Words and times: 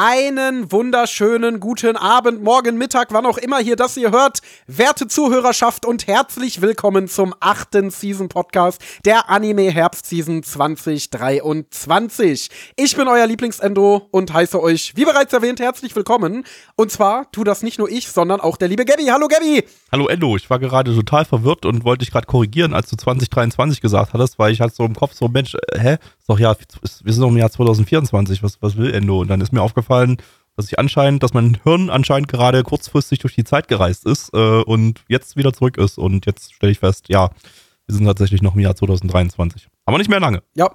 Einen 0.00 0.70
wunderschönen 0.70 1.58
guten 1.58 1.96
Abend, 1.96 2.44
Morgen, 2.44 2.78
Mittag, 2.78 3.08
wann 3.10 3.26
auch 3.26 3.36
immer 3.36 3.58
hier 3.58 3.74
das 3.74 3.96
ihr 3.96 4.12
hört. 4.12 4.38
Werte 4.68 5.08
Zuhörerschaft 5.08 5.84
und 5.84 6.06
herzlich 6.06 6.60
willkommen 6.60 7.08
zum 7.08 7.34
achten 7.40 7.90
Season 7.90 8.28
Podcast 8.28 8.80
der 9.04 9.28
Anime 9.28 9.72
Herbst 9.72 10.06
Season 10.06 10.44
2023. 10.44 12.48
Ich 12.76 12.94
bin 12.94 13.08
euer 13.08 13.26
Lieblingsendo 13.26 14.06
und 14.12 14.32
heiße 14.32 14.62
euch, 14.62 14.92
wie 14.94 15.04
bereits 15.04 15.32
erwähnt, 15.32 15.58
herzlich 15.58 15.96
willkommen. 15.96 16.44
Und 16.76 16.92
zwar 16.92 17.28
tu 17.32 17.42
das 17.42 17.64
nicht 17.64 17.80
nur 17.80 17.90
ich, 17.90 18.06
sondern 18.06 18.40
auch 18.40 18.56
der 18.56 18.68
liebe 18.68 18.84
Gabby. 18.84 19.06
Hallo 19.06 19.26
Gabby! 19.26 19.64
Hallo 19.90 20.06
Endo, 20.06 20.36
ich 20.36 20.48
war 20.48 20.60
gerade 20.60 20.94
total 20.94 21.24
verwirrt 21.24 21.66
und 21.66 21.82
wollte 21.82 22.04
dich 22.04 22.12
gerade 22.12 22.28
korrigieren, 22.28 22.72
als 22.72 22.88
du 22.88 22.94
2023 22.94 23.80
gesagt 23.80 24.12
hattest, 24.12 24.38
weil 24.38 24.52
ich 24.52 24.60
hatte 24.60 24.76
so 24.76 24.84
im 24.84 24.94
Kopf 24.94 25.14
so, 25.14 25.26
Mensch, 25.26 25.56
äh, 25.72 25.80
hä? 25.80 25.96
Doch 26.28 26.38
ja, 26.38 26.54
wir 27.02 27.12
sind 27.12 27.22
doch 27.22 27.30
im 27.30 27.38
Jahr 27.38 27.50
2024, 27.50 28.42
was, 28.42 28.62
was 28.62 28.76
will 28.76 28.94
Endo? 28.94 29.20
Und 29.20 29.28
dann 29.28 29.40
ist 29.40 29.52
mir 29.52 29.62
aufgefallen, 29.62 30.18
dass 30.56 30.66
ich 30.66 30.78
anscheinend, 30.78 31.22
dass 31.22 31.34
mein 31.34 31.58
Hirn 31.64 31.88
anscheinend 31.88 32.28
gerade 32.28 32.62
kurzfristig 32.62 33.18
durch 33.20 33.34
die 33.34 33.44
Zeit 33.44 33.66
gereist 33.66 34.04
ist 34.04 34.34
äh, 34.34 34.62
und 34.62 35.04
jetzt 35.08 35.36
wieder 35.36 35.52
zurück 35.52 35.78
ist. 35.78 35.98
Und 35.98 36.26
jetzt 36.26 36.52
stelle 36.52 36.70
ich 36.72 36.80
fest, 36.80 37.06
ja, 37.08 37.30
wir 37.86 37.94
sind 37.94 38.04
tatsächlich 38.04 38.42
noch 38.42 38.54
im 38.54 38.60
Jahr 38.60 38.76
2023. 38.76 39.68
Aber 39.86 39.98
nicht 39.98 40.10
mehr 40.10 40.20
lange. 40.20 40.42
Ja, 40.54 40.70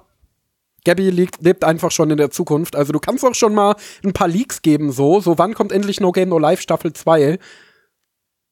Gabby 0.84 1.10
lebt, 1.10 1.40
lebt 1.40 1.64
einfach 1.64 1.90
schon 1.90 2.10
in 2.10 2.18
der 2.18 2.30
Zukunft. 2.30 2.76
Also 2.76 2.92
du 2.92 2.98
kannst 2.98 3.24
auch 3.24 3.34
schon 3.34 3.54
mal 3.54 3.76
ein 4.04 4.12
paar 4.12 4.28
Leaks 4.28 4.62
geben, 4.62 4.92
so. 4.92 5.20
So, 5.20 5.38
wann 5.38 5.54
kommt 5.54 5.72
endlich 5.72 6.00
No 6.00 6.12
Game 6.12 6.28
No 6.28 6.38
Life 6.38 6.62
Staffel 6.62 6.92
2? 6.92 7.38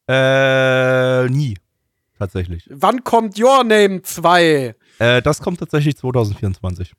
Äh, 0.08 1.28
nie. 1.28 1.56
Tatsächlich. 2.18 2.68
Wann 2.70 3.05
kommt 3.05 3.38
Your 3.38 3.64
Name 3.64 4.02
2? 4.02 4.74
Äh, 4.98 5.22
das 5.22 5.40
kommt 5.40 5.60
tatsächlich 5.60 5.96
2024. 5.96 6.92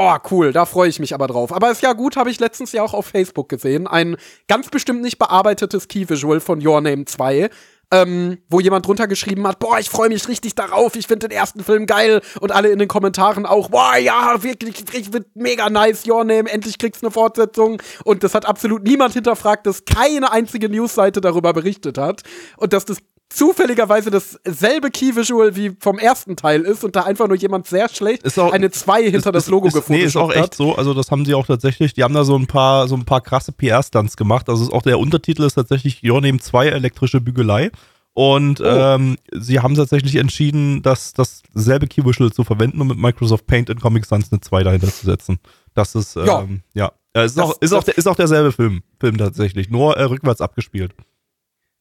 Oh, 0.00 0.14
cool, 0.30 0.52
da 0.52 0.64
freue 0.64 0.88
ich 0.88 1.00
mich 1.00 1.12
aber 1.12 1.26
drauf. 1.26 1.52
Aber 1.52 1.72
ist 1.72 1.82
ja 1.82 1.92
gut, 1.92 2.16
habe 2.16 2.30
ich 2.30 2.38
letztens 2.38 2.70
ja 2.70 2.84
auch 2.84 2.94
auf 2.94 3.06
Facebook 3.06 3.48
gesehen. 3.48 3.88
Ein 3.88 4.16
ganz 4.46 4.68
bestimmt 4.68 5.02
nicht 5.02 5.18
bearbeitetes 5.18 5.88
Key-Visual 5.88 6.38
von 6.38 6.64
Your 6.64 6.80
Name 6.80 7.04
2. 7.04 7.50
Ähm, 7.90 8.38
wo 8.50 8.60
jemand 8.60 8.86
drunter 8.86 9.08
geschrieben 9.08 9.46
hat, 9.48 9.58
boah, 9.58 9.78
ich 9.78 9.88
freue 9.88 10.10
mich 10.10 10.28
richtig 10.28 10.54
darauf, 10.54 10.94
ich 10.94 11.06
finde 11.06 11.26
den 11.26 11.36
ersten 11.36 11.64
Film 11.64 11.86
geil 11.86 12.20
und 12.38 12.52
alle 12.52 12.68
in 12.68 12.78
den 12.78 12.86
Kommentaren 12.86 13.46
auch, 13.46 13.70
boah, 13.70 13.96
ja, 13.96 14.42
wirklich, 14.42 14.78
wirklich 14.80 15.14
wird 15.14 15.28
mega 15.34 15.70
nice, 15.70 16.06
Your 16.06 16.22
Name, 16.22 16.50
endlich 16.50 16.76
kriegst 16.76 17.00
du 17.00 17.06
eine 17.06 17.14
Fortsetzung 17.14 17.80
und 18.04 18.24
das 18.24 18.34
hat 18.34 18.44
absolut 18.44 18.82
niemand 18.82 19.14
hinterfragt, 19.14 19.66
dass 19.66 19.86
keine 19.86 20.30
einzige 20.30 20.68
Newsseite 20.68 21.22
darüber 21.22 21.54
berichtet 21.54 21.96
hat 21.96 22.24
und 22.58 22.74
dass 22.74 22.84
das 22.84 22.98
zufälligerweise 23.30 24.10
dasselbe 24.10 24.90
Key-Visual 24.90 25.54
wie 25.54 25.76
vom 25.80 25.98
ersten 25.98 26.36
Teil 26.36 26.62
ist 26.62 26.82
und 26.84 26.96
da 26.96 27.02
einfach 27.02 27.28
nur 27.28 27.36
jemand 27.36 27.66
sehr 27.66 27.88
schlecht 27.88 28.38
auch, 28.38 28.52
eine 28.52 28.70
2 28.70 29.02
hinter 29.10 29.30
ist, 29.30 29.34
das 29.34 29.48
Logo 29.48 29.68
ist, 29.68 29.74
gefunden 29.74 30.00
Nee, 30.00 30.06
ist 30.06 30.16
auch 30.16 30.32
echt 30.32 30.54
so. 30.54 30.74
Also, 30.76 30.94
das 30.94 31.10
haben 31.10 31.24
sie 31.24 31.34
auch 31.34 31.46
tatsächlich. 31.46 31.92
Die 31.94 32.02
haben 32.04 32.14
da 32.14 32.24
so 32.24 32.36
ein 32.36 32.46
paar, 32.46 32.88
so 32.88 32.94
ein 32.96 33.04
paar 33.04 33.20
krasse 33.20 33.52
PR-Stunts 33.52 34.16
gemacht. 34.16 34.48
Also, 34.48 34.64
ist 34.64 34.72
auch 34.72 34.82
der 34.82 34.98
Untertitel 34.98 35.42
ist 35.44 35.54
tatsächlich 35.54 36.02
Your 36.02 36.20
Name 36.20 36.38
2 36.38 36.68
elektrische 36.68 37.20
Bügelei. 37.20 37.70
Und 38.14 38.60
Oh. 38.60 38.64
ähm, 38.64 39.16
sie 39.32 39.60
haben 39.60 39.74
tatsächlich 39.76 40.16
entschieden, 40.16 40.82
das 40.82 41.12
dasselbe 41.12 41.86
Key-Visual 41.86 42.32
zu 42.32 42.42
verwenden 42.42 42.80
und 42.80 42.88
mit 42.88 42.98
Microsoft 42.98 43.46
Paint 43.46 43.70
in 43.70 43.78
Comic 43.78 44.06
Sans 44.06 44.32
eine 44.32 44.40
2 44.40 44.64
dahinter 44.64 44.88
zu 44.92 45.06
setzen. 45.06 45.38
Das 45.74 45.94
ist, 45.94 46.16
ähm, 46.16 46.24
Ja. 46.26 46.46
ja. 46.74 46.92
ja. 47.14 47.22
ist, 47.22 47.36
Das- 47.38 47.44
auch, 47.44 47.56
ist, 47.60 47.72
auch, 47.72 47.84
der- 47.84 47.96
ist 47.96 48.08
auch 48.08 48.16
derselbe 48.16 48.50
Film, 48.50 48.82
Film 48.98 49.18
tatsächlich, 49.18 49.70
nur 49.70 49.96
äh, 49.96 50.02
rückwärts 50.04 50.40
abgespielt. 50.40 50.94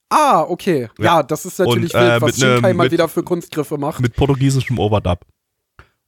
Ah, 0.10 0.42
okay. 0.48 0.90
Ja, 0.98 1.04
Ja. 1.06 1.24
das 1.24 1.46
ist 1.46 1.60
natürlich 1.60 1.94
Und, 1.94 2.00
äh, 2.02 2.12
wild, 2.14 2.22
was 2.22 2.32
mit 2.38 2.40
ne- 2.48 2.54
Shinkai 2.56 2.74
mal 2.74 2.92
wieder 2.92 3.08
für 3.10 3.24
Kunstgriffe 3.24 3.78
macht. 3.78 4.00
Mit 4.00 4.16
portugiesischem 4.16 4.80
Overdub. 4.80 5.20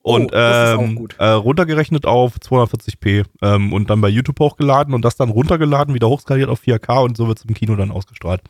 Oh, 0.01 0.15
Und 0.15 0.33
auch 0.33 0.79
ähm, 0.81 0.95
gut. 0.95 1.15
äh, 1.19 1.25
runtergerechnet 1.27 2.05
auf 2.05 2.37
240p 2.37 3.25
ähm, 3.41 3.73
und 3.73 3.89
dann 3.89 3.99
bei 3.99 4.07
YouTube 4.07 4.39
hochgeladen 4.39 4.93
und 4.93 5.03
das 5.03 5.17
dann 5.17 5.29
runtergeladen, 5.29 5.93
wieder 5.93 6.07
hochskaliert 6.07 6.49
auf 6.49 6.61
4K 6.61 7.03
und 7.03 7.17
so 7.17 7.27
wird 7.27 7.39
es 7.39 7.45
im 7.45 7.53
Kino 7.53 7.75
dann 7.75 7.91
ausgestrahlt. 7.91 8.41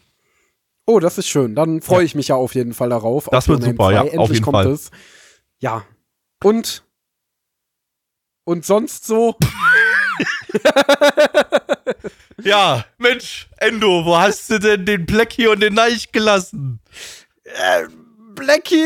Oh, 0.85 0.99
das 0.99 1.17
ist 1.17 1.27
schön. 1.27 1.55
Dann 1.55 1.81
freue 1.81 2.03
ich 2.03 2.13
mich 2.13 2.27
ja 2.27 2.35
auf 2.35 2.53
jeden 2.53 2.73
Fall 2.75 2.89
darauf. 2.89 3.27
Das 3.31 3.47
wird 3.47 3.61
Name 3.61 3.71
super, 3.73 3.85
2. 3.85 3.93
ja, 3.93 4.01
Endlich 4.03 4.19
auf 4.19 4.31
jeden 4.31 4.43
kommt 4.43 4.55
Fall. 4.57 4.67
Es. 4.67 4.91
Ja. 5.59 5.83
Und 6.43 6.83
und 8.45 8.63
sonst 8.65 9.05
so? 9.07 9.35
Ja, 12.43 12.85
Mensch, 12.97 13.47
Endo, 13.57 14.05
wo 14.05 14.17
hast 14.17 14.49
du 14.49 14.59
denn 14.59 14.85
den 14.85 15.05
Blackie 15.05 15.47
und 15.47 15.59
den 15.59 15.73
Neich 15.73 16.11
gelassen? 16.11 16.79
Blackie 18.39 18.85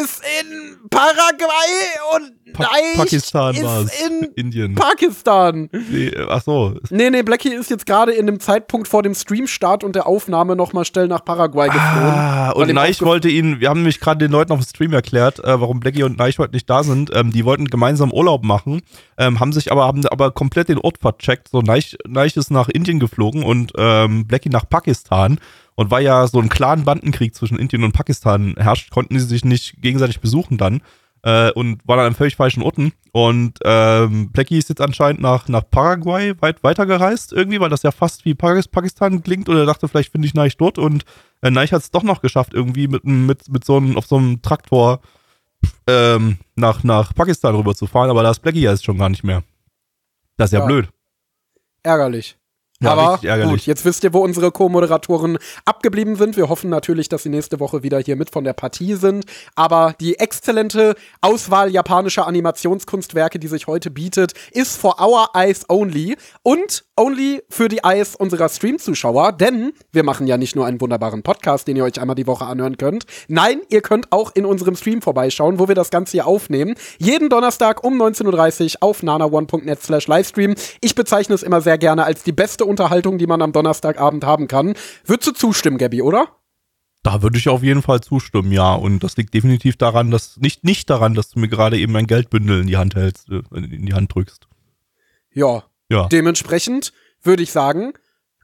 ist 0.00 0.22
in 0.40 0.78
Paraguay 0.88 1.72
und 2.14 2.32
Pa 2.52 2.64
Neich 2.64 2.96
Pakistan 2.96 3.54
ist 3.54 4.04
in 4.06 4.28
Indien. 4.36 4.74
Pakistan. 4.74 5.68
nee, 5.90 6.12
ach 6.28 6.42
so. 6.42 6.74
Nee, 6.90 7.10
nee, 7.10 7.22
Blackie 7.22 7.52
ist 7.52 7.70
jetzt 7.70 7.86
gerade 7.86 8.12
in 8.12 8.26
dem 8.26 8.40
Zeitpunkt 8.40 8.88
vor 8.88 9.02
dem 9.02 9.14
Streamstart 9.14 9.84
und 9.84 9.96
der 9.96 10.06
Aufnahme 10.06 10.54
noch 10.54 10.72
mal 10.72 10.84
schnell 10.84 11.08
nach 11.08 11.24
Paraguay 11.24 11.68
geflohen. 11.68 12.14
Ah, 12.14 12.52
weil 12.54 12.62
und 12.62 12.68
ihm 12.68 12.74
Neich 12.74 13.00
wollte 13.02 13.28
ihn, 13.28 13.60
wir 13.60 13.70
haben 13.70 13.80
nämlich 13.80 14.00
gerade 14.00 14.18
den 14.18 14.30
Leuten 14.30 14.52
auf 14.52 14.60
dem 14.60 14.66
Stream 14.66 14.92
erklärt, 14.92 15.38
äh, 15.40 15.60
warum 15.60 15.80
Blackie 15.80 16.02
und 16.02 16.18
Neich 16.18 16.38
heute 16.38 16.52
nicht 16.52 16.68
da 16.68 16.84
sind. 16.84 17.10
Ähm, 17.14 17.32
die 17.32 17.44
wollten 17.44 17.66
gemeinsam 17.66 18.12
Urlaub 18.12 18.44
machen, 18.44 18.82
ähm, 19.18 19.40
haben 19.40 19.52
sich 19.52 19.72
aber, 19.72 19.86
haben 19.86 20.06
aber 20.06 20.30
komplett 20.30 20.68
den 20.68 20.78
Ort 20.78 20.98
vercheckt. 20.98 21.48
So, 21.48 21.60
Neich, 21.62 21.96
Neich 22.06 22.36
ist 22.36 22.50
nach 22.50 22.68
Indien 22.68 23.00
geflogen 23.00 23.42
und 23.44 23.72
ähm, 23.76 24.26
Blackie 24.26 24.50
nach 24.50 24.68
Pakistan. 24.68 25.38
Und 25.74 25.90
weil 25.90 26.04
ja 26.04 26.26
so 26.26 26.38
ein 26.40 26.48
klaren 26.48 26.84
Bandenkrieg 26.84 27.34
zwischen 27.34 27.58
Indien 27.58 27.84
und 27.84 27.92
Pakistan 27.92 28.54
herrscht, 28.58 28.90
konnten 28.90 29.18
sie 29.18 29.26
sich 29.26 29.44
nicht 29.44 29.80
gegenseitig 29.80 30.20
besuchen 30.20 30.58
dann. 30.58 30.82
Äh, 31.24 31.52
und 31.52 31.86
waren 31.86 31.98
dann 31.98 32.06
an 32.08 32.14
völlig 32.14 32.34
falschen 32.34 32.62
Orten. 32.64 32.92
Und 33.12 33.60
ähm, 33.64 34.30
Blackie 34.32 34.58
ist 34.58 34.68
jetzt 34.70 34.80
anscheinend 34.80 35.20
nach, 35.22 35.46
nach 35.48 35.62
Paraguay 35.70 36.34
weit 36.40 36.64
weitergereist 36.64 37.32
irgendwie, 37.32 37.60
weil 37.60 37.70
das 37.70 37.84
ja 37.84 37.92
fast 37.92 38.24
wie 38.24 38.34
Pakis- 38.34 38.68
Pakistan 38.68 39.22
klingt. 39.22 39.48
Oder 39.48 39.60
er 39.60 39.66
dachte, 39.66 39.86
vielleicht 39.86 40.10
finde 40.10 40.26
ich 40.26 40.34
Neich 40.34 40.56
dort. 40.56 40.78
Und 40.78 41.04
äh, 41.40 41.50
Neich 41.50 41.72
hat 41.72 41.80
es 41.82 41.92
doch 41.92 42.02
noch 42.02 42.22
geschafft, 42.22 42.54
irgendwie 42.54 42.88
mit, 42.88 43.04
mit, 43.04 43.48
mit 43.48 43.64
so 43.64 43.76
einem, 43.76 43.96
auf 43.96 44.06
so 44.06 44.16
einem 44.16 44.42
Traktor 44.42 45.00
ähm, 45.86 46.38
nach, 46.56 46.82
nach 46.82 47.14
Pakistan 47.14 47.54
rüber 47.54 47.74
zu 47.76 47.86
fahren. 47.86 48.10
Aber 48.10 48.24
da 48.24 48.30
ist 48.32 48.40
Blackie 48.40 48.60
ja 48.62 48.72
jetzt 48.72 48.84
schon 48.84 48.98
gar 48.98 49.08
nicht 49.08 49.22
mehr. 49.22 49.44
Das 50.38 50.48
ist 50.48 50.54
ja, 50.54 50.60
Ja. 50.60 50.66
blöd. 50.66 50.88
Ärgerlich. 51.84 52.36
Ja, 52.82 52.92
Aber 52.92 53.18
gut, 53.48 53.60
jetzt 53.62 53.84
wisst 53.84 54.04
ihr, 54.04 54.12
wo 54.12 54.18
unsere 54.20 54.50
Co-Moderatoren 54.50 55.38
abgeblieben 55.64 56.16
sind. 56.16 56.36
Wir 56.36 56.48
hoffen 56.48 56.68
natürlich, 56.70 57.08
dass 57.08 57.22
sie 57.22 57.28
nächste 57.28 57.60
Woche 57.60 57.82
wieder 57.82 57.98
hier 57.98 58.16
mit 58.16 58.30
von 58.30 58.44
der 58.44 58.52
Partie 58.52 58.94
sind. 58.94 59.24
Aber 59.54 59.94
die 60.00 60.18
exzellente 60.18 60.94
Auswahl 61.20 61.70
japanischer 61.70 62.26
Animationskunstwerke, 62.26 63.38
die 63.38 63.48
sich 63.48 63.66
heute 63.66 63.90
bietet, 63.90 64.32
ist 64.50 64.76
for 64.76 65.00
our 65.00 65.28
eyes 65.34 65.64
only 65.68 66.16
und 66.42 66.84
only 66.96 67.42
für 67.48 67.68
die 67.68 67.80
Eyes 67.84 68.16
unserer 68.16 68.48
Stream-Zuschauer. 68.48 69.32
Denn 69.32 69.72
wir 69.92 70.02
machen 70.02 70.26
ja 70.26 70.36
nicht 70.36 70.56
nur 70.56 70.66
einen 70.66 70.80
wunderbaren 70.80 71.22
Podcast, 71.22 71.68
den 71.68 71.76
ihr 71.76 71.84
euch 71.84 72.00
einmal 72.00 72.16
die 72.16 72.26
Woche 72.26 72.46
anhören 72.46 72.76
könnt. 72.76 73.06
Nein, 73.28 73.60
ihr 73.68 73.80
könnt 73.80 74.12
auch 74.12 74.32
in 74.34 74.44
unserem 74.44 74.76
Stream 74.76 75.02
vorbeischauen, 75.02 75.58
wo 75.58 75.68
wir 75.68 75.74
das 75.74 75.90
Ganze 75.90 76.12
hier 76.12 76.26
aufnehmen. 76.26 76.74
Jeden 76.98 77.28
Donnerstag 77.28 77.84
um 77.84 78.00
19.30 78.00 78.74
Uhr 78.74 78.82
auf 78.82 79.02
nana1.net 79.02 79.82
slash 79.82 80.06
Livestream. 80.06 80.54
Ich 80.80 80.94
bezeichne 80.94 81.34
es 81.34 81.42
immer 81.42 81.60
sehr 81.60 81.78
gerne 81.78 82.04
als 82.04 82.22
die 82.22 82.32
beste 82.32 82.64
Unterhaltung, 82.72 83.18
die 83.18 83.26
man 83.26 83.42
am 83.42 83.52
Donnerstagabend 83.52 84.24
haben 84.24 84.48
kann. 84.48 84.74
Würdest 85.04 85.28
du 85.28 85.32
zustimmen, 85.32 85.78
Gabby, 85.78 86.02
oder? 86.02 86.28
Da 87.02 87.22
würde 87.22 87.36
ich 87.36 87.48
auf 87.48 87.62
jeden 87.62 87.82
Fall 87.82 88.00
zustimmen, 88.00 88.52
ja. 88.52 88.74
Und 88.74 89.04
das 89.04 89.16
liegt 89.16 89.34
definitiv 89.34 89.76
daran, 89.76 90.10
dass, 90.10 90.36
nicht, 90.38 90.64
nicht 90.64 90.88
daran, 90.88 91.14
dass 91.14 91.30
du 91.30 91.40
mir 91.40 91.48
gerade 91.48 91.78
eben 91.78 91.94
ein 91.96 92.06
Geldbündel 92.06 92.60
in 92.60 92.66
die 92.66 92.76
Hand 92.76 92.94
hältst, 92.94 93.28
äh, 93.28 93.42
in 93.54 93.86
die 93.86 93.94
Hand 93.94 94.14
drückst. 94.14 94.46
Ja. 95.32 95.64
Ja. 95.88 96.08
Dementsprechend 96.08 96.92
würde 97.22 97.42
ich 97.42 97.52
sagen, 97.52 97.92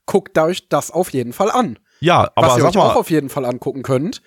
guckt 0.06 0.36
euch 0.38 0.68
das 0.68 0.90
auf 0.90 1.10
jeden 1.10 1.32
Fall 1.32 1.50
an. 1.50 1.78
Ja, 2.00 2.30
aber 2.34 2.48
Was 2.48 2.58
ihr 2.58 2.64
euch 2.64 2.76
auch 2.76 2.94
mal, 2.94 3.00
auf 3.00 3.10
jeden 3.10 3.28
Fall 3.28 3.44
angucken 3.44 3.82
könnt, 3.82 4.22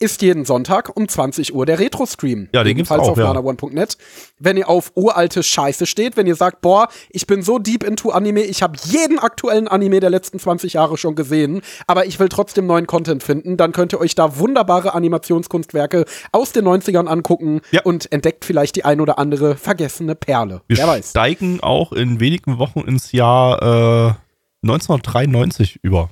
ist 0.00 0.22
jeden 0.22 0.44
Sonntag 0.44 0.96
um 0.96 1.08
20 1.08 1.54
Uhr 1.54 1.66
der 1.66 1.78
Retro-Stream. 1.78 2.48
Ja, 2.52 2.64
den 2.64 2.76
gibt's 2.76 2.90
auch, 2.90 3.08
auf 3.10 3.16
ja. 3.18 3.24
nanaone.net. 3.24 3.96
Wenn 4.38 4.56
ihr 4.56 4.68
auf 4.68 4.92
uralte 4.96 5.42
Scheiße 5.42 5.86
steht, 5.86 6.16
wenn 6.16 6.26
ihr 6.26 6.34
sagt, 6.34 6.60
boah, 6.60 6.88
ich 7.10 7.26
bin 7.26 7.42
so 7.42 7.58
deep 7.58 7.84
into 7.84 8.10
Anime, 8.10 8.42
ich 8.42 8.62
habe 8.62 8.76
jeden 8.84 9.18
aktuellen 9.18 9.68
Anime 9.68 10.00
der 10.00 10.10
letzten 10.10 10.38
20 10.38 10.74
Jahre 10.74 10.96
schon 10.98 11.14
gesehen, 11.14 11.62
aber 11.86 12.06
ich 12.06 12.18
will 12.18 12.28
trotzdem 12.28 12.66
neuen 12.66 12.86
Content 12.86 13.22
finden, 13.22 13.56
dann 13.56 13.72
könnt 13.72 13.92
ihr 13.92 14.00
euch 14.00 14.14
da 14.14 14.38
wunderbare 14.38 14.94
Animationskunstwerke 14.94 16.04
aus 16.32 16.52
den 16.52 16.66
90ern 16.66 17.06
angucken 17.06 17.60
Ja. 17.70 17.82
und 17.82 18.10
entdeckt 18.12 18.44
vielleicht 18.44 18.76
die 18.76 18.84
ein 18.84 19.00
oder 19.00 19.18
andere 19.18 19.56
vergessene 19.56 20.14
Perle. 20.14 20.62
Wir 20.66 20.78
Wer 20.78 20.88
weiß. 20.88 21.10
steigen 21.10 21.60
auch 21.62 21.92
in 21.92 22.18
wenigen 22.20 22.58
Wochen 22.58 22.80
ins 22.80 23.12
Jahr 23.12 24.10
äh, 24.10 24.14
1993 24.66 25.78
über. 25.82 26.10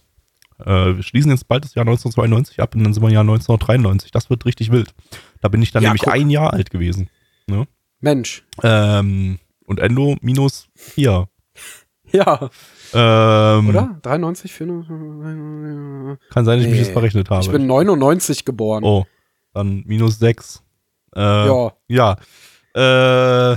Äh, 0.65 0.97
wir 0.97 1.03
schließen 1.03 1.31
jetzt 1.31 1.49
bald 1.49 1.65
das 1.65 1.75
Jahr 1.75 1.83
1992 1.85 2.61
ab 2.61 2.75
und 2.75 2.85
dann 2.85 2.93
sind 2.95 3.03
wir 3.03 3.09
im 3.09 3.15
Jahr 3.15 3.23
1993. 3.23 4.11
Das 4.11 4.31
wird 4.31 4.45
richtig 4.47 4.71
wild. 4.73 4.95
Da 5.41 5.49
bin 5.49 5.63
ich 5.63 5.73
dann 5.73 5.83
Ja, 5.83 5.91
nämlich 5.91 6.03
guck. 6.03 6.13
ein 6.15 6.31
Jahr 6.31 6.53
alt 6.53 6.71
gewesen. 6.71 7.09
Mensch. 8.01 8.45
Ähm, 8.63 9.39
und 9.67 9.79
Endo 9.81 10.17
minus 10.21 10.69
vier. 10.75 11.29
Ja, 12.13 12.51
Ähm, 12.95 13.69
oder? 13.71 13.99
93, 14.03 14.53
4, 14.53 14.67
Kann 16.31 16.45
sein, 16.45 16.59
dass 16.59 16.61
ich 16.61 16.67
mich 16.67 16.73
Nee. 16.73 16.79
jetzt 16.85 16.93
verrechnet 16.93 17.31
habe. 17.31 17.43
Ich 17.43 17.51
bin 17.51 17.67
99 17.67 18.45
geboren. 18.45 18.85
oh, 18.85 19.07
dann 19.55 19.83
minus 19.87 20.19
sechs. 20.19 20.63
Äh, 21.15 21.21
Ja. 21.21 21.73
Ja. 21.89 22.17
Äh, 23.55 23.57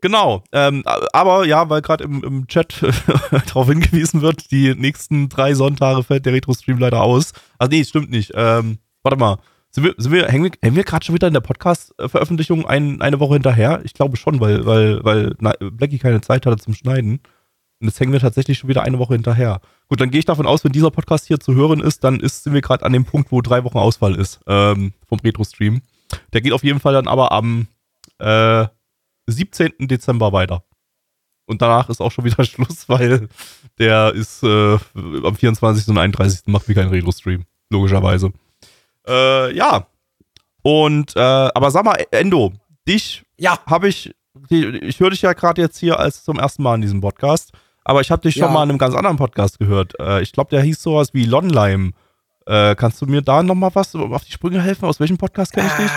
genau. 0.00 0.42
Ähm, 0.52 0.82
aber 1.12 1.46
ja, 1.46 1.68
weil 1.68 1.82
gerade 1.82 2.04
im, 2.04 2.22
im 2.22 2.46
Chat 2.46 2.82
darauf 3.46 3.68
hingewiesen 3.68 4.22
wird, 4.22 4.50
die 4.50 4.74
nächsten 4.74 5.28
drei 5.28 5.54
Sonntage 5.54 6.02
fällt 6.02 6.26
der 6.26 6.32
Retro-Stream 6.32 6.78
leider 6.78 7.02
aus. 7.02 7.32
Also 7.58 7.70
nee, 7.70 7.84
stimmt 7.84 8.10
nicht. 8.10 8.32
Ähm, 8.34 8.78
warte 9.02 9.18
mal. 9.18 9.38
Sind 9.72 9.84
wir, 9.84 9.94
sind 9.98 10.10
wir, 10.10 10.26
hängen 10.26 10.44
wir, 10.44 10.50
hängen 10.60 10.74
wir 10.74 10.82
gerade 10.82 11.04
schon 11.04 11.14
wieder 11.14 11.28
in 11.28 11.34
der 11.34 11.40
Podcast-Veröffentlichung 11.40 12.66
ein, 12.66 13.00
eine 13.00 13.20
Woche 13.20 13.34
hinterher? 13.34 13.80
Ich 13.84 13.94
glaube 13.94 14.16
schon, 14.16 14.40
weil, 14.40 14.66
weil, 14.66 15.04
weil 15.04 15.36
na, 15.38 15.54
Blackie 15.60 15.98
keine 15.98 16.20
Zeit 16.20 16.44
hatte 16.44 16.56
zum 16.56 16.74
Schneiden. 16.74 17.20
Und 17.80 17.86
jetzt 17.86 18.00
hängen 18.00 18.12
wir 18.12 18.18
tatsächlich 18.18 18.58
schon 18.58 18.68
wieder 18.68 18.82
eine 18.82 18.98
Woche 18.98 19.14
hinterher. 19.14 19.60
Gut, 19.88 20.00
dann 20.00 20.10
gehe 20.10 20.18
ich 20.18 20.24
davon 20.24 20.46
aus, 20.46 20.64
wenn 20.64 20.72
dieser 20.72 20.90
Podcast 20.90 21.28
hier 21.28 21.38
zu 21.38 21.54
hören 21.54 21.80
ist, 21.80 22.02
dann 22.02 22.18
ist, 22.18 22.42
sind 22.42 22.52
wir 22.52 22.60
gerade 22.62 22.84
an 22.84 22.92
dem 22.92 23.04
Punkt, 23.04 23.30
wo 23.30 23.40
drei 23.40 23.62
Wochen 23.62 23.78
Ausfall 23.78 24.16
ist 24.16 24.40
ähm, 24.48 24.92
vom 25.08 25.20
Retro-Stream. 25.20 25.82
Der 26.32 26.40
geht 26.40 26.52
auf 26.52 26.64
jeden 26.64 26.80
Fall 26.80 26.94
dann 26.94 27.06
aber 27.06 27.30
am 27.30 27.68
äh, 28.18 28.66
17. 29.30 29.72
Dezember 29.80 30.32
weiter. 30.32 30.64
Und 31.46 31.60
danach 31.62 31.88
ist 31.88 32.00
auch 32.00 32.12
schon 32.12 32.24
wieder 32.24 32.44
Schluss, 32.44 32.88
weil 32.88 33.28
der 33.78 34.12
ist 34.14 34.42
äh, 34.42 34.78
am 34.94 35.34
24. 35.36 35.88
und 35.88 35.98
31. 35.98 36.42
macht 36.46 36.68
wir 36.68 36.74
keinen 36.74 36.90
Retro-Stream. 36.90 37.44
Logischerweise. 37.70 38.32
Äh, 39.06 39.54
ja. 39.56 39.86
Und, 40.62 41.16
äh, 41.16 41.20
aber 41.20 41.70
sag 41.70 41.84
mal, 41.84 41.96
Endo, 42.10 42.52
dich 42.86 43.24
Ja. 43.38 43.58
habe 43.66 43.88
ich, 43.88 44.14
ich 44.50 45.00
höre 45.00 45.10
dich 45.10 45.22
ja 45.22 45.32
gerade 45.32 45.62
jetzt 45.62 45.78
hier 45.78 45.98
als 45.98 46.22
zum 46.24 46.38
ersten 46.38 46.62
Mal 46.62 46.74
in 46.76 46.82
diesem 46.82 47.00
Podcast, 47.00 47.52
aber 47.84 48.00
ich 48.00 48.10
habe 48.10 48.22
dich 48.22 48.34
schon 48.34 48.44
Ja. 48.44 48.50
mal 48.50 48.62
in 48.64 48.70
einem 48.70 48.78
ganz 48.78 48.94
anderen 48.94 49.16
Podcast 49.16 49.58
gehört. 49.58 49.98
Äh, 49.98 50.20
ich 50.22 50.32
glaube, 50.32 50.50
der 50.50 50.62
hieß 50.62 50.82
sowas 50.82 51.14
wie 51.14 51.24
Lonlime. 51.24 51.92
Äh, 52.46 52.74
kannst 52.74 53.00
du 53.00 53.06
mir 53.06 53.22
da 53.22 53.42
nochmal 53.42 53.70
was 53.74 53.94
auf 53.94 54.24
die 54.24 54.32
Sprünge 54.32 54.62
helfen? 54.62 54.84
Aus 54.84 55.00
welchem 55.00 55.18
Podcast 55.18 55.52
kenne 55.52 55.68
ich 55.68 55.74
dich? 55.74 55.90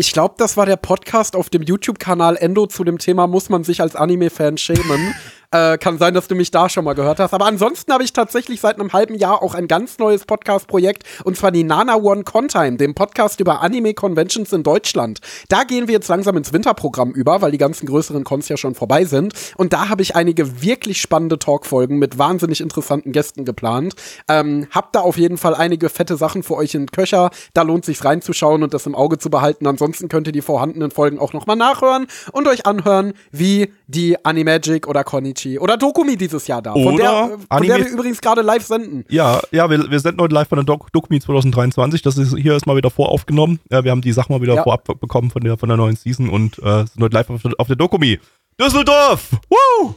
Ich 0.00 0.14
glaube, 0.14 0.34
das 0.38 0.56
war 0.56 0.64
der 0.64 0.78
Podcast 0.78 1.36
auf 1.36 1.50
dem 1.50 1.60
YouTube-Kanal 1.60 2.38
Endo 2.38 2.66
zu 2.66 2.84
dem 2.84 2.96
Thema 2.96 3.26
Muss 3.26 3.50
man 3.50 3.64
sich 3.64 3.82
als 3.82 3.96
Anime-Fan 3.96 4.56
schämen. 4.56 5.14
äh, 5.50 5.78
kann 5.78 5.98
sein, 5.98 6.14
dass 6.14 6.28
du 6.28 6.34
mich 6.34 6.50
da 6.50 6.68
schon 6.68 6.84
mal 6.84 6.94
gehört 6.94 7.20
hast. 7.20 7.34
Aber 7.34 7.46
ansonsten 7.46 7.92
habe 7.92 8.04
ich 8.04 8.12
tatsächlich 8.12 8.60
seit 8.60 8.78
einem 8.78 8.92
halben 8.92 9.14
Jahr 9.14 9.42
auch 9.42 9.54
ein 9.54 9.68
ganz 9.68 9.98
neues 9.98 10.24
Podcast-Projekt 10.24 11.04
und 11.24 11.36
zwar 11.36 11.50
die 11.50 11.64
Nana 11.64 11.96
One 11.96 12.24
Contime, 12.24 12.76
dem 12.76 12.94
Podcast 12.94 13.40
über 13.40 13.60
Anime-Conventions 13.60 14.52
in 14.52 14.62
Deutschland. 14.62 15.20
Da 15.48 15.64
gehen 15.64 15.88
wir 15.88 15.94
jetzt 15.94 16.08
langsam 16.08 16.36
ins 16.36 16.52
Winterprogramm 16.52 17.12
über, 17.12 17.42
weil 17.42 17.52
die 17.52 17.58
ganzen 17.58 17.86
größeren 17.86 18.24
Cons 18.24 18.48
ja 18.48 18.56
schon 18.56 18.74
vorbei 18.74 19.04
sind. 19.04 19.34
Und 19.56 19.72
da 19.72 19.88
habe 19.88 20.02
ich 20.02 20.16
einige 20.16 20.62
wirklich 20.62 21.00
spannende 21.00 21.38
Talkfolgen 21.38 21.98
mit 21.98 22.18
wahnsinnig 22.18 22.60
interessanten 22.60 23.12
Gästen 23.12 23.44
geplant. 23.44 23.94
Ähm, 24.28 24.66
hab 24.70 24.92
da 24.92 25.00
auf 25.00 25.16
jeden 25.16 25.38
Fall 25.38 25.54
einige 25.54 25.88
fette 25.88 26.16
Sachen 26.16 26.42
für 26.42 26.56
euch 26.56 26.74
in 26.74 26.86
Köcher. 26.86 27.30
Da 27.54 27.62
lohnt 27.62 27.84
sich 27.84 28.04
reinzuschauen 28.04 28.62
und 28.62 28.74
das 28.74 28.86
im 28.86 28.94
Auge 28.94 29.18
zu 29.18 29.30
behalten. 29.30 29.66
Ansonsten 29.66 30.08
könnt 30.08 30.26
ihr 30.26 30.32
die 30.32 30.42
vorhandenen 30.42 30.90
Folgen 30.90 31.18
auch 31.18 31.32
noch 31.32 31.46
mal 31.46 31.56
nachhören 31.56 32.06
und 32.32 32.46
euch 32.46 32.66
anhören, 32.66 33.14
wie 33.32 33.72
die 33.86 34.24
Animagic 34.24 34.86
oder 34.86 35.04
Konichi 35.42 35.58
oder 35.58 35.76
Dokumi 35.76 36.16
dieses 36.16 36.46
Jahr 36.46 36.62
da. 36.62 36.72
Von 36.72 36.94
Oder 36.94 36.96
der, 36.96 37.34
äh, 37.34 37.56
von 37.58 37.66
der 37.66 37.78
wir 37.78 37.88
übrigens 37.88 38.20
gerade 38.20 38.42
live 38.42 38.64
senden. 38.64 39.04
Ja, 39.08 39.40
ja, 39.50 39.68
wir, 39.70 39.90
wir 39.90 40.00
senden 40.00 40.20
heute 40.20 40.34
live 40.34 40.48
von 40.48 40.56
der 40.56 40.64
Doc 40.64 40.92
Dokumi 40.92 41.20
2023. 41.20 42.02
Das 42.02 42.16
ist 42.18 42.36
hier 42.36 42.54
ist 42.56 42.66
mal 42.66 42.76
wieder 42.76 42.90
voraufgenommen. 42.90 43.60
Ja, 43.70 43.84
wir 43.84 43.90
haben 43.90 44.02
die 44.02 44.12
Sachen 44.12 44.32
mal 44.34 44.42
wieder 44.42 44.54
Ja. 44.54 44.62
vorab 44.62 44.84
bekommen 44.84 45.30
von 45.30 45.42
der 45.42 45.56
von 45.58 45.68
der 45.68 45.76
neuen 45.76 45.96
Season 45.96 46.28
und 46.28 46.58
äh, 46.58 46.84
sind 46.86 47.02
heute 47.02 47.14
live 47.14 47.30
auf, 47.30 47.42
der- 47.42 47.52
auf 47.58 47.66
der 47.66 47.76
Dokumi. 47.76 48.18
Düsseldorf! 48.60 49.30
Woo! 49.48 49.94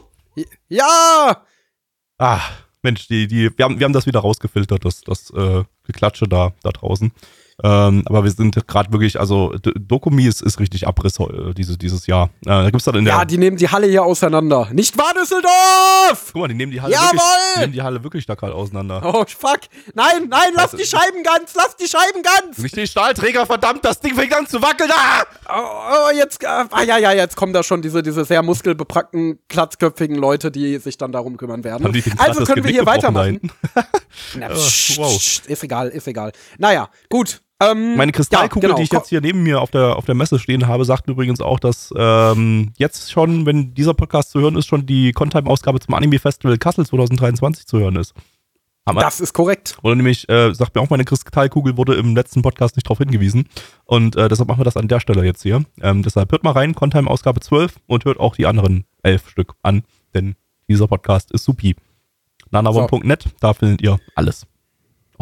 Ja! 0.68 1.42
Ah, 2.18 2.40
Mensch, 2.82 3.08
die, 3.08 3.26
die, 3.26 3.50
wir, 3.56 3.64
haben, 3.64 3.78
wir 3.78 3.84
haben 3.84 3.92
das 3.92 4.06
wieder 4.06 4.20
rausgefiltert, 4.20 4.84
das, 4.84 5.00
das 5.02 5.30
äh, 5.30 5.64
Geklatsche 5.84 6.26
da, 6.28 6.52
da 6.62 6.70
draußen. 6.70 7.12
Ähm, 7.62 8.02
aber 8.06 8.24
wir 8.24 8.30
sind 8.32 8.66
gerade 8.66 8.92
wirklich, 8.92 9.20
also 9.20 9.54
Dokumi 9.78 10.26
ist, 10.26 10.42
ist 10.42 10.58
richtig 10.58 10.88
Abriss 10.88 11.18
äh, 11.20 11.54
diese, 11.54 11.78
dieses 11.78 12.06
Jahr. 12.06 12.30
Äh, 12.44 12.48
da 12.48 12.70
gibt's 12.70 12.84
dann 12.84 12.96
in 12.96 13.04
der. 13.04 13.14
Ja, 13.14 13.24
die 13.24 13.38
nehmen 13.38 13.56
die 13.56 13.68
Halle 13.68 13.86
hier 13.86 14.02
auseinander. 14.02 14.68
Nicht 14.72 14.98
wahr, 14.98 15.12
Düsseldorf? 15.14 16.30
guck 16.32 16.42
mal, 16.42 16.48
die 16.48 16.54
nehmen 16.54 16.72
die 16.72 16.80
Halle 16.80 16.92
Jawohl! 16.94 17.12
wirklich, 17.12 17.54
die 17.54 17.60
nehmen 17.60 17.72
die 17.74 17.82
Halle 17.82 18.02
wirklich 18.02 18.26
da 18.26 18.34
gerade 18.34 18.54
auseinander. 18.54 19.02
Oh, 19.04 19.24
fuck. 19.28 19.60
Nein, 19.94 20.26
nein, 20.28 20.50
lass 20.54 20.72
Also- 20.72 20.78
die 20.78 20.84
Scheiben 20.84 21.22
ganz, 21.22 21.54
lass 21.54 21.76
die 21.76 21.86
Scheiben 21.86 22.22
ganz. 22.22 22.58
Nicht 22.58 22.76
den 22.76 22.86
Stahlträger, 22.88 23.46
verdammt, 23.46 23.84
das 23.84 24.00
Ding 24.00 24.14
fängt 24.16 24.34
an 24.34 24.46
zu 24.46 24.60
wackeln. 24.60 24.90
Ah! 24.92 25.22
Oh, 25.48 26.08
oh, 26.08 26.16
jetzt, 26.16 26.42
äh, 26.42 26.46
ah, 26.46 26.82
ja, 26.82 26.98
ja, 26.98 27.12
jetzt 27.12 27.36
kommen 27.36 27.52
da 27.52 27.62
schon 27.62 27.82
diese, 27.82 28.02
diese 28.02 28.24
sehr 28.24 28.42
muskelbepackten, 28.42 29.38
glatzköpfigen 29.48 30.16
Leute, 30.16 30.50
die 30.50 30.78
sich 30.78 30.96
dann 30.98 31.12
darum 31.12 31.36
kümmern 31.36 31.62
werden. 31.62 31.86
Also 32.18 32.44
können 32.44 32.64
wir 32.64 32.72
hier 32.72 32.86
weitermachen. 32.86 33.40
Na, 34.36 34.48
Äh, 34.48 34.54
pst, 34.54 34.98
wow. 34.98 35.16
pst, 35.16 35.46
ist 35.46 35.62
egal, 35.62 35.88
ist 35.88 36.08
egal. 36.08 36.32
Naja, 36.58 36.88
gut. 37.08 37.42
Ähm, 37.60 37.96
Meine 37.96 38.12
Kristallkugel, 38.12 38.68
ja, 38.70 38.74
genau. 38.74 38.76
die 38.78 38.82
ich 38.84 38.92
jetzt 38.92 39.08
hier 39.08 39.20
neben 39.20 39.42
mir 39.42 39.60
auf 39.60 39.70
der, 39.70 39.96
auf 39.96 40.04
der 40.04 40.14
Messe 40.14 40.38
stehen 40.38 40.66
habe, 40.66 40.84
sagt 40.84 41.08
übrigens 41.08 41.40
auch, 41.40 41.60
dass 41.60 41.92
ähm, 41.96 42.72
jetzt 42.76 43.12
schon, 43.12 43.46
wenn 43.46 43.74
dieser 43.74 43.94
Podcast 43.94 44.30
zu 44.30 44.40
hören 44.40 44.56
ist, 44.56 44.66
schon 44.66 44.86
die 44.86 45.12
Contime-Ausgabe 45.12 45.80
zum 45.80 45.94
Anime 45.94 46.18
Festival 46.18 46.58
Kassel 46.58 46.84
2023 46.84 47.66
zu 47.66 47.78
hören 47.78 47.96
ist. 47.96 48.14
Hammer. 48.86 49.00
Das 49.00 49.20
ist 49.20 49.32
korrekt. 49.32 49.78
Oder 49.82 49.94
nämlich, 49.94 50.28
äh, 50.28 50.52
sagt 50.52 50.74
mir 50.74 50.82
auch, 50.82 50.90
meine 50.90 51.04
Kristallkugel 51.04 51.76
wurde 51.76 51.94
im 51.94 52.14
letzten 52.14 52.42
Podcast 52.42 52.76
nicht 52.76 52.86
darauf 52.86 52.98
hingewiesen. 52.98 53.48
Und 53.84 54.14
äh, 54.16 54.28
deshalb 54.28 54.48
machen 54.48 54.60
wir 54.60 54.64
das 54.64 54.76
an 54.76 54.88
der 54.88 55.00
Stelle 55.00 55.24
jetzt 55.24 55.42
hier. 55.42 55.64
Ähm, 55.80 56.02
deshalb 56.02 56.30
hört 56.32 56.44
mal 56.44 56.50
rein, 56.50 56.74
Contime 56.74 57.08
Ausgabe 57.08 57.40
12 57.40 57.76
und 57.86 58.04
hört 58.04 58.20
auch 58.20 58.36
die 58.36 58.46
anderen 58.46 58.84
elf 59.02 59.28
Stück 59.30 59.54
an, 59.62 59.84
denn 60.12 60.34
dieser 60.68 60.86
Podcast 60.86 61.32
ist 61.32 61.44
supi. 61.44 61.76
nanawon.net, 62.50 63.26
da 63.40 63.54
findet 63.54 63.80
ihr 63.80 63.98
alles. 64.16 64.46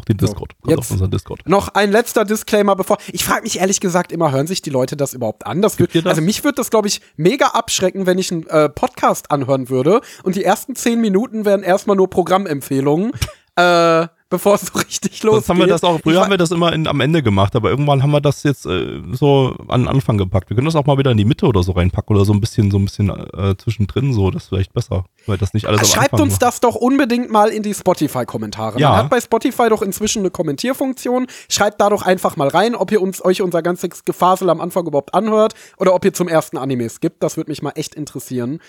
Auch 0.03 0.05
den 0.05 0.17
Discord. 0.17 0.53
Kommt 0.61 0.71
jetzt- 0.71 0.79
auf 0.81 0.91
unseren 0.91 1.11
Discord. 1.13 1.49
Noch 1.49 1.69
ein 1.69 1.93
letzter 1.93 2.25
Disclaimer, 2.25 2.75
bevor. 2.75 2.99
Ich 3.13 3.25
frage 3.25 3.43
mich 3.43 3.61
ehrlich 3.61 3.79
gesagt 3.79 4.11
immer, 4.11 4.33
hören 4.33 4.49
sich 4.49 4.61
die 4.61 4.71
Leute 4.71 4.97
das 4.97 5.15
überhaupt 5.15 5.47
an? 5.47 5.63
Das 5.63 5.77
das? 5.77 6.07
Also 6.07 6.23
mich 6.23 6.43
würde 6.43 6.57
das, 6.57 6.71
glaube 6.71 6.89
ich, 6.89 7.01
mega 7.17 7.47
abschrecken, 7.49 8.05
wenn 8.07 8.19
ich 8.19 8.33
einen 8.33 8.47
äh, 8.49 8.69
Podcast 8.69 9.31
anhören 9.31 9.69
würde 9.69 10.01
und 10.25 10.35
die 10.35 10.45
ersten 10.45 10.75
zehn 10.75 11.01
Minuten 11.01 11.45
wären 11.45 11.63
erstmal 11.63 11.97
nur 11.97 12.11
Programmempfehlungen, 12.11 13.13
äh, 13.57 14.07
bevor 14.33 14.55
es 14.55 14.63
so 14.63 14.79
richtig 14.79 15.23
losgeht. 15.23 15.45
Sonst 15.45 15.49
haben 15.51 15.59
wir 15.59 15.67
das 15.67 15.85
auch, 15.85 16.01
früher 16.01 16.21
haben 16.23 16.31
wir 16.31 16.39
das 16.39 16.51
immer 16.51 16.73
in, 16.73 16.89
am 16.89 17.01
Ende 17.01 17.23
gemacht, 17.23 17.55
aber 17.55 17.71
irgendwann 17.71 18.03
haben 18.03 18.11
wir 18.11 18.21
das 18.21 18.43
jetzt 18.43 18.67
äh, 18.67 19.01
so 19.13 19.55
an 19.69 19.83
den 19.83 19.89
Anfang 19.89 20.19
gepackt. 20.19 20.51
Wir 20.51 20.57
können 20.57 20.65
das 20.65 20.75
auch 20.75 20.87
mal 20.87 20.99
wieder 20.99 21.11
in 21.11 21.19
die 21.19 21.25
Mitte 21.25 21.47
oder 21.47 21.63
so 21.63 21.73
reinpacken 21.73 22.17
oder 22.17 22.25
so 22.25 22.33
ein 22.33 22.41
bisschen, 22.41 22.71
so 22.71 22.79
ein 22.79 22.85
bisschen 22.87 23.11
äh, 23.11 23.55
zwischendrin, 23.57 24.13
so, 24.13 24.31
das 24.31 24.45
ist 24.45 24.49
vielleicht 24.49 24.73
besser. 24.73 25.05
Weil 25.27 25.39
das 25.39 25.55
nicht 25.55 25.67
alles 25.67 25.81
am 25.81 25.87
Schreibt 25.87 26.19
uns 26.19 26.33
war. 26.33 26.39
das 26.41 26.61
doch 26.61 26.75
unbedingt 26.75 27.31
mal 27.31 27.51
in 27.51 27.63
die 27.63 27.75
Spotify-Kommentare. 27.75 28.81
Ja. 28.81 28.89
Man 28.89 28.99
hat 28.99 29.11
bei 29.11 29.21
Spotify 29.21 29.69
doch 29.69 29.83
inzwischen 29.83 30.21
eine 30.21 30.31
Kommentierfunktion. 30.31 31.27
Schreibt 31.49 31.81
da 31.81 31.91
doch 31.91 32.03
einfach 32.03 32.37
mal 32.37 32.49
rein, 32.49 32.75
ob 32.75 32.91
ihr 32.91 33.03
uns 33.03 33.25
euch 33.25 33.43
unser 33.43 33.63
ganzes 33.63 34.05
Gefasel 34.05 34.49
am 34.49 34.61
Anfang 34.61 34.87
überhaupt 34.87 35.15
anhört 35.15 35.55
oder 35.77 35.95
ob 35.95 36.05
ihr 36.05 36.15
zum 36.15 36.27
ersten 36.27 36.57
Anime 36.57 36.89
skippt. 36.89 37.23
Das 37.23 37.37
würde 37.37 37.51
mich 37.51 37.63
mal 37.63 37.73
echt 37.75 37.95
interessieren. 37.95 38.61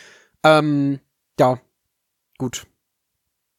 Ähm, 0.44 1.00
ja, 1.40 1.60
gut. 2.38 2.68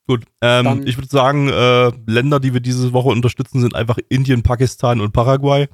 Gut, 0.07 0.25
ähm, 0.43 0.83
ich 0.85 0.99
würde 0.99 1.09
sagen, 1.09 1.49
äh, 1.49 1.91
Länder, 2.07 2.39
die 2.41 2.53
wir 2.53 2.61
diese 2.61 2.93
Woche 2.93 3.09
unterstützen, 3.09 3.61
sind 3.61 3.75
einfach 3.75 3.99
Indien, 4.09 4.43
Pakistan 4.43 5.01
und 5.01 5.13
Paraguay. 5.13 5.69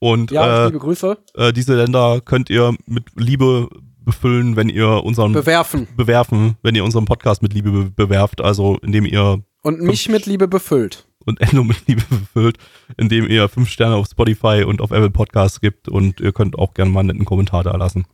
Und 0.00 0.30
Ja, 0.30 0.64
äh, 0.64 0.66
liebe 0.66 0.78
Grüße. 0.80 1.16
äh, 1.34 1.52
diese 1.52 1.74
Länder 1.76 2.20
könnt 2.20 2.50
ihr 2.50 2.74
mit 2.86 3.04
Liebe 3.14 3.68
befüllen, 4.00 4.56
wenn 4.56 4.68
ihr 4.68 5.04
unseren 5.04 5.32
Bewerfen. 5.32 5.88
bewerfen, 5.96 6.56
wenn 6.62 6.74
ihr 6.74 6.84
unseren 6.84 7.04
Podcast 7.06 7.42
mit 7.42 7.54
Liebe 7.54 7.70
be 7.70 7.90
bewerft, 7.90 8.40
also 8.40 8.76
indem 8.82 9.04
ihr 9.04 9.42
Und 9.62 9.80
mich 9.80 10.08
mit 10.08 10.26
Liebe 10.26 10.48
befüllt. 10.48 11.06
und 11.24 11.40
Endo 11.40 11.64
mit 11.64 11.86
Liebe 11.86 12.02
befüllt, 12.08 12.58
indem 12.96 13.28
ihr 13.28 13.48
fünf 13.48 13.68
Sterne 13.70 13.96
auf 13.96 14.06
Spotify 14.06 14.64
und 14.66 14.80
auf 14.80 14.90
Apple 14.90 15.10
Podcasts 15.10 15.60
gibt 15.60 15.88
und 15.88 16.20
ihr 16.20 16.32
könnt 16.32 16.58
auch 16.58 16.74
gerne 16.74 16.90
mal 16.90 17.00
einen 17.00 17.08
netten 17.08 17.24
Kommentar 17.24 17.64
da 17.64 17.76
lassen. 17.76 18.06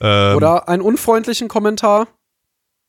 Ähm, 0.00 0.36
Oder 0.36 0.68
einen 0.68 0.82
unfreundlichen 0.82 1.48
Kommentar, 1.48 2.08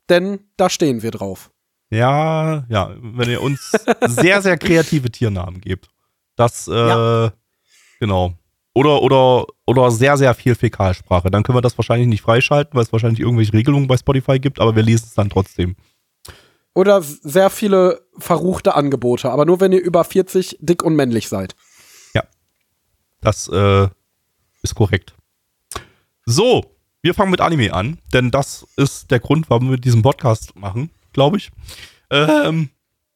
denn 0.09 0.39
da 0.57 0.69
stehen 0.69 1.01
wir 1.03 1.11
drauf. 1.11 1.51
Ja, 1.89 2.65
ja, 2.69 2.95
wenn 3.01 3.29
ihr 3.29 3.41
uns 3.41 3.71
sehr, 4.07 4.41
sehr 4.41 4.57
kreative 4.57 5.09
Tiernamen 5.09 5.59
gebt. 5.59 5.89
Das, 6.35 6.67
äh, 6.67 6.71
Ja. 6.73 7.33
Genau. 7.99 8.33
Oder, 8.73 9.01
oder, 9.01 9.45
oder 9.65 9.91
sehr, 9.91 10.15
sehr 10.15 10.33
viel 10.33 10.55
Fäkalsprache. 10.55 11.29
Dann 11.31 11.43
können 11.43 11.57
wir 11.57 11.61
das 11.61 11.77
wahrscheinlich 11.77 12.07
nicht 12.07 12.21
freischalten, 12.21 12.75
weil 12.75 12.83
es 12.83 12.93
wahrscheinlich 12.93 13.19
irgendwelche 13.19 13.53
Regelungen 13.53 13.87
bei 13.87 13.97
Spotify 13.97 14.39
gibt, 14.39 14.61
aber 14.61 14.75
wir 14.75 14.83
lesen 14.83 15.05
es 15.07 15.15
dann 15.15 15.29
trotzdem. 15.29 15.75
Oder 16.73 17.01
sehr 17.01 17.49
viele 17.49 18.01
verruchte 18.17 18.75
Angebote, 18.75 19.31
aber 19.31 19.45
nur 19.45 19.59
wenn 19.59 19.73
ihr 19.73 19.81
über 19.81 20.03
40 20.03 20.59
dick 20.61 20.83
und 20.83 20.95
männlich 20.95 21.27
seid. 21.27 21.55
Ja. 22.13 22.23
Das 23.21 23.49
äh, 23.49 23.89
ist 24.61 24.75
korrekt. 24.75 25.13
So, 26.25 26.63
wir 27.01 27.13
fangen 27.15 27.31
mit 27.31 27.41
Anime 27.41 27.73
an, 27.73 27.97
denn 28.13 28.29
das 28.31 28.65
ist 28.77 29.09
der 29.11 29.19
Grund, 29.19 29.49
warum 29.49 29.71
wir 29.71 29.77
diesen 29.77 30.03
Podcast 30.03 30.55
machen, 30.55 30.91
glaube 31.13 31.37
ich. 31.37 31.49
Ähm, 32.11 32.69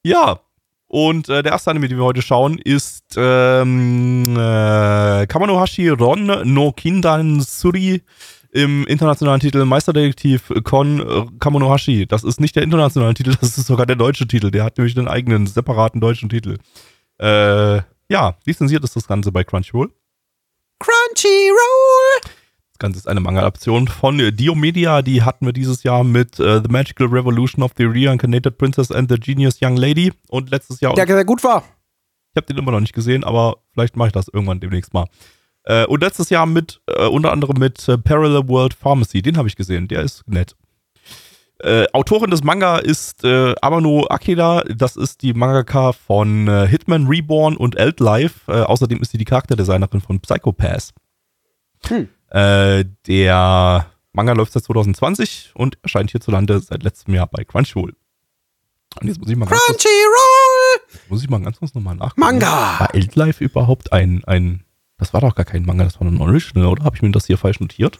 ja, 0.04 0.40
und 0.88 1.28
äh, 1.28 1.42
der 1.42 1.54
erste 1.54 1.72
Anime, 1.72 1.88
den 1.88 1.98
wir 1.98 2.06
heute 2.06 2.22
schauen, 2.22 2.60
ist 2.60 3.16
ähm, 3.18 4.24
äh, 4.28 5.26
Kamanohashi 5.26 5.90
Ron 5.90 6.54
no 6.54 6.72
Kindan 6.72 7.42
Suri 7.42 8.04
im 8.52 8.86
internationalen 8.86 9.40
Titel 9.40 9.66
Meisterdetektiv 9.66 10.54
Kon 10.64 11.32
Kamanohashi. 11.40 12.06
Das 12.06 12.24
ist 12.24 12.40
nicht 12.40 12.56
der 12.56 12.62
internationale 12.62 13.16
Titel, 13.16 13.36
das 13.42 13.58
ist 13.58 13.66
sogar 13.66 13.88
der 13.88 13.96
deutsche 13.96 14.28
Titel. 14.28 14.52
Der 14.52 14.64
hat 14.64 14.78
nämlich 14.78 14.96
einen 14.96 15.08
eigenen, 15.08 15.48
separaten 15.48 16.00
deutschen 16.00 16.30
Titel. 16.30 16.60
Äh, 17.18 17.82
ja, 18.10 18.38
lizenziert 18.46 18.84
ist 18.84 18.96
das 18.96 19.08
Ganze 19.08 19.32
bei 19.32 19.44
Crunchyroll. 19.44 19.92
Crunchyroll! 20.80 22.43
Das 22.84 22.90
Ganze 22.90 23.00
ist 23.00 23.08
eine 23.08 23.22
Manga-Adaption 23.22 23.88
von 23.88 24.18
Diomedia. 24.18 25.02
Die 25.04 25.24
hatten 25.24 25.46
wir 25.46 25.54
dieses 25.54 25.84
Jahr 25.84 26.04
mit 26.04 26.38
äh, 26.42 26.62
The 26.62 26.70
Magical 26.70 27.08
Revolution 27.08 27.64
of 27.64 27.72
the 27.78 27.86
Reincarnated 27.86 28.58
Princess 28.58 28.92
and 28.92 29.10
the 29.10 29.18
Genius 29.18 29.60
Young 29.62 29.78
Lady. 29.78 30.12
Und 30.28 30.50
letztes 30.50 30.82
Jahr. 30.82 30.94
Der 30.94 31.08
sehr 31.08 31.24
gut 31.24 31.46
war. 31.46 31.64
Ich 32.34 32.36
habe 32.36 32.46
den 32.46 32.58
immer 32.58 32.74
noch 32.74 32.82
nicht 32.82 32.92
gesehen, 32.92 33.24
aber 33.24 33.56
vielleicht 33.72 33.96
mache 33.96 34.08
ich 34.08 34.12
das 34.12 34.28
irgendwann 34.28 34.60
demnächst 34.60 34.94
mal. 34.94 35.06
Äh, 35.64 35.86
und 35.86 36.02
letztes 36.02 36.30
Jahr 36.30 36.46
mit, 36.46 36.82
äh, 36.88 37.06
unter 37.06 37.32
anderem 37.32 37.58
mit 37.58 37.88
äh, 37.88 37.98
Parallel 37.98 38.50
World 38.50 38.74
Pharmacy. 38.74 39.22
Den 39.22 39.38
habe 39.38 39.48
ich 39.48 39.56
gesehen. 39.56 39.88
Der 39.88 40.02
ist 40.02 40.28
nett. 40.28 40.58
Äh, 41.60 41.86
Autorin 41.94 42.32
des 42.32 42.44
Manga 42.44 42.80
ist 42.80 43.24
äh, 43.24 43.56
Amano 43.62 44.08
Akira. 44.10 44.62
Das 44.64 44.98
ist 44.98 45.22
die 45.22 45.34
Mangaka 45.34 45.94
von 45.94 46.50
äh, 46.50 46.68
Hitman 46.68 47.08
Reborn 47.08 47.56
und 47.56 47.78
Eldlife. 47.78 48.52
Äh, 48.52 48.64
außerdem 48.64 49.02
ist 49.02 49.12
sie 49.12 49.18
die 49.18 49.24
Charakterdesignerin 49.24 50.02
von 50.02 50.20
Psychopath. 50.20 50.90
Hm. 51.88 52.10
Äh, 52.34 52.86
der 53.06 53.86
Manga 54.12 54.34
läuft 54.34 54.54
seit 54.54 54.64
2020 54.64 55.52
und 55.54 55.78
erscheint 55.84 56.10
hierzulande 56.12 56.60
seit 56.60 56.82
letztem 56.82 57.14
Jahr 57.14 57.28
bei 57.28 57.44
Crunchyroll. 57.44 57.96
Und 59.00 59.08
jetzt 59.08 59.20
muss 59.20 59.30
ich 59.30 59.36
mal 59.36 59.46
ganz 59.46 59.62
kurz, 59.62 59.84
Crunchyroll! 59.84 61.02
muss 61.10 61.24
ich 61.24 61.30
mal 61.30 61.42
ganz 61.42 61.60
kurz 61.60 61.76
nochmal 61.76 61.96
nachgucken. 61.96 62.22
Manga! 62.22 62.80
War 62.80 62.96
Eldlife 62.96 63.44
überhaupt 63.44 63.94
ein, 63.94 64.24
ein, 64.26 64.64
das 64.98 65.14
war 65.14 65.22
doch 65.22 65.36
gar 65.36 65.46
kein 65.46 65.66
Manga, 65.66 65.84
das 65.84 66.00
war 66.00 66.08
ein 66.08 66.22
Original, 66.22 66.68
oder? 66.68 66.84
Habe 66.84 66.96
ich 66.96 67.04
mir 67.04 67.12
das 67.12 67.28
hier 67.28 67.38
falsch 67.38 67.60
notiert? 67.60 68.00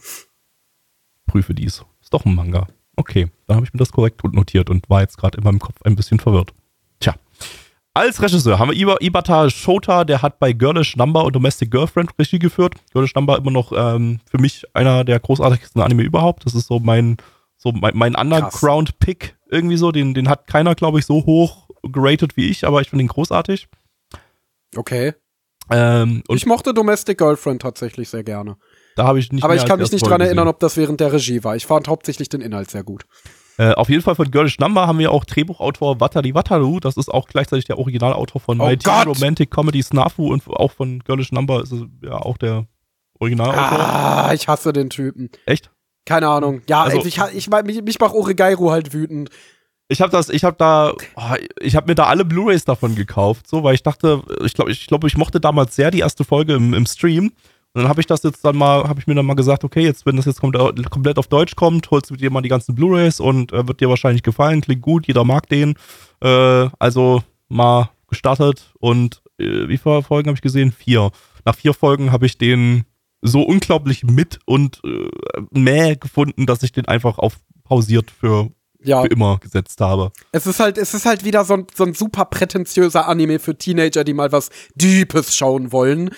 Prüfe 1.26 1.54
dies. 1.54 1.84
Ist 2.02 2.12
doch 2.12 2.24
ein 2.24 2.34
Manga. 2.34 2.66
Okay, 2.96 3.30
dann 3.46 3.56
habe 3.56 3.66
ich 3.66 3.72
mir 3.72 3.78
das 3.78 3.92
korrekt 3.92 4.22
notiert 4.24 4.68
und 4.68 4.90
war 4.90 5.00
jetzt 5.00 5.16
gerade 5.16 5.38
in 5.38 5.44
meinem 5.44 5.58
Kopf 5.60 5.80
ein 5.84 5.96
bisschen 5.96 6.18
verwirrt. 6.18 6.52
Als 7.96 8.20
Regisseur 8.20 8.58
haben 8.58 8.72
wir 8.72 8.76
Iba, 8.76 8.96
Ibata 8.98 9.48
Shota, 9.48 10.04
der 10.04 10.20
hat 10.20 10.40
bei 10.40 10.52
Girlish 10.52 10.96
Number 10.96 11.24
und 11.24 11.36
Domestic 11.36 11.70
Girlfriend 11.70 12.10
Regie 12.18 12.40
geführt. 12.40 12.74
Girlish 12.92 13.14
Number 13.14 13.38
immer 13.38 13.52
noch 13.52 13.70
ähm, 13.72 14.18
für 14.28 14.38
mich 14.38 14.64
einer 14.74 15.04
der 15.04 15.20
großartigsten 15.20 15.80
Anime 15.80 16.02
überhaupt. 16.02 16.44
Das 16.44 16.56
ist 16.56 16.66
so 16.66 16.80
mein, 16.80 17.18
so 17.56 17.70
mein, 17.70 17.96
mein 17.96 18.16
Underground-Pick 18.16 19.36
irgendwie 19.48 19.76
so. 19.76 19.92
Den, 19.92 20.12
den 20.12 20.28
hat 20.28 20.48
keiner, 20.48 20.74
glaube 20.74 20.98
ich, 20.98 21.06
so 21.06 21.24
hoch 21.24 21.68
geratet 21.84 22.36
wie 22.36 22.48
ich, 22.50 22.66
aber 22.66 22.80
ich 22.80 22.90
finde 22.90 23.04
ihn 23.04 23.08
großartig. 23.08 23.68
Okay. 24.74 25.14
Ähm, 25.70 26.24
ich 26.28 26.46
mochte 26.46 26.74
Domestic 26.74 27.18
Girlfriend 27.18 27.62
tatsächlich 27.62 28.08
sehr 28.08 28.24
gerne. 28.24 28.56
da 28.96 29.04
habe 29.04 29.20
ich 29.20 29.30
nicht 29.30 29.44
Aber 29.44 29.54
ich 29.54 29.64
kann 29.64 29.78
mich 29.78 29.92
nicht 29.92 30.02
dran 30.02 30.10
Folge 30.10 30.24
erinnern, 30.24 30.46
gesehen. 30.46 30.54
ob 30.54 30.58
das 30.58 30.76
während 30.76 30.98
der 30.98 31.12
Regie 31.12 31.44
war. 31.44 31.54
Ich 31.54 31.64
fand 31.66 31.86
hauptsächlich 31.86 32.28
den 32.28 32.40
Inhalt 32.40 32.72
sehr 32.72 32.82
gut. 32.82 33.06
Äh, 33.56 33.72
auf 33.74 33.88
jeden 33.88 34.02
Fall 34.02 34.14
von 34.16 34.30
Girlish 34.30 34.58
Number 34.58 34.86
haben 34.86 34.98
wir 34.98 35.12
auch 35.12 35.24
Drehbuchautor 35.24 36.00
Watari 36.00 36.34
Wataru. 36.34 36.80
Das 36.80 36.96
ist 36.96 37.08
auch 37.08 37.28
gleichzeitig 37.28 37.64
der 37.66 37.78
Originalautor 37.78 38.40
von 38.40 38.60
Oh 38.60 38.66
My 38.66 38.76
Teen! 38.76 38.92
Romantic 39.06 39.50
Comedy 39.50 39.82
Snafu 39.82 40.32
und 40.32 40.46
auch 40.48 40.72
von 40.72 40.98
Girlish 41.00 41.30
Number 41.32 41.62
ist 41.62 41.72
es 41.72 41.82
ja 42.02 42.16
auch 42.16 42.36
der 42.36 42.66
Originalautor. 43.20 43.62
Ah, 43.62 44.32
ich 44.34 44.48
hasse 44.48 44.72
den 44.72 44.90
Typen. 44.90 45.30
Echt? 45.46 45.70
Keine 46.04 46.28
Ahnung. 46.28 46.62
Ja, 46.68 46.82
Also- 46.82 46.98
ich, 47.04 47.18
ich, 47.18 47.36
ich, 47.36 47.50
mich, 47.64 47.82
mich 47.82 48.00
macht 48.00 48.14
Oregairu 48.14 48.70
halt 48.70 48.92
wütend. 48.92 49.30
Ich 49.88 50.00
habe 50.00 50.10
das, 50.10 50.30
ich 50.30 50.44
habe 50.44 50.56
da, 50.58 50.92
oh, 51.14 51.34
ich 51.60 51.76
habe 51.76 51.86
mir 51.88 51.94
da 51.94 52.06
alle 52.06 52.24
Blu-rays 52.24 52.64
davon 52.64 52.94
gekauft, 52.94 53.46
so, 53.46 53.62
weil 53.62 53.74
ich 53.74 53.82
dachte, 53.82 54.22
ich 54.44 54.54
glaube, 54.54 54.72
ich 54.72 54.86
glaube, 54.86 55.06
ich 55.06 55.16
mochte 55.18 55.40
damals 55.40 55.76
sehr 55.76 55.90
die 55.90 55.98
erste 56.00 56.24
Folge 56.24 56.54
im, 56.54 56.72
im 56.72 56.86
Stream. 56.86 57.32
Und 57.74 57.82
dann 57.82 57.88
habe 57.88 58.00
ich 58.00 58.06
das 58.06 58.22
jetzt 58.22 58.44
dann 58.44 58.56
mal, 58.56 58.84
habe 58.88 59.00
ich 59.00 59.08
mir 59.08 59.16
dann 59.16 59.26
mal 59.26 59.34
gesagt, 59.34 59.64
okay, 59.64 59.82
jetzt, 59.82 60.06
wenn 60.06 60.16
das 60.16 60.26
jetzt 60.26 60.40
komplett, 60.40 61.18
auf 61.18 61.26
Deutsch 61.26 61.56
kommt, 61.56 61.90
holst 61.90 62.08
du 62.08 62.14
dir 62.14 62.30
mal 62.30 62.40
die 62.40 62.48
ganzen 62.48 62.76
Blu-rays 62.76 63.18
und 63.18 63.52
äh, 63.52 63.66
wird 63.66 63.80
dir 63.80 63.88
wahrscheinlich 63.88 64.22
gefallen, 64.22 64.60
klingt 64.60 64.82
gut, 64.82 65.08
jeder 65.08 65.24
mag 65.24 65.48
den. 65.48 65.74
Äh, 66.22 66.68
also 66.78 67.22
mal 67.48 67.90
gestartet 68.08 68.72
und 68.78 69.22
äh, 69.38 69.68
wie 69.68 69.76
viele 69.76 70.02
Folgen 70.02 70.28
habe 70.28 70.36
ich 70.36 70.42
gesehen? 70.42 70.70
Vier. 70.70 71.10
Nach 71.44 71.56
vier 71.56 71.74
Folgen 71.74 72.12
habe 72.12 72.26
ich 72.26 72.38
den 72.38 72.84
so 73.22 73.42
unglaublich 73.42 74.04
mit 74.04 74.38
und 74.46 74.80
äh, 74.84 75.08
mäh 75.50 75.96
gefunden, 75.96 76.46
dass 76.46 76.62
ich 76.62 76.70
den 76.70 76.86
einfach 76.86 77.18
auf 77.18 77.38
pausiert 77.64 78.10
für, 78.10 78.50
Ja, 78.84 79.02
für 79.02 79.08
immer 79.08 79.38
gesetzt 79.38 79.80
habe. 79.80 80.12
es 80.30 80.46
ist 80.46 80.60
halt, 80.60 80.78
es 80.78 80.94
ist 80.94 81.06
halt 81.06 81.24
wieder 81.24 81.44
so 81.44 81.54
ein, 81.54 81.66
so 81.74 81.84
ein 81.84 81.94
super 81.94 82.26
prätentiöser 82.26 83.08
Anime 83.08 83.38
für 83.40 83.56
Teenager, 83.56 84.04
die 84.04 84.14
mal 84.14 84.30
was 84.30 84.50
Deepes 84.74 85.34
schauen 85.34 85.72
wollen. 85.72 86.10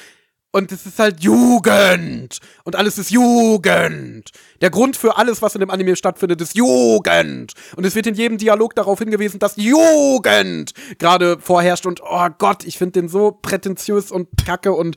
Und 0.57 0.73
es 0.73 0.87
ist 0.87 0.99
halt 0.99 1.23
Jugend. 1.23 2.39
Und 2.65 2.77
alles 2.77 2.97
ist 2.97 3.11
Jugend. 3.11 4.31
Der 4.63 4.71
Grund 4.71 4.97
für 4.97 5.19
alles, 5.19 5.43
was 5.43 5.55
in 5.55 5.61
dem 5.61 5.69
Anime 5.71 5.97
stattfindet, 5.97 6.41
ist 6.41 6.57
Jugend. 6.57 7.53
Und 7.77 7.85
es 7.85 7.95
wird 7.95 8.07
in 8.07 8.15
jedem 8.15 8.39
Dialog 8.39 8.75
darauf 8.75 8.99
hingewiesen, 8.99 9.39
dass 9.39 9.57
Jugend 9.57 10.73
gerade 10.99 11.39
vorherrscht. 11.41 11.85
Und 11.85 12.01
oh 12.03 12.29
Gott, 12.39 12.65
ich 12.65 12.79
finde 12.79 12.93
den 13.01 13.09
so 13.09 13.33
prätentiös 13.33 14.11
und 14.11 14.29
kacke. 14.47 14.73
Und 14.73 14.97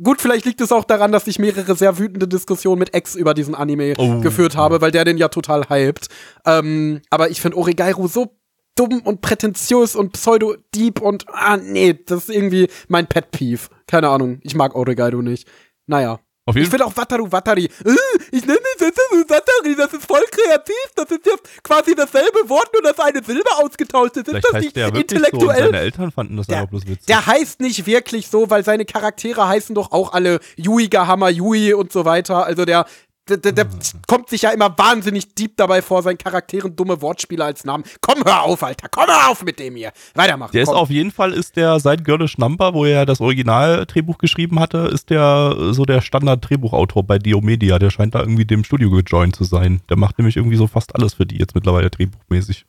gut, 0.00 0.20
vielleicht 0.22 0.44
liegt 0.44 0.60
es 0.60 0.70
auch 0.70 0.84
daran, 0.84 1.10
dass 1.10 1.26
ich 1.26 1.38
mehrere 1.40 1.74
sehr 1.74 1.98
wütende 1.98 2.28
Diskussionen 2.28 2.78
mit 2.78 2.94
Ex 2.94 3.16
über 3.16 3.34
diesen 3.34 3.56
Anime 3.56 3.94
Oh. 3.98 4.20
geführt 4.20 4.56
habe, 4.56 4.80
weil 4.80 4.92
der 4.92 5.04
den 5.04 5.18
ja 5.18 5.26
total 5.28 5.64
hypt. 5.68 6.06
Ähm, 6.46 7.00
aber 7.10 7.30
ich 7.30 7.40
finde 7.40 7.56
Oregairu 7.56 8.06
so 8.06 8.36
dumm 8.76 9.00
und 9.02 9.20
prätentiös 9.20 9.94
und 9.96 10.12
pseudo-deep 10.12 11.00
und 11.00 11.24
ah, 11.28 11.56
nee, 11.56 11.98
das 12.06 12.24
ist 12.24 12.30
irgendwie 12.34 12.68
mein 12.88 13.06
Pet-Peeve. 13.06 13.68
Keine 13.86 14.08
Ahnung, 14.08 14.40
ich 14.42 14.54
mag 14.54 14.74
Oregairu 14.74 15.22
nicht. 15.22 15.46
Naja. 15.86 16.18
Auf 16.46 16.56
Ich 16.56 16.60
jeden 16.60 16.70
finde 16.70 16.86
auch 16.86 16.96
Wataru 16.96 17.30
Watari. 17.30 17.66
Äh, 17.66 17.94
ich 18.32 18.44
nenne 18.46 18.58
das 18.78 18.88
Watari, 19.28 19.76
das 19.76 19.92
ist 19.92 20.06
voll 20.06 20.22
kreativ. 20.30 20.74
Das 20.96 21.10
ist 21.10 21.26
jetzt 21.26 21.62
quasi 21.62 21.94
dasselbe 21.94 22.48
Wort, 22.48 22.70
nur 22.72 22.82
dass 22.82 22.98
eine 22.98 23.22
Silbe 23.22 23.48
ausgetauscht 23.62 24.16
ist. 24.16 24.26
Ist 24.26 24.30
Vielleicht 24.30 24.46
das 24.46 24.54
heißt 24.54 24.64
nicht 24.64 24.76
der 24.76 24.86
wirklich 24.94 25.10
so 25.10 25.16
intellektuell? 25.26 25.64
seine 25.66 25.78
Eltern 25.78 26.10
fanden 26.10 26.36
das 26.38 26.46
Der- 26.46 26.58
einfach 26.60 26.70
bloß 26.70 26.86
witzig. 26.86 27.06
Der 27.06 27.26
heißt 27.26 27.60
nicht 27.60 27.84
wirklich 27.86 28.28
so, 28.28 28.48
weil 28.50 28.64
seine 28.64 28.86
Charaktere 28.86 29.46
heißen 29.46 29.74
doch 29.74 29.92
auch 29.92 30.12
alle 30.14 30.40
Yui 30.56 30.88
Gahama 30.88 31.28
Yui 31.28 31.74
und 31.74 31.92
so 31.92 32.04
weiter. 32.06 32.46
Also 32.46 32.64
der, 32.64 32.86
der, 33.30 33.52
der, 33.52 33.52
der 33.52 33.68
kommt 34.06 34.28
sich 34.28 34.42
ja 34.42 34.50
immer 34.50 34.76
wahnsinnig 34.76 35.34
deep 35.34 35.56
dabei 35.56 35.82
vor, 35.82 36.02
seinen 36.02 36.18
Charakteren 36.18 36.74
dumme 36.74 37.00
Wortspiele 37.00 37.44
als 37.44 37.64
Namen. 37.64 37.84
Komm, 38.00 38.24
hör 38.24 38.42
auf, 38.42 38.62
Alter. 38.62 38.88
Komm, 38.90 39.06
hör 39.06 39.30
auf 39.30 39.42
mit 39.42 39.58
dem 39.58 39.76
hier. 39.76 39.92
Weitermachen. 40.14 40.52
der 40.52 40.62
ist 40.62 40.68
komm. 40.68 40.76
auf 40.76 40.90
jeden 40.90 41.10
Fall 41.10 41.32
ist 41.32 41.56
der 41.56 41.80
seit 41.80 42.04
Girlish 42.04 42.38
Number, 42.38 42.74
wo 42.74 42.84
er 42.84 43.06
das 43.06 43.20
Original-Drehbuch 43.20 44.18
geschrieben 44.18 44.60
hatte, 44.60 44.90
ist 44.92 45.10
der 45.10 45.54
äh, 45.58 45.72
so 45.72 45.84
der 45.84 46.00
Standard-Drehbuchautor 46.00 47.04
bei 47.04 47.18
Diomedia. 47.18 47.78
Der 47.78 47.90
scheint 47.90 48.14
da 48.14 48.20
irgendwie 48.20 48.44
dem 48.44 48.64
Studio 48.64 48.90
gejoint 48.90 49.36
zu 49.36 49.44
sein. 49.44 49.80
Der 49.88 49.96
macht 49.96 50.18
nämlich 50.18 50.36
irgendwie 50.36 50.56
so 50.56 50.66
fast 50.66 50.94
alles 50.94 51.14
für 51.14 51.26
die 51.26 51.38
jetzt 51.38 51.54
mittlerweile 51.54 51.90
drehbuchmäßig. 51.90 52.66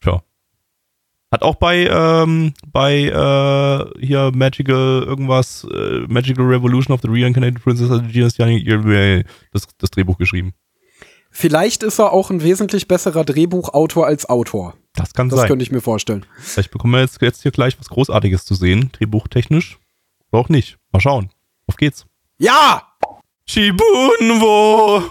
Tja. 0.00 0.22
Hat 1.30 1.42
auch 1.42 1.56
bei, 1.56 1.86
ähm, 1.86 2.54
bei 2.72 3.02
äh, 3.04 4.00
hier 4.06 4.32
Magical 4.34 5.02
irgendwas, 5.06 5.66
äh, 5.70 6.00
Magical 6.08 6.46
Revolution 6.46 6.94
of 6.94 7.02
the 7.02 7.08
Reincarnated 7.10 7.62
Princess 7.62 7.90
of 7.90 8.02
the 8.06 8.12
Genius 8.12 8.38
Young 8.38 9.24
das, 9.52 9.68
das 9.76 9.90
Drehbuch 9.90 10.16
geschrieben. 10.16 10.54
Vielleicht 11.30 11.82
ist 11.82 11.98
er 11.98 12.12
auch 12.12 12.30
ein 12.30 12.42
wesentlich 12.42 12.88
besserer 12.88 13.24
Drehbuchautor 13.24 14.06
als 14.06 14.26
Autor. 14.26 14.74
Das 14.94 15.12
kann 15.12 15.28
Das 15.28 15.40
sein. 15.40 15.48
könnte 15.48 15.62
ich 15.62 15.70
mir 15.70 15.82
vorstellen. 15.82 16.24
Vielleicht 16.38 16.70
bekommen 16.70 16.94
wir 16.94 17.00
jetzt, 17.00 17.20
jetzt 17.20 17.42
hier 17.42 17.52
gleich 17.52 17.78
was 17.78 17.90
Großartiges 17.90 18.46
zu 18.46 18.54
sehen, 18.54 18.90
drehbuchtechnisch. 18.92 19.78
Oder 20.32 20.40
auch 20.40 20.48
nicht. 20.48 20.78
Mal 20.92 21.00
schauen. 21.00 21.30
Auf 21.66 21.76
geht's. 21.76 22.06
Ja! 22.38 22.82
Shibunwo! 23.46 25.02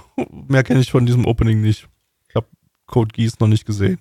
Mehr 0.48 0.64
kenne 0.64 0.80
ich 0.80 0.92
von 0.92 1.06
diesem 1.06 1.26
Opening 1.26 1.62
nicht. 1.62 1.88
Ich 2.30 2.36
habe 2.36 2.48
Code 2.88 3.14
Geass 3.14 3.40
noch 3.40 3.48
nicht 3.48 3.66
gesehen. 3.66 4.00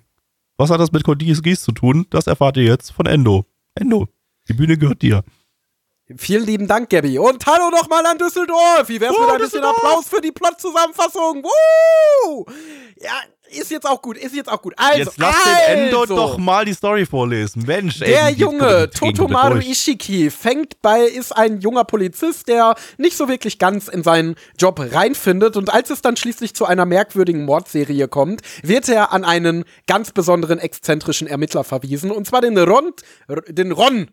Was 0.57 0.69
hat 0.71 0.79
das 0.79 0.91
mit 0.91 1.03
Geass 1.03 1.41
Geass 1.43 1.61
zu 1.61 1.71
tun? 1.71 2.07
Das 2.09 2.27
erfahrt 2.27 2.57
ihr 2.57 2.63
jetzt 2.63 2.91
von 2.91 3.05
Endo. 3.05 3.45
Endo, 3.75 4.07
die 4.49 4.53
Bühne 4.53 4.77
gehört 4.77 5.01
dir. 5.03 5.23
Vielen 6.15 6.45
lieben 6.45 6.67
Dank, 6.67 6.89
Gabby. 6.89 7.19
Und 7.19 7.45
hallo 7.45 7.69
nochmal 7.69 8.05
an 8.05 8.17
Düsseldorf. 8.17 8.87
Wie 8.87 8.99
wär's 9.01 9.13
Oh, 9.15 9.21
mit 9.21 9.29
ein 9.29 9.39
bisschen. 9.39 9.63
Applaus 9.63 10.07
für 10.07 10.21
die 10.21 10.31
Plot-Zusammenfassung? 10.31 11.43
Woo! 11.43 12.45
Ja, 12.95 13.11
ist 13.49 13.71
jetzt 13.71 13.87
auch 13.87 14.01
gut, 14.01 14.17
ist 14.17 14.35
jetzt 14.35 14.49
auch 14.49 14.61
gut. 14.61 14.73
Also, 14.77 14.99
Jetzt 14.99 15.17
lass 15.17 15.35
also, 15.35 15.57
den 15.67 15.79
Endo 15.85 16.05
doch 16.05 16.37
mal 16.37 16.65
die 16.65 16.73
Story 16.73 17.05
vorlesen. 17.05 17.63
Mensch, 17.65 18.01
ey. 18.01 18.09
Der 18.09 18.29
Junge, 18.29 18.89
Totomaru. 18.89 19.57
Ishiki, 19.57 20.29
fängt 20.29 20.81
bei, 20.81 21.01
ist 21.01 21.35
ein 21.35 21.61
junger 21.61 21.83
Polizist, 21.83 22.47
der 22.47 22.75
nicht 22.97 23.17
so 23.17 23.27
wirklich 23.27 23.59
ganz 23.59 23.87
in 23.87 24.03
seinen 24.03 24.35
Job 24.57 24.79
reinfindet. 24.79 25.57
Und 25.57 25.73
als 25.73 25.89
es 25.89 26.01
dann 26.01 26.17
schließlich 26.17 26.53
zu 26.55 26.65
einer 26.65 26.85
merkwürdigen 26.85 27.45
Mordserie 27.45 28.07
kommt, 28.07 28.41
wird 28.63 28.89
er 28.89 29.11
an 29.13 29.23
einen 29.23 29.65
ganz 29.87 30.11
besonderen 30.11 30.59
exzentrischen 30.59 31.27
Ermittler 31.27 31.63
verwiesen. 31.63 32.11
Und 32.11 32.27
zwar 32.27 32.41
den 32.41 32.57
Ron, 32.57 32.93
den 33.47 33.71
Ron, 33.71 34.09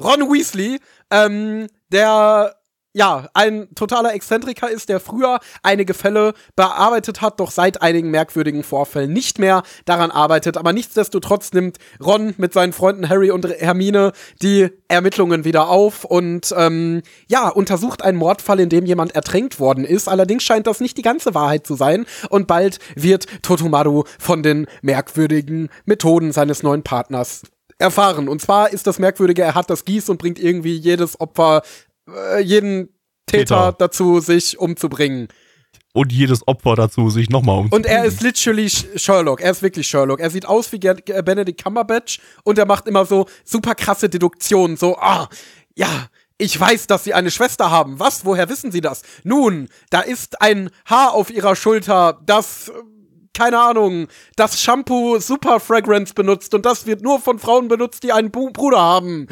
Ron 0.00 0.32
Weasley, 0.32 0.78
ähm, 1.10 1.66
der 1.90 2.57
ja, 2.94 3.28
ein 3.34 3.68
totaler 3.74 4.14
Exzentriker 4.14 4.70
ist, 4.70 4.88
der 4.88 4.98
früher 4.98 5.40
einige 5.62 5.94
Fälle 5.94 6.32
bearbeitet 6.56 7.20
hat, 7.20 7.38
doch 7.38 7.50
seit 7.50 7.82
einigen 7.82 8.10
merkwürdigen 8.10 8.62
Vorfällen 8.62 9.12
nicht 9.12 9.38
mehr 9.38 9.62
daran 9.84 10.10
arbeitet. 10.10 10.56
Aber 10.56 10.72
nichtsdestotrotz 10.72 11.52
nimmt 11.52 11.78
Ron 12.04 12.34
mit 12.38 12.52
seinen 12.52 12.72
Freunden 12.72 13.08
Harry 13.08 13.30
und 13.30 13.46
Hermine 13.46 14.12
die 14.42 14.68
Ermittlungen 14.88 15.44
wieder 15.44 15.68
auf 15.68 16.04
und 16.04 16.54
ähm, 16.56 17.02
ja, 17.28 17.48
untersucht 17.48 18.02
einen 18.02 18.18
Mordfall, 18.18 18.58
in 18.58 18.70
dem 18.70 18.86
jemand 18.86 19.14
ertränkt 19.14 19.60
worden 19.60 19.84
ist. 19.84 20.08
Allerdings 20.08 20.42
scheint 20.42 20.66
das 20.66 20.80
nicht 20.80 20.96
die 20.96 21.02
ganze 21.02 21.34
Wahrheit 21.34 21.66
zu 21.66 21.74
sein 21.74 22.06
und 22.30 22.46
bald 22.46 22.78
wird 22.94 23.26
Totomaru 23.42 24.04
von 24.18 24.42
den 24.42 24.66
merkwürdigen 24.80 25.68
Methoden 25.84 26.32
seines 26.32 26.62
neuen 26.62 26.82
Partners 26.82 27.42
erfahren. 27.78 28.28
Und 28.28 28.42
zwar 28.42 28.72
ist 28.72 28.86
das 28.86 28.98
Merkwürdige, 28.98 29.42
er 29.42 29.54
hat 29.54 29.70
das 29.70 29.84
Gieß 29.84 30.08
und 30.08 30.18
bringt 30.18 30.38
irgendwie 30.38 30.74
jedes 30.74 31.20
Opfer, 31.20 31.62
äh, 32.14 32.40
jeden 32.40 32.88
Täter, 33.26 33.72
Täter. 33.72 33.72
dazu, 33.78 34.20
sich 34.20 34.58
umzubringen. 34.58 35.28
Und 35.92 36.12
jedes 36.12 36.46
Opfer 36.46 36.76
dazu, 36.76 37.10
sich 37.10 37.28
nochmal 37.30 37.58
um. 37.60 37.68
Und 37.72 37.86
er 37.86 38.04
ist 38.04 38.22
literally 38.22 38.66
Sh- 38.66 38.98
Sherlock. 38.98 39.40
Er 39.40 39.50
ist 39.50 39.62
wirklich 39.62 39.86
Sherlock. 39.88 40.20
Er 40.20 40.30
sieht 40.30 40.46
aus 40.46 40.70
wie 40.72 40.78
Benedict 40.78 41.62
Cumberbatch 41.62 42.20
und 42.44 42.58
er 42.58 42.66
macht 42.66 42.86
immer 42.86 43.04
so 43.04 43.26
super 43.44 43.74
krasse 43.74 44.08
Deduktionen. 44.08 44.76
So, 44.76 44.96
ah, 44.98 45.28
ja, 45.76 46.08
ich 46.36 46.58
weiß, 46.58 46.86
dass 46.86 47.04
sie 47.04 47.14
eine 47.14 47.30
Schwester 47.30 47.70
haben. 47.70 47.98
Was? 47.98 48.24
Woher 48.24 48.48
wissen 48.48 48.70
sie 48.70 48.80
das? 48.80 49.02
Nun, 49.24 49.68
da 49.90 50.00
ist 50.00 50.40
ein 50.40 50.70
Haar 50.86 51.14
auf 51.14 51.30
ihrer 51.30 51.56
Schulter, 51.56 52.20
das, 52.24 52.68
äh, 52.68 52.72
keine 53.34 53.58
Ahnung, 53.58 54.08
das 54.36 54.60
Shampoo 54.60 55.18
Super 55.18 55.60
Fragrance 55.60 56.14
benutzt 56.14 56.54
und 56.54 56.66
das 56.66 56.86
wird 56.86 57.02
nur 57.02 57.20
von 57.20 57.38
Frauen 57.38 57.68
benutzt, 57.68 58.02
die 58.02 58.12
einen 58.12 58.30
Bu 58.30 58.50
Bruder 58.50 58.80
haben. 58.80 59.28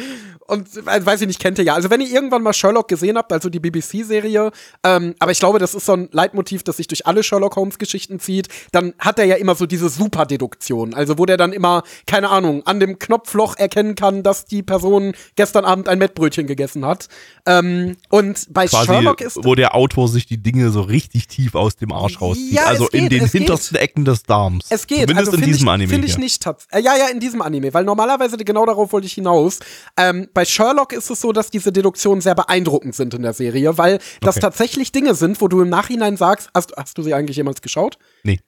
Und 0.47 0.69
äh, 0.77 1.05
weiß 1.05 1.23
ich 1.23 1.27
nicht, 1.27 1.41
kennt 1.41 1.59
ihr 1.59 1.65
ja. 1.65 1.75
Also 1.75 1.91
wenn 1.91 2.01
ihr 2.01 2.09
irgendwann 2.09 2.43
mal 2.43 2.53
Sherlock 2.53 2.89
gesehen 2.89 3.17
habt, 3.17 3.33
also 3.33 3.49
die 3.49 3.59
BBC-Serie, 3.59 4.53
ähm, 4.85 5.15
aber 5.19 5.33
ich 5.33 5.41
glaube, 5.41 5.59
das 5.59 5.75
ist 5.75 5.87
so 5.87 5.95
ein 5.95 6.09
Leitmotiv, 6.13 6.63
das 6.63 6.77
sich 6.77 6.87
durch 6.87 7.07
alle 7.07 7.23
Sherlock 7.23 7.57
Holmes-Geschichten 7.57 8.21
zieht, 8.21 8.49
dann 8.73 8.95
hat 8.99 9.19
er 9.19 9.25
ja 9.25 9.37
immer 9.37 9.55
so 9.55 9.67
diese 9.67 9.89
Super-Deduktion. 9.89 10.95
Also 10.95 11.19
wo 11.19 11.27
der 11.27 11.37
dann 11.37 11.53
immer, 11.53 11.83
keine 12.07 12.29
Ahnung, 12.29 12.65
an 12.67 12.79
dem 12.79 12.99
Knopfloch 12.99 13.57
erkennen 13.57 13.97
kann, 13.97 14.23
dass 14.23 14.45
die 14.45 14.63
Person 14.63 15.15
gestern 15.35 15.65
Abend 15.65 15.89
ein 15.89 15.99
Mettbrötchen 15.99 16.47
gegessen 16.47 16.87
hat. 16.87 17.09
Ähm, 17.45 17.97
und 18.09 18.47
bei 18.51 18.67
quasi, 18.67 18.87
Sherlock 18.87 19.21
ist 19.21 19.39
wo 19.43 19.55
der 19.55 19.75
Autor 19.75 20.09
sich 20.09 20.27
die 20.27 20.39
Dinge 20.39 20.71
so 20.71 20.83
richtig 20.83 21.27
tief 21.29 21.55
aus 21.55 21.77
dem 21.77 21.93
Arsch 21.93 22.21
rauszieht. 22.21 22.53
Ja, 22.53 22.63
es 22.63 22.69
also 22.69 22.89
in 22.89 23.09
geht, 23.09 23.13
den 23.13 23.25
es 23.25 23.33
geht. 23.33 23.43
hintersten 23.43 23.77
Ecken 23.97 24.05
des 24.05 24.23
Darms. 24.25 24.67
Es 24.69 24.87
geht, 24.87 25.01
Zumindest 25.09 25.19
also 25.19 25.33
in 25.33 25.39
finde 25.39 25.53
diesem 25.53 25.67
ich, 25.67 25.73
Anime. 25.73 25.89
Finde 25.91 26.07
ich 26.07 26.19
nicht 26.19 26.43
tats 26.43 26.67
äh, 26.71 26.81
Ja, 26.81 26.97
ja, 26.97 27.09
in 27.09 27.19
diesem 27.19 27.41
Anime, 27.43 27.73
weil 27.73 27.85
normalerweise, 27.85 28.37
genau 28.37 28.67
darauf 28.67 28.93
wollte 28.93 29.07
ich 29.07 29.15
hinaus. 29.15 29.59
Ähm, 29.97 30.29
bei 30.35 30.45
Sherlock 30.45 30.93
ist 30.93 31.11
es 31.11 31.21
so, 31.21 31.33
dass 31.33 31.51
diese 31.51 31.73
Deduktionen 31.73 32.21
sehr 32.21 32.35
beeindruckend 32.35 32.95
sind 32.95 33.15
in 33.15 33.23
der 33.23 33.33
Serie, 33.33 33.79
weil 33.79 33.99
das 34.21 34.37
Okay. 34.37 34.41
tatsächlich 34.43 34.93
Dinge 34.93 35.15
sind, 35.15 35.41
wo 35.41 35.49
du 35.49 35.63
im 35.63 35.71
Nachhinein 35.71 36.17
sagst, 36.17 36.51
hast, 36.55 36.75
hast 36.77 36.99
du 36.99 37.03
sie 37.03 37.15
eigentlich 37.15 37.37
jemals 37.39 37.63
geschaut? 37.63 37.99
Nee. 38.23 38.41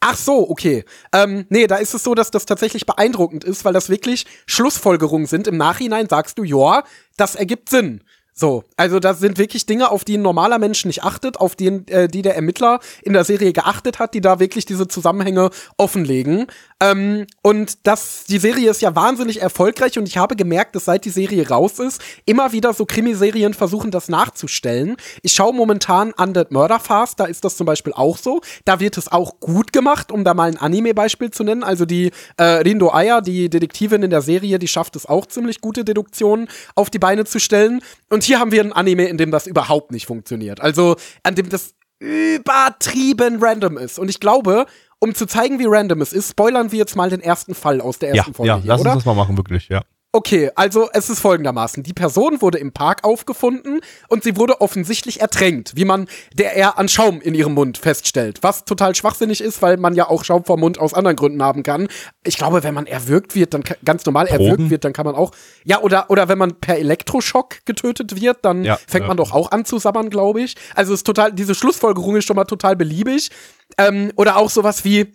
Ach 0.00 0.16
so, 0.16 0.50
okay. 0.50 0.84
Ähm, 1.14 1.46
nee, 1.48 1.66
da 1.68 1.76
ist 1.76 1.94
es 1.94 2.02
so, 2.02 2.14
dass 2.14 2.30
das 2.32 2.44
tatsächlich 2.44 2.86
beeindruckend 2.86 3.44
ist, 3.44 3.64
weil 3.64 3.72
das 3.72 3.88
wirklich 3.88 4.26
Schlussfolgerungen 4.46 5.26
sind. 5.26 5.46
Im 5.46 5.56
Nachhinein 5.56 6.08
sagst 6.08 6.38
du, 6.38 6.44
ja, 6.44 6.82
das 7.16 7.36
ergibt 7.36 7.70
Sinn. 7.70 8.02
So, 8.34 8.64
also 8.76 8.98
das 8.98 9.20
sind 9.20 9.36
wirklich 9.36 9.66
Dinge, 9.66 9.90
auf 9.90 10.04
die 10.04 10.16
ein 10.16 10.22
normaler 10.22 10.58
Mensch 10.58 10.86
nicht 10.86 11.04
achtet, 11.04 11.38
auf 11.38 11.54
die, 11.54 11.66
äh, 11.66 12.08
die 12.08 12.22
der 12.22 12.34
Ermittler 12.34 12.80
in 13.02 13.12
der 13.12 13.24
Serie 13.24 13.52
geachtet 13.52 13.98
hat, 13.98 14.14
die 14.14 14.22
da 14.22 14.38
wirklich 14.38 14.64
diese 14.64 14.88
Zusammenhänge 14.88 15.50
offenlegen. 15.76 16.46
Ähm, 16.82 17.26
und 17.42 17.86
das, 17.86 18.24
die 18.24 18.38
Serie 18.38 18.68
ist 18.68 18.82
ja 18.82 18.96
wahnsinnig 18.96 19.40
erfolgreich 19.40 19.98
und 19.98 20.08
ich 20.08 20.16
habe 20.16 20.34
gemerkt, 20.34 20.74
dass 20.74 20.86
seit 20.86 21.04
die 21.04 21.10
Serie 21.10 21.48
raus 21.48 21.78
ist, 21.78 22.02
immer 22.26 22.52
wieder 22.52 22.74
so 22.74 22.86
Krimiserien 22.86 23.54
versuchen, 23.54 23.92
das 23.92 24.08
nachzustellen. 24.08 24.96
Ich 25.22 25.32
schaue 25.32 25.54
momentan 25.54 26.12
Undead 26.12 26.50
Murder 26.50 26.80
Fast, 26.80 27.20
da 27.20 27.26
ist 27.26 27.44
das 27.44 27.56
zum 27.56 27.66
Beispiel 27.66 27.92
auch 27.92 28.18
so. 28.18 28.40
Da 28.64 28.80
wird 28.80 28.98
es 28.98 29.10
auch 29.12 29.38
gut 29.38 29.72
gemacht, 29.72 30.10
um 30.10 30.24
da 30.24 30.34
mal 30.34 30.48
ein 30.48 30.56
Anime-Beispiel 30.56 31.30
zu 31.30 31.44
nennen. 31.44 31.62
Also 31.62 31.86
die 31.86 32.10
äh, 32.36 32.42
Rindo 32.42 32.92
Aya, 32.92 33.20
die 33.20 33.48
Detektivin 33.48 34.02
in 34.02 34.10
der 34.10 34.22
Serie, 34.22 34.58
die 34.58 34.68
schafft 34.68 34.96
es 34.96 35.06
auch 35.06 35.26
ziemlich 35.26 35.60
gute 35.60 35.84
Deduktionen 35.84 36.48
auf 36.74 36.90
die 36.90 36.98
Beine 36.98 37.24
zu 37.24 37.38
stellen. 37.38 37.80
Und 38.10 38.24
hier 38.24 38.40
haben 38.40 38.50
wir 38.50 38.60
ein 38.60 38.72
Anime, 38.72 39.04
in 39.04 39.18
dem 39.18 39.30
das 39.30 39.46
überhaupt 39.46 39.92
nicht 39.92 40.06
funktioniert. 40.06 40.60
Also 40.60 40.96
an 41.22 41.36
dem 41.36 41.48
das 41.48 41.74
übertrieben 42.00 43.38
random 43.40 43.78
ist. 43.78 44.00
Und 44.00 44.08
ich 44.08 44.18
glaube, 44.18 44.66
um 45.02 45.16
zu 45.16 45.26
zeigen, 45.26 45.58
wie 45.58 45.66
random 45.66 46.00
es 46.00 46.12
ist, 46.12 46.30
spoilern 46.30 46.70
wir 46.70 46.78
jetzt 46.78 46.94
mal 46.94 47.10
den 47.10 47.20
ersten 47.20 47.56
Fall 47.56 47.80
aus 47.80 47.98
der 47.98 48.10
Ja, 48.10 48.14
ersten 48.18 48.34
Folge 48.34 48.48
ja, 48.48 48.56
hier, 48.58 48.68
lass 48.68 48.80
oder? 48.80 48.90
uns 48.92 48.98
das 49.00 49.06
mal 49.06 49.14
machen, 49.20 49.36
wirklich, 49.36 49.68
ja. 49.68 49.82
Okay, 50.14 50.50
also 50.56 50.90
es 50.92 51.08
ist 51.08 51.20
folgendermaßen. 51.20 51.82
Die 51.82 51.94
Person 51.94 52.42
wurde 52.42 52.58
im 52.58 52.70
Park 52.72 53.02
aufgefunden 53.02 53.80
und 54.08 54.22
sie 54.22 54.36
wurde 54.36 54.60
offensichtlich 54.60 55.22
ertränkt, 55.22 55.72
wie 55.74 55.86
man 55.86 56.06
der 56.34 56.54
er 56.54 56.78
an 56.78 56.90
Schaum 56.90 57.22
in 57.22 57.34
ihrem 57.34 57.54
Mund 57.54 57.78
feststellt. 57.78 58.40
Was 58.42 58.66
total 58.66 58.94
schwachsinnig 58.94 59.40
ist, 59.40 59.62
weil 59.62 59.78
man 59.78 59.94
ja 59.94 60.10
auch 60.10 60.24
Schaum 60.24 60.44
vom 60.44 60.60
Mund 60.60 60.78
aus 60.78 60.92
anderen 60.92 61.16
Gründen 61.16 61.42
haben 61.42 61.62
kann. 61.62 61.88
Ich 62.24 62.36
glaube, 62.36 62.62
wenn 62.62 62.74
man 62.74 62.86
erwürgt 62.86 63.34
wird, 63.34 63.54
dann 63.54 63.64
ganz 63.86 64.04
normal 64.04 64.26
Drogen? 64.26 64.44
erwürgt 64.44 64.70
wird, 64.70 64.84
dann 64.84 64.92
kann 64.92 65.06
man 65.06 65.14
auch. 65.14 65.30
Ja, 65.64 65.80
oder, 65.80 66.10
oder 66.10 66.28
wenn 66.28 66.36
man 66.36 66.60
per 66.60 66.76
Elektroschock 66.76 67.64
getötet 67.64 68.20
wird, 68.20 68.44
dann 68.44 68.64
Ja, 68.64 68.76
fängt 68.86 69.04
ja. 69.04 69.08
man 69.08 69.16
doch 69.16 69.32
auch 69.32 69.50
an 69.50 69.64
zu 69.64 69.78
sabbern, 69.78 70.10
glaube 70.10 70.42
ich. 70.42 70.56
Also 70.74 70.92
es 70.92 71.00
ist 71.00 71.04
total, 71.06 71.32
diese 71.32 71.54
Schlussfolgerung 71.54 72.16
ist 72.16 72.26
schon 72.26 72.36
mal 72.36 72.44
total 72.44 72.76
beliebig. 72.76 73.30
Ähm, 73.78 74.12
oder 74.16 74.36
auch 74.36 74.50
sowas 74.50 74.84
wie, 74.84 75.10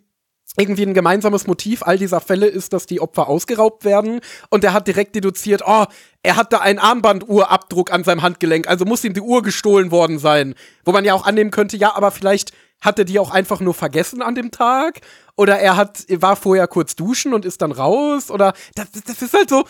irgendwie 0.58 0.84
ein 0.84 0.94
gemeinsames 0.94 1.48
Motiv 1.48 1.84
all 1.84 1.98
dieser 1.98 2.20
Fälle 2.20 2.48
ist, 2.48 2.74
dass 2.74 2.86
die 2.88 3.00
Opfer 3.00 3.28
ausgeraubt 3.28 3.86
werden. 3.86 4.22
Und 4.50 4.64
er 4.64 4.74
hat 4.74 4.88
direkt 4.88 5.16
deduziert, 5.16 5.62
oh, 5.66 5.86
er 6.24 6.36
hat 6.36 6.52
da 6.52 6.60
einen 6.60 6.80
Armbanduhrabdruck 6.80 7.92
an 7.92 8.04
seinem 8.04 8.24
Handgelenk, 8.24 8.68
also 8.68 8.84
muss 8.84 9.04
ihm 9.04 9.14
die 9.14 9.22
Uhr 9.22 9.44
gestohlen 9.44 9.92
worden 9.92 10.20
sein. 10.20 10.56
Wo 10.84 10.92
man 10.92 11.06
ja 11.06 11.14
auch 11.14 11.26
annehmen 11.26 11.52
könnte, 11.52 11.78
ja, 11.78 11.96
aber 11.96 12.12
vielleicht 12.12 12.52
hat 12.82 13.00
er 13.00 13.06
die 13.06 13.20
auch 13.20 13.32
einfach 13.32 13.60
nur 13.60 13.74
vergessen 13.74 14.22
an 14.22 14.36
dem 14.36 14.52
Tag. 14.52 15.02
Oder 15.36 15.60
er 15.60 15.78
hat, 15.78 16.06
war 16.10 16.36
vorher 16.36 16.68
kurz 16.68 16.96
duschen 16.96 17.34
und 17.34 17.46
ist 17.46 17.62
dann 17.62 17.72
raus. 17.72 18.32
Oder 18.32 18.54
das, 18.76 18.88
das 18.92 19.22
ist 19.22 19.34
halt 19.34 19.50
so. 19.50 19.64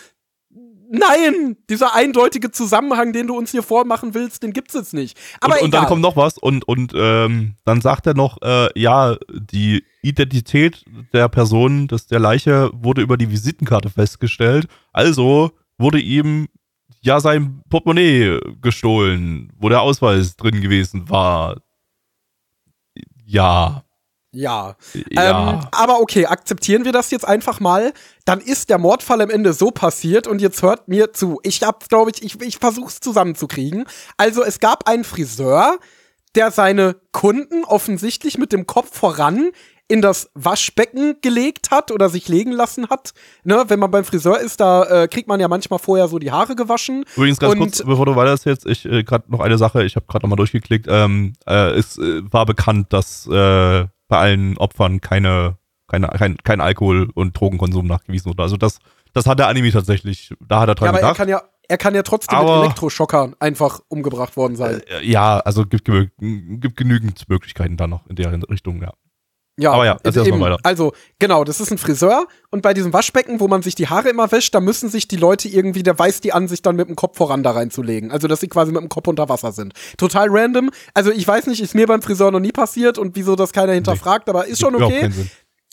Nein, 0.90 1.58
dieser 1.70 1.94
eindeutige 1.96 2.52
Zusammenhang, 2.52 3.12
den 3.12 3.28
du 3.28 3.38
uns 3.38 3.52
hier 3.52 3.64
vormachen 3.64 4.14
willst, 4.14 4.44
den 4.44 4.54
gibt's 4.54 4.74
jetzt 4.74 4.94
nicht. 4.94 5.18
Aber 5.42 5.56
und, 5.56 5.66
und 5.66 5.74
dann 5.74 5.86
kommt 5.86 6.02
noch 6.02 6.16
was 6.16 6.38
und, 6.38 6.66
und 6.66 6.94
ähm, 6.96 7.56
dann 7.66 7.82
sagt 7.82 8.08
er 8.08 8.14
noch, 8.14 8.42
äh, 8.42 8.70
ja, 8.80 9.18
die 9.30 9.84
Identität 10.02 10.86
der 11.12 11.28
Person, 11.28 11.88
des, 11.90 12.08
der 12.08 12.20
Leiche, 12.20 12.72
wurde 12.74 13.02
über 13.02 13.18
die 13.18 13.30
Visitenkarte 13.30 13.90
festgestellt. 13.90 14.68
Also 14.94 15.52
wurde 15.78 16.00
ihm 16.00 16.48
ja 17.02 17.20
sein 17.20 17.62
Portemonnaie 17.70 18.40
gestohlen, 18.62 19.52
wo 19.58 19.68
der 19.68 19.82
Ausweis 19.82 20.38
drin 20.38 20.62
gewesen 20.62 21.10
war. 21.10 21.58
Ja. 23.26 23.84
Ja. 24.32 24.76
Ja. 25.10 25.52
Ähm, 25.54 25.68
aber 25.72 26.00
okay, 26.02 26.26
akzeptieren 26.26 26.86
wir 26.86 26.92
das 26.92 27.12
jetzt 27.12 27.28
einfach 27.28 27.60
mal. 27.60 27.94
Dann 28.26 28.40
ist 28.40 28.70
der 28.70 28.78
Mordfall 28.78 29.22
am 29.22 29.30
Ende 29.30 29.54
so 29.54 29.72
passiert 29.72 30.28
und 30.28 30.42
jetzt 30.42 30.62
hört 30.62 30.88
mir 30.88 31.14
zu. 31.14 31.40
Ich 31.44 31.64
hab, 31.64 31.88
glaube 31.90 32.12
ich, 32.12 32.24
ich, 32.24 32.42
ich 32.42 32.58
versuch's 32.58 33.00
zusammenzukriegen. 33.00 33.86
Also 34.18 34.44
es 34.44 34.60
gab 34.60 34.88
einen 34.88 35.04
Friseur, 35.04 35.78
der 36.36 36.52
seine 36.52 36.98
Kunden 37.12 37.64
offensichtlich 37.64 38.38
mit 38.38 38.52
dem 38.52 38.68
Kopf 38.68 38.98
voran 38.98 39.52
in 39.90 40.02
das 40.02 40.30
Waschbecken 40.34 41.16
gelegt 41.22 41.72
hat 41.72 41.92
oder 41.92 42.10
sich 42.10 42.28
legen 42.28 42.52
lassen 42.52 42.90
hat. 42.90 43.14
Ne, 43.46 43.64
wenn 43.70 43.80
man 43.80 43.90
beim 43.90 44.04
Friseur 44.04 44.38
ist, 44.40 44.60
da 44.60 44.84
äh, 44.84 45.08
kriegt 45.08 45.30
man 45.30 45.40
ja 45.40 45.48
manchmal 45.48 45.80
vorher 45.80 46.10
so 46.10 46.20
die 46.20 46.32
Haare 46.32 46.56
gewaschen. 46.56 47.06
Übrigens 47.16 47.40
ganz 47.40 47.54
und- 47.54 47.60
kurz, 47.60 47.84
bevor 47.84 48.06
du 48.06 48.16
weiter 48.16 48.38
jetzt, 48.50 48.66
ich 48.66 48.86
äh, 48.86 49.04
gerade 49.04 49.32
noch 49.32 49.40
eine 49.40 49.58
Sache, 49.58 49.84
ich 49.86 49.96
habe 49.96 50.06
gerade 50.08 50.26
nochmal 50.26 50.36
durchgeklickt. 50.36 50.88
Ähm, 50.90 51.34
äh, 51.48 51.70
es 51.72 51.98
äh, 51.98 52.22
war 52.30 52.46
bekannt, 52.46 52.92
dass 52.92 53.28
äh, 53.28 53.86
bei 54.08 54.18
allen 54.18 54.58
Opfern 54.58 55.02
keine, 55.02 55.58
keine, 55.88 56.08
kein, 56.10 56.38
kein 56.38 56.62
Alkohol 56.62 57.10
und 57.14 57.40
Drogenkonsum 57.40 57.88
nachgewiesen 57.88 58.30
wurde. 58.30 58.44
Also 58.44 58.58
das, 58.58 58.80
das 59.14 59.26
hat 59.26 59.40
der 59.40 59.48
Anime 59.48 59.72
tatsächlich, 59.72 60.34
da 60.46 60.62
hat 60.62 60.70
er 60.70 60.76
dran 60.76 60.86
Ja, 60.88 60.90
aber 60.92 61.00
er 61.00 61.02
gedacht. 61.02 61.18
kann 61.18 61.30
ja, 61.30 61.42
er 61.70 61.78
kann 61.78 61.96
ja 61.96 62.04
trotzdem 62.04 62.38
Aber- 62.38 62.58
mit 62.58 62.66
Elektroschockern 62.66 63.36
einfach 63.40 63.80
umgebracht 63.90 64.38
worden 64.38 64.56
sein. 64.56 64.82
Äh, 64.88 65.06
ja, 65.06 65.40
also 65.40 65.66
gibt, 65.66 65.88
gemö- 65.88 66.10
gibt 66.60 66.78
genügend 66.78 67.28
Möglichkeiten 67.30 67.76
da 67.78 67.88
noch 67.88 68.06
in 68.08 68.16
der 68.16 68.32
Richtung, 68.50 68.82
ja. 68.82 68.94
Ja, 69.60 69.72
Aber 69.72 69.86
ja, 69.86 69.98
erzähl 70.04 70.22
erst 70.22 70.30
mal 70.32 70.36
eben. 70.36 70.42
weiter. 70.42 70.58
Also, 70.62 70.94
genau, 71.18 71.44
das 71.44 71.60
ist 71.60 71.72
ein 71.72 71.80
Friseur 71.80 72.28
und 72.52 72.62
bei 72.62 72.76
diesem 72.76 72.94
Waschbecken, 72.94 73.40
wo 73.40 73.48
man 73.48 73.64
sich 73.64 73.74
die 73.74 73.88
Haare 73.88 74.10
immer 74.10 74.32
wäscht, 74.32 74.54
da 74.54 74.60
müssen 74.60 74.90
sich 74.90 75.08
die 75.08 75.16
Leute 75.16 75.48
irgendwie, 75.48 75.82
der 75.82 75.98
weiß 75.98 76.22
die 76.22 76.32
an, 76.32 76.48
sich 76.48 76.62
dann 76.62 76.76
mit 76.76 76.88
dem 76.88 76.96
Kopf 76.96 77.18
voran 77.18 77.42
da 77.42 77.52
reinzulegen. 77.52 78.12
Also, 78.12 78.28
dass 78.28 78.40
sie 78.40 78.50
quasi 78.50 78.72
mit 78.72 78.82
dem 78.82 78.90
Kopf 78.90 79.08
unter 79.08 79.30
Wasser 79.30 79.52
sind. 79.52 79.74
Total 79.98 80.28
random. 80.30 80.70
Also, 80.94 81.12
ich 81.12 81.28
weiß 81.28 81.48
nicht, 81.48 81.62
ist 81.62 81.74
mir 81.74 81.88
beim 81.88 82.04
Friseur 82.04 82.32
noch 82.32 82.40
nie 82.40 82.52
passiert 82.52 83.00
und 83.00 83.16
wieso 83.16 83.36
das 83.36 83.52
keiner 83.52 83.74
hinterfragt, 83.74 84.30
aber 84.30 84.46
ist 84.46 84.62
schon 84.62 84.76
okay. 84.76 85.10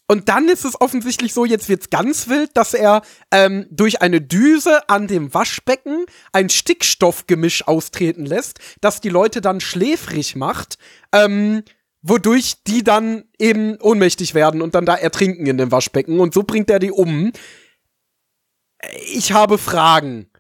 Und 0.07 0.29
dann 0.29 0.49
ist 0.49 0.65
es 0.65 0.79
offensichtlich 0.81 1.33
so, 1.33 1.45
jetzt 1.45 1.69
wird's 1.69 1.89
ganz 1.89 2.29
wild, 2.29 2.51
dass 2.55 2.75
er 2.75 3.03
ähm, 3.31 3.67
durch 3.71 4.03
eine 4.03 4.21
Düse 4.21 4.89
an 4.89 5.07
dem 5.07 5.33
Waschbecken 5.33 6.05
ein 6.33 6.51
Stickstoffgemisch 6.51 7.67
austreten 7.67 8.27
lässt, 8.27 8.59
das 8.83 9.01
die 9.01 9.09
Leute 9.09 9.41
dann 9.41 9.61
schläfrig 9.61 10.37
macht, 10.37 10.77
ähm, 11.13 11.63
wodurch 12.05 12.63
die 12.67 12.85
dann 12.85 13.25
eben 13.39 13.81
ohnmächtig 13.81 14.35
werden 14.35 14.61
und 14.61 14.75
dann 14.75 14.85
da 14.85 14.95
ertrinken 14.95 15.47
in 15.47 15.57
dem 15.57 15.73
Waschbecken. 15.73 16.21
Und 16.21 16.35
so 16.35 16.43
bringt 16.43 16.69
er 16.71 16.79
die 16.79 16.93
um. 16.93 17.33
Ich 19.13 19.33
habe 19.33 19.57
Fragen. 19.57 20.31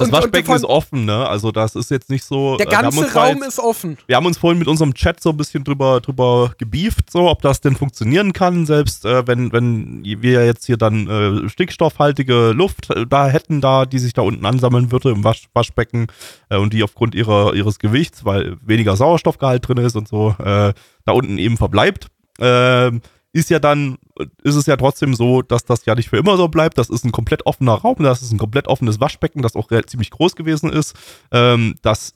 Das 0.00 0.06
Und- 0.06 0.12
Waschbecken 0.14 0.50
und 0.50 0.56
ist 0.56 0.64
offen, 0.64 1.04
ne? 1.06 1.28
Also 1.28 1.50
das 1.50 1.74
ist 1.74 1.90
jetzt 1.90 2.08
nicht 2.08 2.22
so. 2.24 2.56
Der 2.56 2.68
äh, 2.68 2.70
ganze 2.70 3.12
Raum 3.12 3.38
jetzt- 3.38 3.48
ist 3.48 3.58
offen. 3.58 3.98
Wir 4.06 4.14
haben 4.14 4.26
uns 4.26 4.38
vorhin 4.38 4.60
mit 4.60 4.68
unserem 4.68 4.94
Chat 4.94 5.20
so 5.20 5.30
ein 5.30 5.36
bisschen 5.36 5.64
drüber, 5.64 6.00
drüber 6.00 6.52
gebieft, 6.56 7.10
so, 7.10 7.28
ob 7.28 7.42
das 7.42 7.60
denn 7.60 7.74
funktionieren 7.74 8.32
kann, 8.32 8.64
selbst 8.64 9.04
äh, 9.04 9.26
wenn, 9.26 9.52
wenn 9.52 10.04
wir 10.04 10.46
jetzt 10.46 10.66
hier 10.66 10.76
dann 10.76 11.08
äh, 11.44 11.48
stickstoffhaltige 11.48 12.52
Luft 12.52 12.90
äh, 12.90 13.06
da 13.08 13.26
hätten, 13.26 13.60
da, 13.60 13.86
die 13.86 13.98
sich 13.98 14.12
da 14.12 14.22
unten 14.22 14.46
ansammeln 14.46 14.92
würde 14.92 15.10
im 15.10 15.24
Wasch, 15.24 15.48
Waschbecken 15.52 16.06
äh, 16.48 16.58
und 16.58 16.72
die 16.72 16.84
aufgrund 16.84 17.16
ihrer, 17.16 17.54
ihres 17.54 17.80
Gewichts, 17.80 18.24
weil 18.24 18.56
weniger 18.64 18.96
Sauerstoffgehalt 18.96 19.66
drin 19.66 19.78
ist 19.78 19.96
und 19.96 20.06
so, 20.06 20.34
da 20.38 20.72
unten 21.06 21.38
eben 21.38 21.56
verbleibt. 21.56 22.06
Ähm, 22.40 23.00
ist 23.32 23.50
ja 23.50 23.58
dann, 23.58 23.98
ist 24.42 24.54
es 24.54 24.66
ja 24.66 24.76
trotzdem 24.76 25.14
so, 25.14 25.42
dass 25.42 25.64
das 25.64 25.84
ja 25.84 25.94
nicht 25.94 26.08
für 26.08 26.16
immer 26.16 26.36
so 26.36 26.48
bleibt. 26.48 26.78
Das 26.78 26.90
ist 26.90 27.04
ein 27.04 27.12
komplett 27.12 27.46
offener 27.46 27.74
Raum, 27.74 27.96
das 27.98 28.22
ist 28.22 28.32
ein 28.32 28.38
komplett 28.38 28.68
offenes 28.68 29.00
Waschbecken, 29.00 29.42
das 29.42 29.56
auch 29.56 29.68
ziemlich 29.86 30.10
groß 30.10 30.34
gewesen 30.34 30.70
ist. 30.70 30.94
Ähm, 31.30 31.76
das 31.82 32.14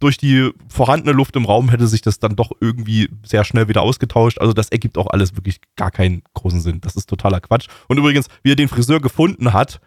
durch 0.00 0.16
die 0.16 0.50
vorhandene 0.68 1.12
Luft 1.12 1.36
im 1.36 1.44
Raum 1.44 1.68
hätte 1.68 1.86
sich 1.86 2.00
das 2.00 2.18
dann 2.18 2.34
doch 2.34 2.52
irgendwie 2.58 3.10
sehr 3.22 3.44
schnell 3.44 3.68
wieder 3.68 3.82
ausgetauscht. 3.82 4.38
Also 4.38 4.54
das 4.54 4.70
ergibt 4.70 4.96
auch 4.96 5.08
alles 5.08 5.36
wirklich 5.36 5.60
gar 5.76 5.90
keinen 5.90 6.22
großen 6.32 6.60
Sinn. 6.62 6.80
Das 6.80 6.96
ist 6.96 7.08
totaler 7.08 7.40
Quatsch. 7.40 7.68
Und 7.86 7.98
übrigens, 7.98 8.26
wie 8.42 8.52
er 8.52 8.56
den 8.56 8.68
Friseur 8.68 9.00
gefunden 9.00 9.52
hat, 9.52 9.80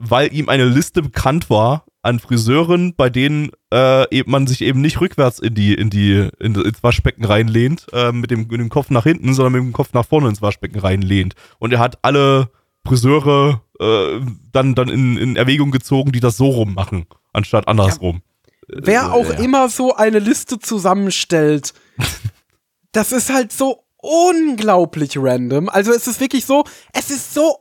weil 0.00 0.32
ihm 0.34 0.48
eine 0.48 0.64
Liste 0.64 1.02
bekannt 1.02 1.50
war 1.50 1.84
an 2.02 2.18
Friseuren, 2.18 2.94
bei 2.96 3.10
denen 3.10 3.50
äh, 3.72 4.08
eben 4.14 4.30
man 4.30 4.46
sich 4.46 4.62
eben 4.62 4.80
nicht 4.80 5.00
rückwärts 5.00 5.38
in 5.38 5.54
die 5.54 5.74
in 5.74 5.90
die 5.90 6.28
in, 6.40 6.54
ins 6.54 6.82
Waschbecken 6.82 7.24
reinlehnt, 7.24 7.86
äh, 7.92 8.10
mit 8.12 8.30
dem 8.30 8.46
mit 8.48 8.60
dem 8.60 8.70
Kopf 8.70 8.90
nach 8.90 9.04
hinten, 9.04 9.34
sondern 9.34 9.52
mit 9.52 9.62
dem 9.62 9.72
Kopf 9.72 9.92
nach 9.92 10.06
vorne 10.06 10.28
ins 10.28 10.42
Waschbecken 10.42 10.78
reinlehnt. 10.78 11.34
Und 11.58 11.72
er 11.72 11.78
hat 11.78 11.98
alle 12.02 12.50
Friseure 12.86 13.62
äh, 13.78 14.20
dann 14.52 14.74
dann 14.74 14.88
in, 14.88 15.18
in 15.18 15.36
Erwägung 15.36 15.70
gezogen, 15.70 16.12
die 16.12 16.20
das 16.20 16.36
so 16.36 16.48
rum 16.48 16.74
machen, 16.74 17.06
anstatt 17.32 17.68
andersrum. 17.68 18.22
Wer 18.66 19.02
Äh, 19.02 19.06
auch 19.06 19.28
ja. 19.28 19.38
immer 19.38 19.68
so 19.68 19.94
eine 19.94 20.20
Liste 20.20 20.58
zusammenstellt, 20.58 21.74
das 22.92 23.12
ist 23.12 23.30
halt 23.32 23.52
so 23.52 23.84
unglaublich 23.98 25.18
random. 25.18 25.68
Also 25.68 25.92
es 25.92 26.06
ist 26.06 26.20
wirklich 26.20 26.46
so, 26.46 26.64
es 26.92 27.10
ist 27.10 27.34
so. 27.34 27.56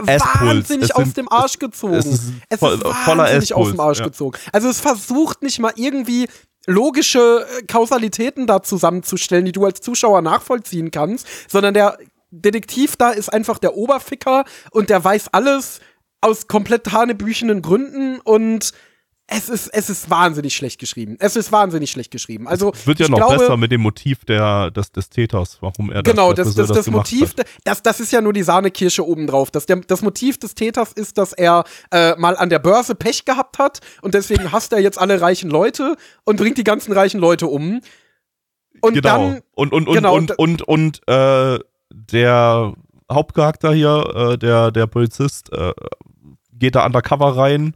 Wahnsinnig 0.00 0.90
Es 0.90 0.90
aus 0.92 1.04
sind- 1.04 1.16
dem 1.16 1.28
Arsch 1.32 1.58
gezogen. 1.58 1.94
es 1.94 2.06
ist 2.06 2.22
es 2.48 2.56
ist 2.56 2.58
voller 2.60 2.84
wahnsinnig 3.24 3.54
aus 3.54 3.70
dem 3.70 3.80
Arsch 3.80 3.98
ja. 4.00 4.04
gezogen. 4.06 4.38
Also 4.52 4.68
es 4.68 4.80
versucht 4.80 5.42
nicht 5.42 5.58
mal 5.60 5.72
irgendwie 5.76 6.28
logische 6.66 7.46
äh, 7.58 7.62
Kausalitäten 7.66 8.46
da 8.46 8.62
zusammenzustellen, 8.62 9.44
die 9.44 9.52
du 9.52 9.64
als 9.64 9.80
Zuschauer 9.80 10.22
nachvollziehen 10.22 10.90
kannst, 10.90 11.26
sondern 11.48 11.74
der 11.74 11.98
Detektiv 12.30 12.96
da 12.96 13.10
ist 13.10 13.32
einfach 13.32 13.58
der 13.58 13.76
Oberficker 13.76 14.44
und 14.72 14.90
der 14.90 15.04
weiß 15.04 15.28
alles 15.32 15.80
aus 16.20 16.48
komplett 16.48 16.90
hanebüchenen 16.90 17.62
Gründen 17.62 18.18
und 18.20 18.72
es 19.26 19.48
ist, 19.48 19.68
es 19.68 19.88
ist 19.88 20.10
wahnsinnig 20.10 20.54
schlecht 20.54 20.78
geschrieben. 20.78 21.16
Es 21.18 21.34
ist 21.34 21.50
wahnsinnig 21.50 21.90
schlecht 21.90 22.10
geschrieben. 22.10 22.46
Also 22.46 22.72
Wird 22.84 23.00
ja 23.00 23.08
noch 23.08 23.16
glaube, 23.16 23.38
besser 23.38 23.56
mit 23.56 23.72
dem 23.72 23.80
Motiv 23.80 24.24
der, 24.26 24.70
des, 24.70 24.92
des 24.92 25.08
Täters, 25.08 25.58
warum 25.60 25.90
er 25.90 26.02
Genau, 26.02 26.34
das, 26.34 26.48
das, 26.48 26.54
der 26.56 26.66
das, 26.66 26.76
das, 26.76 26.84
gemacht 26.86 27.10
Motiv, 27.10 27.34
hat. 27.38 27.46
das, 27.64 27.82
das 27.82 28.00
ist 28.00 28.12
ja 28.12 28.20
nur 28.20 28.34
die 28.34 28.42
Sahnekirsche 28.42 29.06
obendrauf. 29.06 29.50
Das, 29.50 29.64
der, 29.64 29.76
das 29.76 30.02
Motiv 30.02 30.38
des 30.38 30.54
Täters 30.54 30.92
ist, 30.92 31.16
dass 31.16 31.32
er 31.32 31.64
äh, 31.90 32.14
mal 32.16 32.36
an 32.36 32.50
der 32.50 32.58
Börse 32.58 32.94
Pech 32.94 33.24
gehabt 33.24 33.58
hat 33.58 33.80
und 34.02 34.12
deswegen 34.12 34.52
hasst 34.52 34.72
er 34.74 34.80
jetzt 34.80 34.98
alle 34.98 35.20
reichen 35.20 35.48
Leute 35.48 35.96
und 36.24 36.36
bringt 36.36 36.58
die 36.58 36.64
ganzen 36.64 36.92
reichen 36.92 37.18
Leute 37.18 37.46
um. 37.46 37.80
Und 38.82 38.94
genau. 38.94 39.30
dann, 39.30 39.40
und 39.54 39.72
und 39.72 39.88
und 39.88 39.94
genau, 39.94 40.16
und 40.16 40.32
und- 40.32 40.62
und, 40.62 41.00
und 41.06 41.08
äh, 41.08 41.58
der 41.90 42.74
Hauptcharakter 43.10 43.72
hier, 43.72 44.32
äh, 44.32 44.38
der 44.38 44.70
der 44.70 44.86
Polizist, 44.86 45.50
äh, 45.52 45.72
geht 46.52 46.74
da 46.74 46.84
undercover 46.84 47.36
rein 47.36 47.74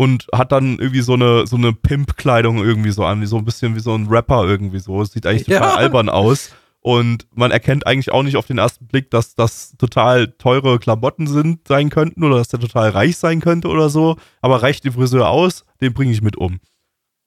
und 0.00 0.26
hat 0.32 0.50
dann 0.50 0.78
irgendwie 0.78 1.02
so 1.02 1.12
eine 1.12 1.46
so 1.46 1.56
eine 1.56 1.74
Pimp-Kleidung 1.74 2.64
irgendwie 2.64 2.90
so 2.90 3.04
an, 3.04 3.20
wie 3.20 3.26
so 3.26 3.36
ein 3.36 3.44
bisschen 3.44 3.74
wie 3.76 3.80
so 3.80 3.94
ein 3.94 4.06
Rapper 4.06 4.44
irgendwie 4.46 4.78
so. 4.78 5.02
Es 5.02 5.12
sieht 5.12 5.26
eigentlich 5.26 5.46
Ja. 5.46 5.58
total 5.60 5.76
albern 5.76 6.08
aus. 6.08 6.50
Und 6.82 7.26
man 7.34 7.50
erkennt 7.50 7.86
eigentlich 7.86 8.10
auch 8.10 8.22
nicht 8.22 8.38
auf 8.38 8.46
den 8.46 8.56
ersten 8.56 8.86
Blick, 8.86 9.10
dass 9.10 9.34
das 9.34 9.74
total 9.76 10.28
teure 10.38 10.78
Klamotten 10.78 11.26
sind, 11.26 11.68
sein 11.68 11.90
könnten 11.90 12.24
oder 12.24 12.36
dass 12.38 12.48
der 12.48 12.60
total 12.60 12.88
reich 12.88 13.18
sein 13.18 13.42
könnte 13.42 13.68
oder 13.68 13.90
so. 13.90 14.16
Aber 14.40 14.62
reicht 14.62 14.84
die 14.84 14.90
Friseur 14.90 15.28
aus, 15.28 15.66
den 15.82 15.92
bringe 15.92 16.12
ich 16.12 16.22
mit 16.22 16.38
um. 16.38 16.60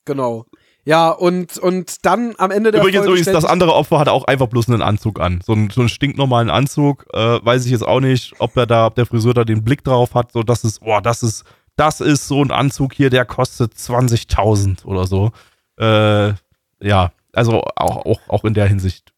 genau. 0.06 0.46
Ja, 0.86 1.12
und, 1.12 1.58
und 1.60 2.06
dann 2.06 2.34
am 2.40 2.52
Ende 2.52 2.72
der 2.72 2.82
Übrigens, 2.82 3.06
übrigens 3.06 3.32
das 3.32 3.46
andere 3.46 3.74
Opfer 3.74 4.00
hat 4.00 4.10
auch 4.10 4.26
einfach 4.26 4.48
bloß 4.48 4.68
einen 4.68 4.82
Anzug 4.82 5.22
an. 5.22 5.40
So 5.42 5.54
einen, 5.54 5.70
so 5.70 5.80
einen 5.80 5.88
stinknormalen 5.88 6.50
Anzug. 6.50 7.06
Äh, 7.14 7.40
weiß 7.42 7.64
ich 7.66 7.72
jetzt 7.72 7.88
auch 7.88 8.02
nicht, 8.02 8.34
ob 8.40 8.58
er 8.58 8.66
da, 8.66 8.88
ob 8.88 8.96
der 8.96 9.06
Friseur 9.06 9.34
da 9.34 9.46
den 9.46 9.64
Blick 9.64 9.86
drauf 9.86 10.14
hat. 10.14 10.34
So, 10.34 10.44
das 10.44 10.66
ist, 10.66 10.82
boah, 10.82 11.02
das 11.02 11.24
ist, 11.24 11.46
das 11.76 12.02
ist 12.02 12.28
so 12.28 12.44
ein 12.44 12.52
Anzug 12.52 12.94
hier, 12.94 13.10
der 13.10 13.26
kostet 13.26 13.74
20.000 13.74 14.86
oder 14.86 15.08
so. 15.08 15.32
Äh, 15.80 16.34
ja, 16.82 17.12
also 17.34 17.64
auch, 17.76 18.06
auch, 18.06 18.20
auch 18.28 18.44
in 18.44 18.54
der 18.54 18.68
Hinsicht. 18.68 19.12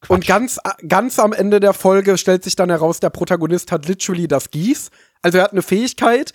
Quatsch. 0.00 0.10
Und 0.10 0.26
ganz, 0.26 0.58
ganz 0.86 1.18
am 1.18 1.32
Ende 1.32 1.60
der 1.60 1.72
Folge 1.72 2.18
stellt 2.18 2.44
sich 2.44 2.56
dann 2.56 2.68
heraus, 2.68 3.00
der 3.00 3.10
Protagonist 3.10 3.72
hat 3.72 3.86
literally 3.86 4.28
das 4.28 4.50
Gieß. 4.50 4.90
Also 5.22 5.38
er 5.38 5.44
hat 5.44 5.52
eine 5.52 5.62
Fähigkeit, 5.62 6.32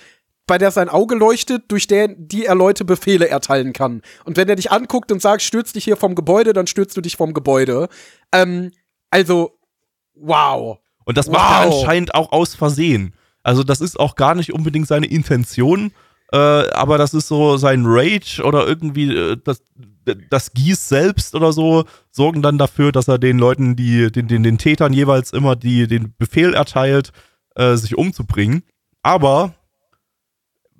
bei 0.47 0.57
der 0.57 0.71
sein 0.71 0.89
Auge 0.89 1.13
leuchtet, 1.13 1.65
durch 1.71 1.85
der, 1.85 2.07
die 2.07 2.45
er 2.47 2.55
Leute 2.55 2.83
Befehle 2.83 3.29
erteilen 3.29 3.71
kann. 3.73 4.01
Und 4.25 4.37
wenn 4.37 4.49
er 4.49 4.55
dich 4.55 4.71
anguckt 4.71 5.11
und 5.11 5.21
sagt, 5.21 5.43
stürzt 5.43 5.75
dich 5.75 5.83
hier 5.83 5.97
vom 5.97 6.15
Gebäude, 6.15 6.53
dann 6.53 6.65
stürzt 6.65 6.97
du 6.97 7.01
dich 7.01 7.15
vom 7.15 7.35
Gebäude. 7.35 7.87
Ähm, 8.31 8.71
also, 9.11 9.59
wow. 10.15 10.79
Und 11.05 11.17
das 11.19 11.27
macht 11.27 11.51
er 11.65 11.69
Wow. 11.69 11.81
anscheinend 11.81 12.15
auch 12.15 12.31
aus 12.31 12.55
Versehen. 12.55 13.13
Also 13.43 13.63
das 13.63 13.81
ist 13.81 13.99
auch 13.99 14.15
gar 14.15 14.35
nicht 14.35 14.53
unbedingt 14.53 14.87
seine 14.87 15.07
Intention, 15.07 15.91
äh, 16.31 16.37
aber 16.37 16.97
das 16.97 17.13
ist 17.13 17.27
so 17.27 17.57
sein 17.57 17.83
Rage 17.85 18.43
oder 18.43 18.67
irgendwie 18.67 19.15
äh, 19.15 19.37
das, 19.43 19.63
das 20.29 20.53
Gieß 20.53 20.89
selbst 20.89 21.35
oder 21.35 21.53
so 21.53 21.85
sorgen 22.11 22.41
dann 22.41 22.57
dafür, 22.57 22.91
dass 22.91 23.07
er 23.07 23.17
den 23.17 23.39
Leuten, 23.39 23.75
die 23.75 24.11
den, 24.11 24.27
den, 24.27 24.43
den 24.43 24.57
Tätern 24.57 24.93
jeweils 24.93 25.31
immer 25.31 25.55
die, 25.55 25.87
den 25.87 26.13
Befehl 26.17 26.53
erteilt, 26.53 27.11
äh, 27.55 27.75
sich 27.75 27.97
umzubringen. 27.97 28.63
Aber 29.01 29.53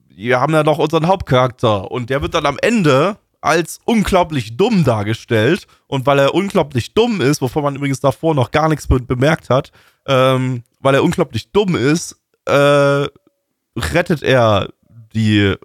wir 0.10 0.40
haben 0.40 0.54
ja 0.54 0.64
noch 0.64 0.78
unseren 0.78 1.08
Hauptcharakter 1.08 1.90
und 1.90 2.10
der 2.10 2.22
wird 2.22 2.34
dann 2.34 2.46
am 2.46 2.58
Ende 2.62 3.18
als 3.42 3.80
unglaublich 3.86 4.58
dumm 4.58 4.84
dargestellt 4.84 5.66
und 5.88 6.06
weil 6.06 6.20
er 6.20 6.36
unglaublich 6.36 6.94
dumm 6.94 7.22
ist, 7.22 7.42
wovon 7.42 7.64
man 7.64 7.76
übrigens 7.76 8.02
davor 8.02 8.36
noch 8.36 8.52
gar 8.52 8.68
nichts 8.68 8.88
be 8.88 9.00
bemerkt 9.00 9.50
hat, 9.50 9.72
ähm, 10.06 10.64
weil 10.82 10.96
er 10.96 11.04
unglaublich 11.04 11.52
dumm 11.52 11.76
ist, 11.76 12.19
äh, 12.50 13.80
rettet 13.80 14.24
er 14.24 14.70
die 15.14 15.40
äh, 15.40 15.58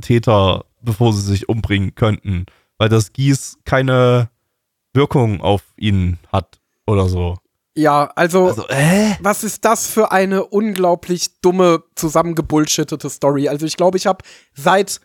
Täter, 0.00 0.64
bevor 0.80 1.12
sie 1.12 1.22
sich 1.22 1.48
umbringen 1.48 1.94
könnten, 1.94 2.46
weil 2.78 2.88
das 2.88 3.12
Gieß 3.12 3.58
keine 3.64 4.30
Wirkung 4.94 5.40
auf 5.40 5.62
ihn 5.76 6.18
hat 6.32 6.60
oder 6.86 7.08
so. 7.08 7.36
Ja, 7.74 8.10
also, 8.16 8.48
Also, 8.48 8.68
äh? 8.68 9.12
was 9.20 9.44
ist 9.44 9.64
das 9.64 9.86
für 9.86 10.12
eine 10.12 10.44
unglaublich 10.44 11.40
dumme, 11.40 11.82
zusammengebullshittete 11.94 13.08
Story? 13.08 13.48
Also 13.48 13.64
ich 13.64 13.76
glaube, 13.78 13.96
ich 13.96 14.06
habe 14.06 14.22
seit 14.54 15.00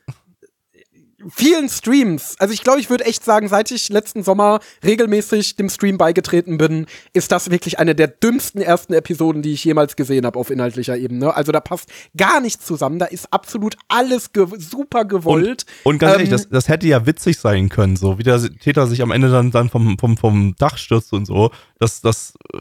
vielen 1.30 1.68
Streams, 1.68 2.36
also 2.40 2.54
ich 2.54 2.64
glaube, 2.64 2.80
ich 2.80 2.90
würde 2.90 3.06
echt 3.06 3.24
sagen, 3.24 3.48
seit 3.48 3.72
ich 3.72 3.90
letzten 3.90 4.24
Sommer 4.24 4.60
regelmäßig 4.84 5.56
dem 5.56 5.70
Stream 5.70 5.98
beigetreten 5.98 6.58
bin, 6.58 6.86
ist 7.14 7.32
das 7.32 7.50
wirklich 7.50 7.80
eine 7.80 7.96
der 7.96 8.08
dümmsten 8.08 8.62
ersten 8.62 8.94
Episoden, 8.94 9.42
die 9.42 9.54
ich 9.54 9.64
jemals 9.64 9.96
gesehen 9.96 10.26
habe 10.26 10.38
auf 10.38 10.52
inhaltlicher 10.52 10.98
Ebene. 10.98 11.36
Also 11.36 11.52
da 11.52 11.60
passt 11.60 11.90
gar 12.16 12.40
nichts 12.40 12.66
zusammen, 12.66 13.00
da 13.00 13.06
ist 13.06 13.34
absolut 13.34 13.78
alles 13.88 14.32
ge 14.32 14.48
super 14.58 15.06
gewollt. 15.06 15.66
Und 15.84 15.98
ganz 15.98 16.14
ehrlich, 16.14 16.28
Ähm, 16.28 16.32
das, 16.32 16.50
das 16.50 16.68
hätte 16.68 16.88
ja 16.88 17.06
witzig 17.06 17.40
sein 17.40 17.70
können, 17.70 17.96
so 17.96 18.20
wie 18.20 18.24
der 18.24 18.40
Täter 18.60 18.86
sich 18.88 19.02
am 19.02 19.12
Ende 19.12 19.30
dann, 19.30 19.52
dann 19.52 19.70
vom, 19.70 19.98
vom, 19.98 20.18
vom 20.18 20.56
Dach 20.58 20.78
stürzt 20.78 21.14
und 21.14 21.26
so. 21.26 21.52
Das, 21.80 22.02
das 22.02 22.34
äh, 22.54 22.60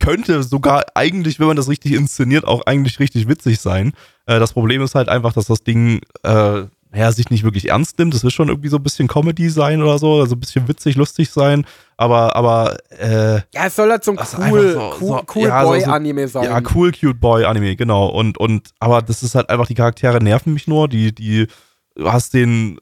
könnte 0.00 0.42
sogar 0.42 0.84
eigentlich, 0.94 1.38
wenn 1.38 1.46
man 1.46 1.56
das 1.56 1.68
richtig 1.68 1.92
inszeniert, 1.92 2.44
auch 2.44 2.66
eigentlich 2.66 2.98
richtig 2.98 3.28
witzig 3.28 3.60
sein. 3.60 3.92
Äh, 4.26 4.40
das 4.40 4.52
Problem 4.52 4.82
ist 4.82 4.94
halt 4.94 5.08
einfach, 5.08 5.32
dass 5.32 5.46
das 5.46 5.62
Ding 5.62 6.00
äh, 6.22 6.64
ja, 6.96 7.12
sich 7.12 7.28
nicht 7.30 7.44
wirklich 7.44 7.68
ernst 7.68 7.98
nimmt. 7.98 8.14
Das 8.14 8.22
wird 8.24 8.32
schon 8.32 8.48
irgendwie 8.48 8.68
so 8.68 8.76
ein 8.78 8.82
bisschen 8.82 9.06
Comedy 9.08 9.50
sein 9.50 9.82
oder 9.82 9.98
so, 9.98 10.20
also 10.20 10.34
ein 10.34 10.40
bisschen 10.40 10.66
witzig, 10.66 10.96
lustig 10.96 11.30
sein. 11.30 11.66
Aber, 11.98 12.34
aber 12.36 12.76
äh, 12.90 13.36
ja, 13.54 13.66
es 13.66 13.76
soll 13.76 13.90
halt 13.90 14.02
so 14.04 14.12
ein 14.12 14.16
Das 14.16 14.32
ist 14.34 14.38
cool, 14.50 14.72
so- 14.72 14.94
cool, 15.00 15.08
so- 15.08 15.22
cool 15.34 15.42
ja, 15.48 15.60
so- 15.62 15.66
so- 15.66 15.72
Boy-Anime 15.72 16.28
sein. 16.28 16.44
Ja, 16.44 16.60
cool, 16.74 16.92
cute 16.92 17.20
Boy 17.20 17.44
Anime, 17.44 17.76
genau. 17.76 18.06
Und, 18.08 18.38
und, 18.38 18.70
aber 18.80 19.02
das 19.02 19.22
ist 19.22 19.34
halt 19.34 19.48
einfach, 19.50 19.66
die 19.66 19.74
Charaktere 19.74 20.22
nerven 20.22 20.52
mich 20.54 20.66
nur. 20.66 20.88
Die, 20.88 21.14
die, 21.14 21.46
du 21.94 22.12
hast 22.12 22.34
den, 22.34 22.78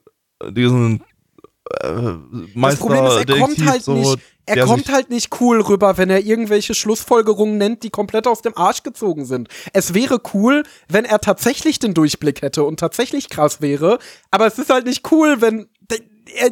diesen, 0.50 1.00
äh, 1.80 1.88
Das 1.88 2.14
Meister, 2.54 2.80
Problem 2.80 3.06
ist, 3.06 3.28
er 3.28 3.38
kommt 3.38 3.66
halt 3.66 3.88
nicht, 3.88 4.18
er 4.46 4.66
kommt 4.66 4.92
halt 4.92 5.10
nicht 5.10 5.40
cool 5.40 5.60
rüber, 5.60 5.96
wenn 5.96 6.10
er 6.10 6.24
irgendwelche 6.24 6.74
Schlussfolgerungen 6.74 7.56
nennt, 7.58 7.82
die 7.82 7.90
komplett 7.90 8.26
aus 8.26 8.42
dem 8.42 8.56
Arsch 8.56 8.82
gezogen 8.82 9.24
sind. 9.24 9.48
Es 9.72 9.94
wäre 9.94 10.20
cool, 10.34 10.64
wenn 10.88 11.04
er 11.04 11.20
tatsächlich 11.20 11.78
den 11.78 11.94
Durchblick 11.94 12.42
hätte 12.42 12.64
und 12.64 12.78
tatsächlich 12.78 13.28
krass 13.28 13.60
wäre, 13.60 13.98
aber 14.30 14.46
es 14.46 14.58
ist 14.58 14.70
halt 14.70 14.86
nicht 14.86 15.10
cool, 15.12 15.40
wenn 15.40 15.68
er, 16.34 16.50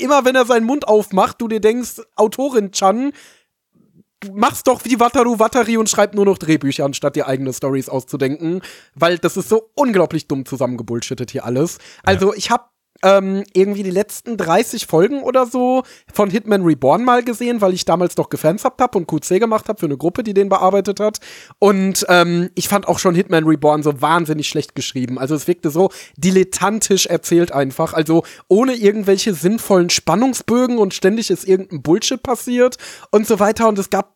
immer 0.00 0.24
wenn 0.24 0.34
er 0.34 0.46
seinen 0.46 0.66
Mund 0.66 0.88
aufmacht, 0.88 1.40
du 1.40 1.48
dir 1.48 1.60
denkst, 1.60 2.02
Autorin 2.16 2.72
Chan, 2.72 3.12
mach's 4.32 4.62
doch 4.62 4.84
wie 4.84 5.00
Wataru 5.00 5.38
Watari 5.38 5.76
und 5.76 5.88
schreib 5.88 6.14
nur 6.14 6.24
noch 6.24 6.38
Drehbücher, 6.38 6.84
anstatt 6.84 7.16
dir 7.16 7.26
eigene 7.26 7.52
Stories 7.52 7.88
auszudenken, 7.88 8.62
weil 8.94 9.18
das 9.18 9.36
ist 9.36 9.48
so 9.48 9.70
unglaublich 9.74 10.28
dumm 10.28 10.46
zusammengebullshittet 10.46 11.30
hier 11.30 11.44
alles. 11.44 11.78
Also 12.02 12.34
ich 12.34 12.50
hab 12.50 12.72
ähm, 13.02 13.44
irgendwie 13.52 13.82
die 13.82 13.90
letzten 13.90 14.36
30 14.36 14.86
Folgen 14.86 15.22
oder 15.22 15.46
so 15.46 15.82
von 16.12 16.30
Hitman 16.30 16.62
Reborn 16.62 17.04
mal 17.04 17.22
gesehen, 17.22 17.60
weil 17.60 17.74
ich 17.74 17.84
damals 17.84 18.14
doch 18.14 18.28
gefansabt 18.28 18.80
hab 18.80 18.94
und 18.94 19.06
QC 19.06 19.40
gemacht 19.40 19.68
hab 19.68 19.80
für 19.80 19.86
eine 19.86 19.96
Gruppe, 19.96 20.22
die 20.22 20.34
den 20.34 20.48
bearbeitet 20.48 21.00
hat. 21.00 21.18
Und 21.58 22.06
ähm, 22.08 22.50
ich 22.54 22.68
fand 22.68 22.88
auch 22.88 22.98
schon 22.98 23.14
Hitman 23.14 23.44
Reborn 23.44 23.82
so 23.82 24.00
wahnsinnig 24.00 24.48
schlecht 24.48 24.74
geschrieben. 24.74 25.18
Also 25.18 25.34
es 25.34 25.46
wirkte 25.48 25.70
so 25.70 25.90
dilettantisch 26.16 27.06
erzählt 27.06 27.52
einfach. 27.52 27.92
Also 27.92 28.22
ohne 28.48 28.74
irgendwelche 28.74 29.34
sinnvollen 29.34 29.90
Spannungsbögen 29.90 30.78
und 30.78 30.94
ständig 30.94 31.30
ist 31.30 31.46
irgendein 31.46 31.82
Bullshit 31.82 32.22
passiert 32.22 32.76
und 33.10 33.26
so 33.26 33.40
weiter. 33.40 33.68
Und 33.68 33.78
es 33.78 33.90
gab 33.90 34.14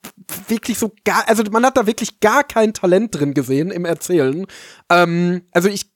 wirklich 0.48 0.78
so 0.78 0.92
gar, 1.04 1.28
also 1.28 1.42
man 1.50 1.64
hat 1.64 1.76
da 1.76 1.86
wirklich 1.86 2.20
gar 2.20 2.44
kein 2.44 2.72
Talent 2.72 3.14
drin 3.14 3.34
gesehen 3.34 3.70
im 3.70 3.84
Erzählen. 3.84 4.46
Ähm, 4.90 5.42
also 5.52 5.68
ich 5.68 5.90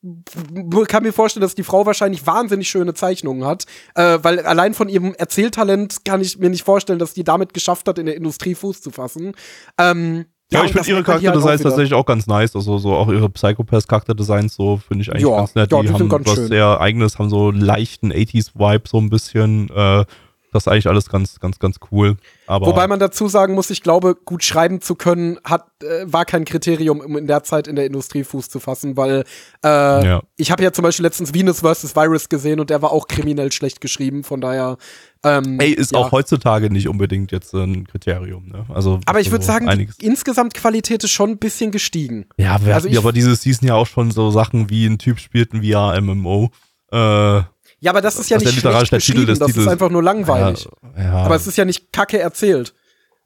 kann 0.89 1.03
mir 1.03 1.13
vorstellen, 1.13 1.43
dass 1.43 1.55
die 1.55 1.63
Frau 1.63 1.87
wahrscheinlich 1.87 2.27
wahnsinnig 2.27 2.69
schöne 2.81 2.95
Zeichnungen 2.95 3.45
hat, 3.45 3.67
äh, 3.95 4.19
weil 4.23 4.41
allein 4.41 4.75
von 4.75 4.89
ihrem 4.89 5.15
Erzähltalent 5.15 6.05
kann 6.05 6.21
ich 6.21 6.39
mir 6.39 6.51
nicht 6.51 6.65
vorstellen, 6.65 6.99
dass 6.99 7.13
die 7.15 7.25
damit 7.25 7.53
geschafft 7.55 7.87
hat, 7.89 7.99
in 7.99 8.07
der 8.07 8.17
Industrie 8.17 8.55
Fuß 8.55 8.81
zu 8.81 8.91
fassen. 8.91 9.35
Ähm, 9.79 10.25
Ja, 10.53 10.61
und 10.61 10.67
ich 10.67 10.73
finde 10.73 10.89
ihre 10.89 10.97
halt 10.97 11.07
Charakterdesigns 11.07 11.61
wieder. 11.61 11.71
tatsächlich 11.71 11.95
auch 11.95 12.07
ganz 12.07 12.27
nice. 12.27 12.57
Also 12.57 12.79
so 12.79 12.95
auch 12.95 13.09
ihre 13.09 13.29
Psychopath-Charakterdesigns 13.29 14.55
so 14.55 14.79
finde 14.79 15.03
ich 15.03 15.11
eigentlich 15.11 15.23
Ja, 15.29 15.37
ganz 15.37 15.55
nett. 15.55 15.71
ja, 15.71 15.81
die 15.83 15.87
die 15.89 15.93
haben 15.93 16.11
was 16.27 16.35
schön. 16.35 16.49
sehr 16.49 16.81
eigenes, 16.81 17.19
haben 17.19 17.31
so 17.31 17.49
einen 17.49 17.61
leichten 17.61 18.13
80s-Vibe 18.13 18.89
so 18.89 18.99
ein 18.99 19.11
bisschen. 19.11 19.69
Äh, 19.71 20.05
das 20.53 20.65
ist 20.65 20.69
eigentlich 20.69 20.89
alles 20.89 21.09
ganz, 21.09 21.39
ganz, 21.41 21.59
ganz 21.59 21.77
cool. 21.91 22.17
Aber 22.47 22.67
Wobei 22.67 22.87
man 22.89 22.99
dazu 22.99 23.29
sagen 23.29 23.55
muss, 23.55 23.71
ich 23.71 23.83
glaube, 23.83 24.15
gut 24.17 24.43
schreiben 24.43 24.81
zu 24.81 24.95
können, 24.97 25.39
hat, 25.45 25.67
äh, 25.83 26.05
war 26.07 26.25
kein 26.25 26.45
Kriterium, 26.45 27.01
um 27.01 27.17
in 27.17 27.27
der 27.27 27.43
Zeit 27.45 27.69
in 27.69 27.77
der 27.77 27.87
Industrie 27.87 28.25
Fuß 28.25 28.49
zu 28.49 28.59
fassen, 28.61 28.97
weil 28.97 29.25
äh, 29.65 29.69
Ja. 29.69 30.23
ich 30.37 30.51
habe 30.51 30.63
ja 30.63 30.73
zum 30.73 30.83
Beispiel 30.83 31.05
letztens 31.05 31.33
Venus 31.33 31.61
vs. 31.61 31.95
Virus 31.95 32.29
gesehen 32.29 32.59
und 32.61 32.71
der 32.71 32.83
war 32.83 32.91
auch 32.93 33.07
kriminell 33.09 33.53
schlecht 33.53 33.81
geschrieben, 33.81 34.25
von 34.25 34.41
daher. 34.41 34.77
Ähm, 35.23 35.61
Ey, 35.61 35.71
ist 35.73 35.93
ja. 35.93 35.99
auch 35.99 36.13
heutzutage 36.13 36.71
nicht 36.71 36.89
unbedingt 36.89 37.31
jetzt 37.31 37.53
ein 37.55 37.87
Kriterium. 37.87 38.49
Ne? 38.49 38.65
Also, 38.71 39.01
Aber 39.05 39.21
ich 39.21 39.31
würde 39.31 39.45
so 39.45 39.53
sagen, 39.53 39.67
die 39.67 39.73
einiges. 39.73 39.99
insgesamt 39.99 40.55
Qualität 40.55 41.05
ist 41.05 41.11
schon 41.11 41.31
ein 41.31 41.39
bisschen 41.39 41.71
gestiegen. 41.73 42.25
Ja, 42.39 42.65
wir 42.65 42.75
also 42.75 42.89
hatten 42.89 42.97
aber 42.99 43.13
diese 43.13 43.37
Season 43.37 43.69
ja 43.69 43.75
auch 43.75 43.87
schon 43.87 44.11
so 44.11 44.31
Sachen 44.31 44.71
wie 44.71 44.87
ein 44.87 44.99
Typ 44.99 45.19
spielt 45.21 45.53
ein 45.53 45.63
VR-MMO. 45.63 46.51
Äh, 46.91 47.43
Ja, 47.81 47.93
aber 47.93 48.01
das 48.03 48.19
ist 48.19 48.31
ja 48.31 48.39
der 48.39 48.47
nicht 48.49 48.57
literarische 48.57 48.87
schlecht 48.87 49.07
geschrieben, 49.07 49.27
das 49.27 49.39
ist 49.41 49.47
Titels- 49.47 49.69
einfach 49.69 49.91
nur 49.91 50.03
langweilig. 50.03 50.69
Ja, 50.97 51.03
ja. 51.03 51.13
Aber 51.25 51.35
es 51.35 51.47
ist 51.47 51.57
ja 51.57 51.65
nicht 51.65 51.93
kacke 51.93 52.19
erzählt. 52.19 52.75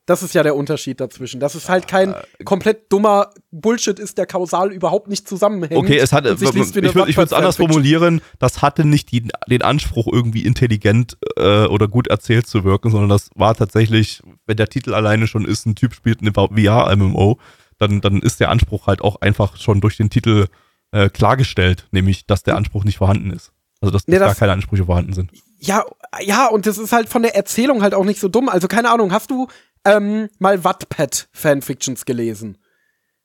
Das 0.07 0.23
ist 0.23 0.35
ja 0.35 0.43
der 0.43 0.55
Unterschied 0.55 1.01
dazwischen. 1.01 1.41
Das 1.41 1.55
ist 1.55 1.71
halt 1.71 1.89
kein 1.89 2.15
komplett 2.45 2.93
dummer 2.93 3.31
Bullshit 3.51 3.99
ist, 3.99 4.19
der 4.19 4.27
kausal 4.27 4.71
überhaupt 4.71 5.09
nicht 5.09 5.27
zusammenhängt. 5.27 5.79
Okay, 5.79 5.97
es 5.97 6.13
eine 6.13 6.89
ich 7.09 7.17
würde 7.17 7.23
es 7.23 7.33
anders 7.33 7.57
formulieren, 7.57 8.21
das 8.39 8.61
hatte 8.61 8.85
nicht 8.85 9.11
die, 9.13 9.27
den 9.49 9.63
Anspruch, 9.63 10.07
irgendwie 10.13 10.45
intelligent 10.45 11.17
äh, 11.37 11.65
oder 11.65 11.89
gut 11.89 12.09
erzählt 12.09 12.47
zu 12.47 12.65
wirken, 12.65 12.91
sondern 12.91 13.09
das 13.09 13.31
war 13.35 13.55
tatsächlich, 13.55 14.23
wenn 14.47 14.59
der 14.59 14.69
Titel 14.69 14.93
alleine 14.93 15.27
schon 15.27 15.47
ist, 15.47 15.65
ein 15.65 15.75
Typ 15.75 15.95
spielt 15.95 16.21
eine 16.21 16.33
VR-MMO, 16.35 17.39
dann, 17.79 18.03
dann 18.03 18.21
ist 18.21 18.41
der 18.41 18.51
Anspruch 18.51 18.87
halt 18.87 19.01
auch 19.01 19.23
einfach 19.23 19.57
schon 19.57 19.81
durch 19.81 19.97
den 19.97 20.11
Titel 20.11 20.49
äh, 20.93 21.09
klargestellt, 21.09 21.89
nämlich, 21.93 22.27
dass 22.27 22.43
der 22.43 22.57
Anspruch 22.57 22.85
nicht 22.85 22.99
vorhanden 22.99 23.31
ist. 23.31 23.53
Also, 23.85 23.93
dass, 23.93 24.07
Nee, 24.07 24.15
dass 24.15 24.21
gar 24.21 24.29
das- 24.31 24.39
keine 24.39 24.53
Ansprüche 24.53 24.85
vorhanden 24.87 25.13
sind. 25.13 25.31
Ja, 25.61 25.85
ja, 26.21 26.47
und 26.49 26.67
das 26.67 26.77
ist 26.79 26.93
halt 26.93 27.09
von 27.09 27.23
der 27.23 27.35
Erzählung 27.37 27.83
halt 27.83 27.95
auch 27.95 28.05
nicht 28.05 28.21
so 28.21 28.29
dumm. 28.29 28.49
Also 28.49 28.69
keine 28.69 28.91
Ahnung, 28.91 29.13
hast 29.13 29.31
du 29.31 29.49
ähm, 29.87 30.29
mal 30.39 30.63
Wattpad-Fanfictions 30.65 32.05
gelesen? 32.05 32.59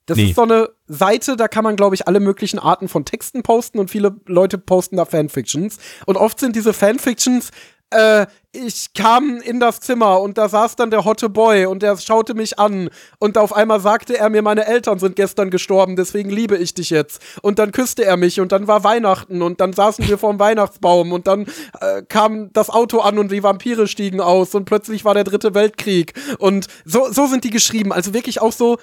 Das 0.06 0.18
Nee. 0.18 0.30
ist 0.30 0.36
so 0.36 0.42
eine 0.44 0.70
Seite, 0.88 1.36
da 1.38 1.48
kann 1.48 1.64
man, 1.64 1.76
glaube 1.76 1.96
ich, 1.96 2.08
alle 2.08 2.20
möglichen 2.20 2.58
Arten 2.60 2.88
von 2.88 3.06
Texten 3.06 3.44
posten 3.44 3.78
und 3.78 3.92
viele 3.92 4.16
Leute 4.26 4.58
posten 4.58 4.98
da 4.98 5.06
Fanfictions. 5.06 5.78
Und 6.06 6.18
oft 6.18 6.40
sind 6.40 6.56
diese 6.56 6.74
Fanfictions, 6.74 7.52
äh, 7.92 8.28
ich 8.52 8.94
kam 8.94 9.38
in 9.42 9.60
das 9.60 9.80
Zimmer 9.80 10.22
und 10.22 10.38
da 10.40 10.50
saß 10.50 10.76
dann 10.76 10.90
der 10.90 11.06
hotte 11.06 11.30
Boy 11.30 11.68
und 11.68 11.84
der 11.84 11.98
schaute 11.98 12.34
mich 12.34 12.58
an 12.58 12.90
und 13.20 13.38
auf 13.38 13.56
einmal 13.56 13.80
sagte 13.80 14.18
er 14.18 14.30
mir, 14.30 14.42
meine 14.42 14.66
Eltern 14.66 14.98
sind 14.98 15.16
gestern 15.16 15.52
gestorben, 15.52 15.96
deswegen 15.96 16.32
liebe 16.32 16.58
ich 16.58 16.74
dich 16.74 16.90
jetzt. 16.90 17.22
Und 17.44 17.60
dann 17.60 17.72
küsste 17.72 18.06
er 18.06 18.18
mich 18.18 18.40
und 18.40 18.52
dann 18.52 18.68
war 18.68 18.84
Weihnachten 18.84 19.44
und 19.44 19.62
dann 19.62 19.74
saßen 19.74 20.08
wir 20.08 20.18
vorm 20.18 20.40
Weihnachtsbaum 20.40 21.12
und 21.12 21.28
dann 21.28 21.46
äh, 21.80 22.02
kam 22.08 22.52
das 22.54 22.72
Auto 22.72 23.00
an 23.00 23.20
und 23.20 23.32
die 23.32 23.44
Vampire 23.44 23.88
stiegen 23.88 24.20
aus 24.20 24.56
und 24.56 24.66
plötzlich 24.66 25.06
war 25.06 25.14
der 25.14 25.26
dritte 25.26 25.54
Weltkrieg. 25.54 26.14
Und 26.40 26.68
so, 26.86 27.12
so 27.12 27.28
sind 27.28 27.44
die 27.44 27.52
geschrieben. 27.52 27.94
Also 27.94 28.16
wirklich 28.16 28.42
auch 28.42 28.52
so, 28.52 28.78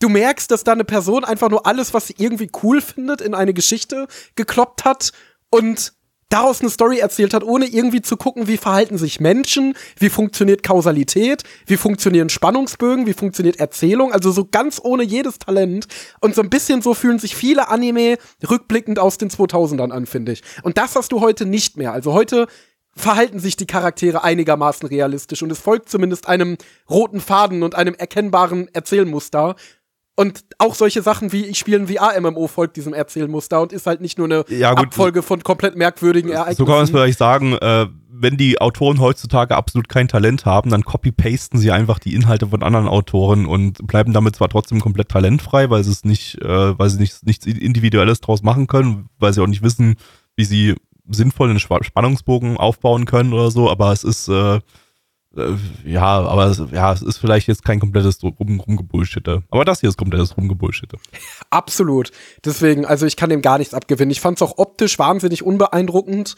du 0.00 0.08
merkst, 0.08 0.50
dass 0.50 0.64
da 0.64 0.72
eine 0.72 0.84
Person 0.84 1.24
einfach 1.24 1.50
nur 1.50 1.66
alles, 1.66 1.94
was 1.94 2.08
sie 2.08 2.16
irgendwie 2.18 2.50
cool 2.62 2.80
findet, 2.80 3.20
in 3.20 3.34
eine 3.34 3.54
Geschichte 3.54 4.08
gekloppt 4.34 4.84
hat 4.84 5.12
und 5.50 5.92
daraus 6.34 6.60
eine 6.60 6.70
Story 6.70 6.98
erzählt 6.98 7.32
hat, 7.32 7.44
ohne 7.44 7.66
irgendwie 7.66 8.02
zu 8.02 8.16
gucken, 8.16 8.48
wie 8.48 8.56
verhalten 8.56 8.98
sich 8.98 9.20
Menschen, 9.20 9.74
wie 9.98 10.08
funktioniert 10.08 10.64
Kausalität, 10.64 11.44
wie 11.66 11.76
funktionieren 11.76 12.28
Spannungsbögen, 12.28 13.06
wie 13.06 13.12
funktioniert 13.12 13.60
Erzählung, 13.60 14.12
also 14.12 14.32
so 14.32 14.44
ganz 14.44 14.80
ohne 14.82 15.04
jedes 15.04 15.38
Talent. 15.38 15.86
Und 16.20 16.34
so 16.34 16.42
ein 16.42 16.50
bisschen 16.50 16.82
so 16.82 16.92
fühlen 16.92 17.20
sich 17.20 17.36
viele 17.36 17.68
Anime 17.68 18.18
rückblickend 18.50 18.98
aus 18.98 19.16
den 19.16 19.30
2000ern 19.30 19.92
an, 19.92 20.06
finde 20.06 20.32
ich. 20.32 20.42
Und 20.64 20.76
das 20.76 20.96
hast 20.96 21.12
du 21.12 21.20
heute 21.20 21.46
nicht 21.46 21.76
mehr. 21.76 21.92
Also 21.92 22.12
heute 22.12 22.48
verhalten 22.96 23.38
sich 23.38 23.56
die 23.56 23.66
Charaktere 23.66 24.24
einigermaßen 24.24 24.88
realistisch 24.88 25.42
und 25.42 25.52
es 25.52 25.58
folgt 25.58 25.88
zumindest 25.88 26.26
einem 26.28 26.56
roten 26.90 27.20
Faden 27.20 27.62
und 27.62 27.76
einem 27.76 27.94
erkennbaren 27.94 28.68
Erzählmuster. 28.72 29.54
Und 30.16 30.44
auch 30.58 30.74
solche 30.76 31.02
Sachen 31.02 31.32
wie 31.32 31.44
ich 31.44 31.58
spiele 31.58 31.78
ein 31.78 31.88
VR-MMO 31.88 32.46
folgt 32.46 32.76
diesem 32.76 32.94
Erzählmuster 32.94 33.60
und 33.60 33.72
ist 33.72 33.86
halt 33.86 34.00
nicht 34.00 34.16
nur 34.16 34.26
eine 34.28 34.44
Ja, 34.48 34.70
gut. 34.74 34.86
Abfolge 34.86 35.22
von 35.22 35.42
komplett 35.42 35.74
merkwürdigen 35.76 36.30
Ereignissen. 36.30 36.58
So 36.58 36.64
kann 36.66 36.76
man 36.76 36.84
es 36.84 36.90
vielleicht 36.90 37.18
sagen, 37.18 37.54
äh, 37.54 37.86
wenn 38.16 38.36
die 38.36 38.60
Autoren 38.60 39.00
heutzutage 39.00 39.56
absolut 39.56 39.88
kein 39.88 40.06
Talent 40.06 40.46
haben, 40.46 40.70
dann 40.70 40.84
copy-pasten 40.84 41.58
sie 41.58 41.72
einfach 41.72 41.98
die 41.98 42.14
Inhalte 42.14 42.46
von 42.46 42.62
anderen 42.62 42.86
Autoren 42.86 43.44
und 43.44 43.84
bleiben 43.88 44.12
damit 44.12 44.36
zwar 44.36 44.48
trotzdem 44.48 44.78
komplett 44.80 45.08
talentfrei, 45.08 45.68
weil 45.68 45.82
sie 45.82 45.90
es 45.90 46.04
nicht, 46.04 46.40
äh, 46.42 46.78
weil 46.78 46.90
sie 46.90 47.00
nicht, 47.00 47.26
nichts 47.26 47.44
Individuelles 47.44 48.20
draus 48.20 48.42
machen 48.44 48.68
können, 48.68 49.08
weil 49.18 49.32
sie 49.32 49.42
auch 49.42 49.48
nicht 49.48 49.62
wissen, 49.62 49.96
wie 50.36 50.44
sie 50.44 50.74
sinnvoll 51.10 51.50
einen 51.50 51.58
Spa- 51.58 51.82
Spannungsbogen 51.82 52.56
aufbauen 52.56 53.04
können 53.04 53.32
oder 53.32 53.50
so, 53.50 53.68
aber 53.68 53.90
es 53.92 54.04
ist, 54.04 54.28
äh, 54.28 54.60
ja, 55.84 56.02
aber 56.04 56.46
es, 56.46 56.62
ja, 56.72 56.92
es 56.92 57.02
ist 57.02 57.18
vielleicht 57.18 57.48
jetzt 57.48 57.64
kein 57.64 57.80
komplettes 57.80 58.22
Rum, 58.22 58.60
Rumgebullshitte. 58.60 59.42
Aber 59.50 59.64
das 59.64 59.80
hier 59.80 59.88
ist 59.88 59.96
komplettes 59.98 60.36
Rumgebullshitte. 60.36 60.96
Absolut. 61.50 62.10
Deswegen, 62.44 62.84
also 62.86 63.06
ich 63.06 63.16
kann 63.16 63.30
dem 63.30 63.42
gar 63.42 63.58
nichts 63.58 63.74
abgewinnen. 63.74 64.10
Ich 64.10 64.20
fand 64.20 64.38
es 64.38 64.42
auch 64.42 64.58
optisch 64.58 64.98
wahnsinnig 64.98 65.42
unbeeindruckend 65.44 66.36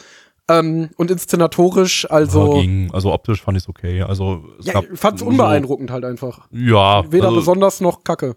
ähm, 0.48 0.90
und 0.96 1.10
inszenatorisch, 1.10 2.08
also 2.10 2.54
Ja, 2.54 2.60
ging, 2.60 2.90
also 2.92 3.12
optisch 3.12 3.42
fand 3.42 3.56
ich 3.58 3.64
es 3.64 3.68
okay. 3.68 4.02
Also 4.02 4.44
es 4.60 4.66
ja, 4.66 4.80
ich 4.80 4.98
fand 4.98 5.14
es 5.16 5.20
so- 5.20 5.26
unbeeindruckend 5.26 5.90
halt 5.90 6.04
einfach. 6.04 6.46
Ja, 6.52 7.10
Weder 7.10 7.24
also, 7.28 7.36
besonders 7.40 7.80
noch 7.80 8.04
kacke. 8.04 8.36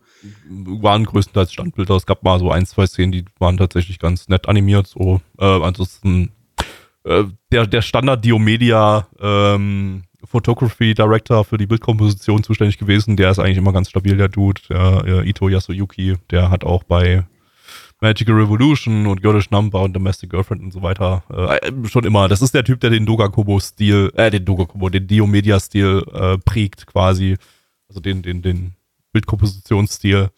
waren 0.49 1.05
größtenteils 1.05 1.53
Standbilder. 1.53 1.95
Es 1.95 2.05
gab 2.07 2.23
mal 2.23 2.39
so 2.39 2.49
ein, 2.51 2.65
zwei 2.65 2.87
Szenen, 2.87 3.11
die 3.11 3.25
waren 3.37 3.57
tatsächlich 3.57 3.99
ganz 3.99 4.27
nett 4.27 4.47
animiert. 4.49 4.87
So, 4.87 5.21
äh, 5.37 5.45
ansonsten 5.45 6.31
äh, 7.03 7.25
der, 7.51 7.67
der 7.67 7.81
Standard 7.83 8.25
Diomedia 8.25 9.07
ähm, 9.21 10.03
Photography 10.23 10.93
Director 10.93 11.45
für 11.45 11.57
die 11.57 11.67
Bildkomposition 11.67 12.43
zuständig 12.43 12.77
gewesen. 12.77 13.15
Der 13.15 13.31
ist 13.31 13.39
eigentlich 13.39 13.57
immer 13.57 13.73
ganz 13.73 13.89
stabil, 13.89 14.17
der 14.17 14.27
Dude. 14.27 14.61
Der 14.69 15.03
äh, 15.05 15.29
Ito 15.29 15.49
Yasuyuki, 15.49 16.15
der 16.29 16.49
hat 16.49 16.63
auch 16.63 16.83
bei 16.83 17.25
Magical 18.01 18.35
Revolution 18.35 19.07
und 19.07 19.21
Girlish 19.21 19.51
Number 19.51 19.81
und 19.81 19.93
Domestic 19.93 20.29
Girlfriend 20.29 20.61
und 20.61 20.71
so 20.71 20.81
weiter 20.81 21.23
äh, 21.29 21.87
schon 21.87 22.05
immer. 22.05 22.27
Das 22.27 22.41
ist 22.41 22.53
der 22.53 22.63
Typ, 22.63 22.79
der 22.79 22.89
den 22.89 23.05
Dogakobo-Stil, 23.05 24.11
äh, 24.15 24.31
den 24.31 24.45
Dogakobo, 24.45 24.89
den 24.89 25.07
Diomedia-Stil 25.07 26.03
äh, 26.13 26.37
prägt 26.37 26.87
quasi. 26.87 27.37
Also 27.89 27.99
den, 27.99 28.21
den, 28.21 28.41
den 28.41 28.73
Bildkompositionsstil. 29.11 30.29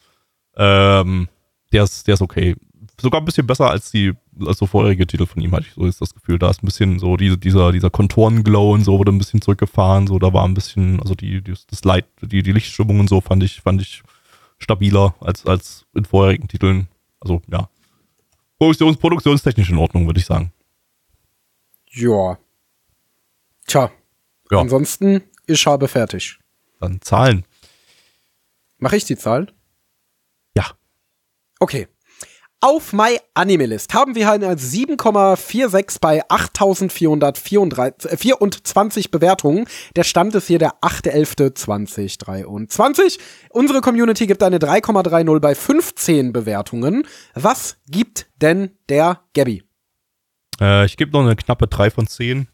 Ähm, 0.56 1.28
der 1.72 1.84
ist, 1.84 2.08
der 2.08 2.16
ist 2.16 2.22
okay. 2.22 2.56
Sogar 3.02 3.22
ein 3.22 3.26
bisschen 3.26 3.48
besser 3.48 3.70
als 3.70 3.92
die, 3.92 4.14
als 4.46 4.58
so 4.58 4.66
vorherige 4.66 5.08
Titel 5.08 5.26
von 5.26 5.42
ihm, 5.42 5.52
hatte 5.52 5.68
ich 5.68 5.74
so 5.74 5.86
ist 5.86 6.02
das 6.02 6.14
Gefühl. 6.14 6.40
Da 6.40 6.50
ist 6.50 6.64
ein 6.64 6.66
bisschen 6.66 7.00
so 7.00 7.18
diese, 7.18 7.38
dieser, 7.38 7.72
dieser 7.72 7.90
Konturenglow 7.90 8.74
und 8.74 8.84
so 8.84 8.98
wurde 8.98 9.12
ein 9.12 9.18
bisschen 9.18 9.42
zurückgefahren. 9.42 10.08
So, 10.08 10.20
da 10.20 10.34
war 10.34 10.46
ein 10.46 10.54
bisschen, 10.54 11.00
also 11.00 11.16
die, 11.16 11.42
die 11.42 11.54
das 11.70 11.84
Light, 11.84 12.06
die, 12.22 12.44
die 12.44 12.52
Lichtstimmung 12.52 13.00
und 13.00 13.10
so 13.10 13.22
fand 13.22 13.44
ich, 13.44 13.62
fand 13.62 13.82
ich 13.82 14.04
stabiler 14.60 15.16
als, 15.20 15.46
als 15.46 15.86
in 15.94 16.06
vorherigen 16.06 16.48
Titeln. 16.48 16.88
Also, 17.20 17.42
ja. 17.52 17.70
Produktions, 18.58 18.98
produktionstechnisch 18.98 19.70
in 19.70 19.78
Ordnung, 19.78 20.06
würde 20.06 20.20
ich 20.20 20.26
sagen. 20.26 20.54
Ja. 21.92 22.38
Tja. 23.66 23.92
Ja. 24.52 24.60
Ansonsten 24.60 25.24
Ich 25.48 25.66
habe 25.66 25.88
fertig. 25.88 26.40
Dann 26.80 27.02
Zahlen. 27.02 27.46
Mache 28.78 28.96
ich 28.96 29.06
die 29.06 29.18
Zahlen? 29.18 29.52
Ja. 30.56 30.66
Okay. 31.60 31.88
Auf 32.64 32.94
My 32.94 33.18
Anime 33.34 33.66
List 33.66 33.96
haben 33.96 34.14
wir 34.14 34.32
eine 34.32 34.54
7,46 34.54 35.98
bei 36.00 36.22
8424 36.30 39.10
Bewertungen. 39.10 39.66
Der 39.96 40.04
Stand 40.04 40.36
ist 40.36 40.46
hier 40.46 40.60
der 40.60 40.76
8.11.2023. 40.82 43.18
Unsere 43.50 43.82
Community 43.82 44.28
gibt 44.28 44.44
eine 44.44 44.60
3,30 44.60 45.40
bei 45.40 45.56
15 45.56 46.34
Bewertungen. 46.34 47.08
Was 47.34 47.78
gibt 47.88 48.28
denn 48.36 48.78
der 48.90 49.22
Gabby? 49.34 49.64
Äh, 50.62 50.86
ich 50.86 50.98
gebe 50.98 51.14
noch 51.14 51.22
eine 51.22 51.36
knappe 51.36 51.66
3 51.66 51.90
von 51.90 52.06
10, 52.06 52.48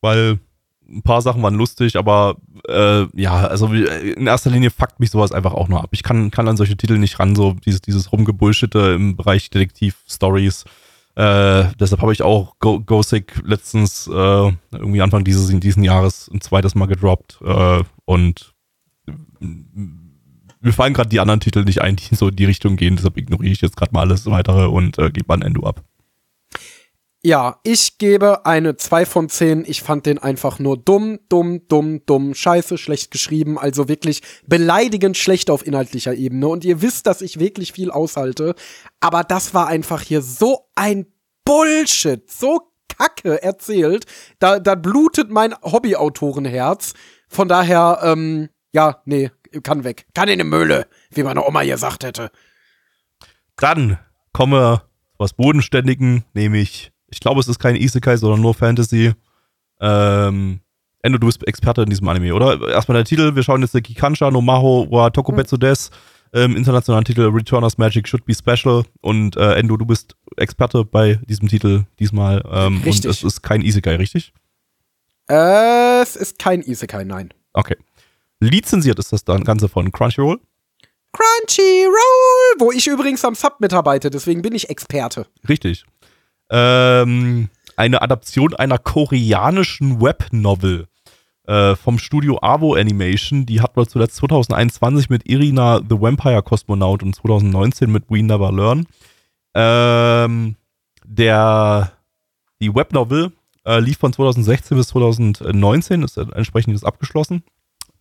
weil 0.00 0.40
ein 0.88 1.02
paar 1.02 1.22
Sachen 1.22 1.42
waren 1.42 1.54
lustig, 1.54 1.96
aber 1.96 2.36
äh, 2.68 3.06
ja, 3.14 3.46
also 3.46 3.66
in 3.72 4.26
erster 4.26 4.50
Linie 4.50 4.70
fuckt 4.70 5.00
mich 5.00 5.10
sowas 5.10 5.32
einfach 5.32 5.52
auch 5.52 5.68
nur 5.68 5.82
ab. 5.82 5.88
Ich 5.92 6.02
kann, 6.02 6.30
kann 6.30 6.48
an 6.48 6.56
solche 6.56 6.76
Titel 6.76 6.98
nicht 6.98 7.18
ran, 7.18 7.34
so 7.34 7.54
dieses, 7.64 7.80
dieses 7.80 8.12
Rumgebullshitte 8.12 8.94
im 8.94 9.16
Bereich 9.16 9.50
Detektiv-Stories. 9.50 10.64
Äh, 11.16 11.64
deshalb 11.80 12.02
habe 12.02 12.12
ich 12.12 12.22
auch 12.22 12.56
Go 12.58 12.80
Gosick 12.80 13.42
letztens 13.44 14.06
äh, 14.06 14.12
irgendwie 14.72 15.00
Anfang 15.00 15.24
dieses 15.24 15.48
diesen 15.60 15.82
Jahres 15.82 16.30
ein 16.32 16.42
zweites 16.42 16.74
Mal 16.74 16.86
gedroppt 16.86 17.38
äh, 17.42 17.82
und 18.04 18.54
mir 20.60 20.72
fallen 20.72 20.92
gerade 20.92 21.08
die 21.08 21.20
anderen 21.20 21.40
Titel 21.40 21.64
nicht 21.64 21.80
ein, 21.80 21.96
die 21.96 22.14
so 22.14 22.28
in 22.28 22.36
die 22.36 22.44
Richtung 22.44 22.76
gehen, 22.76 22.96
deshalb 22.96 23.16
ignoriere 23.16 23.52
ich 23.52 23.60
jetzt 23.62 23.76
gerade 23.76 23.92
mal 23.92 24.00
alles 24.00 24.26
weitere 24.26 24.66
und 24.66 24.98
äh, 24.98 25.10
gebe 25.10 25.32
an 25.32 25.42
Endo 25.42 25.66
ab. 25.66 25.82
Ja, 27.26 27.58
ich 27.64 27.98
gebe 27.98 28.46
eine 28.46 28.76
2 28.76 29.04
von 29.04 29.28
10. 29.28 29.64
Ich 29.66 29.82
fand 29.82 30.06
den 30.06 30.18
einfach 30.18 30.60
nur 30.60 30.76
dumm, 30.76 31.18
dumm, 31.28 31.66
dumm, 31.66 32.06
dumm, 32.06 32.34
scheiße, 32.36 32.78
schlecht 32.78 33.10
geschrieben. 33.10 33.58
Also 33.58 33.88
wirklich 33.88 34.22
beleidigend 34.46 35.16
schlecht 35.16 35.50
auf 35.50 35.66
inhaltlicher 35.66 36.14
Ebene. 36.14 36.46
Und 36.46 36.64
ihr 36.64 36.82
wisst, 36.82 37.08
dass 37.08 37.22
ich 37.22 37.40
wirklich 37.40 37.72
viel 37.72 37.90
aushalte. 37.90 38.54
Aber 39.00 39.24
das 39.24 39.54
war 39.54 39.66
einfach 39.66 40.02
hier 40.02 40.22
so 40.22 40.68
ein 40.76 41.06
Bullshit. 41.44 42.30
So 42.30 42.70
kacke 42.96 43.42
erzählt. 43.42 44.06
Da, 44.38 44.60
da 44.60 44.76
blutet 44.76 45.28
mein 45.28 45.52
Hobbyautorenherz. 45.64 46.92
Von 47.26 47.48
daher, 47.48 48.02
ähm, 48.04 48.50
ja, 48.70 49.02
nee, 49.04 49.32
kann 49.64 49.82
weg. 49.82 50.06
Kann 50.14 50.28
in 50.28 50.38
die 50.38 50.44
Mülle, 50.44 50.86
wie 51.10 51.24
meine 51.24 51.44
Oma 51.44 51.64
gesagt 51.64 52.04
hätte. 52.04 52.30
Dann 53.56 53.98
zu 54.32 54.80
was 55.18 55.32
Bodenständigen, 55.32 56.24
nämlich 56.32 56.92
ich 57.08 57.20
glaube, 57.20 57.40
es 57.40 57.48
ist 57.48 57.58
kein 57.58 57.76
Isekai, 57.76 58.16
sondern 58.16 58.40
nur 58.40 58.54
Fantasy. 58.54 59.12
Ähm, 59.80 60.60
Endo, 61.02 61.18
du 61.18 61.26
bist 61.26 61.46
Experte 61.46 61.82
in 61.82 61.90
diesem 61.90 62.08
Anime, 62.08 62.34
oder? 62.34 62.68
Erstmal 62.68 62.96
der 62.96 63.04
Titel, 63.04 63.36
wir 63.36 63.42
schauen 63.42 63.60
jetzt 63.62 63.74
der 63.74 63.82
Kikansha 63.82 64.30
no 64.30 64.40
Maho 64.40 64.88
wa 64.90 65.10
Tokubetsu 65.10 65.56
des. 65.56 65.90
Ähm, 66.32 66.56
internationalen 66.56 67.04
Titel 67.04 67.30
Returners 67.32 67.78
Magic 67.78 68.08
Should 68.08 68.24
Be 68.24 68.34
Special. 68.34 68.84
Und 69.00 69.36
äh, 69.36 69.54
Endo, 69.54 69.76
du 69.76 69.86
bist 69.86 70.16
Experte 70.36 70.84
bei 70.84 71.20
diesem 71.28 71.48
Titel 71.48 71.84
diesmal. 72.00 72.42
Ähm, 72.50 72.82
richtig. 72.84 73.04
Und 73.04 73.10
es 73.10 73.22
ist 73.22 73.42
kein 73.42 73.62
Isekai, 73.62 73.96
richtig? 73.96 74.32
Äh, 75.28 76.02
es 76.02 76.16
ist 76.16 76.38
kein 76.38 76.62
Isekai, 76.62 77.04
nein. 77.04 77.32
Okay. 77.52 77.76
Lizenziert 78.40 78.98
ist 78.98 79.12
das 79.12 79.24
dann 79.24 79.44
Ganze 79.44 79.68
von 79.68 79.92
Crunchyroll. 79.92 80.40
Crunchyroll, 81.12 82.58
wo 82.58 82.72
ich 82.72 82.86
übrigens 82.86 83.24
am 83.24 83.34
Sub 83.34 83.60
mitarbeite, 83.60 84.10
deswegen 84.10 84.42
bin 84.42 84.54
ich 84.54 84.68
Experte. 84.68 85.26
Richtig 85.48 85.86
ähm, 86.50 87.48
eine 87.76 88.02
Adaption 88.02 88.54
einer 88.54 88.78
koreanischen 88.78 90.00
Webnovel 90.00 90.86
äh, 91.46 91.76
vom 91.76 91.98
Studio 91.98 92.38
Avo 92.42 92.74
Animation. 92.74 93.46
Die 93.46 93.60
hat 93.60 93.76
man 93.76 93.86
zuletzt 93.88 94.16
2021 94.16 95.10
mit 95.10 95.28
Irina 95.28 95.78
the 95.78 96.00
Vampire 96.00 96.42
Cosmonaut 96.42 97.02
und 97.02 97.14
2019 97.14 97.90
mit 97.90 98.04
We 98.08 98.22
Never 98.22 98.52
Learn. 98.52 98.86
Ähm, 99.54 100.56
der, 101.04 101.92
die 102.60 102.74
Webnovel 102.74 103.32
äh, 103.64 103.80
lief 103.80 103.98
von 103.98 104.12
2016 104.12 104.76
bis 104.76 104.88
2019, 104.88 106.02
ist 106.02 106.16
entsprechend 106.16 106.74
ist 106.74 106.84
abgeschlossen. 106.84 107.42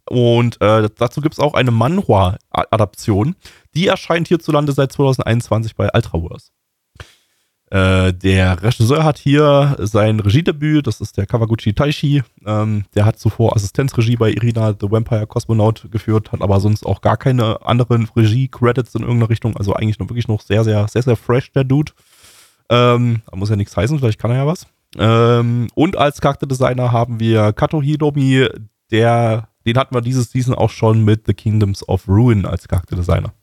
Und 0.07 0.61
äh, 0.61 0.89
dazu 0.97 1.21
gibt 1.21 1.33
es 1.33 1.39
auch 1.39 1.55
eine 1.55 1.71
Manhwa-Adaption. 1.71 3.35
Die 3.73 3.87
erscheint 3.87 4.27
hierzulande 4.27 4.71
seit 4.71 4.91
2021 4.91 5.75
bei 5.75 5.89
Ultraverse. 5.93 6.51
Äh, 7.71 8.13
der 8.13 8.61
Regisseur 8.61 9.03
hat 9.03 9.17
hier 9.17 9.75
sein 9.79 10.19
Regiedebüt, 10.19 10.85
das 10.85 11.01
ist 11.01 11.17
der 11.17 11.25
Kawaguchi 11.25 11.73
Taishi. 11.73 12.23
Ähm, 12.45 12.85
der 12.93 13.05
hat 13.05 13.17
zuvor 13.17 13.55
Assistenzregie 13.55 14.17
bei 14.17 14.31
Irina 14.31 14.75
the 14.79 14.89
Vampire 14.89 15.25
Cosmonaut 15.25 15.87
geführt, 15.91 16.31
hat 16.31 16.41
aber 16.41 16.59
sonst 16.59 16.85
auch 16.85 17.01
gar 17.01 17.17
keine 17.17 17.65
anderen 17.65 18.07
Regie-Credits 18.15 18.93
in 18.95 19.01
irgendeiner 19.01 19.29
Richtung. 19.29 19.57
Also 19.57 19.73
eigentlich 19.73 19.97
noch 19.97 20.09
wirklich 20.09 20.27
noch 20.27 20.41
sehr, 20.41 20.63
sehr, 20.63 20.87
sehr, 20.87 21.01
sehr 21.01 21.15
fresh, 21.15 21.51
der 21.53 21.63
Dude. 21.63 21.91
Ähm, 22.69 23.21
da 23.29 23.35
muss 23.35 23.49
ja 23.49 23.55
nichts 23.55 23.75
heißen, 23.75 23.97
vielleicht 23.97 24.19
kann 24.19 24.31
er 24.31 24.37
ja 24.37 24.47
was. 24.47 24.67
Ähm, 24.97 25.67
und 25.73 25.97
als 25.97 26.21
Charakterdesigner 26.21 26.91
haben 26.91 27.19
wir 27.19 27.51
Kato 27.51 27.81
Hidomi, 27.81 28.47
der, 28.91 29.49
den 29.65 29.77
hatten 29.77 29.95
wir 29.95 30.01
dieses 30.01 30.31
Season 30.31 30.53
auch 30.53 30.69
schon 30.69 31.03
mit 31.03 31.25
The 31.25 31.33
Kingdoms 31.33 31.87
of 31.87 32.07
Ruin 32.07 32.45
als 32.45 32.67
Charakterdesigner. 32.67 33.33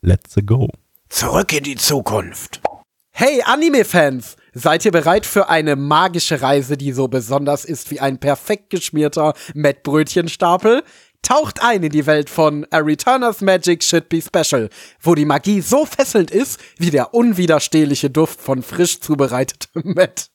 Let's 0.00 0.34
go. 0.44 0.68
Zurück 1.14 1.52
in 1.52 1.62
die 1.62 1.76
Zukunft. 1.76 2.60
Hey 3.12 3.40
Anime-Fans, 3.44 4.34
seid 4.52 4.84
ihr 4.84 4.90
bereit 4.90 5.26
für 5.26 5.48
eine 5.48 5.76
magische 5.76 6.42
Reise, 6.42 6.76
die 6.76 6.90
so 6.90 7.06
besonders 7.06 7.64
ist 7.64 7.92
wie 7.92 8.00
ein 8.00 8.18
perfekt 8.18 8.70
geschmierter 8.70 9.34
Mettbrötchenstapel? 9.54 10.82
Taucht 11.22 11.62
ein 11.62 11.84
in 11.84 11.92
die 11.92 12.06
Welt 12.06 12.28
von 12.28 12.66
A 12.72 12.78
Returner's 12.78 13.42
Magic 13.42 13.84
Should 13.84 14.08
Be 14.08 14.20
Special, 14.20 14.68
wo 15.00 15.14
die 15.14 15.24
Magie 15.24 15.60
so 15.60 15.86
fesselnd 15.86 16.32
ist 16.32 16.58
wie 16.78 16.90
der 16.90 17.14
unwiderstehliche 17.14 18.10
Duft 18.10 18.40
von 18.40 18.64
frisch 18.64 18.98
zubereitetem 18.98 19.82
Mett. 19.94 20.30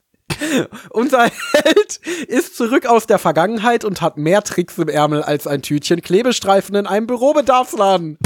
Unser 0.92 1.30
Held 1.52 1.98
ist 2.30 2.56
zurück 2.56 2.86
aus 2.86 3.06
der 3.06 3.20
Vergangenheit 3.20 3.84
und 3.84 4.00
hat 4.00 4.16
mehr 4.16 4.46
Tricks 4.46 4.78
im 4.78 4.88
Ärmel 4.88 5.24
als 5.24 5.46
ein 5.46 5.62
Tütchen 5.62 6.02
Klebestreifen 6.02 6.76
in 6.76 6.88
einem 6.88 7.06
Bürobedarfsladen. 7.06 8.18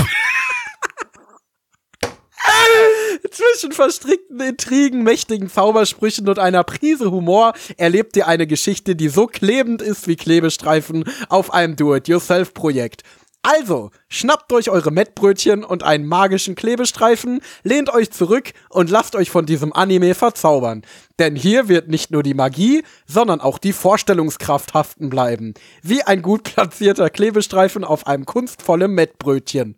Zwischen 3.31 3.71
verstrickten 3.71 4.39
Intrigen, 4.39 5.03
mächtigen 5.03 5.49
Zaubersprüchen 5.49 6.27
und 6.27 6.39
einer 6.39 6.63
Prise 6.63 7.11
Humor 7.11 7.53
erlebt 7.77 8.15
ihr 8.17 8.27
eine 8.27 8.47
Geschichte, 8.47 8.95
die 8.95 9.09
so 9.09 9.27
klebend 9.27 9.81
ist 9.81 10.07
wie 10.07 10.15
Klebestreifen 10.15 11.05
auf 11.29 11.53
einem 11.53 11.75
Do-it-yourself-Projekt. 11.75 13.03
Also, 13.45 13.91
schnappt 14.07 14.53
euch 14.53 14.69
eure 14.69 14.89
Mettbrötchen 14.89 15.65
und 15.65 15.83
einen 15.83 16.05
magischen 16.05 16.55
Klebestreifen, 16.55 17.41
lehnt 17.63 17.93
euch 17.93 18.09
zurück 18.09 18.53
und 18.69 18.89
lasst 18.89 19.17
euch 19.17 19.29
von 19.29 19.45
diesem 19.45 19.73
Anime 19.73 20.15
verzaubern. 20.15 20.83
Denn 21.19 21.35
hier 21.35 21.67
wird 21.67 21.89
nicht 21.89 22.09
nur 22.09 22.23
die 22.23 22.35
Magie, 22.35 22.83
sondern 23.05 23.41
auch 23.41 23.57
die 23.57 23.73
Vorstellungskraft 23.73 24.73
haften 24.73 25.09
bleiben. 25.09 25.55
Wie 25.81 26.03
ein 26.03 26.21
gut 26.21 26.43
platzierter 26.43 27.09
Klebestreifen 27.09 27.83
auf 27.83 28.07
einem 28.07 28.25
kunstvollen 28.25 28.91
Mettbrötchen. 28.91 29.75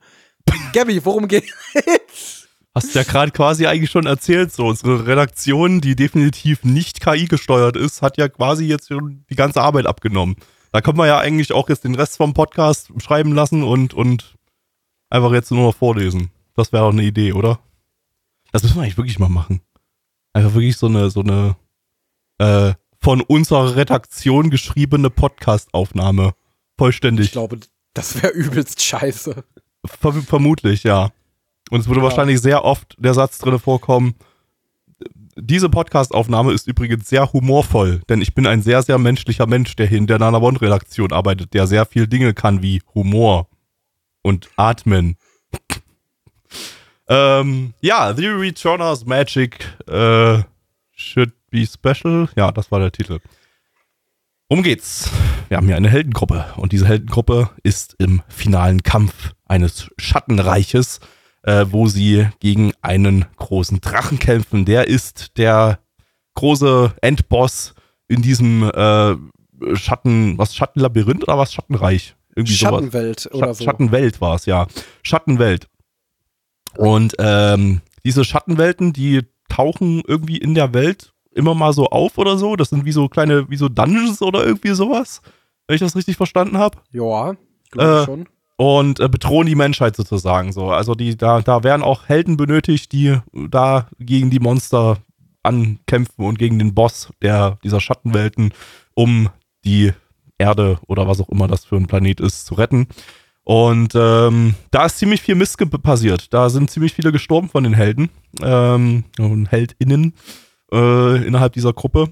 Gabby, 0.71 1.03
worum 1.03 1.27
geht's? 1.27 2.44
Hast 2.75 2.93
du 2.93 2.99
ja 2.99 3.05
gerade 3.05 3.31
quasi 3.31 3.67
eigentlich 3.67 3.89
schon 3.89 4.05
erzählt, 4.05 4.51
so 4.51 4.67
unsere 4.67 5.07
Redaktion, 5.07 5.79
die 5.79 5.95
definitiv 5.95 6.65
nicht 6.65 6.99
KI 6.99 7.25
gesteuert 7.25 7.77
ist, 7.77 8.01
hat 8.01 8.17
ja 8.17 8.27
quasi 8.27 8.65
jetzt 8.65 8.89
schon 8.89 9.23
die 9.29 9.35
ganze 9.35 9.61
Arbeit 9.61 9.85
abgenommen. 9.85 10.35
Da 10.73 10.81
können 10.81 10.97
wir 10.97 11.07
ja 11.07 11.17
eigentlich 11.17 11.53
auch 11.53 11.69
jetzt 11.69 11.85
den 11.85 11.95
Rest 11.95 12.17
vom 12.17 12.33
Podcast 12.33 12.91
schreiben 13.01 13.33
lassen 13.33 13.63
und, 13.63 13.93
und 13.93 14.35
einfach 15.09 15.31
jetzt 15.31 15.51
nur 15.51 15.67
noch 15.67 15.75
vorlesen. 15.75 16.31
Das 16.53 16.73
wäre 16.73 16.83
doch 16.83 16.91
eine 16.91 17.03
Idee, 17.03 17.31
oder? 17.31 17.59
Das 18.51 18.61
müssen 18.61 18.75
wir 18.75 18.81
eigentlich 18.83 18.97
wirklich 18.97 19.19
mal 19.19 19.29
machen. 19.29 19.61
Einfach 20.33 20.53
wirklich 20.53 20.75
so 20.75 20.87
eine, 20.87 21.09
so 21.09 21.21
eine 21.21 21.55
äh, 22.39 22.73
von 22.99 23.21
unserer 23.21 23.77
Redaktion 23.77 24.49
geschriebene 24.49 25.09
Podcast-Aufnahme. 25.09 26.33
Vollständig. 26.77 27.27
Ich 27.27 27.31
glaube, 27.31 27.59
das 27.93 28.21
wäre 28.21 28.33
übelst 28.33 28.81
scheiße. 28.81 29.45
Ver 29.85 30.11
vermutlich, 30.11 30.83
ja. 30.83 31.11
Und 31.69 31.79
es 31.79 31.87
würde 31.87 32.01
ja. 32.01 32.03
wahrscheinlich 32.05 32.41
sehr 32.41 32.63
oft 32.63 32.95
der 32.97 33.13
Satz 33.13 33.37
drin 33.39 33.59
vorkommen, 33.59 34.15
diese 35.37 35.69
Podcast-Aufnahme 35.69 36.53
ist 36.53 36.67
übrigens 36.67 37.09
sehr 37.09 37.33
humorvoll, 37.33 38.01
denn 38.07 38.21
ich 38.21 38.33
bin 38.33 38.47
ein 38.47 38.61
sehr, 38.61 38.81
sehr 38.81 38.97
menschlicher 38.97 39.47
Mensch, 39.47 39.75
der 39.75 39.85
hier 39.85 39.97
in 39.97 40.07
der 40.07 40.17
Nana 40.17 40.37
One-Redaktion 40.37 41.11
arbeitet, 41.11 41.53
der 41.53 41.67
sehr 41.67 41.85
viel 41.85 42.07
Dinge 42.07 42.33
kann 42.33 42.61
wie 42.61 42.81
Humor 42.93 43.49
und 44.21 44.49
Atmen. 44.55 45.17
ähm, 47.09 47.73
ja, 47.81 48.13
The 48.13 48.27
Returners 48.27 49.05
Magic 49.05 49.59
äh, 49.87 50.41
should 50.95 51.33
be 51.49 51.67
special. 51.67 52.29
Ja, 52.37 52.51
das 52.51 52.71
war 52.71 52.79
der 52.79 52.93
Titel. 52.93 53.19
Um 54.47 54.63
geht's. 54.63 55.11
Wir 55.49 55.57
haben 55.57 55.67
hier 55.67 55.75
eine 55.75 55.89
Heldengruppe 55.89 56.45
und 56.55 56.71
diese 56.71 56.87
Heldengruppe 56.87 57.49
ist 57.61 57.95
im 57.99 58.21
finalen 58.29 58.83
Kampf 58.83 59.33
eines 59.45 59.89
Schattenreiches 59.97 61.01
äh, 61.45 61.65
wo 61.69 61.87
sie 61.87 62.27
gegen 62.39 62.73
einen 62.81 63.25
großen 63.37 63.79
Drachen 63.79 64.19
kämpfen. 64.19 64.65
Der 64.65 64.87
ist 64.87 65.37
der 65.37 65.79
große 66.33 66.93
Endboss 67.01 67.75
in 68.07 68.21
diesem 68.21 68.63
äh, 68.63 69.15
Schatten, 69.75 70.37
was 70.37 70.55
Schattenlabyrinth 70.55 71.23
oder 71.23 71.37
was 71.37 71.53
Schattenreich? 71.53 72.15
Irgendwie 72.35 72.55
Schattenwelt 72.55 73.19
sowas. 73.21 73.35
oder 73.35 73.53
so. 73.53 73.63
Schattenwelt 73.63 74.19
war 74.21 74.35
es, 74.35 74.45
ja. 74.45 74.67
Schattenwelt. 75.03 75.67
Und 76.77 77.15
ähm, 77.19 77.81
diese 78.03 78.25
Schattenwelten, 78.25 78.91
die 78.91 79.21
tauchen 79.47 80.01
irgendwie 80.05 80.37
in 80.37 80.55
der 80.55 80.73
Welt 80.73 81.13
immer 81.31 81.53
mal 81.53 81.73
so 81.73 81.87
auf 81.87 82.17
oder 82.17 82.37
so. 82.37 82.55
Das 82.55 82.69
sind 82.69 82.85
wie 82.85 82.91
so 82.91 83.07
kleine, 83.07 83.49
wie 83.49 83.55
so 83.55 83.69
Dungeons 83.69 84.21
oder 84.21 84.43
irgendwie 84.45 84.73
sowas. 84.73 85.21
Wenn 85.67 85.75
ich 85.75 85.81
das 85.81 85.95
richtig 85.95 86.17
verstanden 86.17 86.57
habe. 86.57 86.79
Ja, 86.91 87.35
glaube 87.71 88.01
äh, 88.01 88.05
schon. 88.05 88.29
Und 88.57 88.99
äh, 88.99 89.09
bedrohen 89.09 89.47
die 89.47 89.55
Menschheit 89.55 89.95
sozusagen 89.95 90.53
so. 90.53 90.71
Also 90.71 90.95
die, 90.95 91.17
da, 91.17 91.41
da 91.41 91.63
werden 91.63 91.83
auch 91.83 92.07
Helden 92.07 92.37
benötigt, 92.37 92.91
die 92.93 93.17
da 93.33 93.87
gegen 93.99 94.29
die 94.29 94.39
Monster 94.39 94.97
ankämpfen 95.43 96.25
und 96.25 96.39
gegen 96.39 96.57
den 96.59 96.73
Boss 96.73 97.09
der, 97.21 97.57
dieser 97.63 97.81
Schattenwelten, 97.81 98.53
um 98.93 99.29
die 99.65 99.91
Erde 100.37 100.79
oder 100.87 101.07
was 101.07 101.21
auch 101.21 101.29
immer 101.29 101.47
das 101.47 101.65
für 101.65 101.75
ein 101.75 101.87
Planet 101.87 102.19
ist, 102.19 102.45
zu 102.45 102.55
retten. 102.55 102.87
Und 103.43 103.93
ähm, 103.95 104.55
da 104.71 104.85
ist 104.85 104.97
ziemlich 104.97 105.21
viel 105.21 105.35
Mist 105.35 105.57
passiert. 105.83 106.33
Da 106.33 106.49
sind 106.49 106.71
ziemlich 106.71 106.93
viele 106.93 107.11
gestorben 107.11 107.47
von 107.47 107.63
den 107.63 107.73
Helden 107.73 108.09
ähm, 108.41 109.03
und 109.19 109.51
HeldInnen 109.51 110.13
äh, 110.71 111.27
innerhalb 111.27 111.53
dieser 111.53 111.73
Gruppe. 111.73 112.09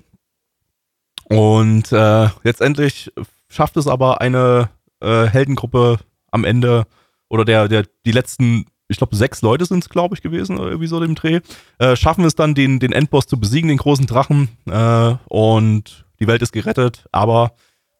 Und 1.29 1.91
äh, 1.91 2.29
letztendlich 2.43 3.11
schafft 3.49 3.77
es 3.77 3.87
aber 3.87 4.21
eine 4.21 4.69
äh, 5.01 5.25
Heldengruppe 5.25 5.97
am 6.33 6.43
Ende 6.43 6.85
oder 7.29 7.45
der, 7.45 7.67
der, 7.67 7.85
die 8.05 8.11
letzten, 8.11 8.65
ich 8.87 8.97
glaube, 8.97 9.15
sechs 9.15 9.41
Leute 9.41 9.65
sind 9.65 9.83
es, 9.83 9.89
glaube 9.89 10.15
ich, 10.15 10.21
gewesen, 10.21 10.57
irgendwie 10.57 10.87
so 10.87 10.99
dem 10.99 11.15
Dreh, 11.15 11.39
äh, 11.79 11.95
schaffen 11.95 12.25
es 12.25 12.35
dann, 12.35 12.55
den, 12.55 12.79
den 12.79 12.91
Endboss 12.91 13.27
zu 13.27 13.39
besiegen, 13.39 13.69
den 13.69 13.77
großen 13.77 14.05
Drachen. 14.05 14.49
Äh, 14.65 15.15
und 15.27 16.05
die 16.19 16.27
Welt 16.27 16.41
ist 16.41 16.51
gerettet, 16.51 17.05
aber 17.11 17.53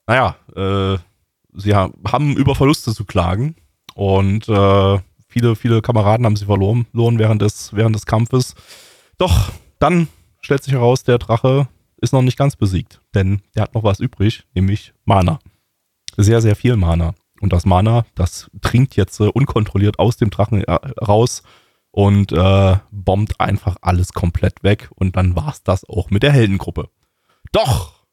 naja, 0.08 0.36
äh, 0.56 0.98
sie 1.54 1.76
haben 1.76 2.36
über 2.36 2.56
Verluste 2.56 2.94
zu 2.94 3.06
klagen. 3.06 3.56
Und 3.96 4.50
äh, 4.50 5.00
viele, 5.28 5.56
viele 5.56 5.82
Kameraden 5.82 6.26
haben 6.26 6.36
sie 6.36 6.46
verloren, 6.46 6.86
verloren 6.92 7.20
während, 7.20 7.42
des, 7.42 7.74
während 7.74 7.96
des 7.96 8.06
Kampfes. 8.06 8.56
Doch 9.18 9.52
dann 9.80 10.08
stellt 10.42 10.64
sich 10.64 10.74
heraus, 10.74 11.04
der 11.04 11.20
Drache 11.20 11.68
ist 11.98 12.14
noch 12.14 12.22
nicht 12.22 12.38
ganz 12.38 12.56
besiegt, 12.56 13.00
denn 13.16 13.42
der 13.56 13.64
hat 13.64 13.74
noch 13.74 13.84
was 13.84 14.00
übrig, 14.00 14.44
nämlich 14.54 14.94
Mana. 15.06 15.40
Sehr, 16.18 16.42
sehr 16.42 16.56
viel 16.56 16.76
Mana. 16.76 17.16
Und 17.44 17.52
das 17.52 17.66
Mana, 17.66 18.06
das 18.16 18.50
trinkt 18.62 18.96
jetzt 18.96 19.20
äh, 19.20 19.28
unkontrolliert 19.28 20.00
aus 20.00 20.16
dem 20.16 20.30
Drachen 20.30 20.64
äh, 20.64 20.72
raus 20.72 21.44
und 21.92 22.32
äh, 22.32 22.78
bombt 22.90 23.38
einfach 23.42 23.76
alles 23.82 24.14
komplett 24.14 24.64
weg. 24.64 24.90
Und 24.96 25.18
dann 25.18 25.36
war 25.36 25.50
es 25.50 25.62
das 25.62 25.84
auch 25.90 26.10
mit 26.10 26.24
der 26.24 26.32
Heldengruppe. 26.32 26.88
Doch! 27.52 28.06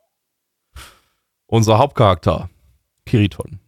Unser 1.47 1.79
Hauptcharakter, 1.79 2.51
Kiriton, 3.07 3.61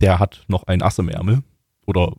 der 0.00 0.18
hat 0.18 0.42
noch 0.48 0.64
ein 0.64 0.82
Ass 0.82 0.98
im 0.98 1.08
Ärmel. 1.08 1.44
Oder 1.86 2.14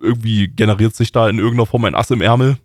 irgendwie 0.00 0.48
generiert 0.48 0.96
sich 0.96 1.12
da 1.12 1.28
in 1.28 1.38
irgendeiner 1.38 1.66
Form 1.66 1.84
ein 1.84 1.94
Ass 1.94 2.10
im 2.10 2.22
Ärmel. 2.22 2.58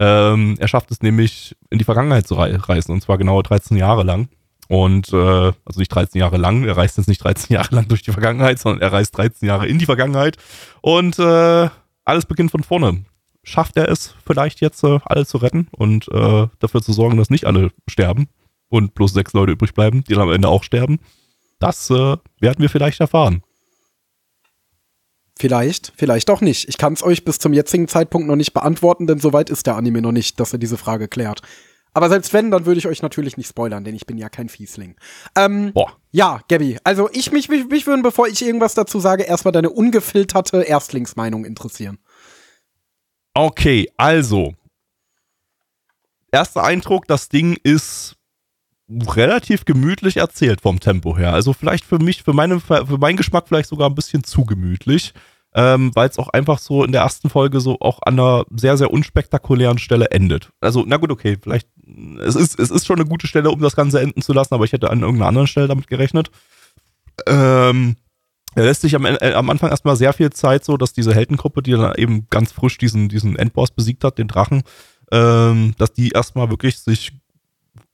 Ähm, 0.00 0.54
er 0.58 0.68
schafft 0.68 0.90
es 0.90 1.02
nämlich 1.02 1.54
in 1.68 1.76
die 1.76 1.84
Vergangenheit 1.84 2.26
zu 2.26 2.34
reisen, 2.34 2.92
und 2.92 3.02
zwar 3.02 3.18
genau 3.18 3.42
13 3.42 3.76
Jahre 3.76 4.04
lang. 4.04 4.30
Und 4.68 5.12
äh, 5.12 5.16
also 5.16 5.78
nicht 5.78 5.88
13 5.88 6.18
Jahre 6.18 6.36
lang, 6.36 6.64
er 6.64 6.76
reist 6.76 6.98
jetzt 6.98 7.08
nicht 7.08 7.24
13 7.24 7.54
Jahre 7.54 7.74
lang 7.74 7.88
durch 7.88 8.02
die 8.02 8.12
Vergangenheit, 8.12 8.58
sondern 8.58 8.82
er 8.82 8.92
reist 8.92 9.16
13 9.16 9.48
Jahre 9.48 9.66
in 9.66 9.78
die 9.78 9.86
Vergangenheit. 9.86 10.36
Und 10.82 11.18
äh, 11.18 11.68
alles 12.04 12.26
beginnt 12.26 12.50
von 12.50 12.62
vorne. 12.62 13.04
Schafft 13.42 13.78
er 13.78 13.88
es 13.88 14.14
vielleicht 14.26 14.60
jetzt, 14.60 14.84
äh, 14.84 14.98
alle 15.04 15.24
zu 15.24 15.38
retten 15.38 15.68
und 15.70 16.08
äh, 16.08 16.48
dafür 16.58 16.82
zu 16.82 16.92
sorgen, 16.92 17.16
dass 17.16 17.30
nicht 17.30 17.46
alle 17.46 17.70
sterben 17.88 18.28
und 18.68 18.94
bloß 18.94 19.14
sechs 19.14 19.32
Leute 19.32 19.52
übrig 19.52 19.72
bleiben, 19.72 20.04
die 20.04 20.12
dann 20.12 20.24
am 20.24 20.32
Ende 20.32 20.48
auch 20.48 20.64
sterben? 20.64 20.98
Das 21.58 21.88
äh, 21.88 22.16
werden 22.40 22.60
wir 22.60 22.68
vielleicht 22.68 23.00
erfahren. 23.00 23.42
Vielleicht, 25.38 25.92
vielleicht 25.96 26.30
auch 26.30 26.40
nicht. 26.40 26.68
Ich 26.68 26.78
kann 26.78 26.92
es 26.92 27.02
euch 27.02 27.24
bis 27.24 27.38
zum 27.38 27.52
jetzigen 27.52 27.86
Zeitpunkt 27.86 28.26
noch 28.26 28.36
nicht 28.36 28.52
beantworten, 28.52 29.06
denn 29.06 29.20
soweit 29.20 29.50
ist 29.50 29.66
der 29.66 29.76
Anime 29.76 30.02
noch 30.02 30.12
nicht, 30.12 30.40
dass 30.40 30.52
er 30.52 30.58
diese 30.58 30.76
Frage 30.76 31.06
klärt. 31.06 31.42
Aber 31.98 32.10
selbst 32.10 32.32
wenn, 32.32 32.52
dann 32.52 32.64
würde 32.64 32.78
ich 32.78 32.86
euch 32.86 33.02
natürlich 33.02 33.36
nicht 33.36 33.48
spoilern, 33.48 33.82
denn 33.82 33.96
ich 33.96 34.06
bin 34.06 34.18
ja 34.18 34.28
kein 34.28 34.48
Fiesling. 34.48 34.94
Ähm, 35.36 35.72
Boah. 35.72 35.96
Ja, 36.12 36.42
Gabby, 36.48 36.78
also 36.84 37.10
ich 37.12 37.32
mich, 37.32 37.48
mich, 37.48 37.66
mich 37.66 37.88
würden, 37.88 38.04
bevor 38.04 38.28
ich 38.28 38.40
irgendwas 38.40 38.74
dazu 38.74 39.00
sage, 39.00 39.24
erstmal 39.24 39.50
deine 39.50 39.70
ungefilterte 39.70 40.62
Erstlingsmeinung 40.62 41.44
interessieren. 41.44 41.98
Okay, 43.34 43.90
also. 43.96 44.54
Erster 46.30 46.62
Eindruck, 46.62 47.08
das 47.08 47.30
Ding 47.30 47.58
ist 47.64 48.14
relativ 48.88 49.64
gemütlich 49.64 50.18
erzählt 50.18 50.60
vom 50.60 50.78
Tempo 50.78 51.18
her. 51.18 51.32
Also 51.32 51.52
vielleicht 51.52 51.84
für 51.84 51.98
mich, 51.98 52.22
für, 52.22 52.32
meine, 52.32 52.60
für 52.60 52.98
meinen 52.98 53.16
Geschmack 53.16 53.48
vielleicht 53.48 53.70
sogar 53.70 53.90
ein 53.90 53.96
bisschen 53.96 54.22
zu 54.22 54.44
gemütlich, 54.44 55.14
ähm, 55.54 55.90
weil 55.94 56.08
es 56.08 56.18
auch 56.18 56.28
einfach 56.28 56.58
so 56.58 56.84
in 56.84 56.92
der 56.92 57.02
ersten 57.02 57.30
Folge 57.30 57.60
so 57.60 57.78
auch 57.80 58.00
an 58.02 58.18
einer 58.18 58.44
sehr, 58.54 58.76
sehr 58.76 58.92
unspektakulären 58.92 59.78
Stelle 59.78 60.10
endet. 60.10 60.50
Also, 60.60 60.84
na 60.86 60.98
gut, 60.98 61.10
okay, 61.10 61.38
vielleicht, 61.40 61.68
es 62.20 62.36
ist, 62.36 62.58
es 62.58 62.70
ist 62.70 62.86
schon 62.86 63.00
eine 63.00 63.08
gute 63.08 63.26
Stelle, 63.26 63.50
um 63.50 63.60
das 63.60 63.76
Ganze 63.76 64.00
enden 64.00 64.22
zu 64.22 64.32
lassen, 64.32 64.54
aber 64.54 64.64
ich 64.64 64.72
hätte 64.72 64.90
an 64.90 65.00
irgendeiner 65.00 65.28
anderen 65.28 65.46
Stelle 65.46 65.68
damit 65.68 65.86
gerechnet. 65.86 66.30
Ähm, 67.26 67.96
er 68.54 68.64
lässt 68.64 68.82
sich 68.82 68.94
am, 68.94 69.06
äh, 69.06 69.32
am 69.34 69.50
Anfang 69.50 69.70
erstmal 69.70 69.96
sehr 69.96 70.12
viel 70.12 70.30
Zeit 70.30 70.64
so, 70.64 70.76
dass 70.76 70.92
diese 70.92 71.14
Heldengruppe, 71.14 71.62
die 71.62 71.72
dann 71.72 71.94
eben 71.96 72.26
ganz 72.28 72.52
frisch 72.52 72.76
diesen, 72.76 73.08
diesen 73.08 73.36
Endboss 73.36 73.70
besiegt 73.70 74.04
hat, 74.04 74.18
den 74.18 74.28
Drachen, 74.28 74.62
ähm, 75.12 75.74
dass 75.78 75.92
die 75.92 76.10
erstmal 76.10 76.50
wirklich 76.50 76.78
sich 76.78 77.12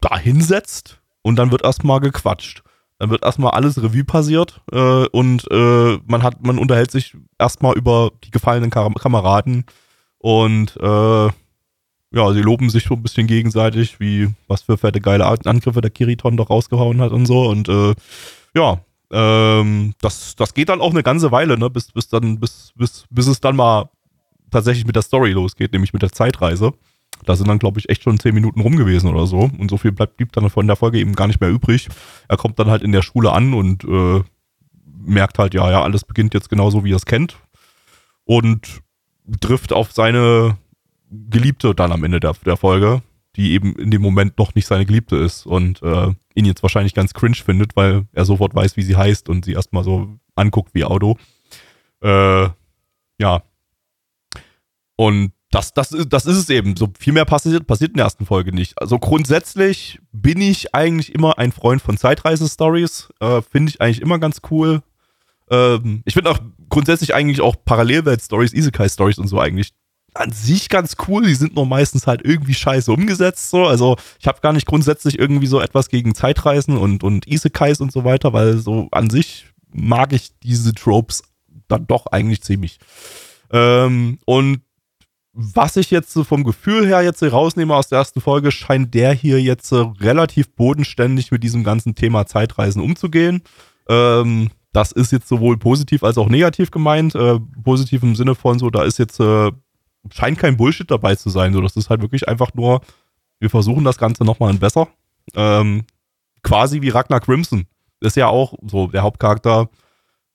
da 0.00 0.18
hinsetzt 0.18 1.00
und 1.22 1.36
dann 1.36 1.52
wird 1.52 1.62
erstmal 1.62 2.00
gequatscht. 2.00 2.63
Dann 3.04 3.10
wird 3.10 3.22
erstmal 3.22 3.50
alles 3.50 3.82
Revue 3.82 4.02
passiert 4.02 4.62
äh, 4.72 5.06
und 5.08 5.44
äh, 5.50 5.98
man 6.06 6.22
hat, 6.22 6.42
man 6.42 6.56
unterhält 6.56 6.90
sich 6.90 7.14
erstmal 7.38 7.76
über 7.76 8.12
die 8.24 8.30
gefallenen 8.30 8.70
Kam 8.70 8.94
Kameraden 8.94 9.66
und 10.16 10.74
äh, 10.80 11.26
ja, 11.26 12.32
sie 12.32 12.40
loben 12.40 12.70
sich 12.70 12.84
so 12.84 12.94
ein 12.94 13.02
bisschen 13.02 13.26
gegenseitig, 13.26 14.00
wie 14.00 14.30
was 14.48 14.62
für 14.62 14.78
fette 14.78 15.02
geile 15.02 15.26
Angriffe 15.26 15.82
der 15.82 15.90
Kiriton 15.90 16.38
doch 16.38 16.48
rausgehauen 16.48 17.02
hat 17.02 17.12
und 17.12 17.26
so. 17.26 17.46
Und 17.46 17.68
äh, 17.68 17.94
ja, 18.54 18.80
ähm, 19.12 19.92
das, 20.00 20.34
das 20.34 20.54
geht 20.54 20.70
dann 20.70 20.80
auch 20.80 20.92
eine 20.92 21.02
ganze 21.02 21.30
Weile, 21.30 21.58
ne, 21.58 21.68
bis, 21.68 21.92
bis 21.92 22.08
dann, 22.08 22.40
bis, 22.40 22.72
bis, 22.74 23.04
bis 23.10 23.26
es 23.26 23.38
dann 23.38 23.54
mal 23.54 23.90
tatsächlich 24.50 24.86
mit 24.86 24.96
der 24.96 25.02
Story 25.02 25.32
losgeht, 25.32 25.74
nämlich 25.74 25.92
mit 25.92 26.00
der 26.00 26.12
Zeitreise. 26.12 26.72
Da 27.24 27.36
sind 27.36 27.48
dann, 27.48 27.58
glaube 27.58 27.80
ich, 27.80 27.88
echt 27.88 28.02
schon 28.02 28.18
zehn 28.18 28.34
Minuten 28.34 28.60
rum 28.60 28.76
gewesen 28.76 29.08
oder 29.08 29.26
so. 29.26 29.50
Und 29.58 29.70
so 29.70 29.78
viel 29.78 29.92
bleibt, 29.92 30.16
blieb 30.16 30.32
dann 30.32 30.50
von 30.50 30.66
der 30.66 30.76
Folge 30.76 30.98
eben 30.98 31.14
gar 31.14 31.26
nicht 31.26 31.40
mehr 31.40 31.50
übrig. 31.50 31.88
Er 32.28 32.36
kommt 32.36 32.58
dann 32.58 32.70
halt 32.70 32.82
in 32.82 32.92
der 32.92 33.02
Schule 33.02 33.32
an 33.32 33.54
und 33.54 33.84
äh, 33.84 34.22
merkt 35.06 35.38
halt, 35.38 35.54
ja, 35.54 35.70
ja, 35.70 35.82
alles 35.82 36.04
beginnt 36.04 36.34
jetzt 36.34 36.50
genauso, 36.50 36.84
wie 36.84 36.92
er 36.92 36.96
es 36.96 37.06
kennt. 37.06 37.36
Und 38.24 38.82
trifft 39.40 39.72
auf 39.72 39.92
seine 39.92 40.58
Geliebte 41.10 41.74
dann 41.74 41.92
am 41.92 42.04
Ende 42.04 42.20
der, 42.20 42.34
der 42.44 42.56
Folge, 42.56 43.02
die 43.36 43.52
eben 43.52 43.74
in 43.76 43.90
dem 43.90 44.02
Moment 44.02 44.38
noch 44.38 44.54
nicht 44.54 44.66
seine 44.66 44.86
Geliebte 44.86 45.16
ist 45.16 45.46
und 45.46 45.82
äh, 45.82 46.12
ihn 46.34 46.44
jetzt 46.44 46.62
wahrscheinlich 46.62 46.94
ganz 46.94 47.14
cringe 47.14 47.36
findet, 47.36 47.76
weil 47.76 48.06
er 48.12 48.24
sofort 48.24 48.54
weiß, 48.54 48.76
wie 48.76 48.82
sie 48.82 48.96
heißt 48.96 49.28
und 49.28 49.44
sie 49.44 49.52
erstmal 49.52 49.84
so 49.84 50.18
anguckt 50.34 50.74
wie 50.74 50.84
Auto. 50.84 51.16
Äh, 52.02 52.48
ja. 53.18 53.42
Und 54.96 55.32
das, 55.54 55.72
das, 55.72 55.92
ist, 55.92 56.12
das 56.12 56.26
ist 56.26 56.36
es 56.36 56.50
eben. 56.50 56.76
So 56.76 56.88
viel 56.98 57.12
mehr 57.12 57.24
passiert, 57.24 57.66
passiert 57.66 57.92
in 57.92 57.96
der 57.96 58.06
ersten 58.06 58.26
Folge 58.26 58.52
nicht. 58.52 58.80
Also 58.80 58.98
grundsätzlich 58.98 60.00
bin 60.12 60.40
ich 60.40 60.74
eigentlich 60.74 61.14
immer 61.14 61.38
ein 61.38 61.52
Freund 61.52 61.80
von 61.80 61.96
Zeitreise-Stories. 61.96 63.08
Äh, 63.20 63.40
finde 63.42 63.70
ich 63.70 63.80
eigentlich 63.80 64.02
immer 64.02 64.18
ganz 64.18 64.42
cool. 64.50 64.82
Ähm, 65.50 66.02
ich 66.04 66.14
finde 66.14 66.30
auch 66.30 66.40
grundsätzlich 66.68 67.14
eigentlich 67.14 67.40
auch 67.40 67.54
Parallelwelt-Stories, 67.64 68.52
Isekai-Stories 68.52 69.18
und 69.18 69.28
so 69.28 69.38
eigentlich 69.38 69.72
an 70.14 70.32
sich 70.32 70.68
ganz 70.68 70.96
cool. 71.06 71.24
Die 71.24 71.34
sind 71.34 71.54
nur 71.54 71.66
meistens 71.66 72.08
halt 72.08 72.22
irgendwie 72.24 72.54
scheiße 72.54 72.90
umgesetzt. 72.90 73.50
So. 73.50 73.64
Also 73.66 73.96
ich 74.18 74.26
habe 74.26 74.40
gar 74.40 74.52
nicht 74.52 74.66
grundsätzlich 74.66 75.18
irgendwie 75.20 75.46
so 75.46 75.60
etwas 75.60 75.88
gegen 75.88 76.16
Zeitreisen 76.16 76.76
und, 76.76 77.04
und 77.04 77.28
Isekais 77.28 77.80
und 77.80 77.92
so 77.92 78.02
weiter, 78.04 78.32
weil 78.32 78.58
so 78.58 78.88
an 78.90 79.08
sich 79.08 79.46
mag 79.72 80.12
ich 80.12 80.30
diese 80.42 80.74
Tropes 80.74 81.22
dann 81.68 81.86
doch 81.86 82.06
eigentlich 82.06 82.42
ziemlich. 82.42 82.78
Ähm, 83.52 84.18
und 84.24 84.63
was 85.34 85.76
ich 85.76 85.90
jetzt 85.90 86.16
vom 86.16 86.44
Gefühl 86.44 86.86
her 86.86 87.02
jetzt 87.02 87.22
rausnehme 87.22 87.74
aus 87.74 87.88
der 87.88 87.98
ersten 87.98 88.20
Folge, 88.20 88.52
scheint 88.52 88.94
der 88.94 89.12
hier 89.12 89.42
jetzt 89.42 89.72
äh, 89.72 89.84
relativ 90.00 90.54
bodenständig 90.54 91.32
mit 91.32 91.42
diesem 91.42 91.64
ganzen 91.64 91.96
Thema 91.96 92.26
Zeitreisen 92.26 92.80
umzugehen. 92.80 93.42
Ähm, 93.88 94.50
das 94.72 94.92
ist 94.92 95.10
jetzt 95.10 95.28
sowohl 95.28 95.56
positiv 95.56 96.04
als 96.04 96.18
auch 96.18 96.28
negativ 96.28 96.70
gemeint. 96.70 97.14
Äh, 97.16 97.40
positiv 97.64 98.04
im 98.04 98.14
Sinne 98.14 98.36
von 98.36 98.58
so, 98.60 98.70
da 98.70 98.84
ist 98.84 98.98
jetzt, 98.98 99.18
äh, 99.18 99.50
scheint 100.12 100.38
kein 100.38 100.56
Bullshit 100.56 100.88
dabei 100.88 101.16
zu 101.16 101.30
sein. 101.30 101.52
So, 101.52 101.60
das 101.60 101.76
ist 101.76 101.90
halt 101.90 102.00
wirklich 102.00 102.28
einfach 102.28 102.54
nur, 102.54 102.80
wir 103.40 103.50
versuchen 103.50 103.84
das 103.84 103.98
Ganze 103.98 104.24
nochmal 104.24 104.50
ein 104.50 104.60
besser. 104.60 104.88
Ähm, 105.34 105.84
quasi 106.42 106.80
wie 106.80 106.90
Ragnar 106.90 107.20
Crimson. 107.20 107.66
Ist 108.00 108.16
ja 108.16 108.28
auch 108.28 108.54
so 108.64 108.86
der 108.86 109.02
Hauptcharakter, 109.02 109.68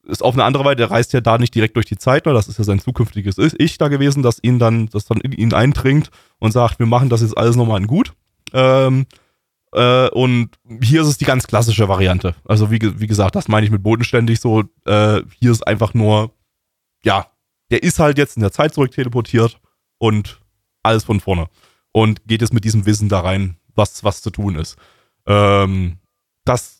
ist 0.09 0.23
auf 0.23 0.33
eine 0.33 0.43
andere 0.43 0.65
Weise, 0.65 0.75
der 0.77 0.91
reist 0.91 1.13
ja 1.13 1.21
da 1.21 1.37
nicht 1.37 1.55
direkt 1.55 1.75
durch 1.75 1.85
die 1.85 1.97
Zeit, 1.97 2.25
ne? 2.25 2.33
das 2.33 2.47
ist 2.47 2.57
ja 2.57 2.63
sein 2.65 2.79
zukünftiges 2.79 3.37
Ich 3.57 3.77
da 3.77 3.87
gewesen, 3.87 4.23
das 4.23 4.39
ihn 4.41 4.59
dann, 4.59 4.87
das 4.87 5.05
dann 5.05 5.21
in 5.21 5.31
ihn 5.31 5.53
eindringt 5.53 6.09
und 6.39 6.51
sagt, 6.51 6.79
wir 6.79 6.85
machen 6.85 7.09
das 7.09 7.21
jetzt 7.21 7.37
alles 7.37 7.55
nochmal 7.55 7.79
in 7.79 7.87
gut. 7.87 8.13
Ähm, 8.53 9.05
Äh, 9.71 10.09
und 10.09 10.49
hier 10.81 11.01
ist 11.01 11.07
es 11.07 11.17
die 11.19 11.25
ganz 11.25 11.45
klassische 11.45 11.87
Variante. 11.87 12.33
Also 12.43 12.71
wie, 12.71 12.79
wie 12.99 13.05
gesagt, 13.05 13.35
das 13.35 13.47
meine 13.47 13.65
ich 13.65 13.71
mit 13.71 13.83
bodenständig 13.83 14.39
so. 14.39 14.63
Äh, 14.85 15.21
hier 15.39 15.51
ist 15.51 15.67
einfach 15.67 15.93
nur, 15.93 16.31
ja, 17.03 17.27
der 17.69 17.83
ist 17.83 17.99
halt 17.99 18.17
jetzt 18.17 18.35
in 18.35 18.41
der 18.41 18.51
Zeit 18.51 18.73
zurück 18.73 18.91
teleportiert 18.91 19.59
und 19.99 20.39
alles 20.81 21.03
von 21.03 21.19
vorne. 21.19 21.49
Und 21.91 22.27
geht 22.27 22.41
jetzt 22.41 22.53
mit 22.53 22.63
diesem 22.65 22.87
Wissen 22.87 23.09
da 23.09 23.19
rein, 23.19 23.57
was, 23.75 24.03
was 24.03 24.23
zu 24.23 24.31
tun 24.31 24.55
ist. 24.55 24.75
Ähm, 25.27 25.97
das 26.45 26.78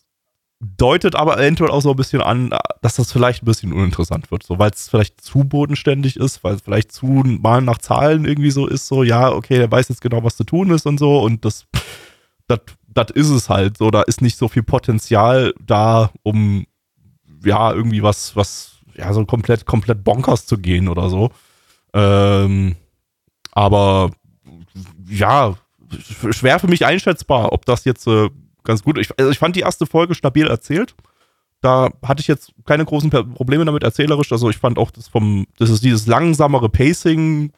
deutet 0.59 1.15
aber 1.15 1.37
eventuell 1.37 1.71
auch 1.71 1.81
so 1.81 1.91
ein 1.91 1.95
bisschen 1.95 2.21
an, 2.21 2.53
dass 2.81 2.95
das 2.95 3.11
vielleicht 3.11 3.43
ein 3.43 3.45
bisschen 3.45 3.71
uninteressant 3.71 4.29
wird, 4.29 4.43
so 4.43 4.59
weil 4.59 4.71
es 4.71 4.89
vielleicht 4.89 5.21
zu 5.21 5.45
bodenständig 5.45 6.17
ist, 6.17 6.43
weil 6.43 6.55
es 6.55 6.61
vielleicht 6.61 6.91
zu 6.91 7.05
mal 7.05 7.61
nach 7.61 7.77
Zahlen 7.77 8.25
irgendwie 8.25 8.51
so 8.51 8.67
ist, 8.67 8.87
so 8.87 9.03
ja, 9.03 9.31
okay, 9.31 9.57
der 9.57 9.71
weiß 9.71 9.87
jetzt 9.87 10.01
genau, 10.01 10.23
was 10.23 10.35
zu 10.35 10.43
tun 10.43 10.71
ist 10.71 10.85
und 10.85 10.97
so 10.97 11.21
und 11.21 11.45
das 11.45 11.65
das 12.91 13.11
ist 13.11 13.29
es 13.29 13.49
halt 13.49 13.77
so, 13.77 13.91
da 13.91 14.01
ist 14.01 14.21
nicht 14.21 14.37
so 14.37 14.47
viel 14.47 14.63
Potenzial 14.63 15.53
da, 15.65 16.11
um 16.23 16.65
ja 17.45 17.71
irgendwie 17.71 18.03
was 18.03 18.35
was 18.35 18.79
ja 18.95 19.13
so 19.13 19.25
komplett 19.25 19.65
komplett 19.65 20.03
bonkers 20.03 20.45
zu 20.45 20.57
gehen 20.57 20.89
oder 20.89 21.09
so. 21.09 21.31
Ähm, 21.93 22.75
aber 23.51 24.11
ja, 25.07 25.55
schwer 26.31 26.59
für 26.59 26.67
mich 26.67 26.85
einschätzbar, 26.85 27.53
ob 27.53 27.65
das 27.65 27.85
jetzt 27.85 28.07
äh, 28.07 28.29
ganz 28.63 28.83
gut. 28.83 28.97
Ich, 28.97 29.17
also 29.17 29.31
ich 29.31 29.39
fand 29.39 29.55
die 29.55 29.61
erste 29.61 29.85
Folge 29.85 30.15
stabil 30.15 30.47
erzählt. 30.47 30.95
Da 31.61 31.89
hatte 32.03 32.21
ich 32.21 32.27
jetzt 32.27 32.53
keine 32.65 32.85
großen 32.85 33.09
Probleme 33.09 33.65
damit 33.65 33.83
erzählerisch. 33.83 34.31
Also 34.31 34.49
ich 34.49 34.57
fand 34.57 34.77
auch 34.77 34.91
das 34.91 35.07
vom, 35.07 35.45
das 35.57 35.69
ist 35.69 35.83
dieses 35.83 36.07
langsamere 36.07 36.69
Pacing 36.69 37.51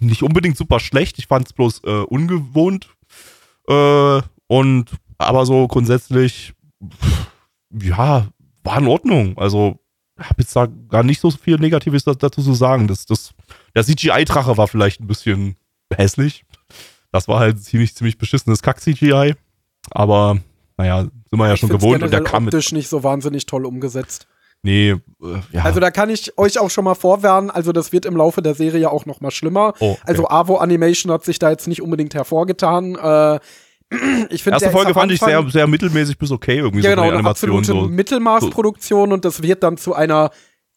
nicht 0.00 0.22
unbedingt 0.22 0.56
super 0.56 0.80
schlecht. 0.80 1.18
Ich 1.18 1.26
fand 1.26 1.46
es 1.46 1.52
bloß 1.52 1.82
äh, 1.84 2.02
ungewohnt. 2.02 2.88
Äh, 3.68 4.22
und 4.46 4.90
aber 5.18 5.46
so 5.46 5.66
grundsätzlich, 5.68 6.52
ja, 7.72 8.28
war 8.64 8.78
in 8.78 8.86
Ordnung. 8.86 9.38
Also 9.38 9.78
habe 10.18 10.42
jetzt 10.42 10.54
da 10.54 10.66
gar 10.66 11.02
nicht 11.02 11.20
so 11.20 11.30
viel 11.30 11.56
Negatives 11.56 12.04
dazu 12.04 12.42
zu 12.42 12.54
sagen. 12.54 12.86
Das, 12.86 13.06
das, 13.06 13.34
der 13.74 13.84
CGI-Drache 13.84 14.56
war 14.56 14.68
vielleicht 14.68 15.00
ein 15.00 15.06
bisschen 15.06 15.56
hässlich. 15.94 16.44
Das 17.10 17.28
war 17.28 17.40
halt 17.40 17.62
ziemlich, 17.62 17.94
ziemlich 17.94 18.18
beschissenes 18.18 18.62
Kack-CGI. 18.62 19.34
Aber 19.90 20.38
naja, 20.76 21.02
sind 21.02 21.38
wir 21.38 21.48
ja 21.48 21.56
schon 21.56 21.68
gewohnt 21.68 22.02
und 22.02 22.12
der 22.12 22.22
kam 22.22 22.46
optisch 22.46 22.72
nicht 22.72 22.88
so 22.88 23.02
wahnsinnig 23.02 23.46
toll 23.46 23.66
umgesetzt. 23.66 24.26
Nee, 24.62 24.90
äh, 24.90 25.00
ja. 25.52 25.64
Also 25.64 25.80
da 25.80 25.90
kann 25.90 26.08
ich 26.08 26.38
euch 26.38 26.60
auch 26.60 26.70
schon 26.70 26.84
mal 26.84 26.94
vorwarnen, 26.94 27.50
also 27.50 27.72
das 27.72 27.92
wird 27.92 28.06
im 28.06 28.16
Laufe 28.16 28.42
der 28.42 28.54
Serie 28.54 28.90
auch 28.90 29.06
noch 29.06 29.20
mal 29.20 29.32
schlimmer. 29.32 29.74
Oh, 29.80 29.92
okay. 29.92 30.00
Also 30.04 30.28
Avo 30.28 30.58
Animation 30.58 31.12
hat 31.12 31.24
sich 31.24 31.38
da 31.40 31.50
jetzt 31.50 31.66
nicht 31.66 31.82
unbedingt 31.82 32.14
hervorgetan. 32.14 32.94
Äh, 32.94 33.40
ich 34.30 34.42
finde 34.44 34.56
erste 34.56 34.70
Folge 34.70 34.94
fand 34.94 35.10
ich 35.10 35.20
sehr, 35.20 35.44
sehr 35.50 35.66
mittelmäßig 35.66 36.16
bis 36.16 36.30
okay 36.30 36.58
irgendwie 36.58 36.84
ja, 36.84 36.90
so 36.90 37.02
genau, 37.02 37.18
eine 37.18 37.28
absolute 37.28 37.66
so. 37.66 37.82
Mittelmaßproduktion 37.82 39.12
und 39.12 39.24
das 39.24 39.42
wird 39.42 39.64
dann 39.64 39.76
zu 39.78 39.94
einer 39.94 40.30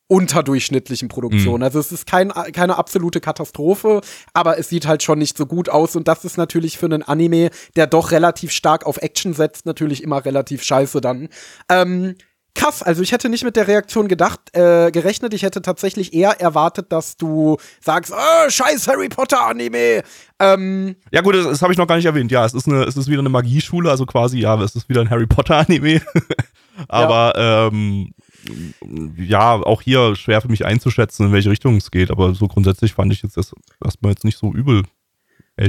unterdurchschnittlichen 0.07 1.07
Produktion. 1.07 1.57
Mhm. 1.57 1.63
Also 1.63 1.79
es 1.79 1.91
ist 1.91 2.05
kein, 2.05 2.29
keine 2.29 2.77
absolute 2.77 3.21
Katastrophe, 3.21 4.01
aber 4.33 4.59
es 4.59 4.69
sieht 4.69 4.85
halt 4.85 5.03
schon 5.03 5.19
nicht 5.19 5.37
so 5.37 5.45
gut 5.45 5.69
aus 5.69 5.95
und 5.95 6.07
das 6.07 6.25
ist 6.25 6.37
natürlich 6.37 6.77
für 6.77 6.85
einen 6.85 7.03
Anime, 7.03 7.49
der 7.75 7.87
doch 7.87 8.11
relativ 8.11 8.51
stark 8.51 8.85
auf 8.85 8.97
Action 8.97 9.33
setzt, 9.33 9.65
natürlich 9.65 10.03
immer 10.03 10.23
relativ 10.23 10.63
scheiße 10.63 11.01
dann. 11.01 11.29
Ähm, 11.69 12.15
krass, 12.55 12.81
also 12.81 13.01
ich 13.01 13.11
hätte 13.11 13.29
nicht 13.29 13.43
mit 13.43 13.55
der 13.55 13.67
Reaktion 13.67 14.07
gedacht, 14.07 14.39
äh, 14.53 14.89
gerechnet. 14.91 15.33
Ich 15.33 15.43
hätte 15.43 15.61
tatsächlich 15.61 16.13
eher 16.13 16.39
erwartet, 16.39 16.91
dass 16.91 17.17
du 17.17 17.57
sagst, 17.81 18.13
oh, 18.15 18.49
scheiß 18.49 18.87
Harry 18.87 19.09
Potter 19.09 19.45
Anime. 19.45 20.03
Ähm, 20.39 20.95
ja 21.11 21.21
gut, 21.21 21.35
das, 21.35 21.45
das 21.45 21.61
habe 21.61 21.73
ich 21.73 21.77
noch 21.77 21.87
gar 21.87 21.97
nicht 21.97 22.05
erwähnt. 22.05 22.31
Ja, 22.31 22.45
es 22.45 22.53
ist 22.53 22.67
eine, 22.67 22.83
es 22.83 22.97
ist 22.97 23.07
wieder 23.07 23.19
eine 23.19 23.29
Magieschule, 23.29 23.91
also 23.91 24.05
quasi 24.05 24.39
ja, 24.39 24.59
es 24.61 24.75
ist 24.75 24.89
wieder 24.89 25.01
ein 25.01 25.09
Harry 25.09 25.27
Potter 25.27 25.57
Anime. 25.57 26.01
Aber 26.87 27.33
ja. 27.37 27.67
ähm, 27.67 28.11
ja, 29.17 29.53
auch 29.53 29.81
hier 29.81 30.15
schwer 30.15 30.41
für 30.41 30.49
mich 30.49 30.65
einzuschätzen, 30.65 31.27
in 31.27 31.31
welche 31.33 31.49
Richtung 31.49 31.77
es 31.77 31.91
geht, 31.91 32.11
aber 32.11 32.33
so 32.33 32.47
grundsätzlich 32.47 32.93
fand 32.93 33.11
ich 33.11 33.21
jetzt 33.23 33.37
das 33.37 33.53
erstmal 33.83 34.11
jetzt 34.11 34.23
nicht 34.23 34.37
so 34.37 34.53
übel. 34.53 34.83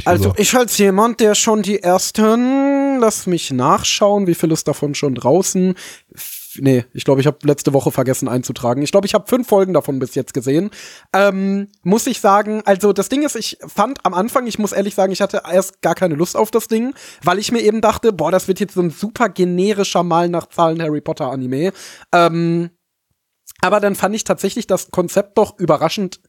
Also 0.05 0.31
gesagt. 0.31 0.41
ich 0.41 0.55
als 0.57 0.79
jemand, 0.79 1.21
der 1.21 1.35
schon 1.35 1.63
die 1.63 1.81
ersten, 1.81 2.99
lass 2.99 3.27
mich 3.27 3.53
nachschauen, 3.53 4.27
wie 4.27 4.35
viel 4.35 4.51
ist 4.51 4.67
davon 4.67 4.95
schon 4.95 5.15
draußen? 5.15 5.75
Nee, 6.61 6.85
ich 6.93 7.05
glaube, 7.05 7.21
ich 7.21 7.27
habe 7.27 7.39
letzte 7.43 7.73
Woche 7.73 7.91
vergessen 7.91 8.29
einzutragen. 8.29 8.83
Ich 8.83 8.91
glaube, 8.91 9.07
ich 9.07 9.15
habe 9.15 9.27
fünf 9.27 9.49
Folgen 9.49 9.73
davon 9.73 9.99
bis 9.99 10.15
jetzt 10.15 10.35
gesehen. 10.35 10.71
Ähm, 11.13 11.69
muss 11.83 12.07
ich 12.07 12.21
sagen, 12.21 12.63
also 12.65 12.93
das 12.93 13.09
Ding 13.09 13.23
ist, 13.23 13.37
ich 13.37 13.59
fand 13.67 14.05
am 14.05 14.15
Anfang, 14.15 14.47
ich 14.47 14.59
muss 14.59 14.73
ehrlich 14.73 14.95
sagen, 14.95 15.13
ich 15.13 15.21
hatte 15.21 15.43
erst 15.51 15.83
gar 15.83 15.95
keine 15.95 16.15
Lust 16.15 16.37
auf 16.37 16.51
das 16.51 16.69
Ding, 16.69 16.95
weil 17.23 17.39
ich 17.39 17.53
mir 17.53 17.61
eben 17.61 17.81
dachte, 17.81 18.13
boah, 18.13 18.31
das 18.31 18.49
wird 18.49 18.61
jetzt 18.61 18.75
so 18.75 18.81
ein 18.81 18.91
super 18.91 19.29
generischer 19.29 20.03
Mal 20.03 20.29
nach 20.29 20.47
Zahlen 20.47 20.81
Harry 20.83 21.01
Potter 21.01 21.31
Anime. 21.31 21.73
Ähm, 22.13 22.71
aber 23.61 23.81
dann 23.81 23.95
fand 23.95 24.15
ich 24.15 24.25
tatsächlich 24.25 24.67
das 24.67 24.91
Konzept 24.91 25.39
doch 25.39 25.59
überraschend 25.59 26.21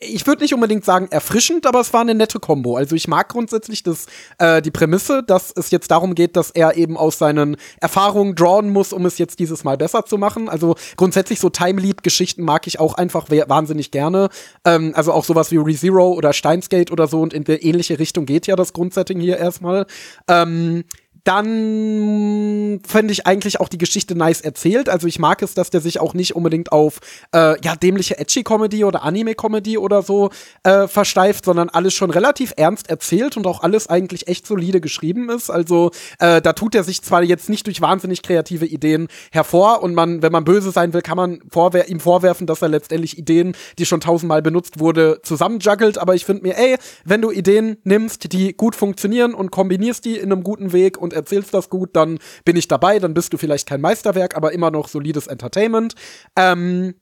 ich 0.00 0.26
würde 0.26 0.42
nicht 0.42 0.54
unbedingt 0.54 0.84
sagen 0.84 1.08
erfrischend, 1.10 1.66
aber 1.66 1.80
es 1.80 1.92
war 1.92 2.02
eine 2.02 2.14
nette 2.14 2.38
Kombo. 2.38 2.76
Also 2.76 2.94
ich 2.94 3.08
mag 3.08 3.28
grundsätzlich 3.28 3.82
das, 3.82 4.06
äh, 4.38 4.62
die 4.62 4.70
Prämisse, 4.70 5.22
dass 5.22 5.52
es 5.54 5.70
jetzt 5.70 5.90
darum 5.90 6.14
geht, 6.14 6.36
dass 6.36 6.50
er 6.50 6.76
eben 6.76 6.96
aus 6.96 7.18
seinen 7.18 7.56
Erfahrungen 7.80 8.34
drawn 8.34 8.70
muss, 8.70 8.92
um 8.92 9.06
es 9.06 9.18
jetzt 9.18 9.38
dieses 9.38 9.64
Mal 9.64 9.76
besser 9.76 10.04
zu 10.04 10.18
machen. 10.18 10.48
Also 10.48 10.76
grundsätzlich 10.96 11.40
so 11.40 11.50
Time 11.50 11.80
Leap 11.80 12.02
Geschichten 12.02 12.42
mag 12.42 12.66
ich 12.66 12.80
auch 12.80 12.94
einfach 12.94 13.28
wahnsinnig 13.30 13.90
gerne. 13.90 14.28
Ähm, 14.64 14.92
also 14.94 15.12
auch 15.12 15.24
sowas 15.24 15.50
wie 15.50 15.56
ReZero 15.56 16.12
oder 16.12 16.32
Steinsgate 16.32 16.92
oder 16.92 17.06
so 17.06 17.20
und 17.20 17.32
in 17.32 17.44
der 17.44 17.64
ähnliche 17.64 17.98
Richtung 17.98 18.26
geht 18.26 18.46
ja 18.46 18.56
das 18.56 18.72
Grundsetting 18.72 19.20
hier 19.20 19.38
erstmal. 19.38 19.86
Ähm, 20.28 20.84
dann 21.24 22.80
fände 22.86 23.12
ich 23.12 23.26
eigentlich 23.26 23.60
auch 23.60 23.68
die 23.68 23.78
Geschichte 23.78 24.14
nice 24.14 24.40
erzählt. 24.40 24.88
Also 24.88 25.06
ich 25.06 25.18
mag 25.18 25.42
es, 25.42 25.54
dass 25.54 25.70
der 25.70 25.80
sich 25.80 26.00
auch 26.00 26.14
nicht 26.14 26.34
unbedingt 26.36 26.72
auf 26.72 26.98
äh, 27.34 27.60
ja 27.62 27.76
dämliche 27.76 28.18
Edgy-Comedy 28.18 28.84
oder 28.84 29.02
Anime-Comedy 29.02 29.78
oder 29.78 30.02
so 30.02 30.30
äh, 30.62 30.88
versteift, 30.88 31.44
sondern 31.44 31.68
alles 31.68 31.94
schon 31.94 32.10
relativ 32.10 32.52
ernst 32.56 32.88
erzählt 32.88 33.36
und 33.36 33.46
auch 33.46 33.62
alles 33.62 33.88
eigentlich 33.88 34.28
echt 34.28 34.46
solide 34.46 34.80
geschrieben 34.80 35.30
ist. 35.30 35.50
Also 35.50 35.90
äh, 36.18 36.40
da 36.40 36.52
tut 36.52 36.74
er 36.74 36.84
sich 36.84 37.02
zwar 37.02 37.22
jetzt 37.22 37.48
nicht 37.48 37.66
durch 37.66 37.80
wahnsinnig 37.80 38.22
kreative 38.22 38.66
Ideen 38.66 39.08
hervor 39.30 39.82
und 39.82 39.94
man, 39.94 40.22
wenn 40.22 40.32
man 40.32 40.44
böse 40.44 40.70
sein 40.70 40.92
will, 40.92 41.02
kann 41.02 41.16
man 41.16 41.40
vorwer 41.50 41.88
ihm 41.88 42.00
vorwerfen, 42.00 42.46
dass 42.46 42.62
er 42.62 42.68
letztendlich 42.68 43.18
Ideen, 43.18 43.54
die 43.78 43.86
schon 43.86 44.00
tausendmal 44.00 44.42
benutzt 44.42 44.80
wurde, 44.80 45.20
zusammenjuggelt. 45.22 45.98
Aber 45.98 46.14
ich 46.14 46.24
finde 46.24 46.42
mir, 46.42 46.56
ey, 46.56 46.76
wenn 47.04 47.22
du 47.22 47.30
Ideen 47.30 47.76
nimmst, 47.84 48.32
die 48.32 48.56
gut 48.56 48.76
funktionieren 48.76 49.34
und 49.34 49.50
kombinierst 49.50 50.04
die 50.04 50.16
in 50.16 50.32
einem 50.32 50.42
guten 50.42 50.72
Weg 50.72 50.98
und 50.98 51.09
und 51.10 51.16
erzählst 51.16 51.52
das 51.54 51.68
gut, 51.70 51.90
dann 51.96 52.18
bin 52.44 52.56
ich 52.56 52.68
dabei, 52.68 52.98
dann 52.98 53.14
bist 53.14 53.32
du 53.32 53.38
vielleicht 53.38 53.68
kein 53.68 53.80
Meisterwerk, 53.80 54.36
aber 54.36 54.52
immer 54.52 54.70
noch 54.70 54.88
solides 54.88 55.26
Entertainment. 55.26 55.94
Ähm, 56.36 56.94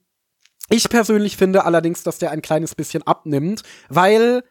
ich 0.69 0.89
persönlich 0.89 1.37
finde 1.37 1.65
allerdings, 1.65 2.03
dass 2.03 2.17
der 2.17 2.31
ein 2.31 2.41
kleines 2.41 2.75
bisschen 2.75 3.03
abnimmt, 3.03 3.63
weil 3.89 4.43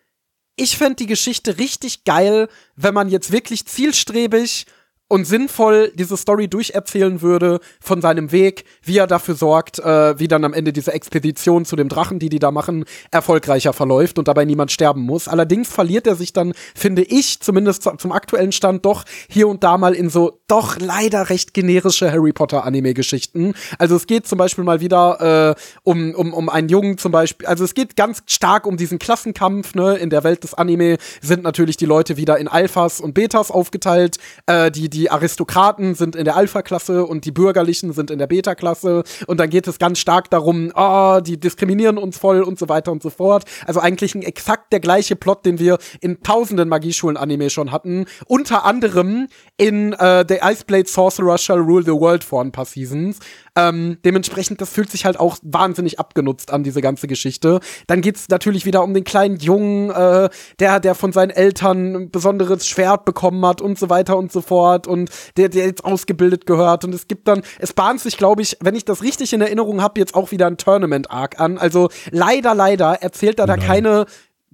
ich 0.56 0.76
fände 0.76 0.96
die 0.96 1.06
Geschichte 1.06 1.58
richtig 1.58 2.04
geil, 2.04 2.48
wenn 2.74 2.94
man 2.94 3.08
jetzt 3.08 3.30
wirklich 3.30 3.66
zielstrebig 3.66 4.66
und 5.08 5.24
sinnvoll 5.26 5.90
diese 5.94 6.16
Story 6.16 6.48
durcherzählen 6.48 7.22
würde 7.22 7.60
von 7.80 8.00
seinem 8.00 8.30
Weg, 8.30 8.64
wie 8.82 8.98
er 8.98 9.06
dafür 9.06 9.34
sorgt, 9.34 9.78
äh, 9.78 10.18
wie 10.18 10.28
dann 10.28 10.44
am 10.44 10.52
Ende 10.52 10.72
diese 10.72 10.92
Expedition 10.92 11.64
zu 11.64 11.76
dem 11.76 11.88
Drachen, 11.88 12.18
die 12.18 12.28
die 12.28 12.38
da 12.38 12.50
machen, 12.50 12.84
erfolgreicher 13.10 13.72
verläuft 13.72 14.18
und 14.18 14.28
dabei 14.28 14.44
niemand 14.44 14.70
sterben 14.70 15.02
muss. 15.02 15.26
Allerdings 15.26 15.68
verliert 15.68 16.06
er 16.06 16.14
sich 16.14 16.32
dann, 16.32 16.52
finde 16.74 17.02
ich, 17.02 17.40
zumindest 17.40 17.88
zum 17.98 18.12
aktuellen 18.12 18.52
Stand 18.52 18.84
doch 18.84 19.04
hier 19.28 19.48
und 19.48 19.64
da 19.64 19.78
mal 19.78 19.94
in 19.94 20.10
so 20.10 20.40
doch 20.46 20.78
leider 20.78 21.30
recht 21.30 21.54
generische 21.54 22.12
Harry 22.12 22.32
Potter 22.32 22.64
Anime-Geschichten. 22.64 23.54
Also 23.78 23.96
es 23.96 24.06
geht 24.06 24.26
zum 24.26 24.38
Beispiel 24.38 24.64
mal 24.64 24.80
wieder 24.80 25.54
äh, 25.56 25.60
um, 25.82 26.14
um, 26.14 26.34
um 26.34 26.48
einen 26.48 26.68
Jungen 26.68 26.98
zum 26.98 27.12
Beispiel, 27.12 27.46
also 27.46 27.64
es 27.64 27.74
geht 27.74 27.96
ganz 27.96 28.22
stark 28.26 28.66
um 28.66 28.76
diesen 28.76 28.98
Klassenkampf, 28.98 29.74
ne? 29.74 29.96
In 29.96 30.10
der 30.10 30.24
Welt 30.24 30.44
des 30.44 30.54
Anime 30.54 30.98
sind 31.20 31.42
natürlich 31.42 31.76
die 31.76 31.86
Leute 31.86 32.16
wieder 32.16 32.38
in 32.38 32.48
Alphas 32.48 33.00
und 33.00 33.14
Betas 33.14 33.50
aufgeteilt, 33.50 34.18
äh, 34.46 34.70
die, 34.70 34.90
die 34.90 34.97
die 34.98 35.12
Aristokraten 35.12 35.94
sind 35.94 36.16
in 36.16 36.24
der 36.24 36.34
Alpha-Klasse 36.34 37.06
und 37.06 37.24
die 37.24 37.30
Bürgerlichen 37.30 37.92
sind 37.92 38.10
in 38.10 38.18
der 38.18 38.26
Beta-Klasse. 38.26 39.04
Und 39.28 39.38
dann 39.38 39.48
geht 39.48 39.68
es 39.68 39.78
ganz 39.78 40.00
stark 40.00 40.28
darum, 40.28 40.72
oh, 40.74 41.20
die 41.20 41.38
diskriminieren 41.38 41.98
uns 41.98 42.18
voll 42.18 42.42
und 42.42 42.58
so 42.58 42.68
weiter 42.68 42.90
und 42.90 43.00
so 43.00 43.10
fort. 43.10 43.44
Also 43.64 43.78
eigentlich 43.78 44.16
ein 44.16 44.22
exakt 44.22 44.72
der 44.72 44.80
gleiche 44.80 45.14
Plot, 45.14 45.46
den 45.46 45.60
wir 45.60 45.78
in 46.00 46.20
tausenden 46.22 46.68
Magieschulen-Anime 46.68 47.48
schon 47.48 47.70
hatten. 47.70 48.06
Unter 48.26 48.64
anderem 48.64 49.28
in 49.58 49.92
äh, 49.92 50.24
The 50.26 50.38
Iceblade 50.42 50.88
Sorcerer 50.88 51.36
Shall 51.36 51.58
Rule 51.58 51.82
the 51.82 51.90
World 51.90 52.24
vor 52.24 52.42
ein 52.42 52.52
paar 52.52 52.64
Seasons. 52.64 53.18
Ähm, 53.56 53.98
dementsprechend, 54.04 54.60
das 54.60 54.70
fühlt 54.70 54.88
sich 54.88 55.04
halt 55.04 55.18
auch 55.18 55.36
wahnsinnig 55.42 55.98
abgenutzt 55.98 56.52
an, 56.52 56.62
diese 56.62 56.80
ganze 56.80 57.08
Geschichte. 57.08 57.58
Dann 57.88 58.00
geht's 58.00 58.28
natürlich 58.28 58.64
wieder 58.66 58.84
um 58.84 58.94
den 58.94 59.02
kleinen 59.02 59.36
Jungen, 59.38 59.90
äh, 59.90 60.30
der, 60.60 60.78
der 60.78 60.94
von 60.94 61.12
seinen 61.12 61.30
Eltern 61.30 61.96
ein 61.96 62.10
besonderes 62.10 62.68
Schwert 62.68 63.04
bekommen 63.04 63.44
hat 63.44 63.60
und 63.60 63.76
so 63.76 63.90
weiter 63.90 64.16
und 64.16 64.30
so 64.30 64.42
fort 64.42 64.86
und 64.86 65.10
der, 65.36 65.48
der 65.48 65.66
jetzt 65.66 65.84
ausgebildet 65.84 66.46
gehört. 66.46 66.84
Und 66.84 66.94
es 66.94 67.08
gibt 67.08 67.26
dann, 67.26 67.42
es 67.58 67.72
bahnt 67.72 68.00
sich, 68.00 68.16
glaube 68.16 68.42
ich, 68.42 68.56
wenn 68.60 68.76
ich 68.76 68.84
das 68.84 69.02
richtig 69.02 69.32
in 69.32 69.40
Erinnerung 69.40 69.82
habe, 69.82 69.98
jetzt 69.98 70.14
auch 70.14 70.30
wieder 70.30 70.46
ein 70.46 70.56
Tournament-Arc 70.56 71.40
an. 71.40 71.58
Also 71.58 71.88
leider, 72.12 72.54
leider 72.54 73.02
erzählt 73.02 73.40
er 73.40 73.46
da 73.46 73.56
keine 73.56 74.06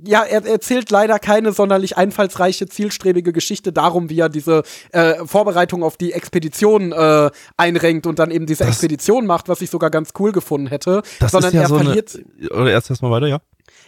ja, 0.06 0.22
er 0.22 0.44
erzählt 0.46 0.90
leider 0.90 1.18
keine 1.18 1.52
sonderlich 1.52 1.96
einfallsreiche, 1.96 2.66
zielstrebige 2.66 3.32
Geschichte 3.32 3.72
darum, 3.72 4.10
wie 4.10 4.20
er 4.20 4.28
diese 4.28 4.62
äh, 4.92 5.24
Vorbereitung 5.24 5.82
auf 5.82 5.96
die 5.96 6.12
Expedition 6.12 6.92
äh, 6.92 7.30
einrenkt 7.56 8.06
und 8.06 8.18
dann 8.18 8.30
eben 8.30 8.46
diese 8.46 8.64
das, 8.64 8.74
Expedition 8.74 9.26
macht, 9.26 9.48
was 9.48 9.60
ich 9.60 9.70
sogar 9.70 9.90
ganz 9.90 10.10
cool 10.18 10.32
gefunden 10.32 10.66
hätte. 10.68 11.02
Das 11.20 11.32
sondern 11.32 11.48
ist 11.48 11.54
ja 11.54 11.62
er 11.62 11.68
so 11.68 11.76
verliert. 11.78 12.14
Eine, 12.14 12.50
oder 12.50 12.70
erst 12.70 12.90
erstmal 12.90 13.10
weiter, 13.10 13.26
ja. 13.26 13.40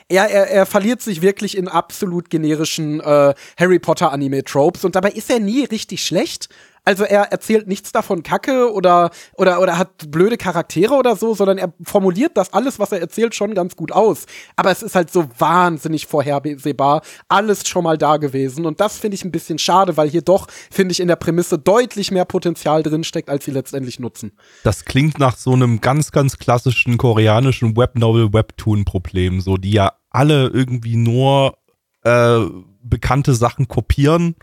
Er, 0.09 0.31
er, 0.31 0.51
er 0.51 0.67
verliert 0.67 1.03
sich 1.03 1.21
wirklich 1.21 1.57
in 1.57 1.67
absolut 1.67 2.31
generischen 2.31 3.01
äh, 3.01 3.35
Harry 3.59 3.79
Potter 3.81 4.13
Anime-Tropes 4.13 4.85
und 4.85 4.95
dabei 4.95 5.11
ist 5.11 5.31
er 5.31 5.41
nie 5.41 5.65
richtig 5.65 6.05
schlecht. 6.05 6.49
Also 6.87 7.03
er 7.03 7.33
erzählt 7.33 7.67
nichts 7.67 7.91
davon 7.91 8.23
Kacke 8.23 8.73
oder, 8.73 9.11
oder, 9.35 9.61
oder 9.61 9.77
hat 9.77 10.09
blöde 10.09 10.37
Charaktere 10.37 10.95
oder 10.95 11.17
so, 11.17 11.35
sondern 11.35 11.59
er 11.59 11.73
formuliert 11.83 12.37
das 12.37 12.53
alles, 12.53 12.79
was 12.79 12.93
er 12.93 13.01
erzählt, 13.01 13.35
schon 13.35 13.55
ganz 13.55 13.75
gut 13.75 13.91
aus. 13.91 14.27
Aber 14.55 14.71
es 14.71 14.85
ist 14.85 14.95
halt 14.95 15.13
so 15.13 15.27
wahnsinnig 15.37 16.07
vorhersehbar, 16.07 17.03
alles 17.29 17.67
schon 17.69 17.83
mal 17.83 17.99
da 17.99 18.19
gewesen. 18.19 18.67
Und 18.67 18.79
das 18.79 18.99
finde 18.99 19.17
ich 19.17 19.25
ein 19.25 19.33
bisschen 19.33 19.59
schade, 19.59 19.97
weil 19.97 20.09
hier 20.09 20.23
doch, 20.23 20.47
finde 20.71 20.93
ich, 20.93 21.01
in 21.01 21.09
der 21.09 21.17
Prämisse 21.17 21.59
deutlich 21.59 22.13
mehr 22.13 22.25
Potenzial 22.25 22.85
drinsteckt, 22.85 23.29
als 23.29 23.45
sie 23.45 23.51
letztendlich 23.51 23.99
nutzen. 23.99 24.31
Das 24.63 24.85
klingt 24.85 25.19
nach 25.19 25.37
so 25.37 25.55
einem 25.55 25.81
ganz, 25.81 26.13
ganz 26.13 26.39
klassischen 26.39 26.99
koreanischen 26.99 27.77
Webnovel-Webtoon-Problem, 27.77 29.41
so 29.41 29.57
die 29.57 29.73
ja 29.73 29.95
alle 30.11 30.47
irgendwie 30.47 30.95
nur 30.95 31.59
äh, 32.05 32.43
bekannte 32.81 33.35
Sachen 33.35 33.67
kopieren 33.67 34.37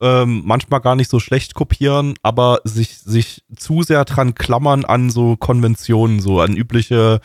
ähm, 0.00 0.42
manchmal 0.44 0.80
gar 0.80 0.96
nicht 0.96 1.10
so 1.10 1.20
schlecht 1.20 1.54
kopieren, 1.54 2.14
aber 2.22 2.60
sich, 2.64 2.98
sich 2.98 3.44
zu 3.56 3.82
sehr 3.82 4.04
dran 4.04 4.34
klammern 4.34 4.84
an 4.84 5.10
so 5.10 5.36
Konventionen, 5.36 6.20
so 6.20 6.40
an 6.40 6.56
übliche 6.56 7.20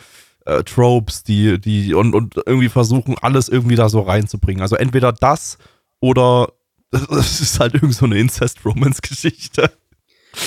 äh, 0.46 0.62
Tropes, 0.62 1.22
die, 1.22 1.60
die 1.60 1.94
und, 1.94 2.14
und 2.14 2.36
irgendwie 2.46 2.68
versuchen, 2.68 3.16
alles 3.20 3.48
irgendwie 3.48 3.76
da 3.76 3.88
so 3.88 4.00
reinzubringen. 4.00 4.62
Also 4.62 4.76
entweder 4.76 5.12
das 5.12 5.58
oder 6.00 6.52
es 6.92 7.40
ist 7.40 7.60
halt 7.60 7.74
irgend 7.74 7.94
so 7.94 8.06
eine 8.06 8.18
Incest-Romance-Geschichte. 8.18 9.70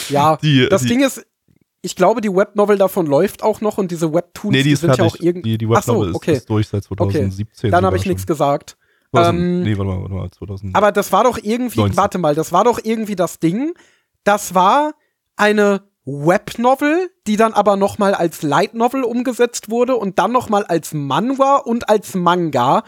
Ja, 0.09 0.37
die, 0.41 0.67
das 0.69 0.83
die, 0.83 0.89
Ding 0.89 1.03
ist, 1.03 1.25
ich 1.81 1.95
glaube, 1.95 2.21
die 2.21 2.33
Webnovel 2.33 2.77
davon 2.77 3.05
läuft 3.05 3.43
auch 3.43 3.61
noch 3.61 3.77
und 3.77 3.91
diese 3.91 4.13
Webtoons 4.13 4.53
nee, 4.53 4.63
die, 4.63 4.69
die 4.69 4.75
sind 4.75 4.95
fertig. 4.95 4.99
ja 4.99 5.05
auch 5.05 5.15
irgendwie. 5.19 5.51
Die, 5.51 5.57
die 5.59 5.69
Webnovel 5.69 6.09
so, 6.09 6.15
okay. 6.15 6.31
ist, 6.31 6.37
ist, 6.39 6.49
durch 6.49 6.67
seit 6.67 6.83
2017. 6.83 7.67
Okay. 7.67 7.71
Dann 7.71 7.85
habe 7.85 7.97
ich 7.97 8.05
nichts 8.05 8.25
gesagt. 8.25 8.77
2000, 9.13 9.39
ähm, 9.39 9.63
nee, 9.63 9.77
warte 9.77 9.91
mal, 9.91 10.01
warte 10.01 10.13
mal, 10.13 10.31
2000. 10.31 10.75
Aber 10.75 10.91
das 10.91 11.11
war 11.11 11.23
doch 11.23 11.37
irgendwie, 11.41 11.79
19. 11.79 11.97
warte 11.97 12.17
mal, 12.17 12.35
das 12.35 12.51
war 12.51 12.63
doch 12.63 12.79
irgendwie 12.83 13.15
das 13.15 13.39
Ding. 13.39 13.73
Das 14.23 14.55
war 14.55 14.93
eine 15.35 15.83
Webnovel, 16.05 17.09
die 17.27 17.37
dann 17.37 17.53
aber 17.53 17.75
noch 17.77 17.97
mal 17.97 18.13
als 18.13 18.41
Light 18.41 18.73
Novel 18.73 19.03
umgesetzt 19.03 19.69
wurde 19.69 19.95
und 19.95 20.19
dann 20.19 20.31
noch 20.31 20.49
mal 20.49 20.65
als 20.65 20.93
Manhwa 20.93 21.57
und 21.57 21.89
als 21.89 22.15
Manga. 22.15 22.83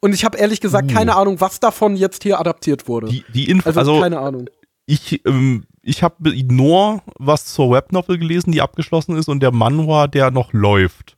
Und 0.00 0.14
ich 0.14 0.24
habe 0.24 0.38
ehrlich 0.38 0.60
gesagt 0.60 0.90
uh. 0.90 0.94
keine 0.94 1.16
Ahnung, 1.16 1.40
was 1.40 1.58
davon 1.58 1.96
jetzt 1.96 2.22
hier 2.22 2.38
adaptiert 2.38 2.86
wurde. 2.86 3.08
Die, 3.08 3.24
die 3.32 3.50
Info, 3.50 3.68
also, 3.68 3.80
also 3.80 4.00
keine 4.00 4.20
Ahnung. 4.20 4.48
Ich, 4.84 5.26
ähm, 5.26 5.64
ich 5.82 6.02
habe 6.02 6.16
nur 6.44 7.02
was 7.18 7.46
zur 7.46 7.72
Webnovel 7.72 8.18
gelesen, 8.18 8.52
die 8.52 8.62
abgeschlossen 8.62 9.16
ist 9.16 9.28
und 9.28 9.40
der 9.40 9.52
Manhwa, 9.52 10.06
der 10.06 10.30
noch 10.30 10.52
läuft. 10.52 11.16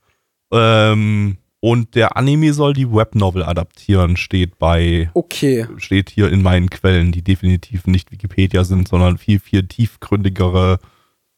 Ähm, 0.51 1.37
und 1.61 1.95
der 1.95 2.17
Anime 2.17 2.53
soll 2.53 2.73
die 2.73 2.93
Webnovel 2.93 3.43
adaptieren, 3.43 4.17
steht 4.17 4.59
bei. 4.59 5.11
Okay. 5.15 5.67
Steht 5.77 6.11
hier 6.11 6.31
in 6.31 6.43
meinen 6.43 6.71
Quellen, 6.71 7.11
die 7.11 7.23
definitiv 7.23 7.87
nicht 7.87 8.13
Wikipedia 8.13 8.65
sind, 8.65 8.87
sondern 8.87 9.19
viel, 9.19 9.41
viel 9.41 9.67
tiefgründigere, 9.67 10.79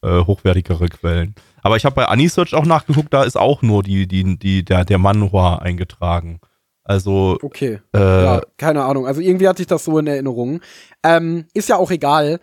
äh, 0.03 0.19
hochwertigere 0.19 0.87
Quellen. 0.89 1.33
Aber 1.63 1.75
ich 1.75 1.85
habe 1.85 1.95
bei 1.95 2.07
Anisearch 2.07 2.53
auch 2.53 2.65
nachgeguckt, 2.65 3.13
da 3.13 3.23
ist 3.23 3.37
auch 3.37 3.61
nur 3.61 3.83
die, 3.83 4.07
die, 4.07 4.37
die, 4.37 4.63
der, 4.63 4.85
der 4.85 4.97
Manhwa 4.97 5.57
eingetragen. 5.57 6.39
Also. 6.83 7.37
Okay. 7.41 7.79
Äh, 7.95 7.99
ja, 7.99 8.41
keine 8.57 8.83
Ahnung. 8.83 9.07
Also 9.07 9.21
irgendwie 9.21 9.47
hatte 9.47 9.61
ich 9.61 9.67
das 9.67 9.85
so 9.85 9.97
in 9.97 10.07
Erinnerung. 10.07 10.61
Ähm, 11.03 11.45
ist 11.53 11.69
ja 11.69 11.77
auch 11.77 11.91
egal. 11.91 12.39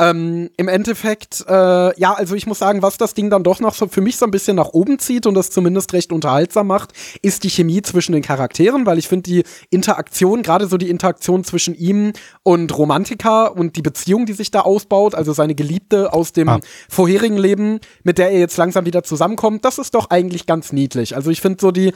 Ähm, 0.00 0.50
Im 0.56 0.68
Endeffekt, 0.68 1.44
äh, 1.48 2.00
ja, 2.00 2.14
also 2.14 2.36
ich 2.36 2.46
muss 2.46 2.60
sagen, 2.60 2.82
was 2.82 2.98
das 2.98 3.14
Ding 3.14 3.30
dann 3.30 3.42
doch 3.42 3.58
noch 3.58 3.74
so 3.74 3.88
für 3.88 4.00
mich 4.00 4.16
so 4.16 4.26
ein 4.26 4.30
bisschen 4.30 4.54
nach 4.54 4.68
oben 4.68 5.00
zieht 5.00 5.26
und 5.26 5.34
das 5.34 5.50
zumindest 5.50 5.92
recht 5.92 6.12
unterhaltsam 6.12 6.68
macht, 6.68 6.92
ist 7.20 7.42
die 7.42 7.50
Chemie 7.50 7.82
zwischen 7.82 8.12
den 8.12 8.22
Charakteren, 8.22 8.86
weil 8.86 8.98
ich 8.98 9.08
finde 9.08 9.28
die 9.28 9.42
Interaktion, 9.70 10.42
gerade 10.42 10.68
so 10.68 10.76
die 10.76 10.88
Interaktion 10.88 11.42
zwischen 11.42 11.74
ihm 11.74 12.12
und 12.44 12.76
Romantika 12.78 13.46
und 13.46 13.74
die 13.74 13.82
Beziehung, 13.82 14.24
die 14.24 14.34
sich 14.34 14.52
da 14.52 14.60
ausbaut, 14.60 15.16
also 15.16 15.32
seine 15.32 15.56
Geliebte 15.56 16.12
aus 16.12 16.32
dem 16.32 16.48
ah. 16.48 16.60
vorherigen 16.88 17.36
Leben, 17.36 17.80
mit 18.04 18.18
der 18.18 18.30
er 18.30 18.38
jetzt 18.38 18.56
langsam 18.56 18.86
wieder 18.86 19.02
zusammenkommt, 19.02 19.64
das 19.64 19.78
ist 19.78 19.96
doch 19.96 20.10
eigentlich 20.10 20.46
ganz 20.46 20.72
niedlich. 20.72 21.16
Also 21.16 21.30
ich 21.32 21.40
finde 21.40 21.58
so 21.60 21.72
die 21.72 21.92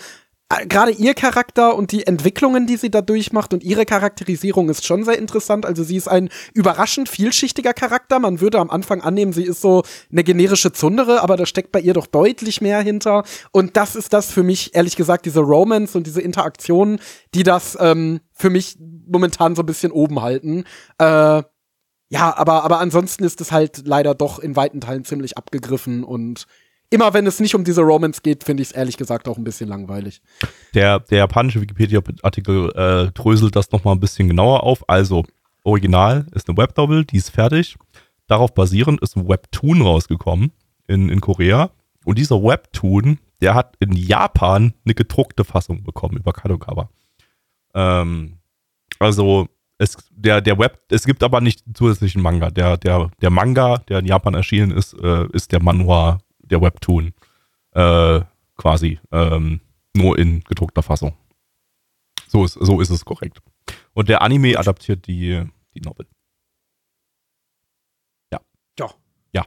gerade 0.68 0.92
ihr 0.92 1.14
Charakter 1.14 1.74
und 1.74 1.92
die 1.92 2.06
Entwicklungen, 2.06 2.66
die 2.66 2.76
sie 2.76 2.90
da 2.90 3.00
durchmacht 3.00 3.54
und 3.54 3.62
ihre 3.62 3.84
Charakterisierung 3.84 4.68
ist 4.68 4.86
schon 4.86 5.04
sehr 5.04 5.18
interessant. 5.18 5.66
Also 5.66 5.84
sie 5.84 5.96
ist 5.96 6.08
ein 6.08 6.28
überraschend 6.54 7.08
vielschichtiger 7.08 7.72
Charakter. 7.72 8.18
Man 8.18 8.40
würde 8.40 8.58
am 8.58 8.70
Anfang 8.70 9.00
annehmen, 9.02 9.32
sie 9.32 9.44
ist 9.44 9.60
so 9.60 9.82
eine 10.10 10.24
generische 10.24 10.72
Zundere, 10.72 11.22
aber 11.22 11.36
da 11.36 11.46
steckt 11.46 11.72
bei 11.72 11.80
ihr 11.80 11.94
doch 11.94 12.06
deutlich 12.06 12.60
mehr 12.60 12.80
hinter. 12.80 13.24
Und 13.50 13.76
das 13.76 13.96
ist 13.96 14.12
das 14.12 14.30
für 14.30 14.42
mich, 14.42 14.74
ehrlich 14.74 14.96
gesagt, 14.96 15.26
diese 15.26 15.40
Romance 15.40 15.96
und 15.96 16.06
diese 16.06 16.20
Interaktionen, 16.20 17.00
die 17.34 17.42
das 17.42 17.76
ähm, 17.80 18.20
für 18.32 18.50
mich 18.50 18.76
momentan 19.06 19.54
so 19.54 19.62
ein 19.62 19.66
bisschen 19.66 19.92
oben 19.92 20.22
halten. 20.22 20.64
Äh, 20.98 21.42
ja, 22.12 22.36
aber, 22.36 22.62
aber 22.62 22.78
ansonsten 22.78 23.24
ist 23.24 23.40
es 23.40 23.52
halt 23.52 23.86
leider 23.86 24.14
doch 24.14 24.38
in 24.38 24.54
weiten 24.54 24.82
Teilen 24.82 25.06
ziemlich 25.06 25.38
abgegriffen 25.38 26.04
und 26.04 26.46
immer 26.92 27.14
wenn 27.14 27.26
es 27.26 27.40
nicht 27.40 27.54
um 27.54 27.64
diese 27.64 27.80
Romance 27.80 28.20
geht, 28.22 28.44
finde 28.44 28.62
ich 28.62 28.70
es 28.70 28.74
ehrlich 28.74 28.96
gesagt 28.96 29.26
auch 29.26 29.38
ein 29.38 29.44
bisschen 29.44 29.68
langweilig. 29.68 30.20
Der, 30.74 31.00
der 31.00 31.18
japanische 31.18 31.60
Wikipedia-Artikel 31.60 32.70
äh, 32.74 33.10
dröselt 33.12 33.56
das 33.56 33.72
nochmal 33.72 33.94
ein 33.94 34.00
bisschen 34.00 34.28
genauer 34.28 34.62
auf. 34.62 34.88
Also, 34.88 35.24
Original 35.64 36.26
ist 36.34 36.48
eine 36.48 36.58
Webnovel, 36.58 37.04
die 37.04 37.16
ist 37.16 37.30
fertig. 37.30 37.76
Darauf 38.26 38.54
basierend 38.54 39.00
ist 39.00 39.16
ein 39.16 39.28
Webtoon 39.28 39.80
rausgekommen 39.82 40.52
in, 40.86 41.08
in 41.08 41.20
Korea. 41.20 41.70
Und 42.04 42.18
dieser 42.18 42.42
Webtoon, 42.42 43.18
der 43.40 43.54
hat 43.54 43.76
in 43.80 43.92
Japan 43.92 44.74
eine 44.84 44.94
gedruckte 44.94 45.44
Fassung 45.44 45.84
bekommen 45.84 46.16
über 46.16 46.32
Kadokawa. 46.32 46.90
Ähm, 47.74 48.38
also 48.98 49.48
es, 49.78 49.96
der, 50.10 50.40
der 50.40 50.58
Web, 50.58 50.80
es 50.90 51.04
gibt 51.04 51.22
aber 51.22 51.40
nicht 51.40 51.62
zusätzlichen 51.74 52.22
Manga. 52.22 52.50
Der, 52.50 52.76
der, 52.76 53.10
der 53.20 53.30
Manga, 53.30 53.78
der 53.88 54.00
in 54.00 54.06
Japan 54.06 54.34
erschienen 54.34 54.70
ist, 54.72 54.94
äh, 54.94 55.26
ist 55.32 55.52
der 55.52 55.62
Manhwa 55.62 56.18
der 56.52 56.62
Webtoon 56.62 57.12
äh, 57.72 58.20
quasi 58.56 59.00
ähm, 59.10 59.60
nur 59.96 60.18
in 60.18 60.44
gedruckter 60.44 60.82
Fassung. 60.82 61.16
So 62.28 62.44
ist, 62.44 62.54
so 62.54 62.80
ist 62.80 62.90
es 62.90 63.04
korrekt. 63.04 63.40
Und 63.92 64.08
der 64.08 64.22
Anime 64.22 64.58
adaptiert 64.58 65.06
die, 65.06 65.42
die 65.74 65.80
Novel. 65.80 66.06
Ja. 68.32 68.40
Ja. 68.78 68.90
Ja. 69.32 69.44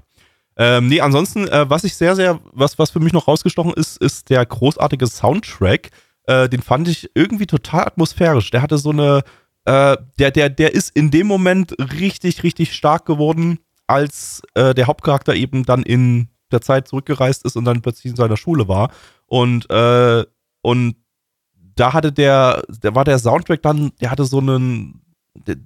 Ähm, 0.57 0.87
nee, 0.87 1.01
ansonsten, 1.01 1.47
äh, 1.47 1.69
was 1.69 1.83
ich 1.83 1.95
sehr, 1.95 2.15
sehr, 2.15 2.39
was, 2.51 2.77
was 2.77 2.91
für 2.91 2.99
mich 2.99 3.13
noch 3.13 3.27
rausgestochen 3.27 3.73
ist, 3.73 3.97
ist 3.97 4.29
der 4.29 4.45
großartige 4.45 5.07
Soundtrack. 5.07 5.89
Äh, 6.27 6.49
den 6.49 6.61
fand 6.61 6.87
ich 6.87 7.09
irgendwie 7.15 7.47
total 7.47 7.85
atmosphärisch. 7.85 8.51
Der 8.51 8.61
hatte 8.61 8.77
so 8.77 8.91
eine, 8.91 9.23
äh, 9.65 9.97
der, 10.19 10.31
der, 10.31 10.49
der 10.49 10.73
ist 10.73 10.95
in 10.95 11.11
dem 11.11 11.27
Moment 11.27 11.75
richtig, 11.99 12.43
richtig 12.43 12.73
stark 12.73 13.05
geworden, 13.05 13.59
als 13.87 14.41
äh, 14.53 14.73
der 14.73 14.87
Hauptcharakter 14.87 15.35
eben 15.35 15.63
dann 15.63 15.83
in 15.83 16.29
der 16.55 16.61
Zeit 16.61 16.87
zurückgereist 16.87 17.45
ist 17.45 17.55
und 17.55 17.65
dann 17.65 17.81
plötzlich 17.81 18.11
in 18.11 18.15
seiner 18.15 18.37
Schule 18.37 18.67
war. 18.67 18.91
Und, 19.27 19.69
äh, 19.69 20.25
und 20.61 20.95
da 21.75 21.93
hatte 21.93 22.11
der, 22.11 22.63
der 22.69 22.95
war 22.95 23.03
der 23.03 23.19
Soundtrack 23.19 23.61
dann, 23.61 23.91
der 24.01 24.11
hatte 24.11 24.25
so 24.25 24.39
einen, 24.39 25.01
der, 25.33 25.57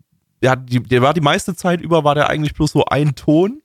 der, 0.41 0.55
die, 0.55 0.81
der 0.81 1.01
war 1.01 1.13
die 1.13 1.21
meiste 1.21 1.55
Zeit 1.55 1.81
über, 1.81 2.03
war 2.03 2.15
der 2.15 2.29
eigentlich 2.29 2.53
bloß 2.53 2.71
so 2.71 2.85
ein 2.85 3.15
Ton 3.15 3.61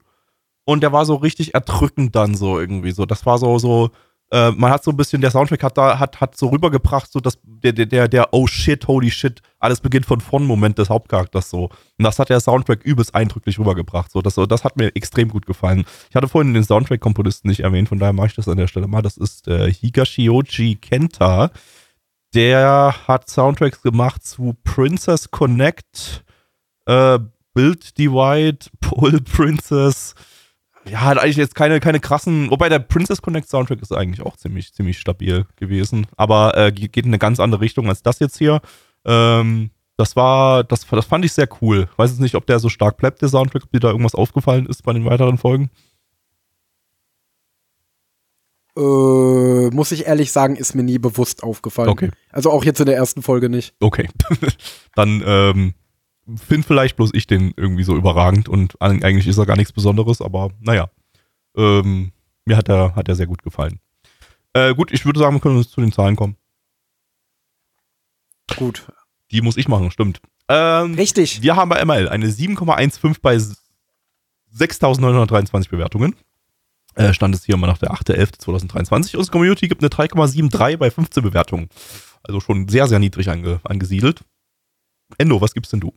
und 0.65 0.83
der 0.83 0.93
war 0.93 1.07
so 1.07 1.17
richtig 1.17 1.55
erdrückend 1.55 2.15
dann 2.15 2.35
so 2.35 2.59
irgendwie 2.59 2.93
so. 2.93 3.07
Das 3.07 3.25
war 3.27 3.39
so, 3.39 3.59
so, 3.59 3.91
äh, 4.31 4.51
man 4.53 4.71
hat 4.71 4.83
so 4.83 4.91
ein 4.91 4.97
bisschen, 4.97 5.21
der 5.21 5.31
Soundtrack 5.31 5.63
hat 5.63 5.79
da, 5.79 5.99
hat, 5.99 6.21
hat 6.21 6.37
so 6.37 6.49
rübergebracht, 6.49 7.11
so 7.13 7.21
dass 7.21 7.39
der, 7.45 7.73
der, 7.73 8.09
der, 8.09 8.29
oh 8.33 8.47
shit, 8.47 8.87
holy 8.89 9.11
shit, 9.11 9.41
alles 9.59 9.81
beginnt 9.81 10.07
von 10.07 10.21
vorn 10.21 10.45
Moment 10.45 10.79
des 10.79 10.91
Hauptcharakters 10.91 11.51
so. 11.51 11.65
Und 11.65 12.05
das 12.05 12.19
hat 12.19 12.31
der 12.31 12.41
Soundtrack 12.41 12.83
übelst 12.85 13.15
eindrücklich 13.15 13.59
rübergebracht. 13.59 14.11
So, 14.11 14.23
das, 14.23 14.35
das 14.35 14.65
hat 14.65 14.77
mir 14.77 14.95
extrem 14.97 15.29
gut 15.29 15.47
gefallen. 15.47 15.85
Ich 16.11 16.17
hatte 16.17 16.29
vorhin 16.29 16.55
den 16.55 16.65
Soundtrack-Komponisten 16.65 17.49
nicht 17.49 17.61
erwähnt, 17.61 17.89
von 17.89 17.99
daher 17.99 18.13
mache 18.13 18.29
ich 18.29 18.35
das 18.35 18.49
an 18.49 18.57
der 18.57 18.67
Stelle 18.67 18.89
mal. 18.89 19.03
Das 19.03 19.17
ist 19.17 19.47
äh, 19.47 19.73
Higashioji 19.73 20.77
Kenta. 20.77 21.51
Der 22.35 22.95
hat 23.07 23.31
Soundtracks 23.31 23.83
gemacht 23.83 24.27
zu 24.27 24.57
Princess 24.65 25.31
Connect, 25.31 26.25
äh, 26.87 27.21
Build 27.53 27.97
Divide, 27.97 28.67
Pull 28.81 29.21
Princess, 29.21 30.17
ja, 30.87 31.01
hat 31.01 31.19
eigentlich 31.19 31.37
jetzt 31.37 31.55
keine, 31.55 31.81
keine 31.81 32.01
krassen, 32.01 32.51
wobei 32.51 32.69
der 32.69 32.79
Princess 32.79 33.23
Connect 33.23 33.49
Soundtrack 33.49 33.81
ist 33.83 33.93
eigentlich 33.93 34.25
auch 34.25 34.37
ziemlich, 34.37 34.73
ziemlich 34.75 34.99
stabil 34.99 35.47
gewesen, 35.57 36.07
aber 36.17 36.57
äh, 36.57 36.73
geht 36.73 36.97
in 36.97 37.11
eine 37.11 37.19
ganz 37.19 37.41
andere 37.41 37.61
Richtung 37.61 37.89
als 37.89 38.03
das 38.03 38.19
jetzt 38.19 38.39
hier. 38.39 38.61
Ähm, 39.05 39.71
das 39.97 40.17
war, 40.17 40.65
das, 40.65 40.87
das 40.87 41.07
fand 41.07 41.25
ich 41.25 41.33
sehr 41.33 41.49
cool. 41.61 41.89
Weiß 41.97 42.11
jetzt 42.11 42.21
nicht, 42.21 42.35
ob 42.35 42.47
der 42.47 42.59
so 42.59 42.69
stark 42.69 42.97
bleibt, 42.97 43.23
der 43.23 43.29
Soundtrack, 43.29 43.65
ob 43.65 43.71
dir 43.71 43.81
da 43.81 43.89
irgendwas 43.89 44.15
aufgefallen 44.15 44.67
ist 44.67 44.83
bei 44.83 44.93
den 44.93 45.05
weiteren 45.05 45.39
Folgen. 45.39 45.71
Ähm, 48.77 49.71
muss 49.73 49.93
ich 49.93 50.07
ehrlich 50.07 50.33
sagen, 50.33 50.57
ist 50.57 50.75
mir 50.75 50.83
nie 50.83 50.99
bewusst 50.99 51.43
aufgefallen. 51.43 51.89
Okay. 51.89 52.11
Also 52.31 52.51
auch 52.51 52.65
jetzt 52.65 52.81
in 52.81 52.87
der 52.87 52.97
ersten 52.97 53.23
Folge 53.23 53.49
nicht. 53.49 53.75
Okay. 53.81 54.09
Dann 54.95 55.23
ähm, 55.25 55.75
finde 56.37 56.67
vielleicht 56.67 56.97
bloß 56.97 57.11
ich 57.15 57.27
den 57.27 57.53
irgendwie 57.57 57.85
so 57.85 57.97
überragend 57.97 58.49
und 58.49 58.81
eigentlich 58.81 59.27
ist 59.27 59.39
er 59.39 59.47
gar 59.47 59.57
nichts 59.57 59.73
Besonderes, 59.73 60.21
aber 60.21 60.51
naja. 60.61 60.91
Ähm, 61.57 62.13
mir 62.45 62.57
hat 62.57 62.69
er, 62.69 62.95
hat 62.95 63.09
er 63.09 63.15
sehr 63.15 63.27
gut 63.27 63.43
gefallen. 63.43 63.81
Äh, 64.53 64.75
gut, 64.75 64.93
ich 64.93 65.05
würde 65.05 65.19
sagen, 65.19 65.37
wir 65.37 65.41
können 65.41 65.57
uns 65.57 65.71
zu 65.71 65.81
den 65.81 65.93
Zahlen 65.93 66.17
kommen. 66.17 66.37
Gut. 68.57 68.87
Die 69.31 69.41
muss 69.41 69.57
ich 69.57 69.69
machen, 69.69 69.91
stimmt. 69.91 70.21
Ähm, 70.49 70.95
Richtig. 70.95 71.43
Wir 71.43 71.57
haben 71.57 71.69
bei 71.69 71.85
ML 71.85 72.09
eine 72.09 72.27
7,15 72.27 73.17
bei 73.23 73.37
6.923 74.57 75.71
Bewertungen. 75.71 76.15
Äh, 76.95 77.13
stand 77.13 77.35
es 77.35 77.45
hier 77.45 77.57
immer 77.57 77.67
nach 77.67 77.79
der 77.79 77.93
8.11.2023. 77.93 79.17
Unsere 79.17 79.33
Community 79.33 79.67
gibt 79.67 79.83
eine 79.83 79.89
3,73 79.89 80.77
bei 80.77 80.91
15 80.91 81.23
Bewertungen. 81.23 81.69
Also 82.23 82.41
schon 82.41 82.69
sehr, 82.69 82.87
sehr 82.87 83.01
niedrig 83.01 83.29
ange 83.31 83.61
angesiedelt. 83.65 84.25
Endo, 85.19 85.41
was 85.41 85.55
gibst 85.55 85.73
denn 85.73 85.81
du? 85.81 85.93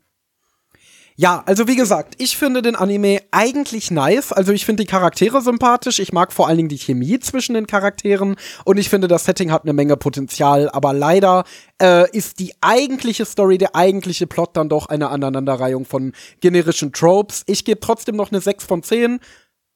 Ja, 1.20 1.42
also 1.48 1.68
wie 1.68 1.76
gesagt, 1.76 2.14
ich 2.20 2.38
finde 2.38 2.62
den 2.62 2.76
Anime 2.76 3.24
eigentlich 3.32 3.90
nice. 3.90 4.32
Also 4.32 4.52
ich 4.52 4.66
finde 4.66 4.84
die 4.84 4.88
Charaktere 4.88 5.42
sympathisch. 5.42 5.98
Ich 5.98 6.14
mag 6.14 6.32
vor 6.32 6.48
allen 6.48 6.58
Dingen 6.58 6.70
die 6.70 6.78
Chemie 6.78 7.20
zwischen 7.20 7.56
den 7.56 7.66
Charakteren. 7.66 8.36
Und 8.66 8.78
ich 8.78 8.88
finde, 8.90 9.08
das 9.08 9.26
Setting 9.26 9.52
hat 9.52 9.64
eine 9.64 9.74
Menge 9.74 9.98
Potenzial. 9.98 10.70
Aber 10.70 10.94
leider 10.94 11.44
äh, 11.82 12.08
ist 12.16 12.38
die 12.38 12.54
eigentliche 12.62 13.26
Story, 13.26 13.58
der 13.58 13.76
eigentliche 13.76 14.28
Plot 14.28 14.56
dann 14.56 14.70
doch 14.70 14.86
eine 14.90 15.10
Aneinanderreihung 15.10 15.86
von 15.86 16.14
generischen 16.40 16.94
Tropes. 16.94 17.42
Ich 17.48 17.66
gebe 17.66 17.80
trotzdem 17.80 18.16
noch 18.16 18.32
eine 18.32 18.40
6 18.40 18.66
von 18.66 18.84
10, 18.84 19.20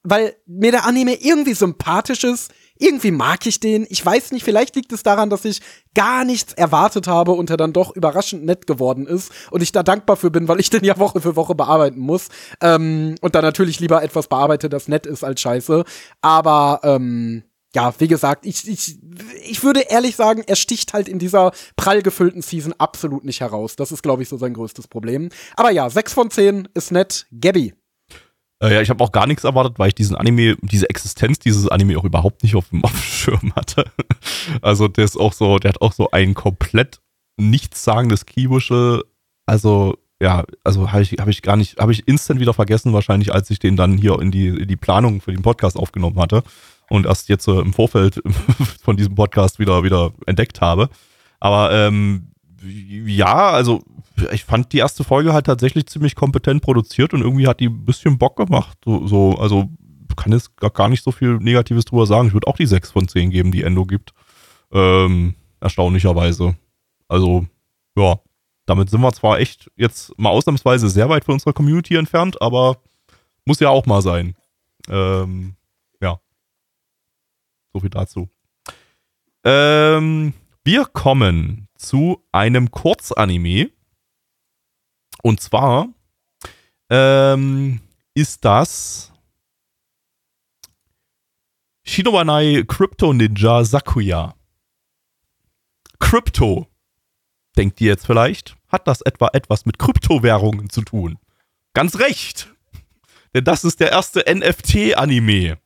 weil 0.03 0.35
mir 0.45 0.69
der 0.69 0.85
Anime 0.85 1.15
irgendwie 1.15 1.55
sympathisch 1.55 2.23
ist 2.23 2.51
irgendwie 2.81 3.11
mag 3.11 3.45
ich 3.45 3.59
den. 3.59 3.85
Ich 3.89 4.05
weiß 4.05 4.31
nicht, 4.31 4.43
vielleicht 4.43 4.75
liegt 4.75 4.91
es 4.91 5.03
daran, 5.03 5.29
dass 5.29 5.45
ich 5.45 5.61
gar 5.93 6.25
nichts 6.25 6.53
erwartet 6.53 7.07
habe 7.07 7.31
und 7.31 7.49
er 7.49 7.57
dann 7.57 7.73
doch 7.73 7.95
überraschend 7.95 8.43
nett 8.43 8.67
geworden 8.67 9.07
ist 9.07 9.31
und 9.51 9.61
ich 9.61 9.71
da 9.71 9.83
dankbar 9.83 10.17
für 10.17 10.31
bin, 10.31 10.47
weil 10.47 10.59
ich 10.59 10.69
den 10.69 10.83
ja 10.83 10.97
Woche 10.97 11.21
für 11.21 11.35
Woche 11.35 11.55
bearbeiten 11.55 11.99
muss. 11.99 12.29
Ähm, 12.61 13.15
und 13.21 13.35
dann 13.35 13.43
natürlich 13.43 13.79
lieber 13.79 14.03
etwas 14.03 14.27
bearbeite, 14.27 14.69
das 14.69 14.87
nett 14.87 15.05
ist 15.05 15.23
als 15.23 15.41
scheiße. 15.41 15.83
Aber 16.21 16.81
ähm, 16.83 17.43
ja, 17.73 17.93
wie 17.99 18.07
gesagt, 18.07 18.45
ich, 18.45 18.67
ich, 18.67 18.97
ich 19.43 19.63
würde 19.63 19.81
ehrlich 19.81 20.15
sagen, 20.15 20.43
er 20.45 20.55
sticht 20.55 20.93
halt 20.93 21.07
in 21.07 21.19
dieser 21.19 21.51
prall 21.77 22.01
gefüllten 22.01 22.41
Season 22.41 22.73
absolut 22.77 23.23
nicht 23.23 23.39
heraus. 23.41 23.75
Das 23.75 23.91
ist, 23.91 24.03
glaube 24.03 24.23
ich, 24.23 24.29
so 24.29 24.37
sein 24.37 24.53
größtes 24.53 24.87
Problem. 24.87 25.29
Aber 25.55 25.71
ja, 25.71 25.89
6 25.89 26.13
von 26.13 26.29
10 26.29 26.67
ist 26.73 26.91
nett. 26.91 27.27
Gabby. 27.31 27.73
Äh, 28.61 28.75
ja, 28.75 28.81
ich 28.81 28.89
habe 28.89 29.03
auch 29.03 29.11
gar 29.11 29.27
nichts 29.27 29.43
erwartet, 29.43 29.79
weil 29.79 29.89
ich 29.89 29.95
diesen 29.95 30.15
Anime, 30.15 30.55
diese 30.61 30.89
Existenz 30.89 31.39
dieses 31.39 31.67
Anime 31.67 31.97
auch 31.97 32.03
überhaupt 32.03 32.43
nicht 32.43 32.55
auf 32.55 32.69
dem, 32.69 32.83
auf 32.83 33.03
Schirm 33.03 33.53
hatte. 33.55 33.85
Also 34.61 34.87
der 34.87 35.05
ist 35.05 35.17
auch 35.17 35.33
so, 35.33 35.57
der 35.57 35.69
hat 35.69 35.81
auch 35.81 35.93
so 35.93 36.11
ein 36.11 36.33
komplett 36.33 37.01
nichtssagendes 37.37 38.25
Kibusche. 38.25 39.03
Also 39.45 39.97
ja, 40.21 40.45
also 40.63 40.91
habe 40.91 41.01
ich, 41.01 41.13
hab 41.13 41.27
ich 41.27 41.41
gar 41.41 41.57
nicht, 41.57 41.79
habe 41.79 41.91
ich 41.91 42.07
instant 42.07 42.39
wieder 42.39 42.53
vergessen 42.53 42.93
wahrscheinlich, 42.93 43.33
als 43.33 43.49
ich 43.49 43.57
den 43.57 43.75
dann 43.75 43.97
hier 43.97 44.19
in 44.19 44.29
die, 44.29 44.49
in 44.49 44.67
die 44.67 44.75
Planung 44.75 45.19
für 45.19 45.31
den 45.31 45.41
Podcast 45.41 45.77
aufgenommen 45.77 46.19
hatte 46.19 46.43
und 46.89 47.07
erst 47.07 47.27
jetzt 47.29 47.47
äh, 47.47 47.59
im 47.59 47.73
Vorfeld 47.73 48.21
von 48.83 48.97
diesem 48.97 49.15
Podcast 49.15 49.57
wieder, 49.57 49.83
wieder 49.83 50.11
entdeckt 50.27 50.61
habe. 50.61 50.89
Aber 51.39 51.71
ähm, 51.73 52.27
ja, 52.63 53.49
also 53.49 53.81
ich 54.31 54.45
fand 54.45 54.73
die 54.73 54.77
erste 54.77 55.03
Folge 55.03 55.33
halt 55.33 55.45
tatsächlich 55.45 55.87
ziemlich 55.87 56.15
kompetent 56.15 56.61
produziert 56.61 57.13
und 57.13 57.21
irgendwie 57.21 57.47
hat 57.47 57.59
die 57.59 57.67
ein 57.67 57.85
bisschen 57.85 58.17
Bock 58.17 58.37
gemacht. 58.37 58.77
So, 58.85 59.07
so 59.07 59.37
also 59.37 59.69
kann 60.15 60.31
jetzt 60.31 60.55
gar 60.57 60.89
nicht 60.89 61.03
so 61.03 61.11
viel 61.11 61.37
Negatives 61.37 61.85
drüber 61.85 62.05
sagen. 62.05 62.27
Ich 62.27 62.33
würde 62.33 62.47
auch 62.47 62.57
die 62.57 62.65
6 62.65 62.91
von 62.91 63.07
10 63.07 63.29
geben, 63.31 63.51
die 63.51 63.63
Endo 63.63 63.85
gibt. 63.85 64.13
Ähm, 64.71 65.35
erstaunlicherweise. 65.59 66.55
Also, 67.07 67.45
ja, 67.97 68.19
damit 68.65 68.89
sind 68.89 69.01
wir 69.01 69.11
zwar 69.13 69.39
echt 69.39 69.69
jetzt 69.75 70.17
mal 70.17 70.29
ausnahmsweise 70.29 70.89
sehr 70.89 71.09
weit 71.09 71.25
von 71.25 71.33
unserer 71.33 71.53
Community 71.53 71.95
entfernt, 71.95 72.41
aber 72.41 72.77
muss 73.45 73.59
ja 73.59 73.69
auch 73.69 73.85
mal 73.85 74.01
sein. 74.01 74.35
Ähm, 74.89 75.55
ja. 76.01 76.19
So 77.73 77.79
viel 77.79 77.89
dazu. 77.89 78.29
Ähm, 79.43 80.33
wir 80.63 80.85
kommen 80.85 81.67
zu 81.75 82.23
einem 82.31 82.71
Kurzanime. 82.71 83.71
Und 85.21 85.41
zwar 85.41 85.87
ähm, 86.89 87.79
ist 88.13 88.43
das 88.43 89.11
Shinobanai 91.83 92.63
Crypto 92.67 93.13
Ninja 93.13 93.63
Sakuya. 93.63 94.35
Crypto, 95.99 96.67
denkt 97.57 97.79
ihr 97.81 97.89
jetzt 97.89 98.05
vielleicht, 98.05 98.55
hat 98.67 98.87
das 98.87 99.01
etwa 99.01 99.29
etwas 99.33 99.65
mit 99.65 99.79
Kryptowährungen 99.79 100.69
zu 100.69 100.81
tun? 100.81 101.17
Ganz 101.73 101.99
recht! 101.99 102.49
Denn 103.33 103.43
das 103.43 103.63
ist 103.63 103.79
der 103.79 103.91
erste 103.91 104.23
NFT-Anime. 104.27 105.57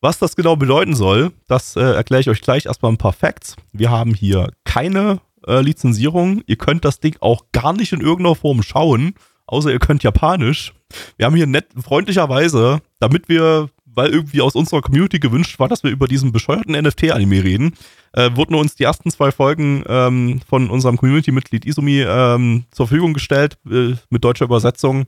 Was 0.00 0.18
das 0.18 0.36
genau 0.36 0.56
bedeuten 0.56 0.94
soll, 0.94 1.32
das 1.46 1.76
äh, 1.76 1.80
erkläre 1.80 2.20
ich 2.20 2.28
euch 2.28 2.40
gleich 2.40 2.66
erstmal 2.66 2.92
ein 2.92 2.98
paar 2.98 3.12
Facts. 3.12 3.56
Wir 3.72 3.90
haben 3.90 4.14
hier 4.14 4.52
keine 4.64 5.20
äh, 5.48 5.60
Lizenzierung. 5.60 6.42
Ihr 6.46 6.56
könnt 6.56 6.84
das 6.84 7.00
Ding 7.00 7.16
auch 7.20 7.46
gar 7.52 7.72
nicht 7.72 7.92
in 7.92 8.00
irgendeiner 8.00 8.36
Form 8.36 8.62
schauen, 8.62 9.14
außer 9.46 9.72
ihr 9.72 9.78
könnt 9.78 10.02
Japanisch. 10.02 10.74
Wir 11.16 11.26
haben 11.26 11.36
hier 11.36 11.46
nett, 11.46 11.66
freundlicherweise, 11.76 12.80
damit 13.00 13.28
wir, 13.28 13.68
weil 13.84 14.10
irgendwie 14.10 14.40
aus 14.40 14.54
unserer 14.54 14.80
Community 14.80 15.18
gewünscht 15.18 15.58
war, 15.58 15.68
dass 15.68 15.82
wir 15.82 15.90
über 15.90 16.06
diesen 16.06 16.32
bescheuerten 16.32 16.74
NFT-Anime 16.74 17.44
reden, 17.44 17.74
äh, 18.12 18.30
wurden 18.34 18.54
uns 18.54 18.74
die 18.74 18.84
ersten 18.84 19.10
zwei 19.10 19.32
Folgen 19.32 19.84
ähm, 19.86 20.40
von 20.48 20.70
unserem 20.70 20.96
Community-Mitglied 20.96 21.66
Isumi 21.66 22.04
ähm, 22.06 22.64
zur 22.70 22.86
Verfügung 22.86 23.12
gestellt, 23.12 23.58
äh, 23.70 23.94
mit 24.10 24.24
deutscher 24.24 24.46
Übersetzung. 24.46 25.06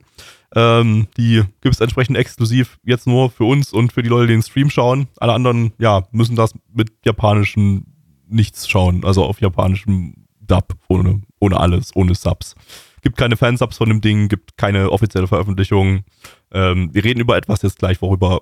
Ähm, 0.53 1.07
die 1.17 1.43
gibt 1.61 1.75
es 1.75 1.81
entsprechend 1.81 2.17
exklusiv 2.17 2.77
jetzt 2.83 3.07
nur 3.07 3.31
für 3.31 3.45
uns 3.45 3.71
und 3.71 3.93
für 3.93 4.03
die 4.03 4.09
Leute, 4.09 4.27
die 4.27 4.33
den 4.33 4.43
Stream 4.43 4.69
schauen. 4.69 5.07
Alle 5.17 5.33
anderen, 5.33 5.73
ja, 5.79 6.07
müssen 6.11 6.35
das 6.35 6.53
mit 6.73 6.91
japanischen 7.05 7.85
nichts 8.27 8.69
schauen, 8.69 9.03
also 9.03 9.23
auf 9.25 9.41
japanischem 9.41 10.20
Dub, 10.51 10.75
ohne, 10.89 11.21
ohne 11.39 11.59
alles, 11.59 11.95
ohne 11.95 12.13
Subs. 12.13 12.55
Gibt 13.01 13.17
keine 13.17 13.37
Fansubs 13.37 13.77
von 13.77 13.89
dem 13.89 14.01
Ding, 14.01 14.27
gibt 14.27 14.57
keine 14.57 14.91
offizielle 14.91 15.27
Veröffentlichung. 15.27 16.03
Ähm, 16.51 16.93
wir 16.93 17.03
reden 17.03 17.21
über 17.21 17.37
etwas 17.37 17.61
jetzt 17.61 17.79
gleich, 17.79 18.01
worüber, 18.01 18.41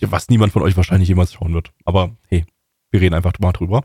was 0.00 0.28
niemand 0.28 0.52
von 0.52 0.62
euch 0.62 0.76
wahrscheinlich 0.76 1.08
jemals 1.08 1.34
schauen 1.34 1.54
wird. 1.54 1.70
Aber 1.84 2.16
hey, 2.28 2.44
wir 2.90 3.00
reden 3.00 3.14
einfach 3.14 3.34
mal 3.38 3.52
drüber. 3.52 3.84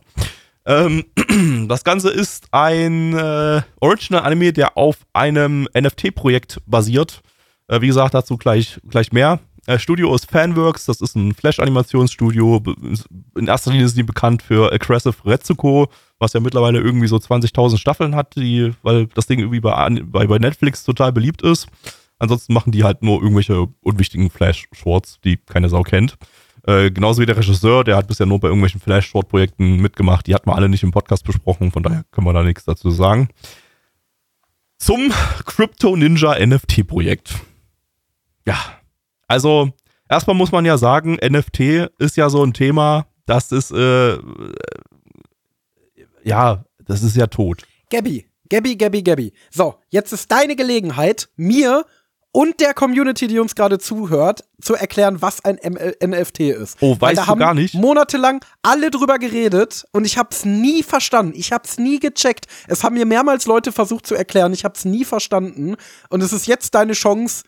Ähm, 0.66 1.06
das 1.68 1.84
Ganze 1.84 2.10
ist 2.10 2.48
ein 2.52 3.14
äh, 3.14 3.62
Original-Anime, 3.80 4.54
der 4.54 4.78
auf 4.78 4.98
einem 5.14 5.68
NFT-Projekt 5.78 6.62
basiert. 6.66 7.22
Äh, 7.68 7.82
wie 7.82 7.88
gesagt, 7.88 8.14
dazu 8.14 8.38
gleich, 8.38 8.80
gleich 8.90 9.12
mehr. 9.12 9.40
Äh, 9.68 9.80
Studio 9.80 10.16
ist 10.16 10.32
Fanworks, 10.32 10.86
das 10.86 11.02
ist 11.02 11.16
ein 11.16 11.34
Flash-Animationsstudio. 11.34 12.64
In 13.36 13.48
erster 13.48 13.72
Linie 13.72 13.90
sind 13.90 13.98
die 13.98 14.04
bekannt 14.04 14.42
für 14.42 14.72
Aggressive 14.72 15.14
Retsuko, 15.26 15.90
was 16.20 16.32
ja 16.32 16.40
mittlerweile 16.40 16.80
irgendwie 16.80 17.08
so 17.08 17.18
20.000 17.18 17.78
Staffeln 17.78 18.16
hat, 18.16 18.38
die, 18.38 18.72
weil 18.82 19.08
das 19.08 19.28
Ding 19.28 19.40
irgendwie 19.40 19.60
bei, 19.60 19.90
bei, 20.06 20.26
bei 20.26 20.40
Netflix 20.40 20.86
total 20.86 21.12
beliebt 21.12 21.42
ist. 21.42 21.68
Ansonsten 22.18 22.54
machen 22.54 22.72
die 22.72 22.86
halt 22.86 23.04
nur 23.04 23.22
irgendwelche 23.22 23.68
unwichtigen 23.82 24.30
Flash-Shorts, 24.30 25.20
die 25.26 25.36
keine 25.36 25.68
Sau 25.68 25.84
kennt. 25.84 26.16
Äh, 26.66 26.90
genauso 26.90 27.22
wie 27.22 27.26
der 27.26 27.38
Regisseur, 27.38 27.84
der 27.84 27.98
hat 27.98 28.08
bisher 28.08 28.26
nur 28.26 28.40
bei 28.40 28.48
irgendwelchen 28.48 28.80
Flash-Short-Projekten 28.80 29.82
mitgemacht. 29.82 30.28
Die 30.28 30.34
hatten 30.34 30.50
wir 30.50 30.56
alle 30.56 30.70
nicht 30.70 30.84
im 30.84 30.92
Podcast 30.92 31.26
besprochen, 31.26 31.74
von 31.74 31.84
daher 31.84 32.06
können 32.12 32.26
wir 32.26 32.34
da 32.34 32.44
nichts 32.44 32.64
dazu 32.64 32.90
sagen. 32.90 33.28
Zum 34.78 35.12
Crypto 35.46 35.98
Ninja 35.98 36.40
NFT-Projekt. 36.40 37.36
Ja, 38.46 38.56
also 39.28 39.70
erstmal 40.10 40.36
muss 40.36 40.52
man 40.52 40.66
ja 40.66 40.78
sagen, 40.78 41.18
NFT 41.24 41.90
ist 42.00 42.18
ja 42.18 42.30
so 42.30 42.44
ein 42.44 42.54
Thema, 42.54 43.08
das 43.26 43.52
ist, 43.52 43.72
äh, 43.72 44.18
ja, 46.24 46.64
das 46.86 47.04
ist 47.04 47.16
ja 47.16 47.28
tot. 47.28 47.64
Gabby, 47.90 48.26
Gabby, 48.50 48.76
Gabby, 48.76 49.04
Gabby. 49.04 49.34
So, 49.52 49.76
jetzt 49.90 50.14
ist 50.14 50.32
deine 50.32 50.56
Gelegenheit, 50.56 51.30
mir 51.36 51.86
und 52.32 52.60
der 52.60 52.74
Community, 52.74 53.28
die 53.28 53.40
uns 53.40 53.56
gerade 53.56 53.80
zuhört, 53.80 54.44
zu 54.62 54.76
erklären, 54.76 55.22
was 55.22 55.44
ein 55.44 55.58
ML 55.64 55.96
NFT 56.06 56.42
ist. 56.42 56.78
Oh, 56.82 56.96
weißt 57.00 57.28
du 57.28 57.36
gar 57.36 57.54
nicht? 57.54 57.74
Monatelang 57.74 58.42
alle 58.62 58.92
drüber 58.92 59.18
geredet 59.18 59.86
und 59.92 60.06
ich 60.06 60.18
hab's 60.18 60.46
nie 60.46 60.84
verstanden. 60.84 61.34
Ich 61.36 61.52
hab's 61.52 61.78
nie 61.80 62.00
gecheckt. 62.00 62.46
Es 62.68 62.84
haben 62.84 62.94
mir 62.94 63.06
mehrmals 63.06 63.48
Leute 63.48 63.72
versucht 63.72 64.06
zu 64.06 64.14
erklären. 64.14 64.54
Ich 64.54 64.66
hab's 64.66 64.86
nie 64.86 65.04
verstanden. 65.04 65.78
Und 66.10 66.22
es 66.22 66.32
ist 66.32 66.46
jetzt 66.48 66.76
deine 66.76 66.94
Chance, 66.94 67.44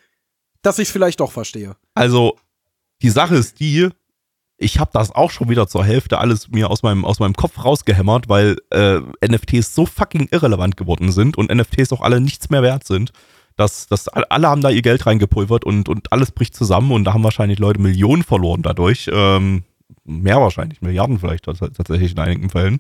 dass 0.62 0.80
ich's 0.80 0.92
vielleicht 0.92 1.20
doch 1.20 1.32
verstehe. 1.32 1.76
Also, 1.94 2.38
die 3.02 3.10
Sache 3.10 3.36
ist 3.36 3.60
die, 3.60 3.90
ich 4.58 4.80
habe 4.80 4.92
das 4.94 5.12
auch 5.12 5.32
schon 5.32 5.50
wieder 5.50 5.68
zur 5.68 5.86
Hälfte 5.86 6.18
alles 6.18 6.50
mir 6.50 6.70
aus 6.70 6.84
meinem, 6.84 7.06
aus 7.06 7.20
meinem 7.20 7.34
Kopf 7.34 7.64
rausgehämmert, 7.64 8.28
weil 8.28 8.58
äh, 8.72 9.00
NFTs 9.26 9.74
so 9.74 9.86
fucking 9.86 10.28
irrelevant 10.32 10.76
geworden 10.76 11.12
sind 11.12 11.38
und 11.38 11.54
NFTs 11.54 11.94
auch 11.94 12.02
alle 12.02 12.20
nichts 12.20 12.50
mehr 12.50 12.62
wert 12.62 12.86
sind. 12.86 13.12
Dass, 13.56 13.88
dass 13.88 14.08
alle 14.08 14.48
haben 14.48 14.62
da 14.62 14.70
ihr 14.70 14.82
Geld 14.82 15.06
reingepulvert 15.06 15.66
und, 15.66 15.90
und 15.90 16.14
alles 16.14 16.32
bricht 16.32 16.56
zusammen 16.56 16.94
und 16.94 17.04
da 17.04 17.14
haben 17.14 17.26
wahrscheinlich 17.26 17.60
Leute 17.60 17.82
Millionen 17.82 18.24
verloren 18.24 18.62
dadurch. 18.62 19.10
Ähm, 19.12 19.64
mehr 20.06 20.40
wahrscheinlich, 20.40 20.82
Milliarden 20.82 21.20
vielleicht 21.20 21.44
tatsächlich 21.44 22.14
in 22.14 22.20
einigen 22.20 22.50
Fällen. 22.50 22.78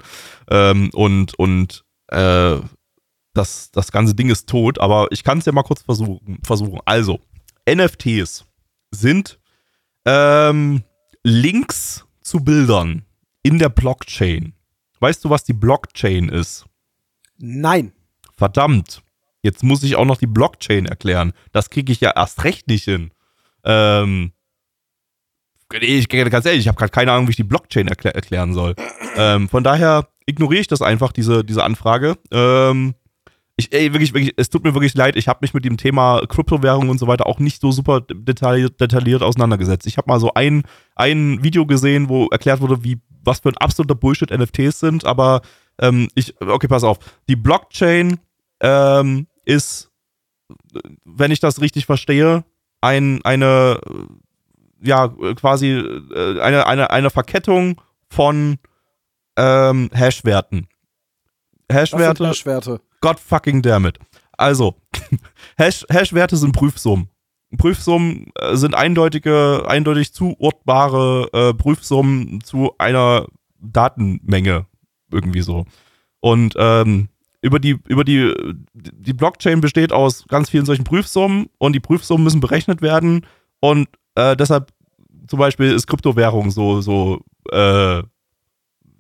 Ähm, 0.49 0.89
und 0.93 1.37
und 1.37 1.83
äh, 2.07 2.57
das, 3.33 3.71
das 3.71 3.91
ganze 3.91 4.15
Ding 4.15 4.29
ist 4.29 4.47
tot, 4.47 4.79
aber 4.79 5.07
ich 5.11 5.23
kann 5.23 5.39
es 5.39 5.45
ja 5.45 5.51
mal 5.51 5.63
kurz 5.63 5.81
versuchen. 5.83 6.39
versuchen. 6.43 6.79
Also, 6.85 7.19
NFTs 7.73 8.45
sind 8.91 9.39
ähm, 10.05 10.83
Links 11.23 12.05
zu 12.21 12.39
Bildern 12.43 13.05
in 13.43 13.59
der 13.59 13.69
Blockchain. 13.69 14.53
Weißt 14.99 15.23
du, 15.23 15.29
was 15.29 15.43
die 15.43 15.53
Blockchain 15.53 16.29
ist? 16.29 16.65
Nein. 17.37 17.93
Verdammt. 18.35 19.01
Jetzt 19.41 19.63
muss 19.63 19.83
ich 19.83 19.95
auch 19.95 20.05
noch 20.05 20.17
die 20.17 20.27
Blockchain 20.27 20.85
erklären. 20.85 21.33
Das 21.51 21.69
kriege 21.69 21.91
ich 21.91 22.01
ja 22.01 22.11
erst 22.15 22.43
recht 22.43 22.67
nicht 22.67 22.83
hin. 22.83 23.11
Ähm, 23.63 24.33
ich, 25.71 26.09
ganz 26.09 26.45
ehrlich, 26.45 26.61
ich 26.61 26.67
habe 26.67 26.77
gerade 26.77 26.91
keine 26.91 27.11
Ahnung, 27.11 27.27
wie 27.27 27.31
ich 27.31 27.37
die 27.37 27.43
Blockchain 27.43 27.87
erklär, 27.87 28.15
erklären 28.15 28.53
soll. 28.53 28.75
Ähm, 29.15 29.47
von 29.47 29.63
daher 29.63 30.09
ignoriere 30.25 30.61
ich 30.61 30.67
das 30.67 30.81
einfach, 30.81 31.11
diese, 31.11 31.43
diese 31.45 31.63
Anfrage. 31.63 32.17
Ähm, 32.31 32.95
ich, 33.59 33.73
ey, 33.73 33.91
wirklich, 33.93 34.13
wirklich, 34.13 34.33
es 34.37 34.49
tut 34.49 34.63
mir 34.63 34.73
wirklich 34.73 34.95
leid, 34.95 35.17
ich 35.17 35.27
habe 35.27 35.39
mich 35.41 35.53
mit 35.53 35.65
dem 35.65 35.75
Thema 35.75 36.21
Kryptowährung 36.27 36.87
und 36.87 36.97
so 36.97 37.07
weiter 37.07 37.27
auch 37.27 37.39
nicht 37.39 37.59
so 37.59 37.71
super 37.71 37.99
detailliert, 38.01 38.79
detailliert 38.79 39.21
auseinandergesetzt. 39.21 39.85
Ich 39.85 39.97
habe 39.97 40.09
mal 40.09 40.19
so 40.19 40.33
ein, 40.33 40.63
ein 40.95 41.43
Video 41.43 41.65
gesehen, 41.65 42.07
wo 42.07 42.27
erklärt 42.27 42.61
wurde, 42.61 42.85
wie, 42.85 43.01
was 43.21 43.41
für 43.41 43.49
ein 43.49 43.57
absoluter 43.57 43.95
Bullshit 43.95 44.31
NFTs 44.31 44.79
sind, 44.79 45.05
aber 45.05 45.41
ähm, 45.77 46.07
ich, 46.15 46.39
okay, 46.41 46.69
pass 46.69 46.85
auf. 46.85 46.99
Die 47.27 47.35
Blockchain 47.35 48.19
ähm, 48.61 49.27
ist, 49.43 49.91
wenn 51.03 51.31
ich 51.31 51.41
das 51.41 51.59
richtig 51.59 51.85
verstehe, 51.85 52.45
ein, 52.79 53.19
eine, 53.25 53.81
ja, 54.81 55.09
quasi 55.35 55.71
äh, 55.71 56.39
eine, 56.39 56.65
eine, 56.65 56.91
eine 56.91 57.09
Verkettung 57.09 57.81
von 58.09 58.57
ähm, 59.37 59.89
Hashwerten. 59.93 60.69
Hashwerte. 61.69 62.29
Hashwerte. 62.29 62.79
God 63.01 63.19
fucking 63.19 63.61
damn 63.61 63.85
it. 63.85 63.97
Also, 64.37 64.75
Hash, 65.57 65.85
Hashwerte 65.89 66.37
sind 66.37 66.53
Prüfsummen. 66.53 67.09
Prüfsummen 67.57 68.27
äh, 68.35 68.55
sind 68.55 68.75
eindeutige, 68.75 69.65
eindeutig 69.67 70.13
zuortbare 70.13 71.29
äh, 71.33 71.53
Prüfsummen 71.53 72.41
zu 72.41 72.73
einer 72.77 73.27
Datenmenge. 73.59 74.65
Irgendwie 75.11 75.41
so. 75.41 75.65
Und 76.19 76.53
ähm, 76.57 77.09
über 77.41 77.59
die, 77.59 77.79
über 77.87 78.03
die, 78.03 78.33
die 78.73 79.13
Blockchain 79.13 79.61
besteht 79.61 79.91
aus 79.93 80.25
ganz 80.27 80.49
vielen 80.49 80.65
solchen 80.65 80.83
Prüfsummen 80.83 81.47
und 81.57 81.73
die 81.73 81.79
Prüfsummen 81.79 82.23
müssen 82.23 82.41
berechnet 82.41 82.81
werden 82.81 83.25
und 83.61 83.87
äh, 84.15 84.35
deshalb 84.35 84.71
zum 85.27 85.39
Beispiel 85.39 85.71
ist 85.71 85.87
Kryptowährung 85.87 86.51
so, 86.51 86.81
so, 86.81 87.21
äh, 87.51 88.03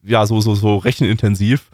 ja, 0.03 0.25
so, 0.25 0.39
so, 0.39 0.55
so 0.55 0.77
rechenintensiv 0.77 1.69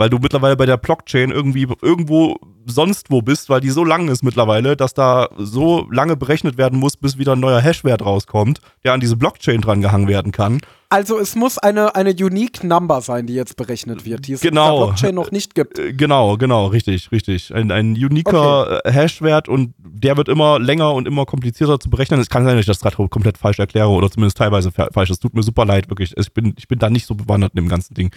weil 0.00 0.08
du 0.08 0.16
mittlerweile 0.16 0.56
bei 0.56 0.64
der 0.64 0.78
Blockchain 0.78 1.30
irgendwie 1.30 1.68
irgendwo 1.82 2.38
sonst 2.64 3.10
wo 3.10 3.20
bist, 3.20 3.50
weil 3.50 3.60
die 3.60 3.68
so 3.68 3.84
lang 3.84 4.08
ist 4.08 4.24
mittlerweile, 4.24 4.74
dass 4.74 4.94
da 4.94 5.28
so 5.36 5.86
lange 5.90 6.16
berechnet 6.16 6.56
werden 6.56 6.78
muss, 6.78 6.96
bis 6.96 7.18
wieder 7.18 7.32
ein 7.32 7.40
neuer 7.40 7.60
Hashwert 7.60 8.00
rauskommt, 8.00 8.62
der 8.82 8.94
an 8.94 9.00
diese 9.00 9.18
Blockchain 9.18 9.60
drangehangen 9.60 10.08
werden 10.08 10.32
kann. 10.32 10.62
Also 10.88 11.18
es 11.18 11.36
muss 11.36 11.58
eine, 11.58 11.96
eine 11.96 12.12
Unique 12.12 12.64
Number 12.64 13.02
sein, 13.02 13.26
die 13.26 13.34
jetzt 13.34 13.58
berechnet 13.58 14.06
wird, 14.06 14.26
die 14.26 14.32
es 14.32 14.40
genau. 14.40 14.64
in 14.64 14.80
der 14.80 14.86
Blockchain 14.86 15.14
noch 15.14 15.32
nicht 15.32 15.54
gibt. 15.54 15.78
Äh, 15.78 15.92
genau, 15.92 16.38
genau, 16.38 16.68
richtig, 16.68 17.12
richtig. 17.12 17.54
Ein, 17.54 17.70
ein 17.70 17.92
uniker 17.92 18.78
okay. 18.78 18.88
Äh, 18.88 18.92
Hashwert 18.92 19.50
und 19.50 19.74
der 19.76 20.16
wird 20.16 20.30
immer 20.30 20.58
länger 20.58 20.94
und 20.94 21.06
immer 21.06 21.26
komplizierter 21.26 21.78
zu 21.78 21.90
berechnen. 21.90 22.20
Es 22.20 22.30
kann 22.30 22.44
sein, 22.44 22.54
dass 22.54 22.62
ich 22.62 22.66
das 22.66 22.80
gerade 22.80 22.96
komplett 23.08 23.36
falsch 23.36 23.58
erkläre 23.58 23.88
oder 23.88 24.10
zumindest 24.10 24.38
teilweise 24.38 24.72
falsch. 24.72 25.10
Es 25.10 25.20
tut 25.20 25.34
mir 25.34 25.42
super 25.42 25.66
leid, 25.66 25.90
wirklich. 25.90 26.16
Ich 26.16 26.32
bin, 26.32 26.54
ich 26.56 26.68
bin 26.68 26.78
da 26.78 26.88
nicht 26.88 27.04
so 27.04 27.14
bewandert 27.14 27.52
in 27.54 27.62
dem 27.64 27.68
ganzen 27.68 27.92
Ding. 27.92 28.10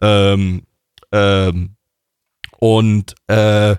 Ähm, 0.00 0.62
ähm, 1.16 1.76
und 2.58 3.14
äh, 3.26 3.76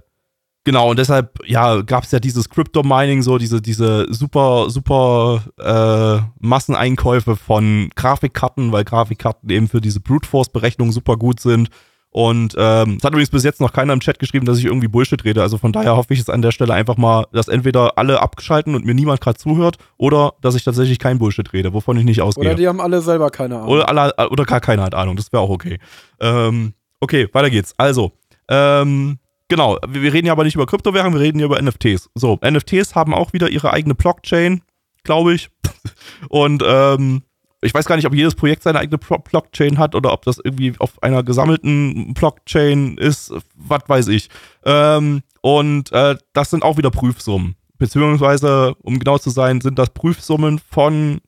genau, 0.64 0.90
und 0.90 1.00
deshalb, 1.00 1.40
ja, 1.46 1.82
gab 1.82 2.04
es 2.04 2.12
ja 2.12 2.20
dieses 2.20 2.50
Crypto-Mining, 2.50 3.22
so 3.22 3.38
diese, 3.38 3.62
diese 3.62 4.12
super, 4.12 4.70
super 4.70 5.44
äh, 5.60 6.22
Masseneinkäufe 6.40 7.36
von 7.36 7.90
Grafikkarten, 7.96 8.72
weil 8.72 8.84
Grafikkarten 8.84 9.50
eben 9.50 9.68
für 9.68 9.82
diese 9.82 10.00
Brute 10.00 10.28
Force-Berechnung 10.28 10.92
super 10.92 11.18
gut 11.18 11.40
sind. 11.40 11.70
Und 12.10 12.56
ähm, 12.58 12.96
es 12.98 13.04
hat 13.04 13.12
übrigens 13.12 13.30
bis 13.30 13.44
jetzt 13.44 13.62
noch 13.62 13.74
keiner 13.74 13.94
im 13.94 14.00
Chat 14.00 14.18
geschrieben, 14.18 14.46
dass 14.46 14.58
ich 14.58 14.66
irgendwie 14.66 14.88
Bullshit 14.88 15.24
rede. 15.24 15.42
Also 15.42 15.58
von 15.58 15.72
daher 15.72 15.96
hoffe 15.98 16.14
ich 16.14 16.20
jetzt 16.20 16.32
an 16.32 16.42
der 16.42 16.52
Stelle 16.52 16.74
einfach 16.74 16.98
mal, 16.98 17.26
dass 17.32 17.48
entweder 17.48 17.98
alle 17.98 18.22
abgeschalten 18.22 18.74
und 18.74 18.86
mir 18.86 18.96
niemand 18.96 19.22
gerade 19.22 19.38
zuhört 19.38 19.78
oder 19.98 20.34
dass 20.42 20.56
ich 20.56 20.64
tatsächlich 20.64 20.98
kein 20.98 21.20
Bullshit 21.20 21.52
rede, 21.54 21.74
wovon 21.74 21.98
ich 21.98 22.06
nicht 22.06 22.22
ausgehe. 22.22 22.46
Oder 22.46 22.56
die 22.56 22.68
haben 22.68 22.82
alle 22.82 23.02
selber 23.02 23.30
keine 23.30 23.58
Ahnung. 23.58 23.70
Oder, 23.70 23.90
alle, 23.90 24.30
oder 24.32 24.46
gar 24.46 24.62
keiner 24.62 24.84
hat 24.84 24.96
Ahnung, 24.96 25.16
das 25.16 25.32
wäre 25.32 25.44
auch 25.44 25.50
okay. 25.50 25.80
Ähm, 26.20 26.74
Okay, 27.00 27.28
weiter 27.32 27.50
geht's. 27.50 27.74
Also, 27.78 28.12
ähm, 28.50 29.20
genau, 29.48 29.78
wir 29.88 30.14
reden 30.14 30.28
ja 30.28 30.34
aber 30.34 30.44
nicht 30.44 30.56
über 30.56 30.66
Kryptowährungen, 30.66 31.20
wir 31.20 31.26
reden 31.26 31.40
hier 31.40 31.46
über 31.46 31.62
NFTs. 31.62 32.10
So, 32.16 32.40
NFTs 32.44 32.96
haben 32.96 33.14
auch 33.14 33.34
wieder 33.34 33.50
ihre 33.50 33.72
eigene 33.72 33.96
Blockchain, 33.96 34.62
glaube 35.04 35.34
ich. 35.34 35.50
Und 36.30 36.64
ähm, 36.66 37.24
ich 37.62 37.74
weiß 37.74 37.86
gar 37.86 37.96
nicht, 37.96 38.06
ob 38.06 38.14
jedes 38.14 38.36
Projekt 38.36 38.64
seine 38.64 38.80
eigene 38.80 38.98
Blockchain 38.98 39.78
hat 39.78 39.96
oder 39.96 40.14
ob 40.14 40.24
das 40.26 40.40
irgendwie 40.44 40.74
auf 40.80 41.02
einer 41.02 41.24
gesammelten 41.24 42.14
Blockchain 42.14 42.98
ist, 42.98 43.34
was 43.56 43.82
weiß 43.88 44.08
ich. 44.10 44.30
Ähm, 44.64 45.24
und 45.42 45.92
äh, 45.92 46.16
das 46.34 46.52
sind 46.52 46.64
auch 46.64 46.78
wieder 46.78 46.92
Prüfsummen. 46.92 47.56
Beziehungsweise, 47.78 48.76
um 48.82 49.00
genau 49.00 49.18
zu 49.18 49.30
sein, 49.30 49.62
sind 49.62 49.80
das 49.80 49.92
Prüfsummen 49.92 50.60
von 50.60 51.20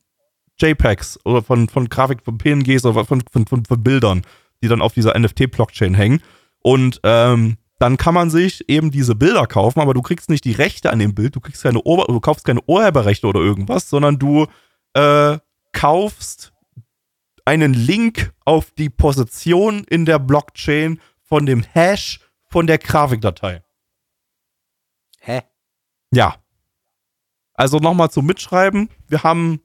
JPEGs 0.60 1.20
oder 1.24 1.42
von, 1.42 1.68
von 1.68 1.88
Grafik, 1.88 2.22
von 2.24 2.38
PNGs 2.38 2.84
oder 2.84 3.04
von, 3.04 3.22
von, 3.30 3.46
von, 3.46 3.64
von 3.64 3.82
Bildern 3.82 4.22
die 4.62 4.68
dann 4.68 4.82
auf 4.82 4.92
dieser 4.92 5.18
NFT-Blockchain 5.18 5.94
hängen. 5.94 6.22
Und 6.62 7.00
ähm, 7.04 7.56
dann 7.78 7.96
kann 7.96 8.14
man 8.14 8.28
sich 8.28 8.68
eben 8.68 8.90
diese 8.90 9.14
Bilder 9.14 9.46
kaufen, 9.46 9.80
aber 9.80 9.94
du 9.94 10.02
kriegst 10.02 10.28
nicht 10.28 10.44
die 10.44 10.52
Rechte 10.52 10.90
an 10.90 10.98
dem 10.98 11.14
Bild, 11.14 11.34
du 11.34 11.40
kriegst 11.40 11.62
keine 11.62 11.80
Ober 11.82 12.04
du 12.08 12.20
kaufst 12.20 12.44
keine 12.44 12.60
Urheberrechte 12.66 13.26
oder 13.26 13.40
irgendwas, 13.40 13.88
sondern 13.88 14.18
du 14.18 14.46
äh, 14.92 15.38
kaufst 15.72 16.52
einen 17.46 17.72
Link 17.72 18.32
auf 18.44 18.70
die 18.72 18.90
Position 18.90 19.84
in 19.84 20.04
der 20.04 20.18
Blockchain 20.18 21.00
von 21.22 21.46
dem 21.46 21.62
Hash 21.62 22.20
von 22.44 22.66
der 22.66 22.78
Grafikdatei. 22.78 23.62
Hä? 25.20 25.42
Ja. 26.12 26.36
Also 27.54 27.78
nochmal 27.78 28.10
zum 28.10 28.26
Mitschreiben. 28.26 28.90
Wir 29.08 29.22
haben 29.22 29.60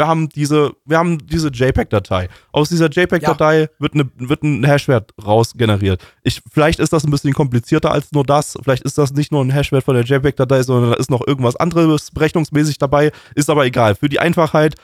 wir 0.00 0.06
haben 0.06 0.30
diese, 0.30 0.72
wir 0.86 0.96
haben 0.96 1.18
diese 1.26 1.48
JPEG-Datei. 1.48 2.30
Aus 2.52 2.70
dieser 2.70 2.88
JPEG-Datei 2.88 3.60
ja. 3.60 3.66
wird, 3.78 3.92
eine, 3.92 4.08
wird 4.16 4.42
ein 4.42 4.64
Hashwert 4.64 5.12
rausgeneriert. 5.22 6.02
Ich, 6.22 6.40
vielleicht 6.50 6.80
ist 6.80 6.94
das 6.94 7.04
ein 7.04 7.10
bisschen 7.10 7.34
komplizierter 7.34 7.92
als 7.92 8.10
nur 8.12 8.24
das. 8.24 8.56
Vielleicht 8.62 8.84
ist 8.84 8.96
das 8.96 9.12
nicht 9.12 9.30
nur 9.30 9.44
ein 9.44 9.50
Hashwert 9.50 9.84
von 9.84 9.94
der 9.94 10.04
JPEG-Datei, 10.04 10.62
sondern 10.62 10.92
da 10.92 10.96
ist 10.96 11.10
noch 11.10 11.26
irgendwas 11.26 11.56
anderes 11.56 12.12
berechnungsmäßig 12.12 12.78
dabei. 12.78 13.12
Ist 13.34 13.50
aber 13.50 13.66
egal. 13.66 13.94
Für 13.94 14.08
die 14.08 14.20
Einfachheit 14.20 14.74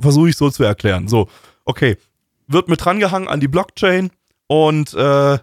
versuche 0.00 0.30
ich 0.30 0.38
so 0.38 0.48
zu 0.48 0.64
erklären. 0.64 1.06
So, 1.06 1.28
okay. 1.66 1.98
Wird 2.46 2.68
mit 2.68 2.82
drangehangen 2.82 3.28
an 3.28 3.40
die 3.40 3.48
Blockchain 3.48 4.10
und 4.46 4.94
äh, 4.94 5.38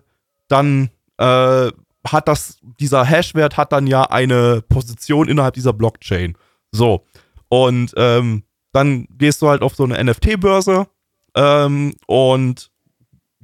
dann 0.47 0.89
äh, 1.17 1.71
hat 2.07 2.27
das, 2.27 2.57
dieser 2.79 3.05
Hashwert 3.05 3.57
hat 3.57 3.73
dann 3.73 3.85
ja 3.85 4.05
eine 4.05 4.63
Position 4.67 5.27
innerhalb 5.27 5.53
dieser 5.53 5.73
Blockchain. 5.73 6.35
So. 6.71 7.05
Und 7.49 7.93
ähm, 7.95 8.41
dann 8.73 9.07
gehst 9.17 9.41
du 9.41 9.49
halt 9.49 9.61
auf 9.61 9.75
so 9.75 9.83
eine 9.85 10.03
NFT-Börse 10.03 10.87
ähm, 11.35 11.95
und 12.07 12.71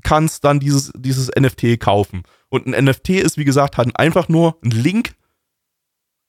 kannst 0.03 0.43
dann 0.43 0.59
dieses, 0.59 0.91
dieses 0.95 1.29
NFT 1.39 1.79
kaufen. 1.79 2.23
Und 2.49 2.67
ein 2.67 2.85
NFT 2.85 3.09
ist, 3.09 3.37
wie 3.37 3.45
gesagt, 3.45 3.77
halt 3.77 3.97
einfach 3.97 4.27
nur 4.27 4.57
ein 4.63 4.71
Link 4.71 5.13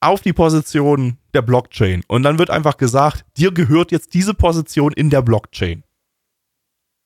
auf 0.00 0.20
die 0.20 0.32
Position 0.32 1.18
der 1.34 1.42
Blockchain. 1.42 2.02
Und 2.08 2.22
dann 2.22 2.38
wird 2.38 2.50
einfach 2.50 2.76
gesagt, 2.76 3.24
dir 3.36 3.52
gehört 3.52 3.92
jetzt 3.92 4.14
diese 4.14 4.34
Position 4.34 4.92
in 4.92 5.10
der 5.10 5.22
Blockchain. 5.22 5.84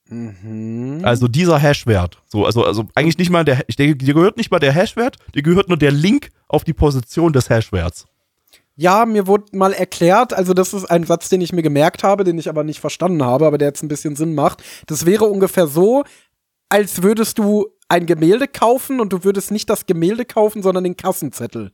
Mhm. 0.09 1.01
Also 1.03 1.29
dieser 1.29 1.59
Hashwert. 1.59 2.23
So, 2.27 2.45
also, 2.45 2.65
also 2.65 2.89
eigentlich 2.95 3.19
nicht 3.19 3.31
mal 3.31 3.45
der, 3.45 3.65
ich 3.69 3.77
denke, 3.77 3.97
dir 3.97 4.15
gehört 4.15 4.37
nicht 4.37 4.51
mal 4.51 4.59
der 4.59 4.73
Hashwert, 4.73 5.17
dir 5.35 5.43
gehört 5.43 5.69
nur 5.69 5.79
der 5.79 5.93
Link 5.93 6.31
auf 6.49 6.65
die 6.65 6.73
Position 6.73 7.33
des 7.33 7.51
Hashwerts. 7.51 8.07
Ja, 8.77 9.07
mir 9.07 9.27
wurde 9.27 9.57
mal 9.57 9.73
erklärt, 9.73 10.33
also 10.33 10.53
das 10.53 10.75
ist 10.75 10.87
ein 10.87 11.05
Satz, 11.05 11.29
den 11.29 11.41
ich 11.41 11.53
mir 11.53 11.63
gemerkt 11.63 12.03
habe, 12.03 12.25
den 12.25 12.39
ich 12.39 12.49
aber 12.49 12.65
nicht 12.65 12.81
verstanden 12.81 13.23
habe, 13.23 13.47
aber 13.47 13.57
der 13.57 13.69
jetzt 13.69 13.83
ein 13.83 13.89
bisschen 13.89 14.17
Sinn 14.17 14.35
macht. 14.35 14.63
Das 14.87 15.07
wäre 15.07 15.27
ungefähr 15.27 15.69
so, 15.69 16.03
als 16.69 17.03
würdest 17.03 17.39
du 17.39 17.69
ein 17.89 18.07
Gemälde 18.07 18.49
kaufen 18.49 18.99
und 19.01 19.13
du 19.13 19.23
würdest 19.23 19.53
nicht 19.53 19.71
das 19.71 19.87
Gemälde 19.87 20.25
kaufen, 20.25 20.63
sondern 20.63 20.83
den 20.85 20.97
Kassenzettel. 20.97 21.71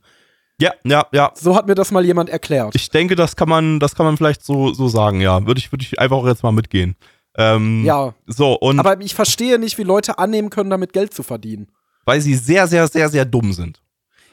Ja, 0.61 0.73
ja, 0.85 1.07
ja. 1.13 1.33
So 1.35 1.57
hat 1.57 1.67
mir 1.67 1.75
das 1.75 1.91
mal 1.91 2.05
jemand 2.05 2.29
erklärt. 2.29 2.75
Ich 2.75 2.91
denke, 2.91 3.17
das 3.17 3.35
kann 3.35 3.49
man, 3.49 3.81
das 3.81 3.95
kann 3.95 4.05
man 4.05 4.19
vielleicht 4.19 4.45
so, 4.45 4.75
so 4.75 4.89
sagen, 4.89 5.23
ja. 5.23 5.47
Würde 5.47 5.59
ich, 5.59 5.73
würde 5.73 5.85
ich 5.85 5.99
einfach 5.99 6.19
auch 6.19 6.27
jetzt 6.27 6.43
mal 6.43 6.53
mitgehen. 6.53 6.97
Ähm, 7.37 7.83
ja. 7.85 8.13
So, 8.27 8.55
und. 8.55 8.79
Aber 8.79 9.01
ich 9.01 9.15
verstehe 9.15 9.59
nicht, 9.59 9.79
wie 9.79 9.85
Leute 9.85 10.19
annehmen 10.19 10.51
können, 10.51 10.69
damit 10.69 10.93
Geld 10.93 11.15
zu 11.15 11.23
verdienen. 11.23 11.69
Weil 12.05 12.21
sie 12.21 12.35
sehr, 12.35 12.67
sehr, 12.67 12.89
sehr, 12.89 13.09
sehr 13.09 13.25
dumm 13.25 13.55
sind. 13.55 13.81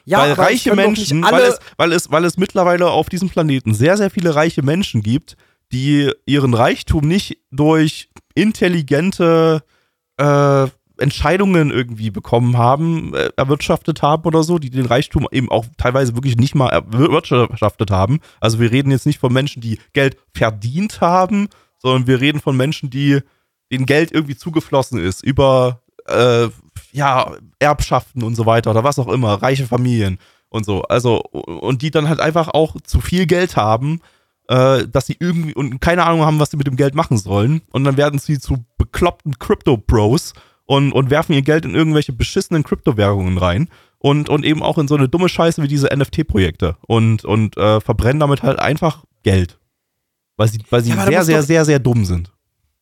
Ja, 0.08 0.20
weil 0.20 0.32
reiche 0.32 0.74
Menschen, 0.74 1.22
weil 1.22 1.42
es, 1.42 1.58
weil, 1.76 1.92
es, 1.92 2.10
weil 2.10 2.24
es 2.24 2.38
mittlerweile 2.38 2.88
auf 2.88 3.10
diesem 3.10 3.28
Planeten 3.28 3.74
sehr, 3.74 3.98
sehr 3.98 4.10
viele 4.10 4.34
reiche 4.34 4.62
Menschen 4.62 5.02
gibt, 5.02 5.36
die 5.70 6.10
ihren 6.24 6.54
Reichtum 6.54 7.06
nicht 7.06 7.38
durch 7.50 8.08
intelligente 8.34 9.62
äh, 10.16 10.66
Entscheidungen 10.96 11.70
irgendwie 11.70 12.10
bekommen 12.10 12.56
haben, 12.56 13.14
äh, 13.14 13.30
erwirtschaftet 13.36 14.00
haben 14.00 14.24
oder 14.24 14.42
so, 14.42 14.58
die 14.58 14.70
den 14.70 14.86
Reichtum 14.86 15.28
eben 15.30 15.50
auch 15.50 15.66
teilweise 15.76 16.14
wirklich 16.14 16.36
nicht 16.36 16.54
mal 16.54 16.70
erwirtschaftet 16.70 17.90
haben. 17.90 18.20
Also 18.40 18.60
wir 18.60 18.72
reden 18.72 18.90
jetzt 18.90 19.04
nicht 19.04 19.18
von 19.18 19.32
Menschen, 19.32 19.60
die 19.60 19.78
Geld 19.92 20.16
verdient 20.34 21.02
haben, 21.02 21.48
sondern 21.76 22.06
wir 22.06 22.20
reden 22.20 22.40
von 22.40 22.56
Menschen, 22.56 22.88
die 22.88 23.20
denen 23.70 23.84
Geld 23.84 24.10
irgendwie 24.10 24.36
zugeflossen 24.36 24.98
ist 24.98 25.22
über 25.22 25.82
äh, 26.06 26.48
ja 26.92 27.32
Erbschaften 27.58 28.22
und 28.22 28.34
so 28.34 28.46
weiter 28.46 28.70
oder 28.70 28.84
was 28.84 28.98
auch 28.98 29.08
immer, 29.08 29.42
reiche 29.42 29.66
Familien 29.66 30.18
und 30.48 30.64
so. 30.64 30.82
Also 30.82 31.18
und 31.20 31.82
die 31.82 31.90
dann 31.90 32.08
halt 32.08 32.20
einfach 32.20 32.48
auch 32.48 32.80
zu 32.82 33.00
viel 33.00 33.26
Geld 33.26 33.56
haben 33.56 34.00
äh, 34.48 34.88
dass 34.88 35.06
sie 35.06 35.16
irgendwie 35.20 35.54
und 35.54 35.80
keine 35.80 36.04
Ahnung 36.04 36.22
haben, 36.22 36.40
was 36.40 36.50
sie 36.50 36.56
mit 36.56 36.66
dem 36.66 36.76
Geld 36.76 36.94
machen 36.94 37.18
sollen. 37.18 37.62
Und 37.70 37.84
dann 37.84 37.96
werden 37.96 38.18
sie 38.18 38.38
zu 38.38 38.64
bekloppten 38.78 39.38
Crypto-Bros 39.38 40.32
und, 40.64 40.92
und 40.92 41.10
werfen 41.10 41.34
ihr 41.34 41.42
Geld 41.42 41.64
in 41.64 41.74
irgendwelche 41.74 42.12
beschissenen 42.12 42.62
Kryptowährungen 42.64 43.38
rein. 43.38 43.68
Und, 44.00 44.28
und 44.28 44.44
eben 44.44 44.62
auch 44.62 44.78
in 44.78 44.86
so 44.86 44.94
eine 44.94 45.08
dumme 45.08 45.28
Scheiße 45.28 45.62
wie 45.62 45.68
diese 45.68 45.88
NFT-Projekte. 45.94 46.76
Und, 46.86 47.24
und 47.24 47.56
äh, 47.56 47.80
verbrennen 47.80 48.20
damit 48.20 48.42
halt 48.42 48.58
einfach 48.58 49.04
Geld. 49.22 49.58
Weil 50.36 50.48
sie, 50.48 50.60
weil 50.70 50.84
sie 50.84 50.90
ja, 50.90 51.04
sehr, 51.04 51.24
sehr, 51.24 51.42
sehr, 51.42 51.64
sehr 51.64 51.78
dumm 51.80 52.04
sind. 52.04 52.32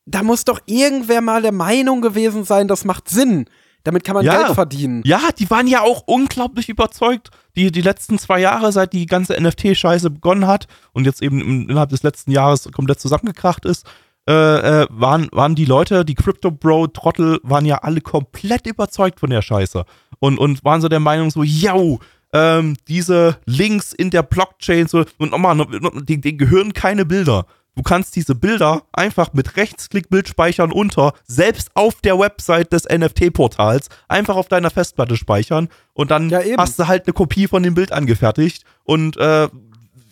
Da 0.04 0.22
muss 0.22 0.44
doch 0.44 0.60
irgendwer 0.66 1.22
mal 1.22 1.42
der 1.42 1.52
Meinung 1.52 2.02
gewesen 2.02 2.44
sein, 2.44 2.68
das 2.68 2.84
macht 2.84 3.08
Sinn. 3.08 3.46
Damit 3.86 4.02
kann 4.02 4.16
man 4.16 4.24
ja, 4.24 4.42
Geld 4.42 4.54
verdienen. 4.56 5.02
Ja, 5.04 5.20
die 5.38 5.48
waren 5.48 5.68
ja 5.68 5.82
auch 5.82 6.02
unglaublich 6.06 6.68
überzeugt, 6.68 7.30
die, 7.54 7.70
die 7.70 7.82
letzten 7.82 8.18
zwei 8.18 8.40
Jahre, 8.40 8.72
seit 8.72 8.92
die 8.92 9.06
ganze 9.06 9.40
NFT-Scheiße 9.40 10.10
begonnen 10.10 10.48
hat 10.48 10.66
und 10.92 11.04
jetzt 11.04 11.22
eben 11.22 11.40
innerhalb 11.68 11.90
des 11.90 12.02
letzten 12.02 12.32
Jahres 12.32 12.68
komplett 12.72 12.98
zusammengekracht 12.98 13.64
ist, 13.64 13.86
äh, 14.28 14.32
äh, 14.82 14.86
waren, 14.90 15.28
waren 15.30 15.54
die 15.54 15.66
Leute, 15.66 16.04
die 16.04 16.16
Crypto-Bro-Trottel, 16.16 17.38
waren 17.44 17.64
ja 17.64 17.76
alle 17.78 18.00
komplett 18.00 18.66
überzeugt 18.66 19.20
von 19.20 19.30
der 19.30 19.40
Scheiße. 19.40 19.84
Und, 20.18 20.38
und 20.38 20.64
waren 20.64 20.80
so 20.80 20.88
der 20.88 20.98
Meinung, 20.98 21.30
so, 21.30 21.44
yo, 21.44 22.00
ähm, 22.32 22.76
diese 22.88 23.36
Links 23.44 23.92
in 23.92 24.10
der 24.10 24.24
Blockchain, 24.24 24.88
so, 24.88 25.04
und 25.18 25.30
nochmal, 25.30 25.64
denen 26.02 26.38
gehören 26.38 26.72
keine 26.72 27.06
Bilder. 27.06 27.46
Du 27.76 27.82
kannst 27.82 28.16
diese 28.16 28.34
Bilder 28.34 28.84
einfach 28.92 29.34
mit 29.34 29.58
Rechtsklick 29.58 30.08
Bildspeichern 30.08 30.72
unter, 30.72 31.12
selbst 31.26 31.70
auf 31.74 32.00
der 32.00 32.18
Website 32.18 32.72
des 32.72 32.84
NFT-Portals, 32.88 33.90
einfach 34.08 34.36
auf 34.36 34.48
deiner 34.48 34.70
Festplatte 34.70 35.16
speichern 35.16 35.68
und 35.92 36.10
dann 36.10 36.30
ja, 36.30 36.40
hast 36.56 36.78
du 36.78 36.88
halt 36.88 37.06
eine 37.06 37.12
Kopie 37.12 37.46
von 37.46 37.62
dem 37.62 37.74
Bild 37.74 37.92
angefertigt 37.92 38.64
und 38.84 39.18
äh, 39.18 39.48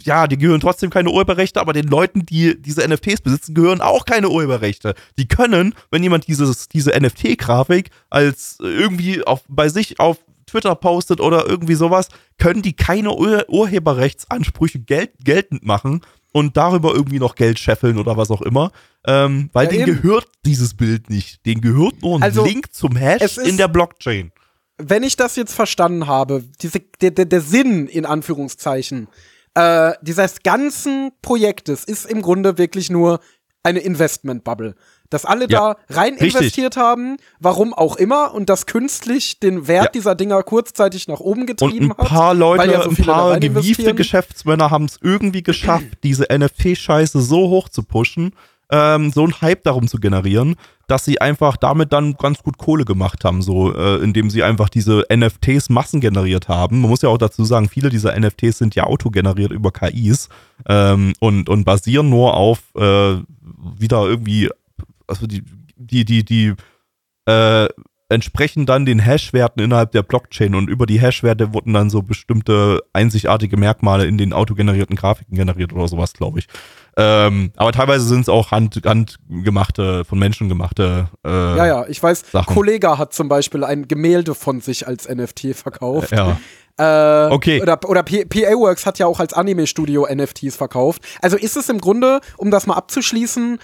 ja, 0.03 0.27
die 0.27 0.37
gehören 0.37 0.61
trotzdem 0.61 0.91
keine 0.91 1.09
Urheberrechte, 1.09 1.59
aber 1.59 1.73
den 1.73 1.89
Leuten, 1.89 2.27
die 2.27 2.61
diese 2.61 2.87
NFTs 2.87 3.23
besitzen, 3.23 3.55
gehören 3.55 3.81
auch 3.81 4.05
keine 4.05 4.29
Urheberrechte. 4.29 4.95
Die 5.17 5.27
können, 5.27 5.75
wenn 5.91 6.03
jemand 6.03 6.27
dieses, 6.27 6.69
diese 6.69 6.91
NFT-Grafik 6.91 7.89
als 8.11 8.59
irgendwie 8.61 9.27
auf, 9.27 9.43
bei 9.49 9.71
sich 9.71 10.01
auf 10.01 10.19
Twitter 10.47 10.75
postet 10.75 11.21
oder 11.21 11.47
irgendwie 11.47 11.75
sowas, 11.75 12.09
können 12.39 12.61
die 12.61 12.75
keine 12.75 13.13
Ur 13.13 13.45
Urheberrechtsansprüche 13.49 14.81
gel 14.81 15.09
geltend 15.23 15.65
machen 15.65 16.03
und 16.35 16.57
darüber 16.57 16.93
irgendwie 16.93 17.21
noch 17.21 17.37
Geld 17.37 17.61
scheffeln 17.61 17.97
oder 17.97 18.17
was 18.17 18.33
auch 18.33 18.43
immer. 18.43 18.73
Ähm, 19.07 19.51
weil 19.53 19.67
ja, 19.67 19.71
denen 19.71 19.89
eben. 19.89 20.03
gehört 20.03 20.27
dieses 20.45 20.75
Bild 20.75 21.09
nicht. 21.09 21.47
Den 21.47 21.61
gehört 21.61 22.03
nur 22.03 22.17
ein 22.17 22.25
also, 22.25 22.45
Link 22.45 22.75
zum 22.75 22.97
Hash 22.97 23.39
in 23.39 23.57
der 23.57 23.69
Blockchain. 23.69 24.33
Wenn 24.77 25.05
ich 25.05 25.15
das 25.15 25.37
jetzt 25.37 25.55
verstanden 25.55 26.09
habe, 26.09 26.43
diese, 26.61 26.81
der, 27.01 27.13
der, 27.13 27.27
der 27.27 27.41
Sinn 27.41 27.87
in 27.87 28.05
Anführungszeichen 28.05 29.07
äh, 29.55 29.93
dieses 30.03 30.43
ganzen 30.43 31.13
Projektes 31.23 31.85
ist 31.85 32.05
im 32.05 32.21
Grunde 32.21 32.59
wirklich 32.59 32.91
nur 32.91 33.21
eine 33.63 33.79
Investment-Bubble 33.79 34.75
dass 35.15 35.25
alle 35.25 35.49
ja, 35.49 35.77
da 35.89 35.95
rein 35.95 36.15
richtig. 36.15 36.35
investiert 36.35 36.77
haben, 36.77 37.17
warum 37.39 37.73
auch 37.73 37.97
immer, 37.97 38.35
und 38.35 38.51
das 38.51 38.67
künstlich 38.67 39.39
den 39.39 39.69
Wert 39.69 39.85
ja. 39.85 39.91
dieser 39.93 40.15
Dinger 40.17 40.43
kurzzeitig 40.43 41.07
nach 41.07 41.21
oben 41.21 41.47
getrieben 41.47 41.91
hat. 41.91 42.01
Ein 42.01 42.07
paar 42.07 42.31
hat, 42.31 42.37
Leute, 42.37 42.71
ja 42.71 42.83
so 42.83 42.91
ein 42.91 42.97
paar 42.97 43.39
gewiefte 43.39 43.95
Geschäftsmänner 43.95 44.71
haben 44.71 44.87
es 44.87 44.99
irgendwie 45.01 45.43
geschafft, 45.43 45.87
diese 46.03 46.25
NFT-Scheiße 46.25 47.21
so 47.21 47.49
hoch 47.49 47.69
zu 47.69 47.85
pushen, 47.85 48.33
ähm, 48.71 49.13
so 49.13 49.23
einen 49.23 49.41
Hype 49.41 49.63
darum 49.63 49.87
zu 49.87 49.99
generieren, 49.99 50.57
dass 50.89 51.05
sie 51.05 51.21
einfach 51.21 51.57
damit 51.57 51.93
dann 51.93 52.15
ganz 52.15 52.43
gut 52.43 52.59
Kohle 52.59 52.85
gemacht 52.85 53.25
haben, 53.25 53.41
so 53.41 53.73
äh, 53.73 54.03
indem 54.03 54.31
sie 54.31 54.43
einfach 54.43 54.69
diese 54.69 55.07
NFTs 55.15 55.71
Massen 55.71 56.01
generiert 56.01 56.49
haben. 56.49 56.81
Man 56.81 56.91
muss 56.91 57.03
ja 57.03 57.09
auch 57.09 57.19
dazu 57.19 57.45
sagen, 57.45 57.69
viele 57.69 57.89
dieser 57.89 58.19
NFTs 58.19 58.59
sind 58.59 58.75
ja 58.75 58.85
autogeneriert 58.85 59.53
über 59.53 59.71
KIs 59.71 60.29
ähm, 60.69 61.13
und, 61.21 61.49
und 61.49 61.65
basieren 61.65 62.11
nur 62.11 62.35
auf 62.35 62.59
äh, 62.75 63.17
wieder 63.79 64.07
irgendwie 64.07 64.51
also 65.07 65.27
die, 65.27 65.43
die, 65.77 66.05
die, 66.05 66.25
die 66.25 66.55
äh, 67.27 67.69
entsprechen 68.09 68.67
dann 68.67 68.85
den 68.85 68.99
Hash-Werten 68.99 69.61
innerhalb 69.61 69.93
der 69.93 70.03
Blockchain 70.03 70.55
und 70.55 70.69
über 70.69 70.87
die 70.87 71.01
Hash-Werte 71.01 71.55
wurden 71.55 71.73
dann 71.73 71.91
so 71.91 72.03
bestimmte 72.03 72.81
einzigartige 72.93 73.57
Merkmale 73.57 74.07
in 74.07 74.19
den 74.19 74.33
autogenerierten 74.33 74.95
Grafiken 74.95 75.37
generiert 75.37 75.73
oder 75.73 75.89
sowas, 75.89 76.13
glaube 76.13 76.39
ich. 76.39 76.47
Ähm, 76.97 77.51
aber 77.57 77.73
teilweise 77.73 78.07
sind 78.07 78.21
es 78.21 78.29
auch 78.29 78.51
hand, 78.51 78.81
handgemachte, 78.85 80.05
von 80.05 80.19
Menschen 80.19 80.49
gemachte. 80.49 81.09
Äh, 81.25 81.31
ja, 81.31 81.67
ja, 81.67 81.87
ich 81.89 82.03
weiß, 82.03 82.25
Sachen. 82.31 82.55
Kollega 82.55 82.99
hat 82.99 83.15
zum 83.15 83.29
Beispiel 83.29 83.65
ein 83.65 83.89
Gemälde 83.89 84.35
von 84.35 84.61
sich 84.61 84.87
als 84.87 85.09
NFT 85.09 85.55
verkauft. 85.55 86.13
Ja. 86.13 86.39
Äh, 86.77 87.33
okay. 87.33 87.63
Oder, 87.63 87.79
oder 87.89 88.03
PA 88.03 88.53
Works 88.55 88.85
hat 88.85 88.99
ja 88.99 89.07
auch 89.07 89.21
als 89.21 89.33
Anime-Studio 89.33 90.07
NFTs 90.13 90.57
verkauft. 90.57 91.03
Also 91.23 91.37
ist 91.37 91.57
es 91.57 91.69
im 91.69 91.81
Grunde, 91.81 92.21
um 92.37 92.51
das 92.51 92.67
mal 92.67 92.75
abzuschließen, 92.75 93.59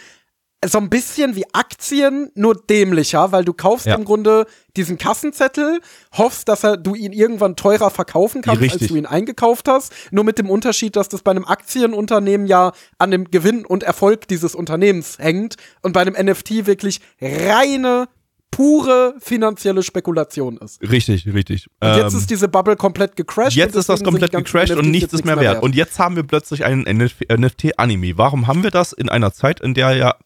so 0.66 0.78
ein 0.78 0.90
bisschen 0.90 1.36
wie 1.36 1.44
Aktien, 1.54 2.30
nur 2.34 2.54
dämlicher, 2.54 3.32
weil 3.32 3.44
du 3.44 3.54
kaufst 3.54 3.86
ja. 3.86 3.94
im 3.94 4.04
Grunde 4.04 4.46
diesen 4.76 4.98
Kassenzettel, 4.98 5.80
hoffst, 6.12 6.48
dass 6.48 6.64
er, 6.64 6.76
du 6.76 6.94
ihn 6.94 7.12
irgendwann 7.12 7.56
teurer 7.56 7.90
verkaufen 7.90 8.42
kannst, 8.42 8.62
als 8.62 8.86
du 8.86 8.94
ihn 8.94 9.06
eingekauft 9.06 9.68
hast. 9.68 9.92
Nur 10.10 10.24
mit 10.24 10.38
dem 10.38 10.50
Unterschied, 10.50 10.96
dass 10.96 11.08
das 11.08 11.22
bei 11.22 11.30
einem 11.30 11.46
Aktienunternehmen 11.46 12.46
ja 12.46 12.72
an 12.98 13.10
dem 13.10 13.30
Gewinn 13.30 13.64
und 13.64 13.82
Erfolg 13.82 14.28
dieses 14.28 14.54
Unternehmens 14.54 15.18
hängt 15.18 15.56
und 15.80 15.92
bei 15.92 16.02
einem 16.02 16.14
NFT 16.14 16.66
wirklich 16.66 17.00
reine 17.22 18.08
pure 18.50 19.14
finanzielle 19.18 19.82
Spekulation 19.82 20.58
ist. 20.58 20.82
Richtig, 20.82 21.26
richtig. 21.32 21.68
Und 21.80 21.96
jetzt 21.96 22.12
ähm, 22.12 22.18
ist 22.18 22.30
diese 22.30 22.48
Bubble 22.48 22.76
komplett 22.76 23.16
gecrashed. 23.16 23.56
Jetzt 23.56 23.76
ist 23.76 23.88
das 23.88 24.02
komplett 24.02 24.32
gecrashed 24.32 24.76
und 24.76 24.90
nichts 24.90 25.14
ist 25.14 25.24
mehr 25.24 25.36
wert. 25.36 25.54
wert. 25.54 25.62
Und 25.62 25.74
jetzt 25.74 25.98
haben 25.98 26.16
wir 26.16 26.24
plötzlich 26.24 26.64
einen 26.64 26.82
NFT-Anime. 26.82 28.18
Warum 28.18 28.46
haben 28.46 28.62
wir 28.62 28.70
das 28.70 28.92
in 28.92 29.08
einer 29.08 29.32
Zeit, 29.32 29.60
in 29.60 29.72
der 29.72 29.94
ja 29.94 30.16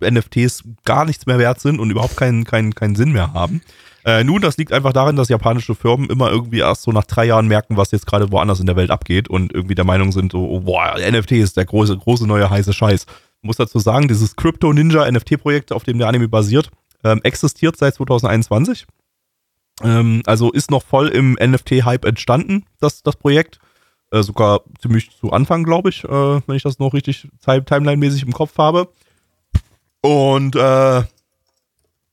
NFTs 0.00 0.64
gar 0.84 1.04
nichts 1.04 1.26
mehr 1.26 1.38
wert 1.38 1.60
sind 1.60 1.80
und 1.80 1.90
überhaupt 1.90 2.16
keinen, 2.16 2.44
keinen, 2.44 2.74
keinen 2.74 2.94
Sinn 2.94 3.12
mehr 3.12 3.32
haben. 3.32 3.62
Äh, 4.04 4.24
nun, 4.24 4.42
das 4.42 4.56
liegt 4.56 4.72
einfach 4.72 4.92
darin, 4.92 5.16
dass 5.16 5.28
japanische 5.28 5.74
Firmen 5.74 6.10
immer 6.10 6.30
irgendwie 6.30 6.58
erst 6.58 6.82
so 6.82 6.90
nach 6.90 7.04
drei 7.04 7.24
Jahren 7.26 7.46
merken, 7.46 7.76
was 7.76 7.92
jetzt 7.92 8.06
gerade 8.06 8.32
woanders 8.32 8.60
in 8.60 8.66
der 8.66 8.76
Welt 8.76 8.90
abgeht 8.90 9.28
und 9.28 9.52
irgendwie 9.52 9.76
der 9.76 9.84
Meinung 9.84 10.10
sind, 10.10 10.32
so, 10.32 10.48
oh, 10.48 10.60
boah, 10.60 10.96
NFT 10.98 11.32
ist 11.32 11.56
der 11.56 11.64
große, 11.64 11.96
große 11.96 12.26
neue 12.26 12.50
heiße 12.50 12.72
Scheiß. 12.72 13.06
Ich 13.42 13.46
muss 13.46 13.56
dazu 13.56 13.78
sagen, 13.78 14.08
dieses 14.08 14.34
Crypto 14.34 14.72
Ninja 14.72 15.10
NFT-Projekt, 15.10 15.72
auf 15.72 15.84
dem 15.84 15.98
der 15.98 16.08
Anime 16.08 16.28
basiert, 16.28 16.70
ähm, 17.04 17.20
existiert 17.22 17.76
seit 17.76 17.94
2021. 17.94 18.86
Ähm, 19.82 20.22
also 20.26 20.50
ist 20.50 20.70
noch 20.70 20.82
voll 20.82 21.08
im 21.08 21.36
NFT-Hype 21.40 22.04
entstanden, 22.04 22.64
das, 22.80 23.02
das 23.02 23.16
Projekt. 23.16 23.58
Äh, 24.10 24.22
sogar 24.22 24.60
ziemlich 24.80 25.10
zu 25.10 25.32
Anfang, 25.32 25.64
glaube 25.64 25.88
ich, 25.88 26.04
äh, 26.04 26.08
wenn 26.46 26.56
ich 26.56 26.62
das 26.62 26.78
noch 26.78 26.92
richtig 26.92 27.28
timeline-mäßig 27.44 28.24
im 28.24 28.32
Kopf 28.32 28.58
habe. 28.58 28.88
Und 30.02 30.56
äh, 30.56 31.04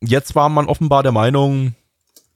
jetzt 0.01 0.35
war 0.35 0.47
man 0.49 0.67
offenbar 0.67 1.03
der 1.03 1.11
Meinung, 1.11 1.75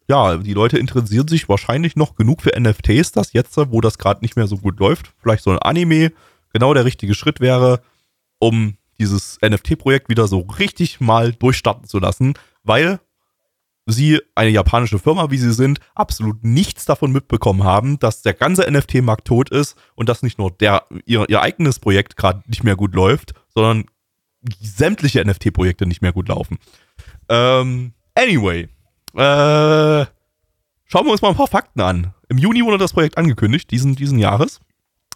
ja, 0.10 0.38
die 0.38 0.54
Leute 0.54 0.78
interessieren 0.78 1.28
sich 1.28 1.48
wahrscheinlich 1.48 1.96
noch 1.96 2.16
genug 2.16 2.42
für 2.42 2.60
NFTs, 2.60 3.12
dass 3.14 3.34
jetzt, 3.34 3.56
wo 3.56 3.80
das 3.80 3.98
gerade 3.98 4.22
nicht 4.22 4.36
mehr 4.36 4.48
so 4.48 4.58
gut 4.58 4.80
läuft, 4.80 5.14
vielleicht 5.22 5.44
so 5.44 5.52
ein 5.52 5.60
Anime 5.60 6.12
genau 6.52 6.74
der 6.74 6.86
richtige 6.86 7.14
Schritt 7.14 7.40
wäre, 7.40 7.82
um 8.40 8.76
dieses 9.00 9.40
NFT-Projekt 9.42 10.10
wieder 10.10 10.28
so 10.28 10.40
richtig 10.40 11.00
mal 11.00 11.34
durchstarten 11.34 11.88
zu 11.88 12.00
lassen, 12.00 12.34
weil 12.64 13.00
sie, 13.86 14.22
eine 14.36 14.50
japanische 14.50 15.00
Firma, 15.00 15.30
wie 15.30 15.38
sie 15.38 15.54
sind, 15.54 15.80
absolut 15.96 16.44
nichts 16.44 16.86
davon 16.86 17.12
mitbekommen 17.12 17.64
haben, 17.64 18.00
dass 18.00 18.22
der 18.22 18.34
ganze 18.34 18.70
NFT-Markt 18.70 19.26
tot 19.26 19.50
ist 19.50 19.76
und 19.96 20.10
dass 20.10 20.24
nicht 20.24 20.38
nur 20.38 20.52
der, 20.52 20.86
ihr, 21.06 21.26
ihr 21.28 21.42
eigenes 21.42 21.80
Projekt 21.80 22.16
gerade 22.16 22.44
nicht 22.48 22.64
mehr 22.64 22.76
gut 22.76 22.94
läuft, 22.94 23.34
sondern 23.54 23.86
sämtliche 24.62 25.24
NFT-Projekte 25.26 25.86
nicht 25.86 26.02
mehr 26.02 26.14
gut 26.14 26.28
laufen. 26.28 26.58
Ähm, 27.30 27.94
anyway, 28.16 28.68
äh, 29.14 30.06
schauen 30.86 31.06
wir 31.06 31.12
uns 31.12 31.22
mal 31.22 31.30
ein 31.30 31.36
paar 31.36 31.48
Fakten 31.48 31.82
an. 31.82 32.14
Im 32.30 32.38
Juni 32.38 32.64
wurde 32.64 32.78
das 32.78 32.94
Projekt 32.94 33.18
angekündigt, 33.18 33.72
diesen, 33.72 33.96
diesen 33.96 34.20
Jahres. 34.20 34.60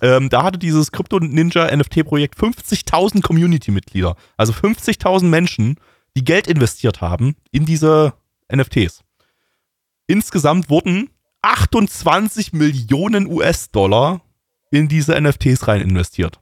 Ähm, 0.02 0.30
da 0.30 0.44
hatte 0.44 0.60
dieses 0.60 0.92
Crypto 0.92 1.20
Ninja 1.20 1.76
NFT-Projekt 1.76 2.38
50.000 2.38 3.22
Community-Mitglieder. 3.22 4.16
Also 4.38 4.54
50.000 4.54 5.24
Menschen, 5.24 5.78
die 6.16 6.24
Geld 6.24 6.48
investiert 6.48 7.02
haben 7.02 7.36
in 7.52 7.66
diese 7.66 8.14
NFTs. 8.54 9.04
Insgesamt 10.08 10.70
wurden 10.70 11.10
28 11.42 12.54
Millionen 12.54 13.28
US-Dollar 13.28 14.22
in 14.72 14.88
diese 14.88 15.20
NFTs 15.20 15.68
rein 15.68 15.82
investiert. 15.82 16.40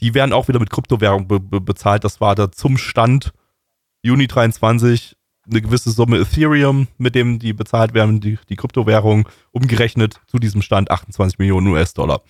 Die 0.00 0.14
werden 0.14 0.32
auch 0.32 0.48
wieder 0.48 0.58
mit 0.58 0.70
Kryptowährung 0.70 1.28
be 1.28 1.40
be 1.40 1.60
bezahlt. 1.60 2.04
Das 2.04 2.20
war 2.20 2.34
da 2.34 2.50
zum 2.50 2.78
Stand 2.78 3.32
Juni 4.02 4.26
23 4.26 5.16
eine 5.50 5.62
gewisse 5.62 5.90
Summe 5.90 6.18
Ethereum, 6.18 6.88
mit 6.98 7.14
dem 7.14 7.38
die 7.38 7.52
bezahlt 7.52 7.94
werden, 7.94 8.20
die, 8.20 8.38
die 8.48 8.56
Kryptowährung, 8.56 9.28
umgerechnet 9.50 10.20
zu 10.26 10.38
diesem 10.38 10.62
Stand 10.62 10.90
28 10.90 11.38
Millionen 11.38 11.68
US-Dollar. 11.68 12.22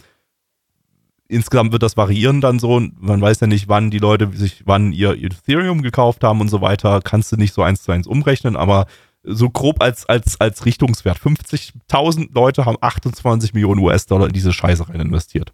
Insgesamt 1.28 1.72
wird 1.72 1.82
das 1.82 1.96
variieren 1.96 2.40
dann 2.40 2.58
so. 2.58 2.80
Man 2.80 3.20
weiß 3.20 3.40
ja 3.40 3.46
nicht, 3.46 3.68
wann 3.68 3.90
die 3.90 3.98
Leute 3.98 4.30
sich, 4.34 4.62
wann 4.66 4.92
ihr 4.92 5.12
Ethereum 5.12 5.82
gekauft 5.82 6.24
haben 6.24 6.40
und 6.40 6.48
so 6.48 6.60
weiter. 6.60 7.00
Kannst 7.02 7.32
du 7.32 7.36
nicht 7.36 7.54
so 7.54 7.62
eins 7.62 7.82
zu 7.82 7.92
eins 7.92 8.06
umrechnen, 8.06 8.56
aber 8.56 8.86
so 9.22 9.48
grob 9.48 9.82
als, 9.82 10.04
als, 10.06 10.40
als 10.40 10.66
Richtungswert. 10.66 11.18
50.000 11.18 12.30
Leute 12.34 12.66
haben 12.66 12.76
28 12.80 13.54
Millionen 13.54 13.80
US-Dollar 13.80 14.26
in 14.26 14.32
diese 14.32 14.52
Scheiße 14.52 14.88
rein 14.88 15.00
investiert. 15.00 15.52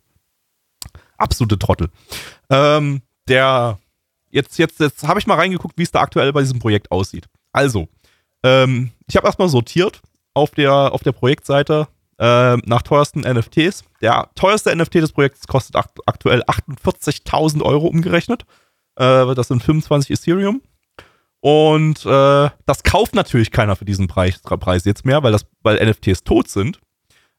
Absolute 1.18 1.58
Trottel. 1.58 1.90
Ähm, 2.50 3.02
der, 3.28 3.78
jetzt, 4.30 4.58
jetzt, 4.58 4.80
jetzt 4.80 5.06
habe 5.06 5.20
ich 5.20 5.26
mal 5.26 5.34
reingeguckt, 5.34 5.76
wie 5.76 5.82
es 5.82 5.90
da 5.90 6.00
aktuell 6.00 6.32
bei 6.32 6.40
diesem 6.40 6.58
Projekt 6.58 6.90
aussieht. 6.90 7.26
Also, 7.52 7.88
ähm, 8.42 8.90
ich 9.06 9.16
habe 9.16 9.26
erstmal 9.26 9.48
sortiert 9.48 10.00
auf 10.34 10.52
der, 10.52 10.72
auf 10.72 11.02
der 11.02 11.12
Projektseite 11.12 11.88
äh, 12.18 12.56
nach 12.56 12.82
teuersten 12.82 13.20
NFTs. 13.20 13.84
Der 14.00 14.30
teuerste 14.34 14.74
NFT 14.74 14.96
des 14.96 15.12
Projekts 15.12 15.46
kostet 15.46 15.76
aktuell 15.76 16.42
48.000 16.42 17.62
Euro 17.62 17.86
umgerechnet. 17.86 18.44
Äh, 18.96 19.34
das 19.34 19.48
sind 19.48 19.62
25 19.62 20.10
Ethereum. 20.10 20.62
Und 21.40 22.04
äh, 22.04 22.50
das 22.66 22.82
kauft 22.82 23.14
natürlich 23.14 23.52
keiner 23.52 23.76
für 23.76 23.84
diesen 23.84 24.08
Preis, 24.08 24.40
Preis 24.40 24.84
jetzt 24.84 25.04
mehr, 25.04 25.22
weil, 25.22 25.32
das, 25.32 25.46
weil 25.62 25.84
NFTs 25.84 26.24
tot 26.24 26.48
sind. 26.48 26.80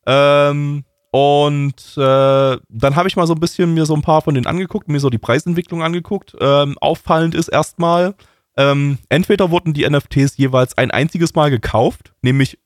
Ähm, 0.06 0.86
und 1.12 1.98
äh, 1.98 2.58
dann 2.70 2.96
habe 2.96 3.08
ich 3.08 3.16
mal 3.16 3.26
so 3.26 3.34
ein 3.34 3.40
bisschen 3.40 3.74
mir 3.74 3.86
so 3.86 3.96
ein 3.96 4.02
paar 4.02 4.22
von 4.22 4.36
denen 4.36 4.46
angeguckt, 4.46 4.88
mir 4.88 5.00
so 5.00 5.10
die 5.10 5.18
Preisentwicklung 5.18 5.82
angeguckt. 5.82 6.36
Ähm, 6.40 6.78
auffallend 6.80 7.34
ist 7.34 7.48
erstmal, 7.48 8.14
ähm, 8.58 9.00
entweder 9.10 9.50
wurden 9.50 9.74
die 9.74 9.90
NFTs 9.90 10.38
jeweils 10.38 10.78
ein 10.78 10.92
einziges 10.92 11.34
Mal 11.34 11.50
gekauft, 11.50 12.14
nämlich 12.22 12.60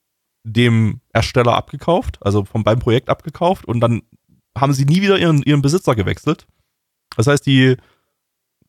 dem 0.44 1.00
Ersteller 1.14 1.56
abgekauft, 1.56 2.18
also 2.22 2.44
vom 2.44 2.66
beim 2.66 2.80
Projekt 2.80 3.10
abgekauft 3.10 3.66
und 3.66 3.80
dann 3.80 4.02
haben 4.58 4.74
sie 4.74 4.86
nie 4.86 5.02
wieder 5.02 5.18
ihren, 5.18 5.42
ihren 5.44 5.62
Besitzer 5.62 5.96
gewechselt. 5.96 6.46
Das 7.16 7.28
heißt, 7.28 7.46
die, 7.46 7.78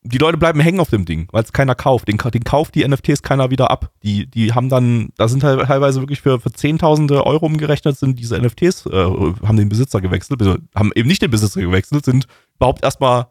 die 0.07 0.19
Leute 0.19 0.37
bleiben 0.37 0.61
hängen 0.61 0.81
auf 0.81 0.91
dem 0.91 1.07
Ding, 1.07 1.29
weil 1.33 1.43
es 1.43 1.53
keiner 1.53 1.75
kauft. 1.75 2.09
Den, 2.09 2.19
den 2.19 2.45
kauft 2.45 2.75
die 2.75 2.87
NFTs 2.87 3.23
keiner 3.23 3.51
wieder 3.51 3.71
ab. 3.71 3.91
Die, 4.03 4.27
die 4.27 4.53
haben 4.53 4.69
dann, 4.69 5.09
da 5.17 5.29
sind 5.29 5.41
teilweise 5.41 6.01
wirklich 6.01 6.21
für, 6.21 6.39
für 6.39 6.53
Zehntausende 6.53 7.25
Euro 7.25 7.47
umgerechnet, 7.47 7.99
sind 7.99 8.19
diese 8.19 8.39
NFTs, 8.39 8.85
äh, 8.87 9.05
haben 9.47 9.57
den 9.57 9.71
Besitzer 9.71 10.03
gewechselt, 10.03 10.43
haben 10.75 10.93
eben 10.95 11.09
nicht 11.09 11.23
den 11.23 11.31
Besitzer 11.31 11.63
gewechselt, 11.63 12.05
sind 12.05 12.27
überhaupt 12.57 12.85
erstmal 12.85 13.29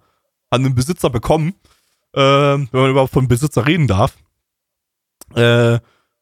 an 0.49 0.63
den 0.63 0.73
Besitzer 0.73 1.11
bekommen, 1.11 1.53
äh, 2.13 2.19
wenn 2.21 2.67
man 2.71 2.89
überhaupt 2.89 3.13
von 3.13 3.27
Besitzer 3.27 3.67
reden 3.67 3.87
darf. 3.87 4.17
Äh, 5.35 5.79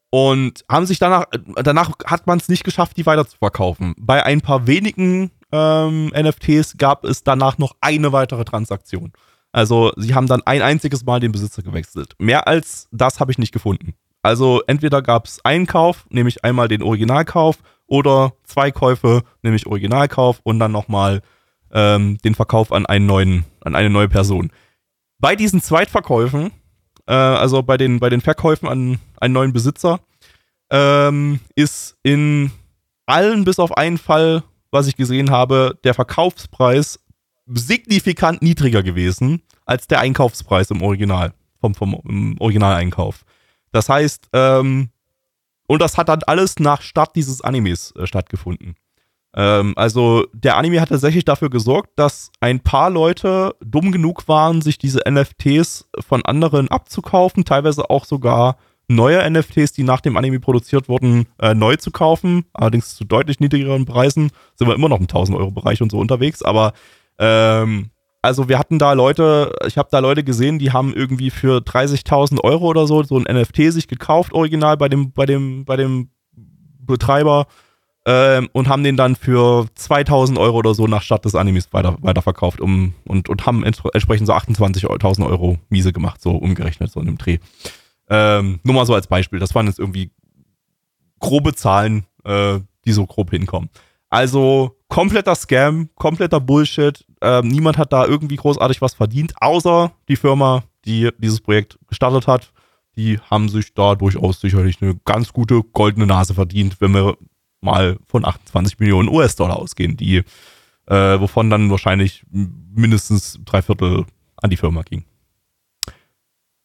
und 0.10 0.66
haben 0.70 0.86
sich 0.86 1.00
danach, 1.00 1.28
danach 1.64 1.92
hat 2.06 2.28
man 2.28 2.38
es 2.38 2.50
nicht 2.50 2.66
geschafft, 2.66 2.98
die 2.98 3.06
weiter 3.06 3.26
zu 3.26 3.38
verkaufen. 3.38 3.96
Bei 3.98 4.26
ein 4.26 4.42
paar 4.42 4.68
wenigen 4.68 5.32
ähm, 5.54 6.08
NFTs 6.08 6.76
gab 6.78 7.06
es 7.06 7.24
danach 7.24 7.58
noch 7.58 7.76
eine 7.80 8.12
weitere 8.12 8.44
Transaktion. 8.44 9.14
Also 9.52 9.92
sie 9.98 10.16
haben 10.16 10.28
dann 10.28 10.42
ein 10.46 10.62
einziges 10.62 11.06
Mal 11.06 11.20
den 11.20 11.32
Besitzer 11.32 11.62
gewechselt. 11.62 12.14
Mehr 12.20 12.48
als 12.48 12.88
das 12.92 13.20
habe 13.20 13.32
ich 13.32 13.38
nicht 13.38 13.52
gefunden. 13.52 13.94
Also 14.24 14.62
entweder 14.68 15.02
gab 15.02 15.26
es 15.26 15.44
einen 15.44 15.66
Kauf, 15.66 16.06
nämlich 16.10 16.44
einmal 16.44 16.68
den 16.68 16.84
Originalkauf, 16.84 17.58
oder 17.92 18.34
zwei 18.46 18.72
Käufe, 18.72 19.24
nämlich 19.42 19.68
Originalkauf 19.68 20.40
und 20.44 20.60
dann 20.60 20.72
nochmal 20.72 21.22
ähm, 21.74 22.18
den 22.20 22.36
Verkauf 22.36 22.72
an 22.72 22.86
einen 22.86 23.06
neuen, 23.06 23.44
an 23.60 23.76
eine 23.76 23.90
neue 23.90 24.08
Person. 24.08 24.50
Bei 25.20 25.36
diesen 25.36 25.62
Zweitverkäufen, 25.62 26.52
äh, 27.06 27.14
also 27.14 27.64
bei 27.64 27.76
den, 27.76 28.00
bei 28.00 28.10
den 28.10 28.22
Verkäufen 28.22 28.70
an 28.70 28.98
einen 29.20 29.34
neuen 29.34 29.52
Besitzer, 29.52 30.00
ähm, 30.70 31.42
ist 31.56 31.98
in 32.02 32.52
allen 33.08 33.44
bis 33.44 33.60
auf 33.60 33.78
einen 33.78 33.98
Fall, 33.98 34.44
was 34.72 34.88
ich 34.88 34.96
gesehen 34.96 35.30
habe, 35.30 35.78
der 35.84 35.94
Verkaufspreis 35.94 36.98
signifikant 37.46 38.42
niedriger 38.42 38.84
gewesen 38.84 39.42
als 39.66 39.88
der 39.88 40.00
Einkaufspreis 40.00 40.72
im 40.72 40.82
Original, 40.82 41.34
vom, 41.60 41.76
vom 41.76 42.38
Originaleinkauf. 42.40 43.24
Das 43.72 43.90
heißt, 43.90 44.30
ähm, 44.34 44.90
und 45.68 45.82
das 45.82 45.98
hat 45.98 46.10
dann 46.10 46.24
alles 46.24 46.60
nach 46.60 46.82
Start 46.82 47.16
dieses 47.16 47.42
Animes 47.42 47.94
äh, 47.96 48.06
stattgefunden. 48.06 48.76
Ähm, 49.34 49.74
also 49.78 50.26
der 50.34 50.58
Anime 50.58 50.82
hat 50.82 50.90
tatsächlich 50.90 51.26
dafür 51.26 51.50
gesorgt, 51.50 51.92
dass 51.96 52.32
ein 52.42 52.60
paar 52.60 52.90
Leute 52.90 53.56
dumm 53.64 53.92
genug 53.92 54.28
waren, 54.28 54.62
sich 54.62 54.78
diese 54.78 55.02
NFTs 55.10 55.90
von 56.00 56.26
anderen 56.26 56.68
abzukaufen, 56.68 57.46
teilweise 57.46 57.90
auch 57.90 58.06
sogar 58.06 58.58
neue 58.90 59.30
NFTs, 59.30 59.72
die 59.72 59.84
nach 59.84 60.02
dem 60.02 60.18
Anime 60.18 60.40
produziert 60.40 60.90
wurden, 60.90 61.28
äh, 61.40 61.54
neu 61.54 61.78
zu 61.78 61.92
kaufen. 61.92 62.46
Allerdings 62.54 62.96
zu 62.96 63.06
deutlich 63.06 63.40
niedrigeren 63.40 63.86
Preisen. 63.86 64.32
Sind 64.56 64.68
wir 64.68 64.76
immer 64.76 64.90
noch 64.90 65.00
im 65.00 65.08
1000 65.08 65.38
Euro 65.38 65.52
Bereich 65.52 65.82
und 65.82 65.92
so 65.92 66.00
unterwegs, 66.00 66.44
aber 66.44 66.74
ähm, 67.22 67.92
also 68.24 68.50
wir 68.50 68.60
hatten 68.60 68.80
da 68.80 68.94
Leute, 68.94 69.54
ich 69.66 69.78
habe 69.78 69.90
da 69.92 70.00
Leute 70.00 70.24
gesehen, 70.24 70.60
die 70.60 70.72
haben 70.72 70.94
irgendwie 70.94 71.30
für 71.30 71.60
30.000 71.60 72.44
Euro 72.44 72.66
oder 72.66 72.86
so 72.88 73.02
so 73.04 73.18
ein 73.18 73.24
NFT 73.24 73.72
sich 73.72 73.88
gekauft, 73.88 74.34
original 74.34 74.76
bei 74.76 74.90
dem, 74.90 75.12
bei 75.12 75.26
dem, 75.26 75.64
bei 75.66 75.78
dem 75.78 76.10
Betreiber 76.80 77.48
ähm, 78.06 78.50
und 78.54 78.68
haben 78.68 78.84
den 78.84 78.98
dann 78.98 79.16
für 79.16 79.68
2.000 79.78 80.40
Euro 80.40 80.58
oder 80.58 80.74
so 80.74 80.88
nach 80.88 81.04
Start 81.04 81.26
des 81.26 81.36
Animes 81.36 81.72
weiter, 81.74 81.98
weiterverkauft 82.02 82.60
um, 82.60 82.94
und, 83.06 83.30
und 83.30 83.46
haben 83.46 83.64
ents 83.64 83.82
entsprechend 83.94 84.28
so 84.28 84.34
28.000 84.34 85.28
Euro 85.28 85.58
miese 85.70 85.94
gemacht, 85.94 86.22
so 86.22 86.32
umgerechnet, 86.32 86.92
so 86.92 87.00
in 87.00 87.06
dem 87.06 87.18
Dreh. 87.18 87.38
Ähm, 88.10 88.60
nur 88.64 88.76
mal 88.76 88.86
so 88.86 88.96
als 88.96 89.08
Beispiel, 89.08 89.40
das 89.40 89.54
waren 89.56 89.68
jetzt 89.68 89.80
irgendwie 89.80 90.12
grobe 91.20 91.54
Zahlen, 91.54 92.06
äh, 92.24 92.60
die 92.86 92.92
so 92.92 93.06
grob 93.06 93.30
hinkommen. 93.30 93.70
Also 94.10 94.76
kompletter 94.92 95.36
Scam, 95.36 95.90
kompletter 95.96 96.42
Bullshit. 96.42 97.06
Ähm, 97.22 97.48
niemand 97.48 97.78
hat 97.78 97.94
da 97.94 98.06
irgendwie 98.06 98.36
großartig 98.36 98.82
was 98.82 98.94
verdient, 98.94 99.34
außer 99.40 99.94
die 100.10 100.18
Firma, 100.18 100.64
die 100.84 101.10
dieses 101.18 101.40
Projekt 101.40 101.80
gestartet 101.88 102.28
hat. 102.28 102.52
Die 102.98 103.18
haben 103.20 103.48
sich 103.48 103.74
da 103.74 103.96
durchaus 103.96 104.42
sicherlich 104.42 104.82
eine 104.82 104.96
ganz 105.06 105.32
gute 105.32 105.64
goldene 105.64 106.08
Nase 106.08 106.34
verdient, 106.34 106.82
wenn 106.82 106.94
wir 106.94 107.18
mal 107.62 108.00
von 108.06 108.26
28 108.26 108.80
Millionen 108.80 109.08
US-Dollar 109.08 109.58
ausgehen, 109.58 109.96
die, 109.96 110.24
äh, 110.88 111.20
wovon 111.22 111.50
dann 111.50 111.72
wahrscheinlich 111.72 112.26
mindestens 112.30 113.40
drei 113.46 113.62
Viertel 113.62 114.06
an 114.36 114.50
die 114.50 114.58
Firma 114.58 114.82
ging. 114.82 115.06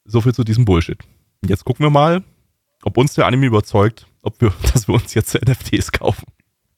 So 0.05 0.21
viel 0.21 0.35
zu 0.35 0.43
diesem 0.43 0.65
Bullshit. 0.65 0.99
Jetzt 1.47 1.65
gucken 1.65 1.87
wir 1.87 1.91
mal, 1.91 2.25
ob 2.83 2.99
uns 2.99 3.15
der 3.15 3.27
Anime 3.27 3.47
überzeugt, 3.47 4.09
ob 4.23 4.41
wir, 4.41 4.53
dass 4.73 4.89
wir 4.89 4.97
uns 4.97 5.15
jetzt 5.15 5.33
NFTs 5.35 5.93
kaufen. 5.93 6.27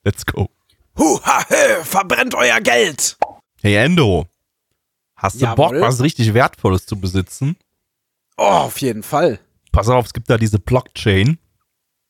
Let's 0.05 0.27
go. 0.27 0.51
Huha, 0.99 1.45
verbrennt 1.85 2.35
euer 2.35 2.61
Geld! 2.61 3.17
Hey 3.63 3.77
Endo, 3.77 4.27
hast 5.15 5.37
du 5.37 5.45
Jawohl. 5.45 5.57
Bock, 5.57 5.81
was 5.81 6.03
richtig 6.03 6.35
Wertvolles 6.35 6.87
zu 6.87 7.01
besitzen? 7.01 7.57
Oh, 8.37 8.43
auf 8.43 8.81
jeden 8.81 9.05
Fall. 9.05 9.39
Pass 9.71 9.89
auf, 9.89 10.07
es 10.07 10.13
gibt 10.13 10.29
da 10.29 10.39
diese 10.39 10.59
Blockchain. 10.59 11.39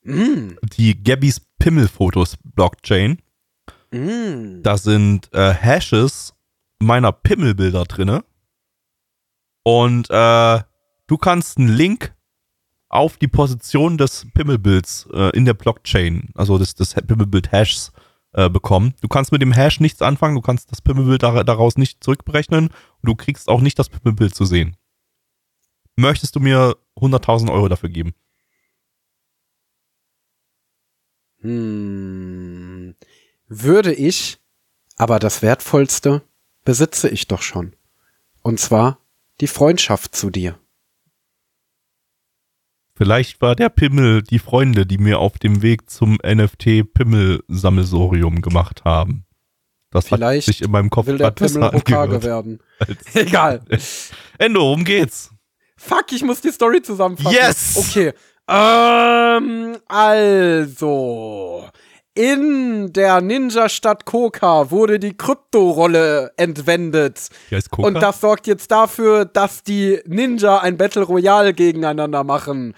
Mm. 0.04 0.52
Die 0.78 1.02
Gabbys 1.02 1.40
Pimmelfotos 1.58 2.36
Blockchain. 2.42 3.20
Mm. 3.90 4.62
Da 4.62 4.78
sind 4.78 5.32
äh, 5.34 5.52
Hashes 5.52 6.34
meiner 6.78 7.12
Pimmelbilder 7.12 7.84
drinne. 7.84 8.24
Und 9.64 10.08
äh, 10.08 10.60
du 11.06 11.18
kannst 11.18 11.58
einen 11.58 11.68
Link 11.68 12.14
auf 12.88 13.18
die 13.18 13.28
Position 13.28 13.98
des 13.98 14.26
Pimmelbilds 14.32 15.08
äh, 15.12 15.36
in 15.36 15.44
der 15.44 15.54
Blockchain, 15.54 16.30
also 16.34 16.56
des, 16.56 16.74
des 16.74 16.94
Pimmelbild-Hashs, 16.94 17.88
äh, 17.88 18.07
bekommen. 18.32 18.94
Du 19.00 19.08
kannst 19.08 19.32
mit 19.32 19.40
dem 19.40 19.52
Hash 19.52 19.80
nichts 19.80 20.02
anfangen, 20.02 20.34
du 20.34 20.42
kannst 20.42 20.70
das 20.70 20.82
Pimmelbild 20.82 21.22
daraus 21.22 21.76
nicht 21.76 22.04
zurückberechnen 22.04 22.68
und 22.68 22.74
du 23.02 23.14
kriegst 23.14 23.48
auch 23.48 23.60
nicht 23.60 23.78
das 23.78 23.88
Pimmelbild 23.88 24.34
zu 24.34 24.44
sehen. 24.44 24.76
Möchtest 25.96 26.36
du 26.36 26.40
mir 26.40 26.76
100.000 26.96 27.50
Euro 27.50 27.68
dafür 27.68 27.88
geben? 27.88 28.14
Hm, 31.40 32.94
würde 33.46 33.94
ich, 33.94 34.38
aber 34.96 35.18
das 35.18 35.42
Wertvollste 35.42 36.22
besitze 36.64 37.08
ich 37.08 37.28
doch 37.28 37.42
schon. 37.42 37.74
Und 38.42 38.60
zwar 38.60 38.98
die 39.40 39.46
Freundschaft 39.46 40.14
zu 40.14 40.30
dir. 40.30 40.58
Vielleicht 42.98 43.40
war 43.40 43.54
der 43.54 43.68
Pimmel 43.68 44.24
die 44.24 44.40
Freunde, 44.40 44.84
die 44.84 44.98
mir 44.98 45.20
auf 45.20 45.38
dem 45.38 45.62
Weg 45.62 45.88
zum 45.88 46.16
NFT-Pimmel-Sammelsorium 46.16 48.42
gemacht 48.42 48.84
haben. 48.84 49.24
Das 49.92 50.08
Vielleicht 50.08 50.48
hat 50.48 50.54
sich 50.54 50.62
in 50.62 50.72
meinem 50.72 50.90
Kopf 50.90 51.06
will 51.06 51.16
der 51.16 51.30
Pimmel 51.30 51.70
Hokage 51.70 52.24
werden. 52.24 52.58
Egal. 53.14 53.60
Endo, 54.38 54.62
worum 54.62 54.82
geht's? 54.82 55.30
Fuck, 55.76 56.10
ich 56.10 56.24
muss 56.24 56.40
die 56.40 56.50
Story 56.50 56.82
zusammenfassen. 56.82 57.32
Yes! 57.32 57.76
Okay. 57.76 58.12
Ähm, 58.48 59.76
also. 59.86 61.68
In 62.18 62.92
der 62.92 63.20
Ninja-Stadt 63.20 64.04
Koka 64.04 64.72
wurde 64.72 64.98
die 64.98 65.16
Krypto-Rolle 65.16 66.32
entwendet. 66.36 67.28
Die 67.48 67.54
heißt 67.54 67.70
Koka? 67.70 67.86
Und 67.86 67.94
das 67.94 68.20
sorgt 68.20 68.48
jetzt 68.48 68.72
dafür, 68.72 69.24
dass 69.24 69.62
die 69.62 70.00
Ninja 70.04 70.58
ein 70.58 70.76
Battle 70.76 71.04
Royale 71.04 71.54
gegeneinander 71.54 72.24
machen. 72.24 72.74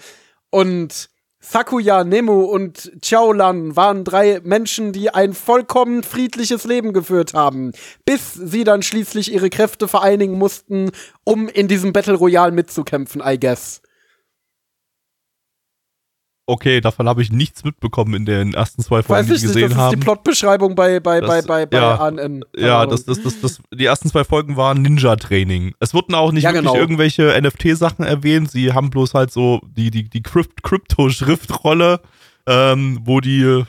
Und 0.51 1.09
Sakuya, 1.41 2.05
Nemu 2.05 2.43
und 2.43 2.93
Chaolan 3.03 3.75
waren 3.77 4.05
drei 4.05 4.43
Menschen, 4.45 4.93
die 4.93 5.09
ein 5.09 5.33
vollkommen 5.33 6.03
friedliches 6.03 6.65
Leben 6.65 6.93
geführt 6.93 7.33
haben, 7.33 7.73
bis 8.05 8.35
sie 8.35 8.65
dann 8.65 8.83
schließlich 8.83 9.33
ihre 9.33 9.49
Kräfte 9.49 9.89
vereinigen 9.89 10.37
mussten, 10.37 10.91
um 11.25 11.49
in 11.49 11.67
diesem 11.67 11.95
Battle 11.95 12.17
Royale 12.17 12.53
mitzukämpfen, 12.53 13.23
I 13.25 13.41
guess. 13.41 13.81
Okay, 16.51 16.81
davon 16.81 17.09
habe 17.09 17.23
ich 17.23 17.31
nichts 17.31 17.63
mitbekommen 17.63 18.15
in 18.15 18.25
den 18.25 18.55
ersten 18.55 18.83
zwei 18.83 19.03
Folgen, 19.03 19.27
die 19.29 19.35
ich 19.35 19.43
wir 19.43 19.49
nicht, 19.49 19.55
gesehen 19.55 19.63
das 19.63 19.71
ist 19.71 19.77
die 19.77 19.81
haben. 19.97 20.01
Plotbeschreibung 20.01 20.75
bei, 20.75 20.99
bei, 20.99 21.21
Das- 21.21 21.29
bei, 21.29 21.43
bei, 21.43 21.67
bei 21.67 21.77
ja. 21.79 21.95
ANN. 21.97 22.17
Keine 22.19 22.43
Ja, 22.57 22.87
das, 22.87 23.05
das, 23.05 23.23
das, 23.23 23.41
das, 23.41 23.61
die 23.73 23.85
ersten 23.85 24.09
zwei 24.09 24.25
Folgen 24.25 24.57
waren 24.57 24.83
Ninja-Training. 24.83 25.75
Es 25.79 25.95
wurden 25.95 26.15
auch 26.15 26.33
nicht 26.33 26.43
Ja, 26.43 26.53
wirklich 26.53 26.71
genau. 26.73 26.81
irgendwelche 26.81 27.41
NFT-Sachen 27.41 28.05
erwähnt. 28.05 28.51
Sie 28.51 28.73
haben 28.73 28.91
bloß 28.91 29.15
halt 29.15 29.31
so 29.33 29.61
die, 29.77 29.91
die, 29.91 30.09
die 30.11 30.23
Crypt- 30.23 30.63
Krypto-Schriftrolle, 30.65 32.01
ähm, 32.47 33.01
wo 33.05 33.21
die 33.21 33.65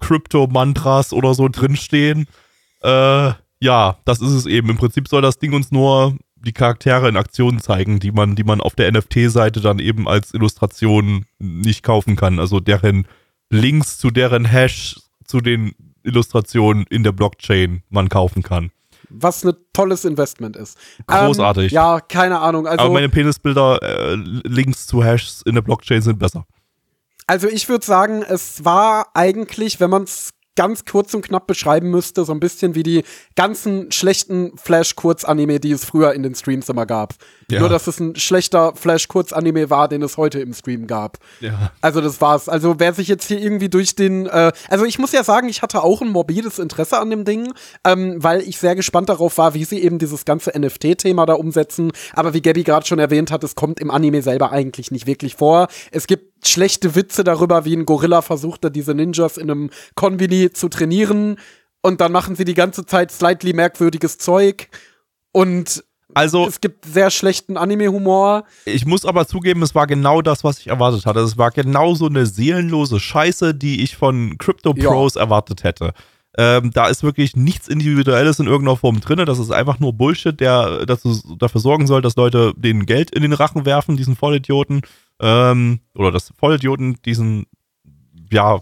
Krypto-Mantras 0.00 1.12
oder 1.12 1.34
so 1.34 1.48
drinstehen. 1.48 2.26
Äh, 2.82 3.32
ja, 3.60 3.96
das 4.04 4.20
ist 4.20 4.30
es 4.32 4.46
eben. 4.46 4.70
Im 4.70 4.76
Prinzip 4.76 5.08
soll 5.08 5.22
das 5.22 5.38
Ding 5.38 5.52
uns 5.52 5.70
nur 5.70 6.16
die 6.44 6.52
Charaktere 6.52 7.08
in 7.08 7.16
Aktion 7.16 7.60
zeigen, 7.60 8.00
die 8.00 8.12
man, 8.12 8.34
die 8.36 8.44
man 8.44 8.60
auf 8.60 8.74
der 8.74 8.90
NFT-Seite 8.92 9.60
dann 9.60 9.78
eben 9.78 10.08
als 10.08 10.34
Illustration 10.34 11.26
nicht 11.38 11.82
kaufen 11.82 12.16
kann. 12.16 12.38
Also 12.38 12.60
deren 12.60 13.06
Links 13.50 13.98
zu 13.98 14.10
deren 14.10 14.44
Hash 14.44 14.96
zu 15.24 15.40
den 15.40 15.74
Illustrationen 16.02 16.84
in 16.90 17.02
der 17.02 17.12
Blockchain 17.12 17.82
man 17.90 18.08
kaufen 18.08 18.42
kann. 18.42 18.70
Was 19.08 19.44
ein 19.44 19.52
tolles 19.72 20.04
Investment 20.04 20.56
ist. 20.56 20.78
Großartig. 21.06 21.72
Ähm, 21.72 21.76
ja, 21.76 22.00
keine 22.00 22.40
Ahnung. 22.40 22.66
Also, 22.66 22.84
Aber 22.84 22.94
meine 22.94 23.08
Penisbilder, 23.08 23.82
äh, 23.82 24.14
Links 24.14 24.86
zu 24.86 25.04
Hashs 25.04 25.42
in 25.42 25.54
der 25.54 25.62
Blockchain 25.62 26.02
sind 26.02 26.18
besser. 26.18 26.46
Also 27.26 27.46
ich 27.48 27.68
würde 27.68 27.84
sagen, 27.84 28.22
es 28.22 28.64
war 28.64 29.08
eigentlich, 29.14 29.80
wenn 29.80 29.90
man 29.90 30.04
es 30.04 30.32
ganz 30.54 30.84
kurz 30.84 31.14
und 31.14 31.22
knapp 31.22 31.46
beschreiben 31.46 31.90
müsste, 31.90 32.24
so 32.24 32.32
ein 32.32 32.40
bisschen 32.40 32.74
wie 32.74 32.82
die 32.82 33.04
ganzen 33.36 33.90
schlechten 33.90 34.56
Flash-Kurz-Anime, 34.56 35.60
die 35.60 35.72
es 35.72 35.84
früher 35.84 36.12
in 36.12 36.22
den 36.22 36.34
Streams 36.34 36.68
immer 36.68 36.86
gab. 36.86 37.14
Ja. 37.50 37.60
Nur, 37.60 37.68
dass 37.68 37.86
es 37.86 38.00
ein 38.00 38.16
schlechter 38.16 38.74
Flash-Kurz-Anime 38.74 39.70
war, 39.70 39.88
den 39.88 40.02
es 40.02 40.16
heute 40.16 40.40
im 40.40 40.52
Stream 40.52 40.86
gab. 40.86 41.18
Ja. 41.40 41.72
Also 41.80 42.00
das 42.00 42.20
war's. 42.20 42.48
Also 42.48 42.76
wer 42.78 42.92
sich 42.92 43.08
jetzt 43.08 43.26
hier 43.26 43.40
irgendwie 43.40 43.68
durch 43.68 43.94
den, 43.94 44.26
äh, 44.26 44.52
also 44.68 44.84
ich 44.84 44.98
muss 44.98 45.12
ja 45.12 45.24
sagen, 45.24 45.48
ich 45.48 45.62
hatte 45.62 45.82
auch 45.82 46.02
ein 46.02 46.08
morbides 46.08 46.58
Interesse 46.58 46.98
an 46.98 47.10
dem 47.10 47.24
Ding, 47.24 47.52
ähm, 47.84 48.22
weil 48.22 48.42
ich 48.42 48.58
sehr 48.58 48.76
gespannt 48.76 49.08
darauf 49.08 49.38
war, 49.38 49.54
wie 49.54 49.64
sie 49.64 49.82
eben 49.82 49.98
dieses 49.98 50.24
ganze 50.24 50.52
NFT-Thema 50.58 51.26
da 51.26 51.34
umsetzen. 51.34 51.92
Aber 52.14 52.34
wie 52.34 52.42
Gabby 52.42 52.62
gerade 52.62 52.86
schon 52.86 52.98
erwähnt 52.98 53.30
hat, 53.30 53.42
es 53.44 53.54
kommt 53.54 53.80
im 53.80 53.90
Anime 53.90 54.22
selber 54.22 54.52
eigentlich 54.52 54.90
nicht 54.90 55.06
wirklich 55.06 55.36
vor. 55.36 55.68
Es 55.90 56.06
gibt 56.06 56.31
schlechte 56.44 56.94
Witze 56.94 57.24
darüber, 57.24 57.64
wie 57.64 57.74
ein 57.76 57.86
Gorilla 57.86 58.22
versucht, 58.22 58.64
da 58.64 58.70
diese 58.70 58.94
Ninjas 58.94 59.36
in 59.36 59.50
einem 59.50 59.70
Konbini 59.94 60.50
zu 60.52 60.68
trainieren. 60.68 61.36
Und 61.82 62.00
dann 62.00 62.12
machen 62.12 62.36
sie 62.36 62.44
die 62.44 62.54
ganze 62.54 62.84
Zeit 62.86 63.10
slightly 63.10 63.52
merkwürdiges 63.52 64.18
Zeug. 64.18 64.68
Und 65.32 65.84
Also, 66.14 66.46
es 66.46 66.60
gibt 66.60 66.84
sehr 66.84 67.10
schlechten 67.10 67.56
Anime-Humor. 67.56 68.44
ich 68.66 68.84
muss 68.84 69.04
aber 69.04 69.26
zugeben, 69.26 69.62
es 69.62 69.74
war 69.74 69.86
genau 69.86 70.20
das, 70.22 70.44
was 70.44 70.58
ich 70.58 70.66
erwartet 70.68 71.06
hatte. 71.06 71.20
Es 71.20 71.38
war 71.38 71.50
genau 71.50 71.94
so 71.94 72.06
eine 72.06 72.26
seelenlose 72.26 73.00
Scheiße, 73.00 73.54
die 73.54 73.82
ich 73.82 73.96
von 73.96 74.36
Crypto 74.38 74.74
Ja. 74.76 74.90
Pros 74.90 75.16
erwartet 75.16 75.64
hätte. 75.64 75.94
Ähm, 76.38 76.70
da 76.72 76.86
ist 76.88 77.02
wirklich 77.02 77.36
nichts 77.36 77.68
Individuelles 77.68 78.38
in 78.38 78.46
irgendeiner 78.46 78.76
Form 78.78 79.00
drin. 79.00 79.22
Das 79.26 79.38
ist 79.38 79.50
einfach 79.50 79.80
nur 79.80 79.92
Bullshit, 79.92 80.38
der 80.38 80.86
dazu, 80.86 81.18
dafür 81.38 81.60
sorgen 81.60 81.86
soll, 81.86 82.00
dass 82.00 82.16
Leute 82.16 82.54
den 82.56 82.86
Geld 82.86 83.10
in 83.10 83.22
den 83.22 83.34
Rachen 83.34 83.66
werfen, 83.66 83.96
diesen 83.98 84.16
Vollidioten. 84.16 84.80
Ähm, 85.22 85.80
oder 85.94 86.10
dass 86.10 86.32
Vollidioten 86.36 86.98
diesen, 87.04 87.46
ja, 88.30 88.60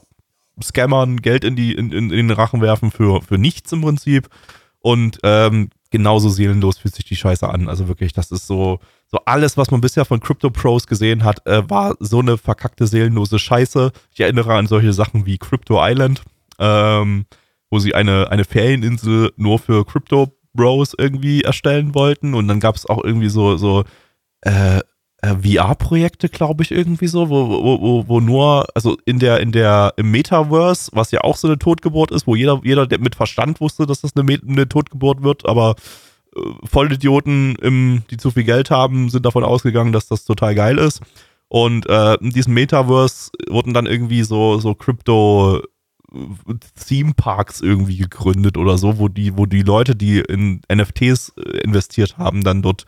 Scammern 0.62 1.16
Geld 1.22 1.42
in, 1.44 1.56
die, 1.56 1.72
in, 1.72 1.90
in, 1.90 2.10
den 2.10 2.30
Rachen 2.30 2.60
werfen 2.60 2.90
für, 2.90 3.22
für 3.22 3.38
nichts 3.38 3.72
im 3.72 3.80
Prinzip. 3.80 4.28
Und 4.80 5.18
ähm, 5.22 5.70
genauso 5.90 6.28
seelenlos 6.28 6.78
fühlt 6.78 6.94
sich 6.94 7.04
die 7.04 7.16
Scheiße 7.16 7.48
an. 7.48 7.68
Also 7.68 7.88
wirklich, 7.88 8.12
das 8.12 8.30
ist 8.30 8.46
so, 8.46 8.78
so 9.06 9.18
alles, 9.24 9.56
was 9.56 9.70
man 9.70 9.80
bisher 9.80 10.04
von 10.04 10.20
Crypto 10.20 10.50
Pros 10.50 10.86
gesehen 10.86 11.24
hat, 11.24 11.46
äh, 11.46 11.68
war 11.68 11.96
so 11.98 12.20
eine 12.20 12.38
verkackte 12.38 12.86
seelenlose 12.86 13.38
Scheiße. 13.38 13.92
Ich 14.12 14.20
erinnere 14.20 14.54
an 14.54 14.66
solche 14.66 14.92
Sachen 14.92 15.26
wie 15.26 15.38
Crypto 15.38 15.78
Island, 15.80 16.22
ähm, 16.58 17.26
wo 17.70 17.78
sie 17.78 17.94
eine, 17.94 18.30
eine 18.30 18.44
Ferieninsel 18.44 19.32
nur 19.36 19.58
für 19.58 19.84
Crypto 19.84 20.36
Bros 20.52 20.94
irgendwie 20.96 21.42
erstellen 21.42 21.94
wollten. 21.94 22.34
Und 22.34 22.48
dann 22.48 22.60
gab 22.60 22.76
es 22.76 22.86
auch 22.86 23.02
irgendwie 23.02 23.28
so, 23.28 23.56
so 23.56 23.84
äh, 24.42 24.80
äh, 25.22 25.34
VR-Projekte, 25.34 26.28
glaube 26.28 26.62
ich, 26.62 26.70
irgendwie 26.70 27.06
so, 27.06 27.28
wo, 27.28 27.48
wo, 27.48 27.80
wo, 27.80 28.08
wo 28.08 28.20
nur, 28.20 28.66
also 28.74 28.96
in 29.04 29.18
der, 29.18 29.40
in 29.40 29.52
der, 29.52 29.94
im 29.96 30.10
Metaverse, 30.10 30.90
was 30.94 31.10
ja 31.10 31.20
auch 31.22 31.36
so 31.36 31.48
eine 31.48 31.58
Totgeburt 31.58 32.10
ist, 32.10 32.26
wo 32.26 32.34
jeder, 32.34 32.60
jeder 32.64 32.86
der 32.86 33.00
mit 33.00 33.14
Verstand 33.14 33.60
wusste, 33.60 33.86
dass 33.86 34.00
das 34.00 34.16
eine, 34.16 34.38
eine 34.46 34.68
Totgeburt 34.68 35.22
wird, 35.22 35.46
aber 35.46 35.76
äh, 36.36 36.40
Vollidioten, 36.64 37.56
im, 37.56 38.02
die 38.10 38.16
zu 38.16 38.30
viel 38.30 38.44
Geld 38.44 38.70
haben, 38.70 39.10
sind 39.10 39.26
davon 39.26 39.44
ausgegangen, 39.44 39.92
dass 39.92 40.08
das 40.08 40.24
total 40.24 40.54
geil 40.54 40.78
ist. 40.78 41.00
Und 41.48 41.88
äh, 41.88 42.14
in 42.14 42.30
diesem 42.30 42.54
Metaverse 42.54 43.32
wurden 43.48 43.74
dann 43.74 43.86
irgendwie 43.86 44.22
so, 44.22 44.58
so 44.58 44.74
Crypto 44.74 45.60
Theme 46.86 47.12
Parks 47.14 47.60
irgendwie 47.60 47.96
gegründet 47.96 48.56
oder 48.56 48.78
so, 48.78 48.98
wo 48.98 49.08
die, 49.08 49.36
wo 49.36 49.46
die 49.46 49.62
Leute, 49.62 49.94
die 49.94 50.20
in 50.20 50.60
NFTs 50.72 51.32
äh, 51.36 51.58
investiert 51.58 52.18
haben, 52.18 52.42
dann 52.42 52.62
dort 52.62 52.84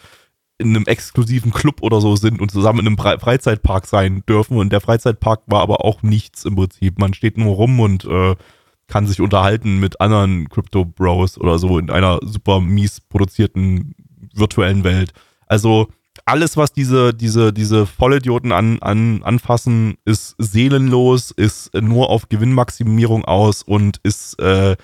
in 0.62 0.74
einem 0.74 0.86
exklusiven 0.86 1.52
Club 1.52 1.82
oder 1.82 2.00
so 2.00 2.16
sind 2.16 2.40
und 2.40 2.50
zusammen 2.50 2.80
in 2.80 2.86
einem 2.86 2.96
Freizeitpark 2.98 3.86
sein 3.86 4.22
dürfen. 4.28 4.56
Und 4.56 4.72
der 4.72 4.80
Freizeitpark 4.80 5.42
war 5.46 5.60
aber 5.60 5.84
auch 5.84 6.02
nichts 6.02 6.44
im 6.44 6.56
Prinzip. 6.56 6.98
Man 6.98 7.14
steht 7.14 7.36
nur 7.36 7.54
rum 7.54 7.80
und 7.80 8.04
äh, 8.04 8.34
kann 8.86 9.06
sich 9.06 9.20
unterhalten 9.20 9.80
mit 9.80 10.00
anderen 10.00 10.48
Crypto 10.48 10.84
Bros 10.84 11.38
oder 11.38 11.58
so 11.58 11.78
in 11.78 11.90
einer 11.90 12.18
super 12.22 12.60
mies 12.60 13.00
produzierten 13.00 13.94
virtuellen 14.34 14.84
Welt. 14.84 15.12
Also 15.46 15.88
alles, 16.24 16.56
was 16.56 16.72
diese, 16.72 17.14
diese, 17.14 17.52
diese 17.52 17.86
Vollidioten 17.86 18.52
an, 18.52 18.80
an, 18.80 19.22
anfassen, 19.22 19.96
ist 20.04 20.34
seelenlos, 20.38 21.30
ist 21.30 21.74
nur 21.74 22.10
auf 22.10 22.28
Gewinnmaximierung 22.28 23.24
aus 23.24 23.62
und 23.62 23.98
ist, 24.02 24.38
äh, 24.40 24.76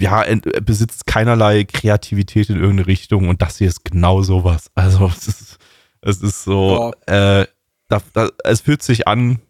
ja, 0.00 0.22
ent- 0.22 0.64
besitzt 0.64 1.06
keinerlei 1.06 1.64
Kreativität 1.64 2.50
in 2.50 2.56
irgendeine 2.56 2.86
Richtung 2.86 3.28
und 3.28 3.42
das 3.42 3.58
hier 3.58 3.68
ist 3.68 3.84
genau 3.84 4.22
sowas. 4.22 4.70
Also 4.74 5.06
es 5.06 5.26
ist, 5.28 5.58
es 6.00 6.22
ist 6.22 6.44
so, 6.44 6.92
äh, 7.06 7.46
da, 7.88 8.02
da, 8.12 8.28
es 8.44 8.60
fühlt 8.60 8.82
sich 8.82 9.08
an, 9.08 9.40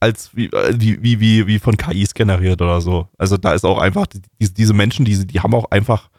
als 0.00 0.34
wie, 0.36 0.46
äh, 0.46 0.74
wie, 0.78 1.20
wie, 1.20 1.46
wie, 1.46 1.58
von 1.58 1.76
KIs 1.76 2.14
generiert 2.14 2.60
oder 2.60 2.80
so. 2.80 3.08
Also 3.18 3.36
da 3.36 3.52
ist 3.54 3.64
auch 3.64 3.78
einfach, 3.78 4.06
die, 4.06 4.52
diese 4.52 4.74
Menschen, 4.74 5.04
die, 5.04 5.26
die 5.26 5.40
haben 5.40 5.54
auch 5.54 5.70
einfach 5.70 6.10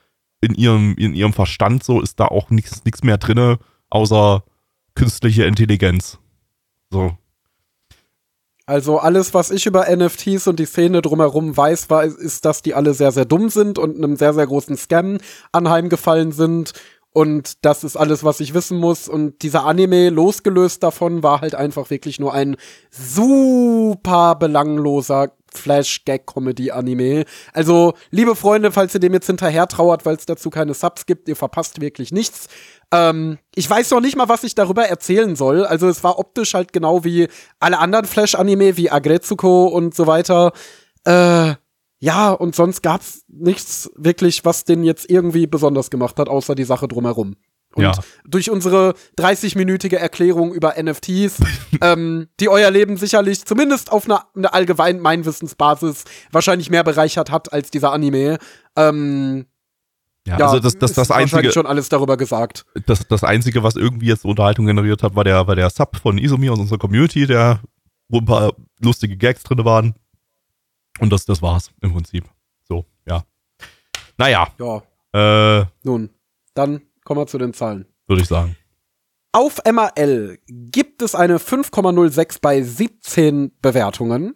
in 0.41 0.55
ihrem, 0.55 0.95
in 0.97 1.13
ihrem 1.13 1.33
Verstand 1.33 1.83
so, 1.83 2.01
ist 2.01 2.19
da 2.19 2.25
auch 2.25 2.49
nichts 2.49 2.83
nichts 2.85 3.03
mehr 3.03 3.17
drinne, 3.17 3.59
außer 3.89 4.43
künstliche 4.95 5.45
Intelligenz. 5.45 6.19
So. 6.91 7.17
Also 8.65 8.97
alles, 8.97 9.33
was 9.33 9.51
ich 9.51 9.65
über 9.65 9.93
NFTs 9.93 10.47
und 10.47 10.57
die 10.57 10.65
Szene 10.65 11.01
drumherum 11.01 11.55
weiß, 11.55 11.89
war, 11.89 12.05
ist, 12.05 12.45
dass 12.45 12.61
die 12.61 12.73
alle 12.73 12.93
sehr, 12.93 13.11
sehr 13.11 13.25
dumm 13.25 13.49
sind 13.49 13.77
und 13.77 13.97
einem 13.97 14.15
sehr, 14.15 14.33
sehr 14.33 14.47
großen 14.47 14.77
Scam 14.77 15.17
anheimgefallen 15.51 16.31
sind. 16.31 16.71
Und 17.13 17.63
das 17.63 17.83
ist 17.83 17.95
alles, 17.95 18.23
was 18.23 18.39
ich 18.39 18.55
wissen 18.55 18.79
muss. 18.79 19.07
Und 19.07 19.43
dieser 19.43 19.65
Anime, 19.65 20.09
losgelöst 20.09 20.81
davon, 20.81 21.21
war 21.21 21.41
halt 21.41 21.53
einfach 21.53 21.91
wirklich 21.91 22.19
nur 22.19 22.33
ein 22.33 22.57
super 22.89 24.35
belangloser 24.35 25.31
Flash-Gag-Comedy-Anime. 25.53 27.25
Also, 27.53 27.93
liebe 28.09 28.35
Freunde, 28.35 28.71
falls 28.71 28.95
ihr 28.95 28.99
dem 28.99 29.13
jetzt 29.13 29.27
hinterher 29.27 29.67
trauert, 29.67 30.07
weil 30.07 30.15
es 30.15 30.25
dazu 30.25 30.49
keine 30.49 30.73
Subs 30.73 31.05
gibt, 31.05 31.29
ihr 31.29 31.35
verpasst 31.35 31.79
wirklich 31.79 32.11
nichts. 32.11 32.47
Ähm, 32.91 33.37
ich 33.53 33.69
weiß 33.69 33.91
noch 33.91 34.01
nicht 34.01 34.15
mal, 34.15 34.29
was 34.29 34.43
ich 34.43 34.55
darüber 34.55 34.87
erzählen 34.87 35.35
soll. 35.35 35.65
Also 35.65 35.87
es 35.87 36.03
war 36.03 36.17
optisch 36.17 36.55
halt 36.55 36.73
genau 36.73 37.03
wie 37.03 37.27
alle 37.59 37.77
anderen 37.77 38.05
Flash-Anime, 38.05 38.75
wie 38.77 38.89
Agretsuko 38.89 39.67
und 39.67 39.93
so 39.93 40.07
weiter. 40.07 40.51
Äh, 41.05 41.53
ja, 42.03 42.31
und 42.31 42.53
sonst 42.53 42.83
gab's 42.83 43.23
nichts 43.29 43.89
wirklich, 43.95 44.43
was 44.43 44.65
den 44.65 44.83
jetzt 44.83 45.09
irgendwie 45.09 45.47
besonders 45.47 45.89
gemacht 45.89 46.19
hat, 46.19 46.27
außer 46.27 46.53
die 46.53 46.65
Sache 46.65 46.89
drumherum. 46.89 47.37
Und 47.75 47.83
Ja. 47.83 47.93
durch 48.27 48.51
unsere 48.51 48.95
30-minütige 49.17 49.95
Erklärung 49.95 50.53
über 50.53 50.73
NFTs, 50.77 51.37
ähm, 51.81 52.27
die 52.41 52.49
euer 52.49 52.69
Leben 52.71 52.97
sicherlich 52.97 53.45
zumindest 53.45 53.89
auf 53.89 54.03
einer 54.03 54.25
eine 54.35 54.53
allgemeinen 54.53 54.99
Meinwissensbasis 54.99 56.03
wahrscheinlich 56.33 56.69
mehr 56.69 56.83
bereichert 56.83 57.31
hat 57.31 57.53
als 57.53 57.71
dieser 57.71 57.93
Anime. 57.93 58.37
Ähm, 58.75 59.45
Ja, 60.27 60.39
ja, 60.39 60.45
also 60.47 60.59
das, 60.59 60.77
das, 60.77 60.91
ist 60.91 60.97
das 60.97 61.09
einzige, 61.09 61.53
schon 61.53 61.65
alles 61.65 61.87
darüber 61.87 62.17
gesagt. 62.17 62.65
das, 62.85 63.07
das 63.07 63.23
einzige, 63.23 63.63
was 63.63 63.77
irgendwie 63.77 64.07
jetzt 64.07 64.25
Unterhaltung 64.25 64.65
generiert 64.65 65.03
hat, 65.03 65.15
war 65.15 65.23
der, 65.23 65.47
war 65.47 65.55
der 65.55 65.69
Sub 65.69 65.95
von 65.95 66.17
Isomir 66.17 66.51
aus 66.51 66.59
unserer 66.59 66.79
Community, 66.79 67.27
der, 67.27 67.61
wo 68.09 68.17
ein 68.17 68.25
paar 68.25 68.51
lustige 68.81 69.15
Gags 69.15 69.43
drin 69.43 69.63
waren. 69.63 69.95
Und 70.99 71.11
das, 71.11 71.25
das 71.25 71.41
war's 71.41 71.71
im 71.81 71.93
Prinzip. 71.93 72.25
So, 72.63 72.85
ja. 73.05 73.23
Naja. 74.17 74.47
Ja. 74.59 75.59
Äh, 75.61 75.65
Nun, 75.83 76.09
dann 76.53 76.81
kommen 77.03 77.21
wir 77.21 77.27
zu 77.27 77.37
den 77.37 77.53
Zahlen. 77.53 77.85
Würde 78.07 78.21
ich 78.21 78.27
sagen. 78.27 78.55
Auf 79.31 79.59
MRL 79.65 80.37
gibt 80.47 81.01
es 81.01 81.15
eine 81.15 81.39
5,06 81.39 82.37
bei 82.41 82.61
17 82.61 83.51
Bewertungen. 83.61 84.35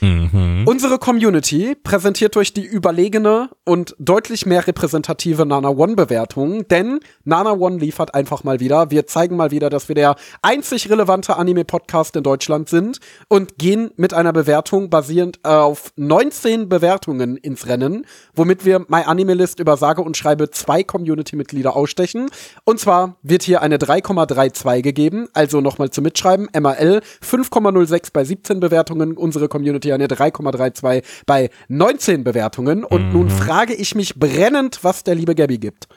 Mhm. 0.00 0.64
Unsere 0.66 0.98
Community 0.98 1.76
präsentiert 1.82 2.34
durch 2.36 2.52
die 2.52 2.64
überlegene 2.64 3.50
und 3.64 3.94
deutlich 3.98 4.46
mehr 4.46 4.66
repräsentative 4.66 5.44
Nana 5.44 5.68
One 5.68 5.94
Bewertung, 5.94 6.66
denn 6.68 7.00
Nana 7.24 7.52
One 7.52 7.78
liefert 7.78 8.14
einfach 8.14 8.42
mal 8.44 8.60
wieder. 8.60 8.90
Wir 8.90 9.06
zeigen 9.06 9.36
mal 9.36 9.50
wieder, 9.50 9.68
dass 9.70 9.88
wir 9.88 9.94
der 9.94 10.16
einzig 10.42 10.90
relevante 10.90 11.36
Anime-Podcast 11.36 12.16
in 12.16 12.22
Deutschland 12.22 12.68
sind 12.68 13.00
und 13.28 13.58
gehen 13.58 13.90
mit 13.96 14.14
einer 14.14 14.32
Bewertung 14.32 14.88
basierend 14.88 15.44
auf 15.44 15.92
19 15.96 16.68
Bewertungen 16.68 17.36
ins 17.36 17.66
Rennen, 17.66 18.06
womit 18.34 18.64
wir 18.64 18.80
My 18.88 19.02
Anime 19.02 19.34
List 19.34 19.60
über 19.60 19.76
sage 19.76 20.02
und 20.02 20.16
schreibe 20.16 20.50
zwei 20.50 20.82
Community-Mitglieder 20.82 21.76
ausstechen. 21.76 22.28
Und 22.64 22.80
zwar 22.80 23.16
wird 23.22 23.42
hier 23.42 23.62
eine 23.62 23.76
3,32 23.76 24.82
gegeben, 24.82 25.28
also 25.34 25.60
nochmal 25.60 25.90
zum 25.90 26.04
Mitschreiben. 26.04 26.48
MRL 26.58 27.02
5,06 27.22 28.12
bei 28.12 28.24
17 28.24 28.60
Bewertungen, 28.60 29.16
unsere 29.16 29.48
Community 29.48 29.65
eine 29.70 30.06
3,32 30.06 31.04
bei 31.26 31.50
19 31.68 32.24
Bewertungen. 32.24 32.84
Und 32.84 33.12
nun 33.12 33.30
frage 33.30 33.74
ich 33.74 33.94
mich 33.94 34.16
brennend, 34.16 34.80
was 34.82 35.04
der 35.04 35.14
liebe 35.14 35.34
Gabby 35.34 35.58
gibt. 35.58 35.88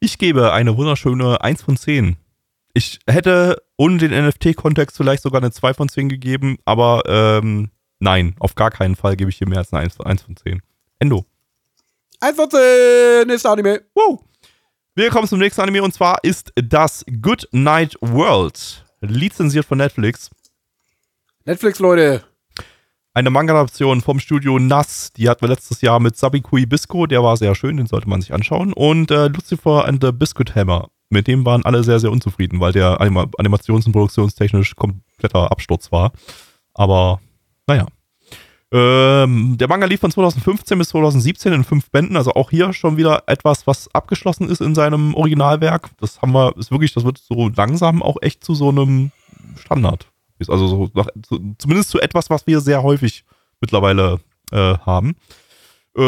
Ich 0.00 0.18
gebe 0.18 0.52
eine 0.52 0.76
wunderschöne 0.76 1.40
1 1.42 1.62
von 1.62 1.76
10. 1.76 2.16
Ich 2.72 3.00
hätte 3.06 3.62
ohne 3.76 3.98
den 3.98 4.12
NFT-Kontext 4.12 4.96
vielleicht 4.96 5.22
sogar 5.22 5.40
eine 5.40 5.50
2 5.50 5.74
von 5.74 5.88
10 5.88 6.08
gegeben, 6.08 6.58
aber 6.64 7.02
ähm, 7.06 7.70
nein, 7.98 8.34
auf 8.38 8.54
gar 8.54 8.70
keinen 8.70 8.96
Fall 8.96 9.16
gebe 9.16 9.30
ich 9.30 9.36
hier 9.36 9.48
mehr 9.48 9.58
als 9.58 9.72
eine 9.72 9.82
1 9.82 9.96
von, 9.96 10.06
1 10.06 10.22
von 10.22 10.36
10. 10.36 10.62
Endo. 11.00 11.26
1 12.20 12.36
von 12.36 12.50
10, 12.50 13.26
nächster 13.26 13.50
Anime. 13.50 13.82
Wow. 13.94 14.20
Wir 14.94 15.10
kommen 15.10 15.28
zum 15.28 15.38
nächsten 15.38 15.60
Anime 15.60 15.82
und 15.82 15.94
zwar 15.94 16.18
ist 16.22 16.52
das 16.56 17.04
Good 17.22 17.48
Night 17.52 17.96
World. 18.00 18.84
Lizenziert 19.00 19.64
von 19.64 19.78
Netflix. 19.78 20.30
Netflix, 21.44 21.78
Leute. 21.78 22.22
Eine 23.12 23.30
Manga-Adaption 23.30 24.02
vom 24.02 24.20
Studio 24.20 24.60
Nass. 24.60 25.12
Die 25.12 25.28
hatten 25.28 25.40
wir 25.40 25.48
letztes 25.48 25.80
Jahr 25.80 25.98
mit 25.98 26.16
Sabikui 26.16 26.64
Bisco. 26.64 27.06
Der 27.06 27.24
war 27.24 27.36
sehr 27.36 27.56
schön, 27.56 27.76
den 27.76 27.86
sollte 27.86 28.08
man 28.08 28.20
sich 28.20 28.32
anschauen. 28.32 28.72
Und 28.72 29.10
äh, 29.10 29.26
Lucifer 29.26 29.84
and 29.84 30.02
the 30.02 30.12
Biscuit 30.12 30.54
Hammer. 30.54 30.90
Mit 31.08 31.26
dem 31.26 31.44
waren 31.44 31.64
alle 31.64 31.82
sehr, 31.82 31.98
sehr 31.98 32.12
unzufrieden, 32.12 32.60
weil 32.60 32.70
der 32.70 33.00
Anima 33.00 33.26
animations- 33.36 33.86
und 33.86 33.92
produktionstechnisch 33.92 34.76
kompletter 34.76 35.50
Absturz 35.50 35.90
war. 35.90 36.12
Aber, 36.72 37.20
naja. 37.66 37.86
Ähm, 38.70 39.58
der 39.58 39.66
Manga 39.66 39.86
lief 39.86 39.98
von 39.98 40.12
2015 40.12 40.78
bis 40.78 40.90
2017 40.90 41.52
in 41.52 41.64
fünf 41.64 41.90
Bänden, 41.90 42.16
also 42.16 42.34
auch 42.34 42.50
hier 42.50 42.72
schon 42.72 42.96
wieder 42.96 43.24
etwas, 43.26 43.66
was 43.66 43.92
abgeschlossen 43.92 44.48
ist 44.48 44.60
in 44.60 44.76
seinem 44.76 45.14
Originalwerk. 45.14 45.90
Das 45.98 46.22
haben 46.22 46.30
wir, 46.30 46.56
ist 46.56 46.70
wirklich, 46.70 46.94
das 46.94 47.04
wird 47.04 47.18
so 47.18 47.48
langsam 47.48 48.04
auch 48.04 48.18
echt 48.20 48.44
zu 48.44 48.54
so 48.54 48.68
einem 48.68 49.10
Standard. 49.56 50.09
Ist 50.40 50.50
also 50.50 50.66
so, 50.66 50.90
nach, 50.94 51.06
zu, 51.22 51.54
zumindest 51.58 51.90
zu 51.90 52.00
etwas, 52.00 52.30
was 52.30 52.46
wir 52.46 52.60
sehr 52.60 52.82
häufig 52.82 53.24
mittlerweile 53.60 54.18
äh, 54.50 54.76
haben. 54.78 55.14
Äh, 55.96 56.00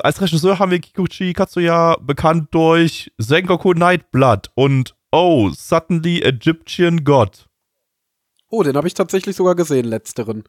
als 0.00 0.20
Regisseur 0.20 0.58
haben 0.58 0.70
wir 0.70 0.78
Kikuchi 0.78 1.32
Katsuya 1.32 1.96
bekannt 2.00 2.48
durch 2.52 3.12
Sengoku 3.18 3.72
Nightblood 3.72 4.50
und 4.54 4.94
Oh, 5.12 5.50
Suddenly 5.50 6.22
Egyptian 6.22 7.02
God. 7.02 7.48
Oh, 8.48 8.62
den 8.62 8.76
habe 8.76 8.86
ich 8.86 8.94
tatsächlich 8.94 9.36
sogar 9.36 9.56
gesehen, 9.56 9.86
letzteren. 9.86 10.44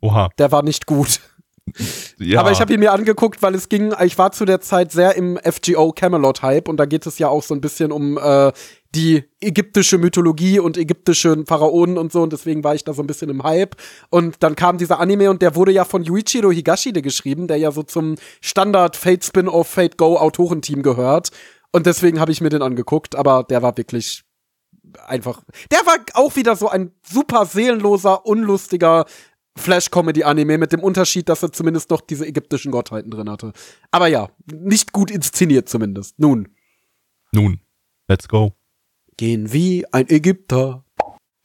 Oha. 0.00 0.30
Der 0.38 0.50
war 0.50 0.62
nicht 0.62 0.86
gut. 0.86 1.20
Ja. 2.18 2.40
Aber 2.40 2.52
ich 2.52 2.60
habe 2.60 2.72
ihn 2.72 2.80
mir 2.80 2.92
angeguckt, 2.92 3.42
weil 3.42 3.54
es 3.54 3.68
ging, 3.68 3.94
ich 4.04 4.18
war 4.18 4.32
zu 4.32 4.44
der 4.44 4.60
Zeit 4.60 4.92
sehr 4.92 5.16
im 5.16 5.38
FGO 5.38 5.92
Camelot 5.92 6.42
Hype 6.42 6.68
und 6.68 6.76
da 6.76 6.86
geht 6.86 7.06
es 7.06 7.18
ja 7.18 7.28
auch 7.28 7.42
so 7.42 7.54
ein 7.54 7.60
bisschen 7.60 7.92
um 7.92 8.18
äh, 8.18 8.52
die 8.94 9.24
ägyptische 9.40 9.98
Mythologie 9.98 10.58
und 10.58 10.76
ägyptische 10.76 11.44
Pharaonen 11.46 11.96
und 11.96 12.12
so 12.12 12.22
und 12.22 12.32
deswegen 12.32 12.64
war 12.64 12.74
ich 12.74 12.84
da 12.84 12.92
so 12.92 13.02
ein 13.02 13.06
bisschen 13.06 13.30
im 13.30 13.44
Hype 13.44 13.76
und 14.10 14.42
dann 14.42 14.56
kam 14.56 14.78
dieser 14.78 14.98
Anime 14.98 15.30
und 15.30 15.42
der 15.42 15.54
wurde 15.54 15.72
ja 15.72 15.84
von 15.84 16.02
Yuichiro 16.02 16.50
Higashide 16.50 17.02
geschrieben, 17.02 17.46
der 17.46 17.56
ja 17.56 17.70
so 17.70 17.82
zum 17.82 18.16
Standard 18.40 18.96
Fate 18.96 19.24
Spin-off 19.24 19.68
Fate 19.68 19.96
Go 19.96 20.16
Autorenteam 20.16 20.82
gehört 20.82 21.30
und 21.72 21.86
deswegen 21.86 22.18
habe 22.18 22.32
ich 22.32 22.40
mir 22.40 22.48
den 22.48 22.62
angeguckt, 22.62 23.14
aber 23.14 23.44
der 23.44 23.62
war 23.62 23.76
wirklich 23.76 24.24
einfach 25.06 25.42
der 25.70 25.86
war 25.86 25.96
auch 26.14 26.34
wieder 26.36 26.56
so 26.56 26.68
ein 26.68 26.92
super 27.02 27.46
seelenloser, 27.46 28.26
unlustiger 28.26 29.06
Flash-Comedy-Anime 29.56 30.58
mit 30.58 30.72
dem 30.72 30.80
Unterschied, 30.80 31.28
dass 31.28 31.42
er 31.42 31.52
zumindest 31.52 31.90
noch 31.90 32.00
diese 32.00 32.26
ägyptischen 32.26 32.70
Gottheiten 32.72 33.10
drin 33.10 33.28
hatte. 33.28 33.52
Aber 33.90 34.06
ja, 34.06 34.30
nicht 34.46 34.92
gut 34.92 35.10
inszeniert 35.10 35.68
zumindest. 35.68 36.18
Nun, 36.18 36.48
Nun, 37.32 37.60
let's 38.08 38.28
go. 38.28 38.54
gehen 39.16 39.52
wie 39.52 39.84
ein 39.92 40.08
Ägypter. 40.08 40.84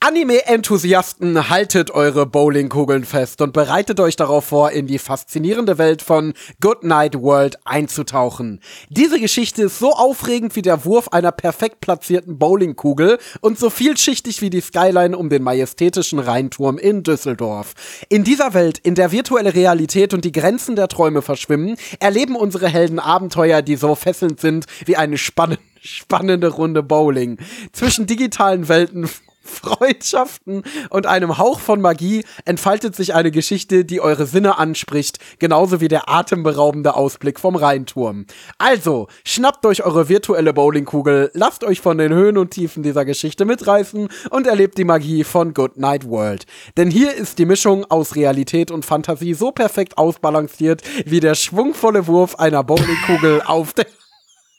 Anime-Enthusiasten, 0.07 1.49
haltet 1.49 1.89
eure 1.89 2.27
Bowlingkugeln 2.27 3.05
fest 3.05 3.41
und 3.41 3.53
bereitet 3.53 3.99
euch 3.99 4.15
darauf 4.15 4.45
vor, 4.45 4.69
in 4.69 4.85
die 4.85 4.99
faszinierende 4.99 5.79
Welt 5.79 6.03
von 6.03 6.35
Good 6.61 6.83
Night 6.83 7.19
World 7.19 7.57
einzutauchen. 7.65 8.61
Diese 8.89 9.19
Geschichte 9.19 9.63
ist 9.63 9.79
so 9.79 9.93
aufregend 9.93 10.55
wie 10.55 10.61
der 10.61 10.85
Wurf 10.85 11.07
einer 11.07 11.31
perfekt 11.31 11.81
platzierten 11.81 12.37
Bowlingkugel 12.37 13.17
und 13.41 13.57
so 13.57 13.71
vielschichtig 13.71 14.43
wie 14.43 14.51
die 14.51 14.61
Skyline 14.61 15.17
um 15.17 15.29
den 15.29 15.41
majestätischen 15.41 16.19
Rheinturm 16.19 16.77
in 16.77 17.01
Düsseldorf. 17.01 17.73
In 18.07 18.23
dieser 18.23 18.53
Welt, 18.53 18.77
in 18.77 18.93
der 18.93 19.11
virtuelle 19.11 19.55
Realität 19.55 20.13
und 20.13 20.23
die 20.23 20.31
Grenzen 20.31 20.75
der 20.75 20.87
Träume 20.87 21.23
verschwimmen, 21.23 21.77
erleben 21.99 22.35
unsere 22.35 22.67
Helden 22.67 22.99
Abenteuer, 22.99 23.63
die 23.63 23.75
so 23.75 23.95
fesselnd 23.95 24.39
sind 24.39 24.67
wie 24.85 24.97
eine 24.97 25.17
spannende 25.17 25.63
spannende 25.85 26.47
Runde 26.47 26.83
Bowling. 26.83 27.37
Zwischen 27.71 28.07
digitalen 28.07 28.67
Welten, 28.67 29.07
Freundschaften 29.45 30.63
und 30.89 31.05
einem 31.05 31.37
Hauch 31.37 31.59
von 31.59 31.81
Magie 31.81 32.23
entfaltet 32.45 32.95
sich 32.95 33.13
eine 33.13 33.31
Geschichte, 33.31 33.85
die 33.85 34.01
eure 34.01 34.25
Sinne 34.25 34.57
anspricht, 34.57 35.19
genauso 35.39 35.81
wie 35.81 35.87
der 35.87 36.09
atemberaubende 36.09 36.95
Ausblick 36.95 37.39
vom 37.39 37.55
Rheinturm. 37.55 38.25
Also, 38.57 39.07
schnappt 39.23 39.65
euch 39.65 39.83
eure 39.83 40.09
virtuelle 40.09 40.53
Bowlingkugel, 40.53 41.31
lasst 41.33 41.63
euch 41.63 41.81
von 41.81 41.97
den 41.97 42.13
Höhen 42.13 42.37
und 42.37 42.51
Tiefen 42.51 42.83
dieser 42.83 43.05
Geschichte 43.05 43.45
mitreißen 43.45 44.09
und 44.29 44.47
erlebt 44.47 44.77
die 44.77 44.83
Magie 44.83 45.23
von 45.23 45.53
Good 45.53 45.77
Night 45.77 46.09
World. 46.09 46.45
Denn 46.77 46.91
hier 46.91 47.13
ist 47.13 47.39
die 47.39 47.45
Mischung 47.45 47.85
aus 47.89 48.15
Realität 48.15 48.71
und 48.71 48.85
Fantasie 48.85 49.33
so 49.33 49.51
perfekt 49.51 49.97
ausbalanciert 49.97 50.81
wie 51.05 51.19
der 51.19 51.35
schwungvolle 51.35 52.07
Wurf 52.07 52.35
einer 52.35 52.63
Bowlingkugel 52.63 53.41
auf 53.45 53.73
der 53.73 53.85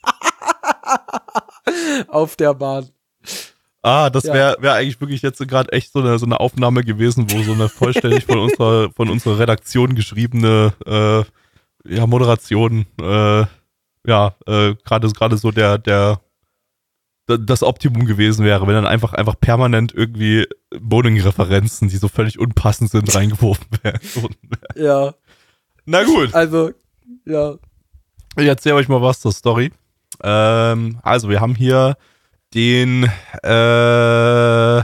auf 2.09 2.37
der 2.37 2.55
Bahn. 2.55 2.89
Ah, 3.87 4.11
das 4.11 4.25
wäre 4.25 4.57
wär 4.59 4.75
eigentlich 4.75 5.01
wirklich 5.01 5.23
jetzt 5.23 5.39
gerade 5.47 5.71
echt 5.71 5.93
so 5.93 6.01
eine, 6.01 6.19
so 6.19 6.27
eine 6.27 6.41
Aufnahme 6.41 6.83
gewesen, 6.83 7.31
wo 7.31 7.41
so 7.45 7.53
eine 7.53 7.69
vollständig 7.69 8.27
von 8.27 8.41
unserer, 8.41 8.91
von 8.91 9.09
unserer 9.09 9.39
Redaktion 9.39 9.95
geschriebene 9.95 10.73
äh, 10.85 11.95
ja, 11.95 12.07
Moderation, 12.09 12.87
äh, 13.01 13.45
ja, 14.05 14.35
äh, 14.47 14.75
gerade 14.85 15.37
so 15.39 15.53
der, 15.53 15.79
der 15.79 16.21
das 17.29 17.63
Optimum 17.63 18.07
gewesen 18.07 18.45
wäre, 18.45 18.67
wenn 18.67 18.75
dann 18.75 18.89
einfach 18.89 19.13
einfach 19.13 19.39
permanent 19.39 19.95
irgendwie 19.95 20.49
Bowling-Referenzen, 20.71 21.89
die 21.89 21.97
so 21.99 22.09
völlig 22.09 22.41
unpassend 22.41 22.91
sind, 22.91 23.15
reingeworfen 23.15 23.67
werden. 23.85 24.01
Ja, 24.75 25.15
Na 25.85 26.03
gut. 26.03 26.35
also, 26.35 26.73
ja. 27.25 27.55
Ich 28.37 28.47
erzähle 28.47 28.75
euch 28.75 28.89
mal 28.89 29.01
was 29.01 29.21
zur 29.21 29.31
Story. 29.31 29.71
Ähm, 30.25 30.99
also, 31.05 31.29
wir 31.29 31.41
haben 31.41 31.55
hier 31.55 31.97
den, 32.57 33.05
äh, 33.43 34.83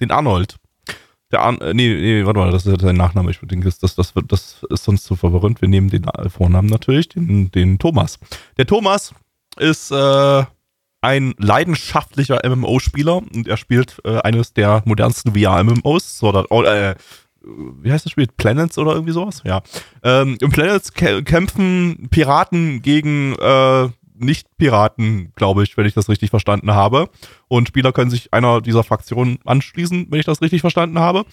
den 0.00 0.10
Arnold. 0.10 0.56
Der 1.32 1.42
Ar 1.42 1.60
äh, 1.60 1.74
nee, 1.74 1.92
nee, 1.92 2.24
warte 2.24 2.38
mal, 2.38 2.52
das 2.52 2.64
ist 2.64 2.80
sein 2.80 2.96
Nachname. 2.96 3.32
Ich 3.32 3.40
denke, 3.40 3.64
das, 3.64 3.78
das, 3.80 3.96
das, 3.96 4.62
ist 4.70 4.84
sonst 4.84 5.04
zu 5.04 5.16
verwirrend. 5.16 5.60
Wir 5.60 5.68
nehmen 5.68 5.90
den 5.90 6.04
äh, 6.04 6.30
Vornamen 6.30 6.68
natürlich, 6.68 7.08
den, 7.08 7.50
den 7.50 7.78
Thomas. 7.80 8.20
Der 8.56 8.66
Thomas 8.66 9.12
ist 9.58 9.90
äh, 9.90 10.44
ein 11.00 11.34
leidenschaftlicher 11.38 12.40
MMO-Spieler 12.48 13.16
und 13.16 13.48
er 13.48 13.56
spielt 13.56 14.00
äh, 14.04 14.20
eines 14.20 14.52
der 14.54 14.82
modernsten 14.84 15.34
VR-MMOs. 15.34 16.22
Oder, 16.22 16.44
äh, 16.50 16.94
wie 17.42 17.90
heißt 17.90 18.04
das 18.04 18.12
Spiel? 18.12 18.28
Planets 18.36 18.78
oder 18.78 18.92
irgendwie 18.92 19.12
sowas? 19.12 19.42
Ja. 19.44 19.62
Ähm, 20.04 20.38
Im 20.40 20.50
Planets 20.52 20.92
kä 20.92 21.22
kämpfen 21.22 22.06
Piraten 22.10 22.80
gegen 22.80 23.34
äh, 23.34 23.88
Nicht-Piraten, 24.14 25.32
glaube 25.34 25.64
ich, 25.64 25.76
wenn 25.76 25.86
ich 25.86 25.94
das 25.94 26.08
richtig 26.08 26.30
verstanden 26.30 26.72
habe. 26.72 27.08
Und 27.48 27.68
Spieler 27.68 27.92
können 27.92 28.10
sich 28.10 28.32
einer 28.32 28.60
dieser 28.60 28.84
Fraktionen 28.84 29.38
anschließen, 29.44 30.06
wenn 30.10 30.20
ich 30.20 30.26
das 30.26 30.40
richtig 30.40 30.60
verstanden 30.60 30.98
habe. 30.98 31.24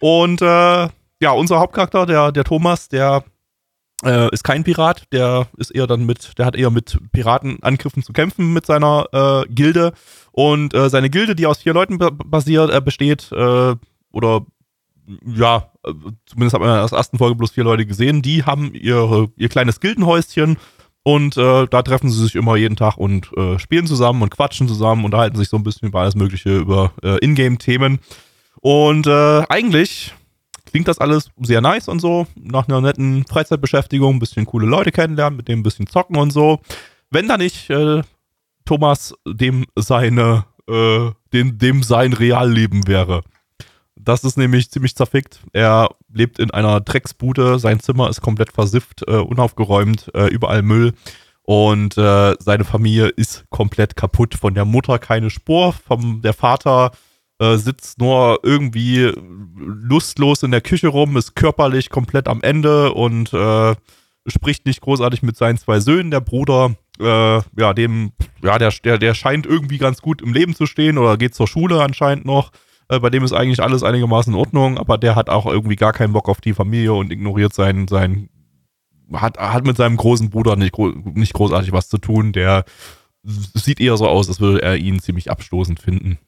Und 0.00 0.40
äh, 0.40 0.88
ja, 1.20 1.30
unser 1.34 1.58
Hauptcharakter, 1.58 2.06
der, 2.06 2.30
der 2.30 2.44
Thomas, 2.44 2.88
der 2.88 3.24
äh, 4.04 4.32
ist 4.32 4.44
kein 4.44 4.62
Pirat, 4.62 5.12
der 5.12 5.48
ist 5.56 5.70
eher 5.70 5.88
dann 5.88 6.06
mit, 6.06 6.38
der 6.38 6.46
hat 6.46 6.54
eher 6.54 6.70
mit 6.70 6.98
Piratenangriffen 7.10 8.04
zu 8.04 8.12
kämpfen 8.12 8.52
mit 8.52 8.66
seiner 8.66 9.06
äh, 9.12 9.52
Gilde. 9.52 9.92
Und 10.30 10.74
äh, 10.74 10.88
seine 10.88 11.10
Gilde, 11.10 11.34
die 11.34 11.46
aus 11.46 11.58
vier 11.58 11.74
Leuten 11.74 11.98
ba- 11.98 12.10
basiert, 12.12 12.70
äh, 12.72 12.80
besteht, 12.80 13.32
äh, 13.32 13.74
oder 14.12 14.46
ja, 15.26 15.72
äh, 15.84 15.92
zumindest 16.26 16.54
hat 16.54 16.60
man 16.60 16.70
in 16.70 16.86
der 16.86 16.96
ersten 16.96 17.18
Folge 17.18 17.34
bloß 17.34 17.50
vier 17.50 17.64
Leute 17.64 17.86
gesehen, 17.86 18.22
die 18.22 18.44
haben 18.44 18.72
ihre, 18.74 19.30
ihr 19.36 19.48
kleines 19.48 19.80
Gildenhäuschen 19.80 20.58
und 21.08 21.38
äh, 21.38 21.66
da 21.66 21.80
treffen 21.80 22.10
sie 22.10 22.22
sich 22.22 22.34
immer 22.34 22.56
jeden 22.56 22.76
Tag 22.76 22.98
und 22.98 23.34
äh, 23.34 23.58
spielen 23.58 23.86
zusammen 23.86 24.20
und 24.20 24.28
quatschen 24.28 24.68
zusammen, 24.68 25.06
unterhalten 25.06 25.38
sich 25.38 25.48
so 25.48 25.56
ein 25.56 25.62
bisschen 25.62 25.88
über 25.88 26.00
alles 26.00 26.14
Mögliche, 26.14 26.54
über 26.58 26.92
äh, 27.02 27.16
Ingame-Themen. 27.24 28.00
Und 28.60 29.06
äh, 29.06 29.42
eigentlich 29.48 30.12
klingt 30.66 30.86
das 30.86 30.98
alles 30.98 31.30
sehr 31.40 31.62
nice 31.62 31.88
und 31.88 32.00
so, 32.00 32.26
nach 32.36 32.68
einer 32.68 32.82
netten 32.82 33.24
Freizeitbeschäftigung, 33.24 34.16
ein 34.16 34.18
bisschen 34.18 34.44
coole 34.44 34.66
Leute 34.66 34.92
kennenlernen, 34.92 35.38
mit 35.38 35.48
denen 35.48 35.60
ein 35.60 35.62
bisschen 35.62 35.86
zocken 35.86 36.18
und 36.18 36.30
so. 36.30 36.60
Wenn 37.10 37.26
da 37.26 37.38
nicht 37.38 37.70
äh, 37.70 38.02
Thomas 38.66 39.14
dem 39.26 39.64
seine, 39.76 40.44
äh, 40.68 41.10
dem, 41.32 41.56
dem 41.56 41.82
sein 41.84 42.12
Realleben 42.12 42.86
wäre. 42.86 43.22
Das 44.08 44.24
ist 44.24 44.38
nämlich 44.38 44.70
ziemlich 44.70 44.96
zerfickt. 44.96 45.40
Er 45.52 45.90
lebt 46.10 46.38
in 46.38 46.50
einer 46.50 46.80
Drecksbude, 46.80 47.58
sein 47.58 47.78
Zimmer 47.78 48.08
ist 48.08 48.22
komplett 48.22 48.50
versifft, 48.50 49.06
äh, 49.06 49.16
unaufgeräumt, 49.16 50.10
äh, 50.14 50.28
überall 50.28 50.62
Müll. 50.62 50.94
Und 51.42 51.98
äh, 51.98 52.34
seine 52.38 52.64
Familie 52.64 53.08
ist 53.08 53.44
komplett 53.50 53.96
kaputt. 53.96 54.34
Von 54.34 54.54
der 54.54 54.64
Mutter 54.64 54.98
keine 54.98 55.28
Spur, 55.28 55.74
vom 55.74 56.22
der 56.22 56.32
Vater 56.32 56.92
äh, 57.38 57.58
sitzt 57.58 57.98
nur 57.98 58.40
irgendwie 58.44 59.12
lustlos 59.58 60.42
in 60.42 60.52
der 60.52 60.62
Küche 60.62 60.88
rum, 60.88 61.18
ist 61.18 61.36
körperlich 61.36 61.90
komplett 61.90 62.28
am 62.28 62.40
Ende 62.40 62.94
und 62.94 63.34
äh, 63.34 63.74
spricht 64.26 64.64
nicht 64.64 64.80
großartig 64.80 65.22
mit 65.22 65.36
seinen 65.36 65.58
zwei 65.58 65.80
Söhnen. 65.80 66.10
Der 66.10 66.20
Bruder, 66.22 66.76
äh, 66.98 67.42
ja, 67.60 67.74
dem, 67.74 68.12
ja, 68.42 68.56
der, 68.56 68.72
der, 68.82 68.96
der 68.96 69.12
scheint 69.12 69.44
irgendwie 69.44 69.76
ganz 69.76 70.00
gut 70.00 70.22
im 70.22 70.32
Leben 70.32 70.54
zu 70.54 70.64
stehen 70.64 70.96
oder 70.96 71.18
geht 71.18 71.34
zur 71.34 71.46
Schule 71.46 71.82
anscheinend 71.82 72.24
noch. 72.24 72.52
Äh, 72.88 73.00
bei 73.00 73.10
dem 73.10 73.24
ist 73.24 73.32
eigentlich 73.32 73.62
alles 73.62 73.82
einigermaßen 73.82 74.32
in 74.32 74.38
Ordnung, 74.38 74.78
aber 74.78 74.98
der 74.98 75.14
hat 75.16 75.30
auch 75.30 75.46
irgendwie 75.46 75.76
gar 75.76 75.92
keinen 75.92 76.12
Bock 76.12 76.28
auf 76.28 76.40
die 76.40 76.54
Familie 76.54 76.94
und 76.94 77.12
ignoriert 77.12 77.54
seinen, 77.54 77.88
seinen 77.88 78.30
hat, 79.12 79.38
hat 79.38 79.66
mit 79.66 79.76
seinem 79.76 79.96
großen 79.96 80.30
Bruder 80.30 80.56
nicht, 80.56 80.76
nicht 80.78 81.32
großartig 81.32 81.72
was 81.72 81.88
zu 81.88 81.98
tun. 81.98 82.32
Der 82.32 82.64
sieht 83.22 83.80
eher 83.80 83.96
so 83.96 84.06
aus, 84.06 84.28
als 84.28 84.40
würde 84.40 84.62
er 84.62 84.76
ihn 84.76 85.00
ziemlich 85.00 85.30
abstoßend 85.30 85.80
finden. 85.80 86.18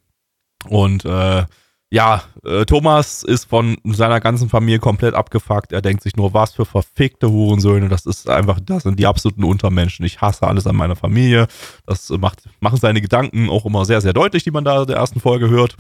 Und 0.68 1.04
äh, 1.04 1.44
ja, 1.92 2.22
äh, 2.44 2.64
Thomas 2.66 3.24
ist 3.24 3.46
von 3.46 3.76
seiner 3.84 4.20
ganzen 4.20 4.48
Familie 4.48 4.78
komplett 4.78 5.14
abgefuckt. 5.14 5.72
Er 5.72 5.82
denkt 5.82 6.04
sich 6.04 6.14
nur, 6.14 6.32
was 6.34 6.54
für 6.54 6.64
verfickte 6.64 7.30
Hurensöhne. 7.30 7.88
Das 7.88 8.06
ist 8.06 8.28
einfach, 8.28 8.60
das 8.64 8.84
sind 8.84 9.00
die 9.00 9.06
absoluten 9.06 9.42
Untermenschen. 9.42 10.04
Ich 10.04 10.20
hasse 10.20 10.46
alles 10.46 10.68
an 10.68 10.76
meiner 10.76 10.94
Familie. 10.94 11.48
Das 11.86 12.08
macht, 12.10 12.44
machen 12.60 12.78
seine 12.78 13.00
Gedanken 13.00 13.50
auch 13.50 13.66
immer 13.66 13.84
sehr, 13.84 14.00
sehr 14.00 14.12
deutlich, 14.12 14.44
die 14.44 14.52
man 14.52 14.64
da 14.64 14.82
in 14.82 14.86
der 14.86 14.96
ersten 14.96 15.18
Folge 15.18 15.48
hört. 15.50 15.76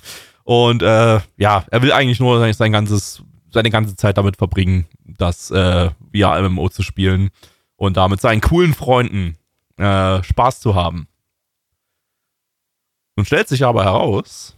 Und 0.50 0.82
äh, 0.82 1.20
ja, 1.36 1.64
er 1.70 1.80
will 1.80 1.92
eigentlich 1.92 2.18
nur 2.18 2.40
sein, 2.40 2.52
sein 2.54 2.72
ganzes, 2.72 3.22
seine 3.52 3.70
ganze 3.70 3.94
Zeit 3.94 4.18
damit 4.18 4.36
verbringen, 4.36 4.88
das 5.06 5.52
äh, 5.52 5.90
via 6.10 6.42
MMO 6.42 6.68
zu 6.70 6.82
spielen 6.82 7.30
und 7.76 7.96
da 7.96 8.08
mit 8.08 8.20
seinen 8.20 8.40
coolen 8.40 8.74
Freunden 8.74 9.36
äh, 9.76 10.20
Spaß 10.24 10.58
zu 10.58 10.74
haben. 10.74 11.06
Nun 13.14 13.26
stellt 13.26 13.46
sich 13.46 13.64
aber 13.64 13.84
heraus, 13.84 14.56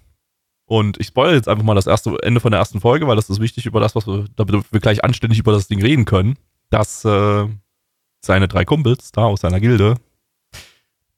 und 0.64 0.98
ich 0.98 1.08
spoilere 1.08 1.34
jetzt 1.34 1.48
einfach 1.48 1.62
mal 1.62 1.74
das 1.74 1.86
erste 1.86 2.16
Ende 2.22 2.40
von 2.40 2.52
der 2.52 2.60
ersten 2.60 2.80
Folge, 2.80 3.06
weil 3.06 3.16
das 3.16 3.28
ist 3.28 3.40
wichtig 3.40 3.66
über 3.66 3.78
das, 3.78 3.94
was 3.94 4.06
wir, 4.06 4.24
damit 4.36 4.72
wir 4.72 4.80
gleich 4.80 5.04
anständig 5.04 5.40
über 5.40 5.52
das 5.52 5.68
Ding 5.68 5.82
reden 5.82 6.06
können, 6.06 6.38
dass 6.70 7.04
äh, 7.04 7.46
seine 8.22 8.48
drei 8.48 8.64
Kumpels 8.64 9.12
da 9.12 9.24
aus 9.24 9.42
seiner 9.42 9.60
Gilde 9.60 9.96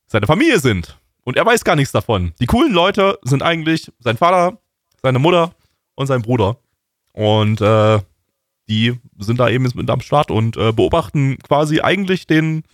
seine 0.09 0.27
Familie 0.27 0.59
sind. 0.59 0.99
Und 1.23 1.37
er 1.37 1.47
weiß 1.47 1.63
gar 1.63 1.77
nichts 1.77 1.93
davon. 1.93 2.33
Die 2.41 2.47
coolen 2.47 2.73
Leute 2.73 3.21
sind 3.23 3.45
eigentlich 3.45 3.93
sein 4.01 4.17
Vater, 4.17 4.59
seine 5.05 5.19
Mutter 5.19 5.53
und 5.95 6.07
sein 6.07 6.23
Bruder. 6.23 6.57
Und 7.13 7.61
äh, 7.61 8.01
die 8.69 8.99
sind 9.19 9.39
da 9.39 9.51
eben 9.51 9.69
mit 9.75 9.91
am 9.91 10.01
Start 10.01 10.31
und 10.31 10.57
äh, 10.57 10.73
beobachten 10.73 11.37
quasi 11.47 11.81
eigentlich 11.81 12.27
den 12.27 12.65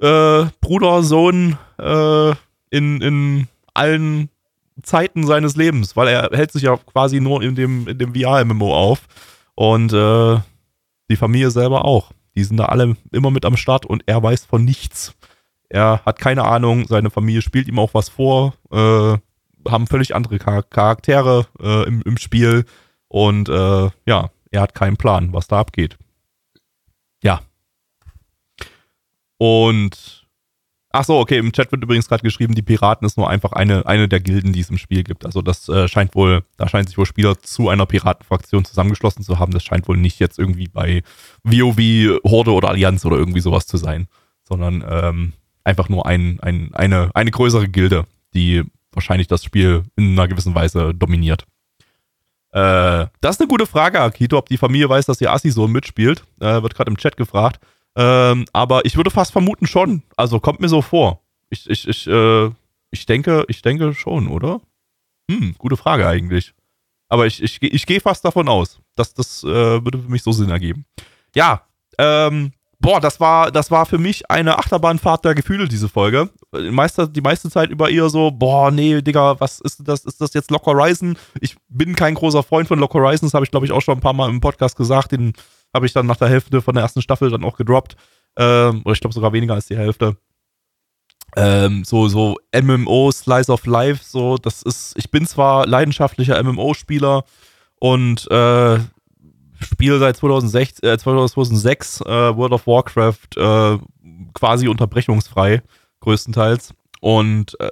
äh, 0.00 0.44
Bruder, 0.60 1.02
Sohn 1.02 1.58
äh, 1.78 2.30
in, 2.70 3.00
in 3.00 3.48
allen 3.72 4.28
Zeiten 4.82 5.26
seines 5.26 5.56
Lebens, 5.56 5.96
weil 5.96 6.08
er 6.08 6.28
hält 6.32 6.52
sich 6.52 6.62
ja 6.62 6.76
quasi 6.76 7.20
nur 7.20 7.42
in 7.42 7.54
dem, 7.54 7.88
in 7.88 7.98
dem 7.98 8.14
VR-MMO 8.14 8.74
auf. 8.74 9.08
Und 9.54 9.92
äh, 9.92 10.38
die 11.08 11.16
Familie 11.16 11.50
selber 11.50 11.84
auch. 11.86 12.12
Die 12.34 12.44
sind 12.44 12.58
da 12.58 12.66
alle 12.66 12.96
immer 13.12 13.30
mit 13.30 13.44
am 13.44 13.56
Start 13.56 13.86
und 13.86 14.02
er 14.06 14.22
weiß 14.22 14.44
von 14.44 14.64
nichts. 14.64 15.14
Er 15.68 16.02
hat 16.04 16.18
keine 16.18 16.44
Ahnung, 16.44 16.86
seine 16.86 17.10
Familie 17.10 17.40
spielt 17.40 17.68
ihm 17.68 17.78
auch 17.78 17.94
was 17.94 18.10
vor, 18.10 18.54
äh, 18.70 19.16
haben 19.68 19.86
völlig 19.86 20.14
andere 20.14 20.38
Charaktere 20.38 21.46
äh, 21.60 21.86
im, 21.86 22.02
im 22.02 22.16
Spiel 22.16 22.64
und 23.08 23.48
äh, 23.48 23.90
ja, 24.06 24.30
er 24.50 24.60
hat 24.60 24.74
keinen 24.74 24.96
Plan, 24.96 25.32
was 25.32 25.48
da 25.48 25.60
abgeht. 25.60 25.98
Ja. 27.22 27.40
Und 29.38 30.22
Ach 30.94 31.04
so, 31.04 31.18
okay, 31.18 31.38
im 31.38 31.52
Chat 31.52 31.72
wird 31.72 31.82
übrigens 31.82 32.06
gerade 32.06 32.22
geschrieben, 32.22 32.54
die 32.54 32.60
Piraten 32.60 33.06
ist 33.06 33.16
nur 33.16 33.30
einfach 33.30 33.52
eine, 33.52 33.86
eine 33.86 34.08
der 34.08 34.20
Gilden, 34.20 34.52
die 34.52 34.60
es 34.60 34.68
im 34.68 34.76
Spiel 34.76 35.04
gibt. 35.04 35.24
Also 35.24 35.40
das 35.40 35.66
äh, 35.70 35.88
scheint 35.88 36.14
wohl, 36.14 36.44
da 36.58 36.68
scheint 36.68 36.88
sich 36.88 36.98
wohl 36.98 37.06
Spieler 37.06 37.38
zu 37.38 37.70
einer 37.70 37.86
Piratenfraktion 37.86 38.66
zusammengeschlossen 38.66 39.22
zu 39.24 39.38
haben. 39.38 39.52
Das 39.52 39.64
scheint 39.64 39.88
wohl 39.88 39.96
nicht 39.96 40.18
jetzt 40.18 40.38
irgendwie 40.38 40.68
bei 40.68 41.02
WoW, 41.44 42.20
Horde 42.24 42.52
oder 42.52 42.68
Allianz 42.68 43.06
oder 43.06 43.16
irgendwie 43.16 43.40
sowas 43.40 43.66
zu 43.66 43.78
sein, 43.78 44.06
sondern 44.46 44.84
ähm, 44.86 45.32
einfach 45.64 45.88
nur 45.88 46.04
ein, 46.04 46.38
ein, 46.40 46.74
eine, 46.74 47.10
eine 47.14 47.30
größere 47.30 47.68
Gilde, 47.68 48.04
die 48.34 48.62
wahrscheinlich 48.92 49.28
das 49.28 49.44
Spiel 49.44 49.84
in 49.96 50.12
einer 50.12 50.28
gewissen 50.28 50.54
Weise 50.54 50.94
dominiert. 50.94 51.44
Äh, 52.52 53.06
das 53.20 53.36
ist 53.36 53.40
eine 53.40 53.48
gute 53.48 53.66
Frage, 53.66 54.00
Akito, 54.00 54.36
ob 54.36 54.48
die 54.48 54.58
Familie 54.58 54.88
weiß, 54.88 55.06
dass 55.06 55.20
ihr 55.20 55.32
Assi-Sohn 55.32 55.72
mitspielt. 55.72 56.22
Äh, 56.40 56.62
wird 56.62 56.74
gerade 56.74 56.90
im 56.90 56.98
Chat 56.98 57.16
gefragt. 57.16 57.60
Ähm, 57.96 58.44
aber 58.52 58.84
ich 58.84 58.96
würde 58.96 59.10
fast 59.10 59.32
vermuten 59.32 59.66
schon. 59.66 60.02
Also 60.16 60.40
kommt 60.40 60.60
mir 60.60 60.68
so 60.68 60.82
vor. 60.82 61.20
Ich, 61.50 61.68
ich, 61.68 61.88
ich, 61.88 62.06
äh, 62.06 62.50
ich 62.90 63.06
denke, 63.06 63.44
ich 63.48 63.62
denke 63.62 63.94
schon, 63.94 64.28
oder? 64.28 64.60
Hm, 65.30 65.54
gute 65.58 65.76
Frage 65.76 66.06
eigentlich. 66.06 66.54
Aber 67.08 67.26
ich, 67.26 67.42
ich, 67.42 67.62
ich 67.62 67.86
gehe 67.86 68.00
fast 68.00 68.24
davon 68.24 68.48
aus. 68.48 68.80
dass 68.96 69.14
das 69.14 69.42
äh, 69.44 69.46
würde 69.84 69.98
für 69.98 70.10
mich 70.10 70.22
so 70.22 70.32
Sinn 70.32 70.50
ergeben. 70.50 70.84
Ja, 71.34 71.62
ähm, 71.98 72.52
boah, 72.78 73.00
das 73.00 73.20
war, 73.20 73.50
das 73.50 73.70
war 73.70 73.86
für 73.86 73.98
mich 73.98 74.30
eine 74.30 74.58
Achterbahnfahrt 74.58 75.24
der 75.24 75.34
Gefühle, 75.34 75.68
diese 75.68 75.88
Folge. 75.88 76.30
Die 76.54 76.70
meiste, 76.70 77.08
die 77.08 77.22
meiste 77.22 77.50
Zeit 77.50 77.70
über 77.70 77.88
eher 77.88 78.10
so, 78.10 78.30
boah, 78.30 78.70
nee, 78.70 79.00
Digga, 79.00 79.40
was 79.40 79.60
ist 79.60 79.80
das? 79.88 80.04
Ist 80.04 80.20
das 80.20 80.34
jetzt 80.34 80.50
Lock 80.50 80.66
Horizon? 80.66 81.16
Ich 81.40 81.56
bin 81.68 81.96
kein 81.96 82.14
großer 82.14 82.42
Freund 82.42 82.68
von 82.68 82.78
Lock 82.78 82.92
Horizon, 82.92 83.26
das 83.26 83.34
habe 83.34 83.44
ich, 83.44 83.50
glaube 83.50 83.64
ich, 83.64 83.72
auch 83.72 83.80
schon 83.80 83.96
ein 83.96 84.02
paar 84.02 84.12
Mal 84.12 84.28
im 84.28 84.40
Podcast 84.40 84.76
gesagt. 84.76 85.12
Den 85.12 85.32
habe 85.72 85.86
ich 85.86 85.94
dann 85.94 86.06
nach 86.06 86.16
der 86.16 86.28
Hälfte 86.28 86.60
von 86.60 86.74
der 86.74 86.82
ersten 86.82 87.00
Staffel 87.00 87.30
dann 87.30 87.44
auch 87.44 87.56
gedroppt. 87.56 87.96
Ähm, 88.36 88.82
oder 88.84 88.92
ich 88.92 89.00
glaube 89.00 89.14
sogar 89.14 89.32
weniger 89.32 89.54
als 89.54 89.66
die 89.66 89.76
Hälfte. 89.76 90.16
Ähm, 91.36 91.84
so, 91.84 92.08
so 92.08 92.36
MMO, 92.54 93.10
Slice 93.10 93.50
of 93.50 93.64
Life, 93.64 94.04
so, 94.04 94.36
das 94.36 94.62
ist, 94.62 94.94
ich 94.98 95.10
bin 95.10 95.26
zwar 95.26 95.66
leidenschaftlicher 95.66 96.42
MMO-Spieler 96.42 97.24
und 97.78 98.30
äh, 98.30 98.78
spiele 99.58 99.98
seit 99.98 100.16
2006, 100.18 100.82
äh, 100.82 100.98
2006 100.98 102.02
äh, 102.02 102.36
World 102.36 102.52
of 102.52 102.66
Warcraft 102.66 103.36
äh, 103.36 103.78
quasi 104.34 104.68
unterbrechungsfrei, 104.68 105.62
größtenteils. 106.02 106.74
Und 107.00 107.58
äh, 107.58 107.70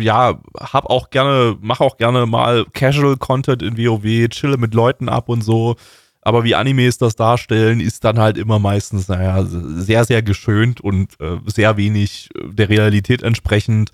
ja, 0.00 0.40
hab 0.58 0.86
auch 0.86 1.10
gerne, 1.10 1.56
mach 1.60 1.80
auch 1.80 1.96
gerne 1.96 2.26
mal 2.26 2.64
Casual 2.72 3.16
Content 3.16 3.62
in 3.62 3.76
WoW, 3.76 4.28
chille 4.30 4.56
mit 4.56 4.74
Leuten 4.74 5.08
ab 5.08 5.28
und 5.28 5.42
so. 5.42 5.76
Aber 6.22 6.44
wie 6.44 6.54
Animes 6.54 6.98
das 6.98 7.16
darstellen, 7.16 7.80
ist 7.80 8.04
dann 8.04 8.18
halt 8.18 8.36
immer 8.36 8.58
meistens, 8.58 9.08
naja, 9.08 9.44
sehr, 9.44 10.04
sehr 10.04 10.22
geschönt 10.22 10.80
und 10.80 11.18
äh, 11.20 11.38
sehr 11.46 11.76
wenig 11.76 12.30
äh, 12.34 12.52
der 12.52 12.68
Realität 12.68 13.22
entsprechend. 13.22 13.92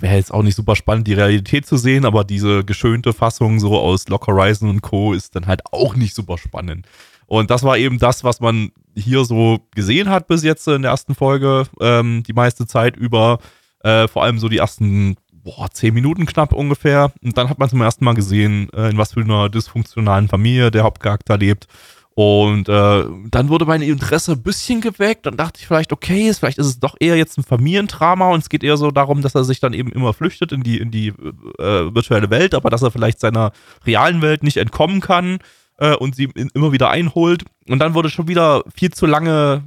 Wäre 0.00 0.16
jetzt 0.16 0.34
auch 0.34 0.42
nicht 0.42 0.56
super 0.56 0.76
spannend, 0.76 1.06
die 1.06 1.14
Realität 1.14 1.66
zu 1.66 1.76
sehen, 1.76 2.04
aber 2.04 2.24
diese 2.24 2.64
geschönte 2.64 3.12
Fassung 3.12 3.58
so 3.58 3.78
aus 3.78 4.08
Lock 4.08 4.26
Horizon 4.26 4.68
und 4.68 4.82
Co. 4.82 5.14
ist 5.14 5.34
dann 5.34 5.46
halt 5.46 5.62
auch 5.70 5.94
nicht 5.96 6.14
super 6.14 6.36
spannend. 6.36 6.86
Und 7.26 7.50
das 7.50 7.62
war 7.62 7.78
eben 7.78 7.98
das, 7.98 8.24
was 8.24 8.40
man 8.40 8.72
hier 8.94 9.24
so 9.24 9.58
gesehen 9.74 10.08
hat 10.08 10.26
bis 10.26 10.42
jetzt 10.42 10.66
in 10.68 10.82
der 10.82 10.90
ersten 10.90 11.14
Folge, 11.14 11.64
ähm, 11.80 12.22
die 12.26 12.32
meiste 12.32 12.66
Zeit 12.66 12.96
über. 12.96 13.38
Äh, 13.80 14.06
vor 14.06 14.22
allem 14.22 14.38
so 14.38 14.48
die 14.48 14.58
ersten 14.58 15.16
boah, 15.42 15.68
zehn 15.70 15.94
Minuten 15.94 16.26
knapp 16.26 16.52
ungefähr. 16.52 17.12
Und 17.22 17.36
dann 17.36 17.48
hat 17.48 17.58
man 17.58 17.68
zum 17.68 17.80
ersten 17.80 18.04
Mal 18.04 18.14
gesehen, 18.14 18.68
äh, 18.74 18.90
in 18.90 18.98
was 18.98 19.14
für 19.14 19.20
einer 19.20 19.48
dysfunktionalen 19.48 20.28
Familie 20.28 20.70
der 20.70 20.84
Hauptcharakter 20.84 21.36
lebt. 21.36 21.66
Und 22.14 22.68
äh, 22.68 23.04
dann 23.30 23.48
wurde 23.48 23.64
mein 23.64 23.80
Interesse 23.80 24.32
ein 24.32 24.42
bisschen 24.42 24.82
geweckt. 24.82 25.24
Dann 25.24 25.38
dachte 25.38 25.58
ich 25.60 25.66
vielleicht, 25.66 25.92
okay, 25.92 26.32
vielleicht 26.34 26.58
ist 26.58 26.66
es 26.66 26.78
doch 26.78 26.94
eher 27.00 27.16
jetzt 27.16 27.38
ein 27.38 27.42
Familiendrama 27.42 28.28
und 28.30 28.40
es 28.40 28.50
geht 28.50 28.62
eher 28.62 28.76
so 28.76 28.90
darum, 28.90 29.22
dass 29.22 29.34
er 29.34 29.44
sich 29.44 29.60
dann 29.60 29.72
eben 29.72 29.90
immer 29.90 30.12
flüchtet 30.12 30.52
in 30.52 30.62
die, 30.62 30.78
in 30.78 30.90
die 30.90 31.08
äh, 31.08 31.94
virtuelle 31.94 32.28
Welt, 32.28 32.54
aber 32.54 32.68
dass 32.68 32.82
er 32.82 32.90
vielleicht 32.90 33.18
seiner 33.18 33.52
realen 33.86 34.20
Welt 34.20 34.42
nicht 34.42 34.58
entkommen 34.58 35.00
kann 35.00 35.38
äh, 35.82 35.96
und 35.96 36.14
sie 36.14 36.30
immer 36.54 36.70
wieder 36.70 36.90
einholt. 36.90 37.44
Und 37.68 37.80
dann 37.80 37.94
wurde 37.94 38.08
schon 38.08 38.28
wieder 38.28 38.62
viel 38.72 38.92
zu 38.92 39.04
lange, 39.06 39.64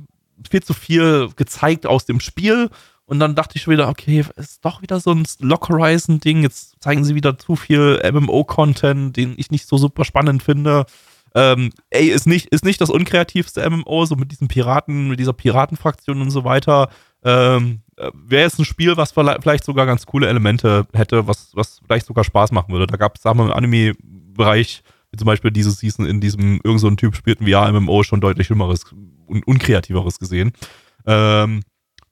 viel 0.50 0.64
zu 0.64 0.74
viel 0.74 1.30
gezeigt 1.36 1.86
aus 1.86 2.06
dem 2.06 2.22
Spiel 2.22 2.70
Und 3.06 3.20
dann 3.20 3.36
dachte 3.36 3.58
ich 3.58 3.64
schon 3.64 3.74
wieder, 3.74 3.90
okay, 3.90 4.24
ist 4.38 4.64
doch 4.64 4.82
wieder 4.82 5.00
so 5.00 5.12
ein 5.12 5.26
Lock 5.40 5.68
Horizon-Ding. 5.70 6.42
Jetzt 6.42 6.82
zeigen 6.82 7.04
sie 7.04 7.16
wieder 7.16 7.38
zu 7.38 7.58
viel 7.58 8.02
MMO-Content, 8.12 9.16
den 9.16 9.34
ich 9.38 9.52
nicht 9.52 9.68
so 9.68 9.78
super 9.78 10.06
spannend 10.06 10.42
finde. 10.42 10.86
Ähm, 11.36 11.72
ey, 11.90 12.08
ist 12.08 12.28
nicht, 12.28 12.48
ist 12.48 12.64
nicht 12.64 12.80
das 12.80 12.90
unkreativste 12.90 13.70
MMO, 13.70 14.06
so 14.06 14.16
mit 14.16 14.32
diesen 14.32 14.48
Piraten, 14.48 15.10
mit 15.10 15.20
dieser 15.20 15.34
Piratenfraktion 15.34 16.22
und 16.22 16.32
so 16.32 16.46
weiter. 16.46 16.90
Ähm, 17.26 17.82
äh, 17.98 18.10
Wäre 18.14 18.44
jetzt 18.44 18.58
ein 18.58 18.66
Spiel, 18.66 18.96
was 18.96 19.12
vielleicht 19.12 19.66
sogar 19.66 19.86
ganz 19.86 20.06
coole 20.06 20.30
Elemente 20.30 20.88
hätte, 20.94 21.28
was, 21.28 21.50
was 21.54 21.82
vielleicht 21.84 22.06
sogar 22.06 22.24
Spaß 22.24 22.54
machen 22.54 22.72
würde. 22.72 22.88
Da 22.88 22.96
gab 22.96 23.18
es, 23.18 23.22
sagen 23.22 23.40
wir, 23.40 23.46
im 23.46 23.52
Anime-Bereich, 23.52 24.82
wie 25.16 25.18
zum 25.18 25.26
Beispiel 25.26 25.52
diese 25.52 25.72
Season 25.72 26.06
in 26.06 26.20
diesem, 26.20 26.60
irgend 26.64 26.82
so 26.82 26.88
ein 26.88 26.98
Typ 26.98 27.16
spielt 27.16 27.42
ein 27.42 27.48
VR-MMO 27.48 28.04
schon 28.04 28.22
deutlich 28.22 28.48
schlimmeres 28.48 28.84
und 29.28 29.48
unkreativeres 29.48 30.20
gesehen. 30.20 30.52
Ähm, 31.06 31.62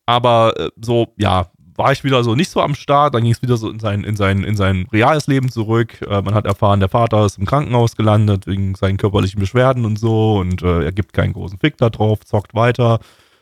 aber 0.06 0.54
äh, 0.58 0.70
so, 0.82 1.14
ja, 1.18 1.52
war 1.76 1.92
ich 1.92 2.04
wieder 2.04 2.24
so 2.24 2.36
nicht 2.36 2.50
so 2.50 2.62
am 2.62 2.76
Start. 2.76 3.14
Dann 3.14 3.24
ging 3.24 3.32
es 3.32 3.42
wieder 3.42 3.58
so 3.58 3.70
in 3.70 3.80
sein, 3.80 4.04
in, 4.04 4.16
sein, 4.16 4.44
in 4.44 4.56
sein 4.56 4.88
reales 4.92 5.28
Leben 5.28 5.50
zurück. 5.50 6.02
Äh, 6.02 6.22
man 6.22 6.34
hat 6.34 6.46
erfahren, 6.46 6.80
der 6.80 6.90
Vater 6.90 7.26
ist 7.26 7.38
im 7.38 7.46
Krankenhaus 7.46 7.96
gelandet 7.96 8.48
wegen 8.48 8.76
seinen 8.76 8.98
körperlichen 8.98 9.40
Beschwerden 9.40 9.86
und 9.86 10.00
so. 10.00 10.38
Und 10.38 10.62
äh, 10.62 10.86
er 10.86 10.92
gibt 10.92 11.14
keinen 11.14 11.34
großen 11.34 11.60
Fick 11.60 11.78
da 11.78 11.90
drauf, 11.90 12.24
zockt 12.26 12.54
weiter. 12.54 13.00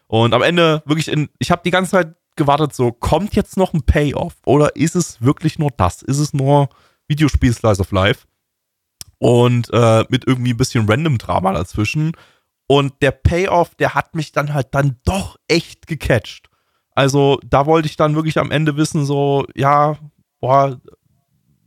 Und 0.07 0.33
am 0.33 0.41
Ende 0.41 0.81
wirklich 0.85 1.07
in, 1.07 1.29
ich 1.39 1.51
habe 1.51 1.61
die 1.63 1.71
ganze 1.71 1.91
Zeit 1.91 2.15
gewartet, 2.35 2.73
so, 2.73 2.91
kommt 2.91 3.35
jetzt 3.35 3.57
noch 3.57 3.73
ein 3.73 3.83
Payoff? 3.83 4.35
Oder 4.45 4.75
ist 4.75 4.95
es 4.95 5.21
wirklich 5.21 5.59
nur 5.59 5.69
das? 5.75 6.01
Ist 6.01 6.19
es 6.19 6.33
nur 6.33 6.69
Videospiel 7.07 7.53
Slice 7.53 7.81
of 7.81 7.91
Life? 7.91 8.25
Und 9.21 9.69
äh, 9.71 10.03
mit 10.09 10.25
irgendwie 10.25 10.53
ein 10.53 10.57
bisschen 10.57 10.89
random 10.89 11.19
Drama 11.19 11.53
dazwischen. 11.53 12.13
Und 12.65 12.93
der 13.03 13.11
Payoff, 13.11 13.75
der 13.75 13.93
hat 13.93 14.15
mich 14.15 14.31
dann 14.31 14.53
halt 14.53 14.69
dann 14.71 14.97
doch 15.05 15.37
echt 15.47 15.85
gecatcht. 15.85 16.49
Also 16.95 17.39
da 17.45 17.67
wollte 17.67 17.87
ich 17.87 17.97
dann 17.97 18.15
wirklich 18.15 18.39
am 18.39 18.49
Ende 18.49 18.77
wissen, 18.77 19.05
so, 19.05 19.45
ja, 19.55 19.97
boah, 20.39 20.81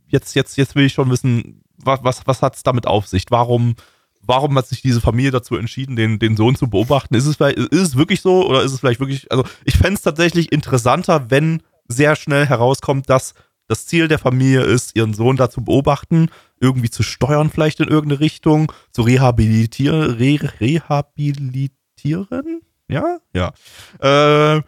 jetzt, 0.07 0.35
jetzt, 0.35 0.57
jetzt 0.57 0.75
will 0.75 0.85
ich 0.85 0.93
schon 0.93 1.09
wissen, 1.09 1.63
was, 1.77 2.03
was, 2.03 2.27
was 2.27 2.41
hat 2.41 2.57
es 2.57 2.63
damit 2.63 2.87
auf 2.87 3.07
sich? 3.07 3.23
Warum, 3.29 3.75
warum 4.21 4.57
hat 4.57 4.67
sich 4.67 4.81
diese 4.81 4.99
Familie 4.99 5.31
dazu 5.31 5.55
entschieden, 5.55 5.95
den, 5.95 6.19
den 6.19 6.35
Sohn 6.35 6.55
zu 6.55 6.69
beobachten? 6.69 7.15
Ist 7.15 7.25
es, 7.25 7.37
vielleicht, 7.37 7.57
ist 7.57 7.81
es 7.81 7.95
wirklich 7.95 8.19
so 8.19 8.49
oder 8.49 8.63
ist 8.63 8.73
es 8.73 8.81
vielleicht 8.81 8.99
wirklich, 8.99 9.31
also 9.31 9.45
ich 9.63 9.77
fände 9.77 9.93
es 9.93 10.01
tatsächlich 10.01 10.51
interessanter, 10.51 11.31
wenn 11.31 11.63
sehr 11.87 12.17
schnell 12.17 12.47
herauskommt, 12.47 13.09
dass 13.09 13.33
das 13.67 13.85
Ziel 13.87 14.09
der 14.09 14.19
Familie 14.19 14.61
ist, 14.61 14.95
ihren 14.95 15.13
Sohn 15.13 15.37
da 15.37 15.49
zu 15.49 15.63
beobachten, 15.63 16.29
irgendwie 16.59 16.89
zu 16.89 17.03
steuern 17.03 17.49
vielleicht 17.49 17.79
in 17.79 17.87
irgendeine 17.87 18.21
Richtung, 18.21 18.71
zu 18.91 19.01
rehabilitieren, 19.01 20.15
re 20.15 20.39
rehabilitieren? 20.59 22.61
Ja? 22.87 23.19
Ja. 23.33 23.53
Äh, 23.99 24.61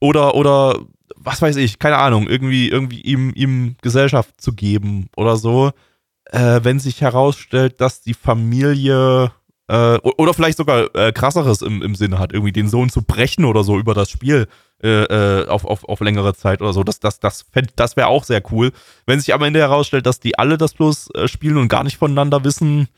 oder, 0.00 0.34
oder, 0.34 0.80
was 1.16 1.40
weiß 1.40 1.56
ich, 1.56 1.78
keine 1.78 1.98
Ahnung, 1.98 2.28
irgendwie, 2.28 2.68
irgendwie 2.68 3.00
ihm, 3.00 3.32
ihm 3.34 3.76
Gesellschaft 3.82 4.40
zu 4.40 4.52
geben 4.52 5.08
oder 5.16 5.36
so, 5.36 5.72
äh, 6.26 6.60
wenn 6.62 6.78
sich 6.78 7.00
herausstellt, 7.00 7.80
dass 7.80 8.02
die 8.02 8.14
Familie 8.14 9.32
äh, 9.68 9.98
oder 9.98 10.34
vielleicht 10.34 10.58
sogar 10.58 10.94
äh, 10.94 11.12
krasseres 11.12 11.62
im, 11.62 11.82
im 11.82 11.94
Sinne 11.94 12.18
hat, 12.18 12.32
irgendwie 12.32 12.52
den 12.52 12.68
Sohn 12.68 12.90
zu 12.90 13.02
brechen 13.02 13.44
oder 13.44 13.64
so 13.64 13.78
über 13.78 13.94
das 13.94 14.10
Spiel 14.10 14.46
äh, 14.84 15.04
äh 15.04 15.48
auf, 15.48 15.64
auf, 15.64 15.84
auf 15.84 16.00
längere 16.00 16.34
Zeit 16.34 16.60
oder 16.60 16.72
so. 16.72 16.84
Das, 16.84 17.00
das, 17.00 17.18
das, 17.20 17.46
das 17.76 17.96
wäre 17.96 18.08
auch 18.08 18.24
sehr 18.24 18.42
cool. 18.52 18.72
Wenn 19.06 19.18
sich 19.20 19.34
am 19.34 19.42
Ende 19.42 19.60
herausstellt, 19.60 20.06
dass 20.06 20.20
die 20.20 20.38
alle 20.38 20.58
das 20.58 20.74
bloß 20.74 21.10
äh, 21.14 21.28
spielen 21.28 21.56
und 21.56 21.68
gar 21.68 21.84
nicht 21.84 21.96
voneinander 21.96 22.44
wissen, 22.44 22.88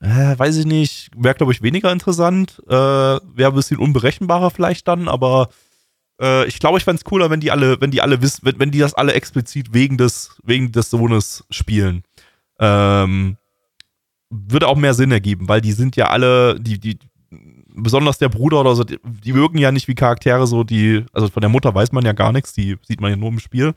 äh, 0.00 0.38
weiß 0.38 0.56
ich 0.56 0.66
nicht, 0.66 1.10
wäre, 1.16 1.34
glaube 1.34 1.52
ich, 1.52 1.62
weniger 1.62 1.92
interessant. 1.92 2.62
Äh, 2.66 2.72
wäre 2.72 3.52
ein 3.52 3.54
bisschen 3.54 3.78
unberechenbarer 3.78 4.50
vielleicht 4.50 4.88
dann, 4.88 5.08
aber 5.08 5.50
äh, 6.20 6.46
ich 6.46 6.58
glaube, 6.58 6.78
ich 6.78 6.84
fände 6.84 6.98
es 6.98 7.04
cooler, 7.04 7.30
wenn 7.30 7.40
die 7.40 7.50
alle, 7.50 7.80
wenn 7.80 7.90
die 7.90 8.02
alle 8.02 8.22
wissen, 8.22 8.40
wenn, 8.44 8.58
wenn 8.58 8.70
die 8.70 8.78
das 8.78 8.94
alle 8.94 9.14
explizit 9.14 9.72
wegen 9.72 9.96
des, 9.98 10.36
wegen 10.42 10.72
des 10.72 10.90
Sohnes 10.90 11.44
spielen. 11.50 12.02
Ähm, 12.58 13.36
würde 14.30 14.68
auch 14.68 14.76
mehr 14.76 14.94
Sinn 14.94 15.10
ergeben, 15.10 15.48
weil 15.48 15.60
die 15.60 15.72
sind 15.72 15.96
ja 15.96 16.08
alle, 16.08 16.60
die, 16.60 16.78
die, 16.78 16.98
besonders 17.74 18.18
der 18.18 18.28
Bruder 18.28 18.60
oder 18.60 18.74
so, 18.74 18.84
die, 18.84 18.98
die 19.04 19.34
wirken 19.34 19.58
ja 19.58 19.72
nicht 19.72 19.88
wie 19.88 19.94
Charaktere, 19.94 20.46
so 20.46 20.64
die, 20.64 21.04
also 21.12 21.28
von 21.28 21.40
der 21.40 21.50
Mutter 21.50 21.74
weiß 21.74 21.92
man 21.92 22.04
ja 22.04 22.12
gar 22.12 22.32
nichts, 22.32 22.52
die 22.52 22.76
sieht 22.82 23.00
man 23.00 23.10
ja 23.10 23.16
nur 23.16 23.28
im 23.28 23.38
Spiel. 23.38 23.74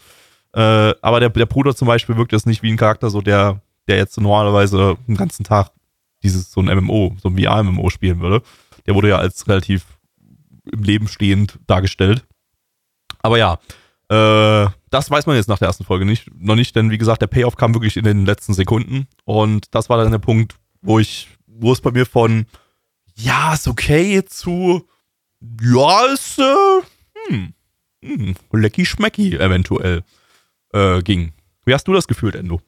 Äh, 0.53 0.93
aber 1.01 1.19
der, 1.19 1.29
der 1.29 1.45
Bruder 1.45 1.75
zum 1.75 1.87
Beispiel 1.87 2.17
wirkt 2.17 2.31
jetzt 2.31 2.45
nicht 2.45 2.63
wie 2.63 2.71
ein 2.71 2.77
Charakter, 2.77 3.09
so 3.09 3.21
der, 3.21 3.61
der 3.87 3.97
jetzt 3.97 4.19
normalerweise 4.19 4.97
den 5.07 5.15
ganzen 5.15 5.43
Tag 5.43 5.71
dieses, 6.21 6.51
so 6.51 6.61
ein 6.61 6.65
MMO, 6.65 7.15
so 7.21 7.29
ein 7.29 7.37
VR-MMO 7.37 7.89
spielen 7.89 8.21
würde. 8.21 8.41
Der 8.85 8.95
wurde 8.95 9.09
ja 9.09 9.17
als 9.17 9.47
relativ 9.47 9.85
im 10.71 10.83
Leben 10.83 11.07
stehend 11.07 11.59
dargestellt. 11.67 12.23
Aber 13.21 13.37
ja, 13.37 13.59
äh, 14.09 14.69
das 14.89 15.09
weiß 15.09 15.25
man 15.25 15.35
jetzt 15.35 15.49
nach 15.49 15.59
der 15.59 15.67
ersten 15.67 15.83
Folge 15.83 16.05
nicht, 16.05 16.29
noch 16.37 16.55
nicht, 16.55 16.75
denn 16.75 16.91
wie 16.91 16.97
gesagt, 16.97 17.21
der 17.21 17.27
Payoff 17.27 17.55
kam 17.55 17.73
wirklich 17.73 17.97
in 17.97 18.03
den 18.03 18.25
letzten 18.25 18.53
Sekunden 18.53 19.07
und 19.25 19.73
das 19.73 19.89
war 19.89 19.97
dann 19.97 20.11
der 20.11 20.19
Punkt, 20.19 20.55
wo 20.81 20.99
ich, 20.99 21.29
wo 21.47 21.71
es 21.71 21.81
bei 21.81 21.91
mir 21.91 22.05
von 22.05 22.45
ja, 23.15 23.53
ist 23.53 23.67
okay 23.67 24.23
zu 24.25 24.87
ja, 25.61 26.05
ist 26.13 26.39
äh, 26.39 26.81
hm, 27.27 27.53
hm, 28.01 28.35
lecky 28.51 28.85
schmecki 28.85 29.35
eventuell 29.35 30.03
äh, 30.73 31.01
ging. 31.01 31.33
Wie 31.65 31.73
hast 31.73 31.87
du 31.87 31.93
das 31.93 32.07
gefühlt, 32.07 32.35
Endo? 32.35 32.61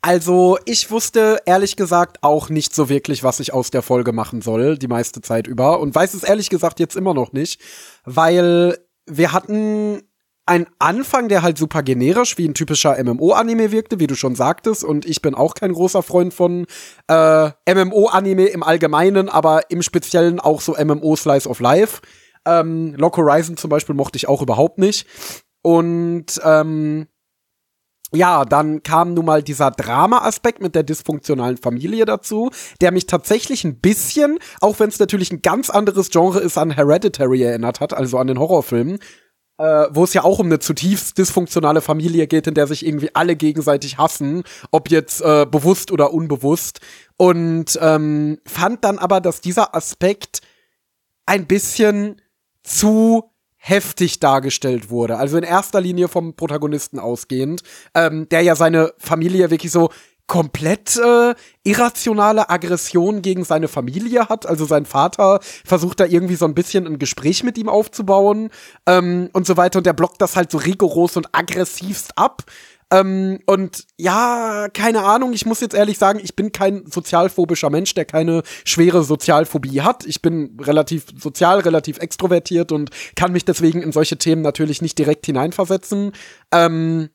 Also, 0.00 0.58
ich 0.64 0.90
wusste 0.90 1.42
ehrlich 1.46 1.76
gesagt 1.76 2.18
auch 2.22 2.48
nicht 2.48 2.74
so 2.74 2.88
wirklich, 2.88 3.24
was 3.24 3.40
ich 3.40 3.52
aus 3.52 3.70
der 3.70 3.82
Folge 3.82 4.12
machen 4.12 4.40
soll, 4.40 4.78
die 4.78 4.86
meiste 4.86 5.20
Zeit 5.20 5.48
über. 5.48 5.80
Und 5.80 5.94
weiß 5.94 6.14
es 6.14 6.22
ehrlich 6.22 6.48
gesagt 6.48 6.78
jetzt 6.78 6.94
immer 6.94 7.14
noch 7.14 7.32
nicht, 7.32 7.60
weil 8.04 8.78
wir 9.06 9.32
hatten 9.32 10.02
einen 10.46 10.66
Anfang, 10.78 11.28
der 11.28 11.42
halt 11.42 11.58
super 11.58 11.82
generisch 11.82 12.38
wie 12.38 12.48
ein 12.48 12.54
typischer 12.54 13.02
MMO-Anime 13.02 13.72
wirkte, 13.72 13.98
wie 13.98 14.06
du 14.06 14.14
schon 14.14 14.36
sagtest. 14.36 14.84
Und 14.84 15.04
ich 15.04 15.20
bin 15.20 15.34
auch 15.34 15.54
kein 15.54 15.72
großer 15.72 16.02
Freund 16.02 16.32
von 16.32 16.66
äh, 17.08 17.50
MMO-Anime 17.68 18.46
im 18.46 18.62
Allgemeinen, 18.62 19.28
aber 19.28 19.70
im 19.70 19.82
Speziellen 19.82 20.38
auch 20.38 20.60
so 20.60 20.74
MMO-Slice 20.74 21.48
of 21.48 21.60
Life. 21.60 22.00
Ähm, 22.46 22.94
Lock 22.96 23.16
Horizon 23.16 23.56
zum 23.56 23.70
Beispiel 23.70 23.96
mochte 23.96 24.16
ich 24.16 24.28
auch 24.28 24.40
überhaupt 24.40 24.78
nicht. 24.78 25.06
Und 25.62 26.40
ähm, 26.44 27.08
ja, 28.12 28.44
dann 28.44 28.84
kam 28.84 29.14
nun 29.14 29.24
mal 29.24 29.42
dieser 29.42 29.72
Drama-Aspekt 29.72 30.62
mit 30.62 30.76
der 30.76 30.84
dysfunktionalen 30.84 31.56
Familie 31.56 32.04
dazu, 32.04 32.50
der 32.80 32.92
mich 32.92 33.06
tatsächlich 33.06 33.64
ein 33.64 33.80
bisschen, 33.80 34.38
auch 34.60 34.78
wenn 34.78 34.90
es 34.90 35.00
natürlich 35.00 35.32
ein 35.32 35.42
ganz 35.42 35.70
anderes 35.70 36.10
Genre 36.10 36.38
ist, 36.38 36.56
an 36.56 36.70
Hereditary 36.70 37.42
erinnert 37.42 37.80
hat, 37.80 37.92
also 37.92 38.18
an 38.18 38.28
den 38.28 38.38
Horrorfilmen, 38.38 39.00
äh, 39.58 39.86
wo 39.90 40.04
es 40.04 40.14
ja 40.14 40.24
auch 40.24 40.38
um 40.38 40.46
eine 40.46 40.58
zutiefst 40.58 41.16
dysfunktionale 41.16 41.80
Familie 41.80 42.26
geht, 42.26 42.46
in 42.46 42.54
der 42.54 42.66
sich 42.66 42.86
irgendwie 42.86 43.14
alle 43.14 43.36
gegenseitig 43.36 43.98
hassen, 43.98 44.44
ob 44.70 44.90
jetzt 44.90 45.20
äh, 45.22 45.46
bewusst 45.50 45.90
oder 45.90 46.12
unbewusst. 46.12 46.80
Und 47.16 47.78
ähm, 47.80 48.38
fand 48.46 48.84
dann 48.84 48.98
aber, 48.98 49.20
dass 49.20 49.40
dieser 49.40 49.74
Aspekt 49.74 50.40
ein 51.24 51.46
bisschen 51.46 52.20
zu 52.62 53.24
heftig 53.56 54.20
dargestellt 54.20 54.90
wurde. 54.90 55.16
Also 55.16 55.36
in 55.36 55.42
erster 55.42 55.80
Linie 55.80 56.08
vom 56.08 56.34
Protagonisten 56.34 57.00
ausgehend, 57.00 57.62
ähm, 57.94 58.28
der 58.28 58.42
ja 58.42 58.54
seine 58.54 58.92
Familie 58.98 59.50
wirklich 59.50 59.72
so 59.72 59.90
komplett 60.26 60.96
äh, 60.96 61.34
irrationale 61.62 62.50
Aggression 62.50 63.22
gegen 63.22 63.44
seine 63.44 63.68
Familie 63.68 64.28
hat. 64.28 64.46
Also 64.46 64.64
sein 64.64 64.86
Vater 64.86 65.40
versucht 65.64 66.00
da 66.00 66.04
irgendwie 66.04 66.34
so 66.34 66.44
ein 66.44 66.54
bisschen 66.54 66.86
ein 66.86 66.98
Gespräch 66.98 67.44
mit 67.44 67.58
ihm 67.58 67.68
aufzubauen 67.68 68.50
ähm, 68.86 69.30
und 69.32 69.46
so 69.46 69.56
weiter. 69.56 69.78
Und 69.78 69.86
der 69.86 69.92
blockt 69.92 70.20
das 70.20 70.36
halt 70.36 70.50
so 70.50 70.58
rigoros 70.58 71.16
und 71.16 71.28
aggressivst 71.32 72.18
ab. 72.18 72.42
Ähm, 72.92 73.40
und 73.46 73.84
ja, 73.96 74.68
keine 74.72 75.04
Ahnung, 75.04 75.32
ich 75.32 75.44
muss 75.44 75.60
jetzt 75.60 75.74
ehrlich 75.74 75.98
sagen, 75.98 76.20
ich 76.22 76.36
bin 76.36 76.52
kein 76.52 76.86
sozialphobischer 76.86 77.70
Mensch, 77.70 77.94
der 77.94 78.04
keine 78.04 78.42
schwere 78.64 79.02
Sozialphobie 79.02 79.82
hat. 79.82 80.06
Ich 80.06 80.22
bin 80.22 80.56
relativ 80.60 81.06
sozial, 81.18 81.60
relativ 81.60 81.98
extrovertiert 81.98 82.70
und 82.70 82.90
kann 83.16 83.32
mich 83.32 83.44
deswegen 83.44 83.82
in 83.82 83.92
solche 83.92 84.18
Themen 84.18 84.42
natürlich 84.42 84.82
nicht 84.82 84.98
direkt 84.98 85.26
hineinversetzen. 85.26 86.12
Ähm, 86.52 87.10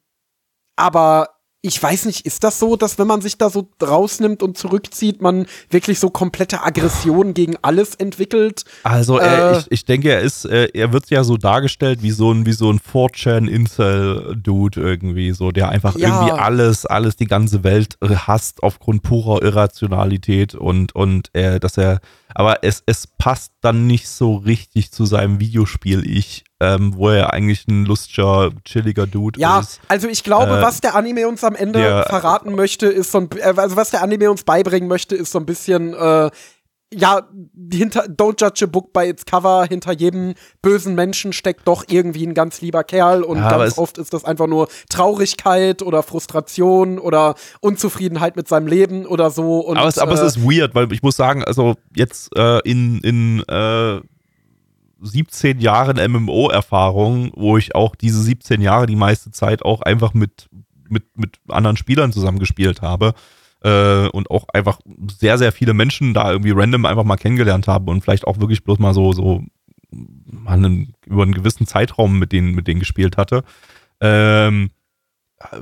aber 0.75 1.40
ich 1.63 1.81
weiß 1.81 2.05
nicht, 2.05 2.25
ist 2.25 2.43
das 2.43 2.57
so, 2.57 2.75
dass 2.75 2.97
wenn 2.97 3.05
man 3.05 3.21
sich 3.21 3.37
da 3.37 3.51
so 3.51 3.69
rausnimmt 3.81 4.41
und 4.41 4.57
zurückzieht, 4.57 5.21
man 5.21 5.45
wirklich 5.69 5.99
so 5.99 6.09
komplette 6.09 6.63
Aggression 6.63 7.35
gegen 7.35 7.55
alles 7.61 7.93
entwickelt? 7.93 8.65
Also 8.83 9.19
äh, 9.19 9.59
ich, 9.59 9.67
ich 9.69 9.85
denke, 9.85 10.09
er 10.09 10.21
ist, 10.21 10.45
er 10.45 10.91
wird 10.91 11.11
ja 11.11 11.23
so 11.23 11.37
dargestellt 11.37 12.01
wie 12.01 12.11
so 12.11 12.31
ein, 12.31 12.47
wie 12.47 12.53
so 12.53 12.71
ein 12.71 12.79
4chan-Incel-Dude 12.79 14.81
irgendwie, 14.81 15.33
so, 15.33 15.51
der 15.51 15.69
einfach 15.69 15.95
ja. 15.95 16.07
irgendwie 16.07 16.31
alles, 16.31 16.87
alles, 16.87 17.15
die 17.15 17.27
ganze 17.27 17.63
Welt 17.63 17.95
hasst 18.01 18.63
aufgrund 18.63 19.03
purer 19.03 19.43
Irrationalität 19.43 20.55
und, 20.55 20.95
und 20.95 21.29
äh, 21.33 21.59
dass 21.59 21.77
er 21.77 21.99
aber 22.33 22.63
es, 22.63 22.83
es 22.85 23.07
passt 23.07 23.53
dann 23.61 23.87
nicht 23.87 24.07
so 24.07 24.35
richtig 24.35 24.91
zu 24.91 25.05
seinem 25.05 25.39
Videospiel-Ich, 25.39 26.43
ähm, 26.61 26.93
wo 26.95 27.09
er 27.09 27.33
eigentlich 27.33 27.67
ein 27.67 27.85
lustiger, 27.85 28.51
chilliger 28.63 29.07
Dude 29.07 29.39
ja, 29.39 29.59
ist. 29.59 29.77
Ja, 29.77 29.83
also 29.87 30.07
ich 30.07 30.23
glaube, 30.23 30.59
äh, 30.59 30.61
was 30.61 30.79
der 30.79 30.95
Anime 30.95 31.27
uns 31.27 31.43
am 31.43 31.55
Ende 31.55 31.79
der, 31.79 32.03
verraten 32.03 32.53
möchte, 32.53 32.85
ist 32.85 33.11
so 33.11 33.17
ein, 33.17 33.29
äh, 33.35 33.53
also 33.57 33.75
was 33.75 33.89
der 33.89 34.03
Anime 34.03 34.29
uns 34.29 34.43
beibringen 34.43 34.87
möchte, 34.87 35.15
ist 35.15 35.31
so 35.31 35.39
ein 35.39 35.47
bisschen, 35.47 35.95
äh, 35.95 36.29
ja, 36.93 37.21
hinter 37.73 38.03
Don't 38.03 38.39
Judge 38.39 38.65
a 38.65 38.67
Book 38.67 38.93
by 38.93 39.07
its 39.07 39.25
Cover, 39.25 39.65
hinter 39.67 39.93
jedem 39.93 40.35
bösen 40.61 40.93
Menschen 40.93 41.33
steckt 41.33 41.67
doch 41.67 41.85
irgendwie 41.87 42.27
ein 42.27 42.35
ganz 42.35 42.61
lieber 42.61 42.83
Kerl 42.83 43.23
und 43.23 43.37
Ja, 43.37 43.49
ganz 43.49 43.77
oft 43.77 43.97
ist 43.97 44.13
das 44.13 44.23
einfach 44.23 44.47
nur 44.47 44.67
Traurigkeit 44.89 45.81
oder 45.81 46.03
Frustration 46.03 46.99
oder 46.99 47.35
Unzufriedenheit 47.61 48.35
mit 48.35 48.47
seinem 48.47 48.67
Leben 48.67 49.07
oder 49.07 49.31
so. 49.31 49.61
Und, 49.61 49.77
aber 49.77 49.87
es, 49.87 49.97
aber 49.97 50.11
äh, 50.11 50.15
es 50.15 50.35
ist 50.35 50.43
weird, 50.43 50.75
weil 50.75 50.91
ich 50.91 51.01
muss 51.01 51.15
sagen, 51.15 51.43
also 51.43 51.75
jetzt 51.95 52.35
äh, 52.35 52.59
in, 52.69 52.99
in 52.99 53.39
äh, 53.47 54.01
17 55.01 55.59
Jahren 55.59 55.97
MMO-Erfahrung, 56.11 57.31
wo 57.35 57.57
ich 57.57 57.75
auch 57.75 57.95
diese 57.95 58.21
17 58.21 58.61
Jahre 58.61 58.85
die 58.85 58.95
meiste 58.95 59.31
Zeit 59.31 59.63
auch 59.63 59.81
einfach 59.81 60.13
mit, 60.13 60.47
mit, 60.87 61.05
mit 61.17 61.39
anderen 61.49 61.77
Spielern 61.77 62.11
zusammengespielt 62.11 62.81
habe 62.81 63.13
äh, 63.63 64.07
und 64.09 64.29
auch 64.29 64.47
einfach 64.53 64.79
sehr, 65.17 65.37
sehr 65.37 65.51
viele 65.51 65.73
Menschen 65.73 66.13
da 66.13 66.31
irgendwie 66.31 66.51
random 66.51 66.85
einfach 66.85 67.03
mal 67.03 67.17
kennengelernt 67.17 67.67
habe 67.67 67.91
und 67.91 68.01
vielleicht 68.01 68.25
auch 68.27 68.39
wirklich 68.39 68.63
bloß 68.63 68.79
mal 68.79 68.93
so, 68.93 69.11
so 69.13 69.43
mal 69.91 70.53
einen, 70.53 70.93
über 71.05 71.23
einen 71.23 71.33
gewissen 71.33 71.67
Zeitraum 71.67 72.19
mit 72.19 72.31
denen, 72.31 72.53
mit 72.53 72.67
denen 72.67 72.79
gespielt 72.79 73.17
hatte, 73.17 73.43
ähm, 73.99 74.71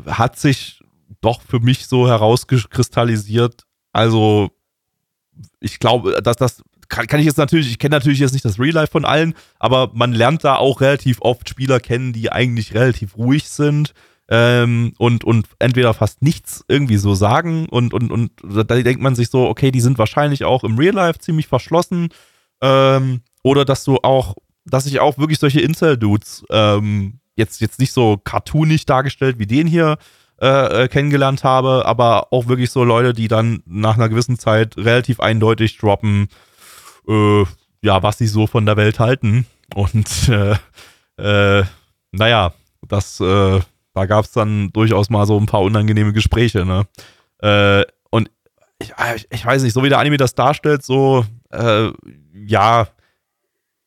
hat 0.06 0.38
sich 0.38 0.84
doch 1.22 1.42
für 1.42 1.60
mich 1.60 1.88
so 1.88 2.08
herauskristallisiert, 2.08 3.66
also 3.92 4.52
ich 5.60 5.80
glaube, 5.80 6.22
dass 6.22 6.38
das 6.38 6.64
kann, 6.90 7.08
kann 7.08 7.20
ich 7.20 7.26
jetzt 7.26 7.38
natürlich, 7.38 7.70
ich 7.70 7.80
kenne 7.80 7.96
natürlich 7.96 8.20
jetzt 8.20 8.34
nicht 8.34 8.46
das 8.46 8.60
Real 8.60 8.74
Life 8.74 8.92
von 8.92 9.06
allen, 9.06 9.34
aber 9.60 9.92
man 9.94 10.12
lernt 10.12 10.44
da 10.44 10.56
auch 10.56 10.82
relativ 10.82 11.20
oft 11.22 11.48
Spieler 11.48 11.80
kennen, 11.80 12.14
die 12.14 12.32
eigentlich 12.32 12.74
relativ 12.74 13.16
ruhig 13.18 13.48
sind 13.50 13.94
ähm, 14.28 14.94
und, 14.98 15.24
und 15.24 15.48
entweder 15.60 15.94
fast 15.94 16.22
nichts 16.22 16.66
irgendwie 16.68 16.98
so 16.98 17.16
sagen 17.16 17.68
und, 17.70 17.94
und, 17.94 18.12
und 18.12 18.32
da 18.44 18.64
denkt 18.64 19.02
man 19.02 19.16
sich 19.16 19.30
so, 19.30 19.48
okay, 19.48 19.72
die 19.72 19.82
sind 19.82 19.98
wahrscheinlich 19.98 20.44
auch 20.44 20.64
im 20.64 20.78
Real 20.78 20.96
Life 20.96 21.20
ziemlich 21.20 21.48
verschlossen 21.48 22.10
ähm, 22.62 23.22
oder 23.44 23.66
dass 23.66 23.84
du 23.84 23.98
auch, 23.98 24.36
dass 24.66 24.86
ich 24.86 25.00
auch 25.00 25.18
wirklich 25.18 25.40
solche 25.40 25.62
Incel-Dudes 25.62 26.46
ähm, 26.50 27.20
jetzt, 27.36 27.62
jetzt 27.62 27.80
nicht 27.80 27.94
so 27.94 28.18
cartoonig 28.18 28.86
dargestellt 28.86 29.40
wie 29.40 29.48
den 29.48 29.68
hier 29.68 29.98
äh, 30.42 30.84
äh, 30.84 30.88
kennengelernt 30.88 31.44
habe, 31.44 31.86
aber 31.86 32.32
auch 32.32 32.48
wirklich 32.48 32.72
so 32.72 32.84
Leute, 32.84 33.14
die 33.14 33.28
dann 33.28 33.62
nach 33.66 33.96
einer 33.96 34.10
gewissen 34.10 34.40
Zeit 34.40 34.78
relativ 34.78 35.20
eindeutig 35.20 35.78
droppen, 35.78 36.28
äh, 37.10 37.46
ja, 37.82 38.04
was 38.04 38.18
sie 38.18 38.28
so 38.28 38.48
von 38.48 38.66
der 38.66 38.78
Welt 38.78 39.00
halten. 39.00 39.46
Und 39.74 40.30
äh, 40.30 40.56
äh, 41.18 41.64
naja, 42.12 42.54
das, 42.88 43.20
äh, 43.20 43.60
da 43.94 44.06
gab 44.06 44.26
es 44.26 44.32
dann 44.32 44.72
durchaus 44.72 45.10
mal 45.10 45.26
so 45.26 45.38
ein 45.38 45.46
paar 45.46 45.62
unangenehme 45.62 46.14
Gespräche, 46.14 46.66
ne? 46.66 46.88
Äh, 47.42 47.86
und 48.10 48.32
ich, 48.80 48.94
ich, 49.16 49.28
ich 49.30 49.46
weiß 49.46 49.64
nicht, 49.64 49.74
so 49.74 49.84
wie 49.84 49.90
der 49.90 50.00
Anime 50.00 50.18
das 50.18 50.36
darstellt, 50.36 50.84
so, 50.84 51.26
äh, 51.52 51.90
ja, 52.34 52.88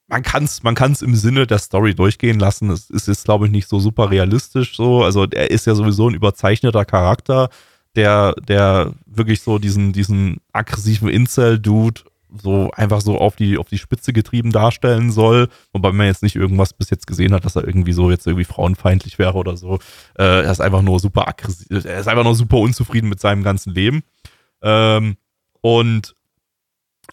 man 0.08 0.22
kann 0.22 0.44
es 0.44 0.62
man 0.62 0.74
kann's 0.74 1.00
im 1.00 1.14
Sinne 1.14 1.46
der 1.46 1.58
Story 1.58 1.94
durchgehen 1.94 2.38
lassen. 2.38 2.70
Es 2.70 2.90
ist 2.90 3.08
jetzt, 3.08 3.24
glaube 3.24 3.46
ich, 3.46 3.52
nicht 3.52 3.66
so 3.66 3.80
super 3.80 4.10
realistisch 4.10 4.76
so. 4.76 5.02
Also 5.02 5.24
er 5.24 5.50
ist 5.50 5.66
ja 5.66 5.74
sowieso 5.74 6.08
ein 6.08 6.14
überzeichneter 6.14 6.84
Charakter, 6.84 7.48
der, 7.96 8.34
der 8.46 8.92
wirklich 9.06 9.40
so 9.40 9.58
diesen, 9.58 9.94
diesen 9.94 10.38
aggressiven 10.52 11.08
Incel-Dude 11.08 12.02
so 12.40 12.70
einfach 12.72 13.00
so 13.00 13.18
auf 13.18 13.36
die, 13.36 13.58
auf 13.58 13.68
die 13.68 13.78
Spitze 13.78 14.12
getrieben 14.12 14.52
darstellen 14.52 15.10
soll. 15.10 15.48
Wobei 15.72 15.92
man 15.92 16.06
jetzt 16.06 16.22
nicht 16.22 16.36
irgendwas 16.36 16.72
bis 16.72 16.90
jetzt 16.90 17.06
gesehen 17.06 17.32
hat, 17.32 17.44
dass 17.44 17.56
er 17.56 17.66
irgendwie 17.66 17.92
so 17.92 18.10
jetzt 18.10 18.26
irgendwie 18.26 18.44
frauenfeindlich 18.44 19.18
wäre 19.18 19.34
oder 19.34 19.56
so. 19.56 19.78
Äh, 20.18 20.44
er 20.44 20.50
ist 20.50 20.60
einfach 20.60 20.82
nur 20.82 21.00
super 21.00 21.28
aggressiv, 21.28 21.68
er 21.70 22.00
ist 22.00 22.08
einfach 22.08 22.24
nur 22.24 22.34
super 22.34 22.58
unzufrieden 22.58 23.08
mit 23.08 23.20
seinem 23.20 23.42
ganzen 23.42 23.74
Leben. 23.74 24.02
Ähm, 24.62 25.16
und 25.60 26.14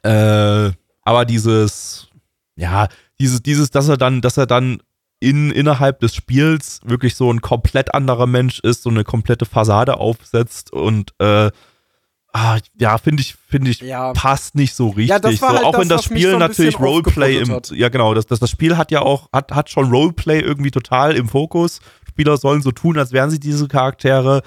äh, 0.03 0.71
aber 1.01 1.25
dieses, 1.25 2.07
ja, 2.55 2.87
dieses, 3.19 3.41
dieses, 3.41 3.71
dass 3.71 3.89
er 3.89 3.97
dann, 3.97 4.21
dass 4.21 4.37
er 4.37 4.45
dann 4.45 4.79
in, 5.19 5.51
innerhalb 5.51 5.99
des 5.99 6.15
Spiels 6.15 6.79
wirklich 6.85 7.15
so 7.15 7.31
ein 7.31 7.41
komplett 7.41 7.93
anderer 7.93 8.27
Mensch 8.27 8.59
ist, 8.61 8.83
so 8.83 8.89
eine 8.89 9.03
komplette 9.03 9.45
Fassade 9.45 9.97
aufsetzt 9.97 10.71
und 10.71 11.13
äh, 11.19 11.51
ah, 12.39 12.57
ja, 12.79 12.97
finde 12.97 13.21
ich, 13.21 13.35
finde 13.47 13.71
ich, 13.71 13.81
Ja. 13.81 14.13
passt 14.13 14.55
nicht 14.55 14.73
so 14.73 14.89
richtig. 14.89 15.09
Ja, 15.09 15.19
so, 15.21 15.47
halt 15.47 15.63
auch 15.63 15.71
das, 15.71 15.81
wenn 15.81 15.89
das 15.89 16.03
Spiel 16.05 16.31
so 16.31 16.37
natürlich 16.37 16.79
Roleplay 16.79 17.37
im, 17.37 17.51
hat. 17.51 17.71
ja 17.71 17.89
genau, 17.89 18.13
das, 18.13 18.25
das, 18.25 18.39
das 18.39 18.49
Spiel 18.49 18.77
hat 18.77 18.91
ja 18.91 19.01
auch, 19.01 19.29
hat, 19.33 19.51
hat 19.51 19.69
schon 19.69 19.89
Roleplay 19.89 20.39
irgendwie 20.39 20.71
total 20.71 21.15
im 21.15 21.27
Fokus. 21.27 21.79
Spieler 22.07 22.37
sollen 22.37 22.61
so 22.61 22.71
tun, 22.71 22.97
als 22.97 23.11
wären 23.11 23.29
sie 23.29 23.39
diese 23.39 23.67
Charaktere. 23.67 24.41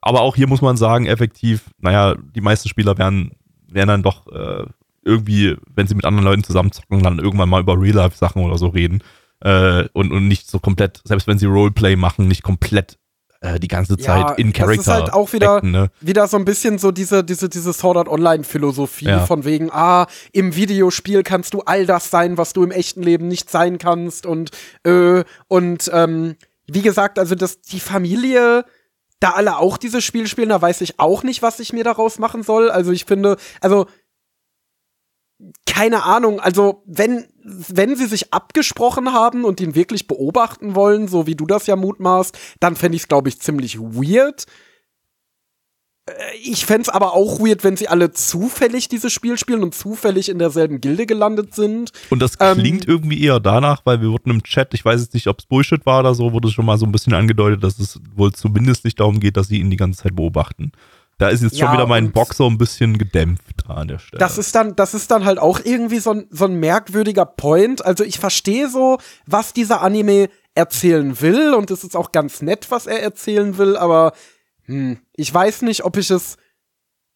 Aber 0.00 0.20
auch 0.22 0.36
hier 0.36 0.46
muss 0.46 0.62
man 0.62 0.76
sagen, 0.76 1.06
effektiv, 1.06 1.70
naja, 1.78 2.14
die 2.34 2.40
meisten 2.40 2.68
Spieler 2.68 2.98
werden, 2.98 3.32
werden 3.68 3.88
dann 3.88 4.02
doch 4.02 4.26
äh, 4.28 4.64
irgendwie, 5.02 5.56
wenn 5.74 5.86
sie 5.86 5.94
mit 5.94 6.04
anderen 6.04 6.24
Leuten 6.24 6.44
zusammenzocken, 6.44 7.02
dann 7.02 7.18
irgendwann 7.18 7.48
mal 7.48 7.60
über 7.60 7.80
Real-Life-Sachen 7.80 8.42
oder 8.42 8.58
so 8.58 8.68
reden. 8.68 9.02
Äh, 9.40 9.88
und, 9.92 10.12
und 10.12 10.28
nicht 10.28 10.50
so 10.50 10.58
komplett, 10.58 11.00
selbst 11.04 11.26
wenn 11.26 11.38
sie 11.38 11.46
Roleplay 11.46 11.96
machen, 11.96 12.28
nicht 12.28 12.42
komplett 12.42 12.98
äh, 13.40 13.60
die 13.60 13.68
ganze 13.68 13.96
Zeit 13.96 14.38
in 14.38 14.52
das 14.52 14.58
ist 14.58 14.84
Character. 14.84 14.92
halt 14.94 15.12
auch 15.12 15.32
wieder, 15.32 15.56
acten, 15.56 15.70
ne? 15.70 15.90
wieder 16.00 16.26
so 16.26 16.36
ein 16.36 16.44
bisschen 16.44 16.78
so 16.78 16.90
diese, 16.90 17.22
diese, 17.22 17.48
diese 17.48 17.72
Sword 17.72 17.96
Art 17.96 18.08
Online-Philosophie 18.08 19.06
Ja. 19.06 19.26
von 19.26 19.44
wegen, 19.44 19.70
ah, 19.72 20.06
im 20.32 20.56
Videospiel 20.56 21.22
kannst 21.22 21.54
du 21.54 21.60
all 21.60 21.86
das 21.86 22.10
sein, 22.10 22.36
was 22.36 22.52
du 22.52 22.62
im 22.64 22.70
echten 22.72 23.02
Leben 23.02 23.28
nicht 23.28 23.48
sein 23.50 23.78
kannst 23.78 24.26
und, 24.26 24.50
äh, 24.84 25.22
und, 25.46 25.90
ähm, 25.92 26.36
wie 26.66 26.82
gesagt, 26.82 27.18
also 27.18 27.34
dass 27.34 27.60
die 27.60 27.80
Familie 27.80 28.64
da 29.20 29.30
alle 29.30 29.56
auch 29.58 29.78
dieses 29.78 30.04
Spiel 30.04 30.26
spielen, 30.26 30.50
da 30.50 30.60
weiß 30.60 30.80
ich 30.80 31.00
auch 31.00 31.22
nicht, 31.22 31.40
was 31.42 31.60
ich 31.60 31.72
mir 31.72 31.82
daraus 31.84 32.18
machen 32.18 32.42
soll. 32.42 32.70
Also 32.70 32.92
ich 32.92 33.04
finde, 33.04 33.36
also 33.60 33.86
keine 35.66 36.02
Ahnung, 36.04 36.40
also 36.40 36.82
wenn, 36.86 37.26
wenn 37.68 37.96
sie 37.96 38.06
sich 38.06 38.32
abgesprochen 38.32 39.12
haben 39.12 39.44
und 39.44 39.60
ihn 39.60 39.74
wirklich 39.74 40.06
beobachten 40.06 40.74
wollen, 40.74 41.08
so 41.08 41.26
wie 41.26 41.34
du 41.34 41.46
das 41.46 41.66
ja 41.66 41.76
mutmaßt, 41.76 42.36
dann 42.60 42.76
fände 42.76 42.96
ich 42.96 43.02
es, 43.02 43.08
glaube 43.08 43.28
ich, 43.28 43.40
ziemlich 43.40 43.78
weird. 43.78 44.44
Äh, 46.06 46.12
Ich 46.42 46.66
fände 46.66 46.82
es 46.82 46.88
aber 46.88 47.14
auch 47.14 47.40
weird, 47.40 47.64
wenn 47.64 47.76
sie 47.76 47.88
alle 47.88 48.12
zufällig 48.12 48.88
dieses 48.88 49.12
Spiel 49.12 49.36
spielen 49.38 49.62
und 49.62 49.74
zufällig 49.74 50.28
in 50.28 50.38
derselben 50.38 50.80
Gilde 50.80 51.06
gelandet 51.06 51.54
sind. 51.54 51.92
Und 52.10 52.20
das 52.20 52.32
Ähm, 52.40 52.58
klingt 52.58 52.86
irgendwie 52.88 53.22
eher 53.22 53.40
danach, 53.40 53.82
weil 53.84 54.00
wir 54.00 54.10
wurden 54.10 54.30
im 54.30 54.42
Chat, 54.42 54.74
ich 54.74 54.84
weiß 54.84 55.00
jetzt 55.00 55.14
nicht, 55.14 55.26
ob 55.26 55.38
es 55.40 55.46
Bullshit 55.46 55.84
war 55.86 56.00
oder 56.00 56.14
so, 56.14 56.32
wurde 56.32 56.50
schon 56.50 56.66
mal 56.66 56.78
so 56.78 56.86
ein 56.86 56.92
bisschen 56.92 57.14
angedeutet, 57.14 57.62
dass 57.64 57.78
es 57.78 58.00
wohl 58.14 58.32
zumindest 58.32 58.84
nicht 58.84 59.00
darum 59.00 59.20
geht, 59.20 59.36
dass 59.36 59.48
sie 59.48 59.60
ihn 59.60 59.70
die 59.70 59.76
ganze 59.76 60.02
Zeit 60.02 60.16
beobachten. 60.16 60.72
Da 61.18 61.28
ist 61.28 61.42
jetzt 61.42 61.58
schon 61.58 61.66
Ja, 61.66 61.72
wieder 61.72 61.86
mein 61.86 62.12
Bock 62.12 62.32
so 62.32 62.46
ein 62.46 62.58
bisschen 62.58 62.96
gedämpft 62.96 63.68
an 63.68 63.88
der 63.88 63.98
Stelle. 63.98 64.20
Das 64.20 64.38
ist 64.38 64.54
dann, 64.54 64.76
das 64.76 64.94
ist 64.94 65.10
dann 65.10 65.24
halt 65.24 65.38
auch 65.38 65.60
irgendwie 65.62 65.98
so 65.98 66.12
ein, 66.12 66.26
so 66.30 66.44
ein 66.44 66.54
merkwürdiger 66.60 67.26
Point. 67.26 67.84
Also 67.84 68.04
ich 68.04 68.20
verstehe 68.20 68.68
so, 68.68 68.98
was 69.26 69.52
dieser 69.52 69.82
Anime 69.82 70.28
erzählen 70.54 71.20
will 71.20 71.54
und 71.54 71.70
es 71.70 71.82
ist 71.82 71.96
auch 71.96 72.12
ganz 72.12 72.40
nett, 72.40 72.70
was 72.70 72.86
er 72.86 73.02
erzählen 73.02 73.58
will, 73.58 73.76
aber 73.76 74.12
hm, 74.66 74.98
ich 75.14 75.32
weiß 75.32 75.62
nicht, 75.62 75.84
ob 75.84 75.96
ich 75.96 76.10
es 76.10 76.36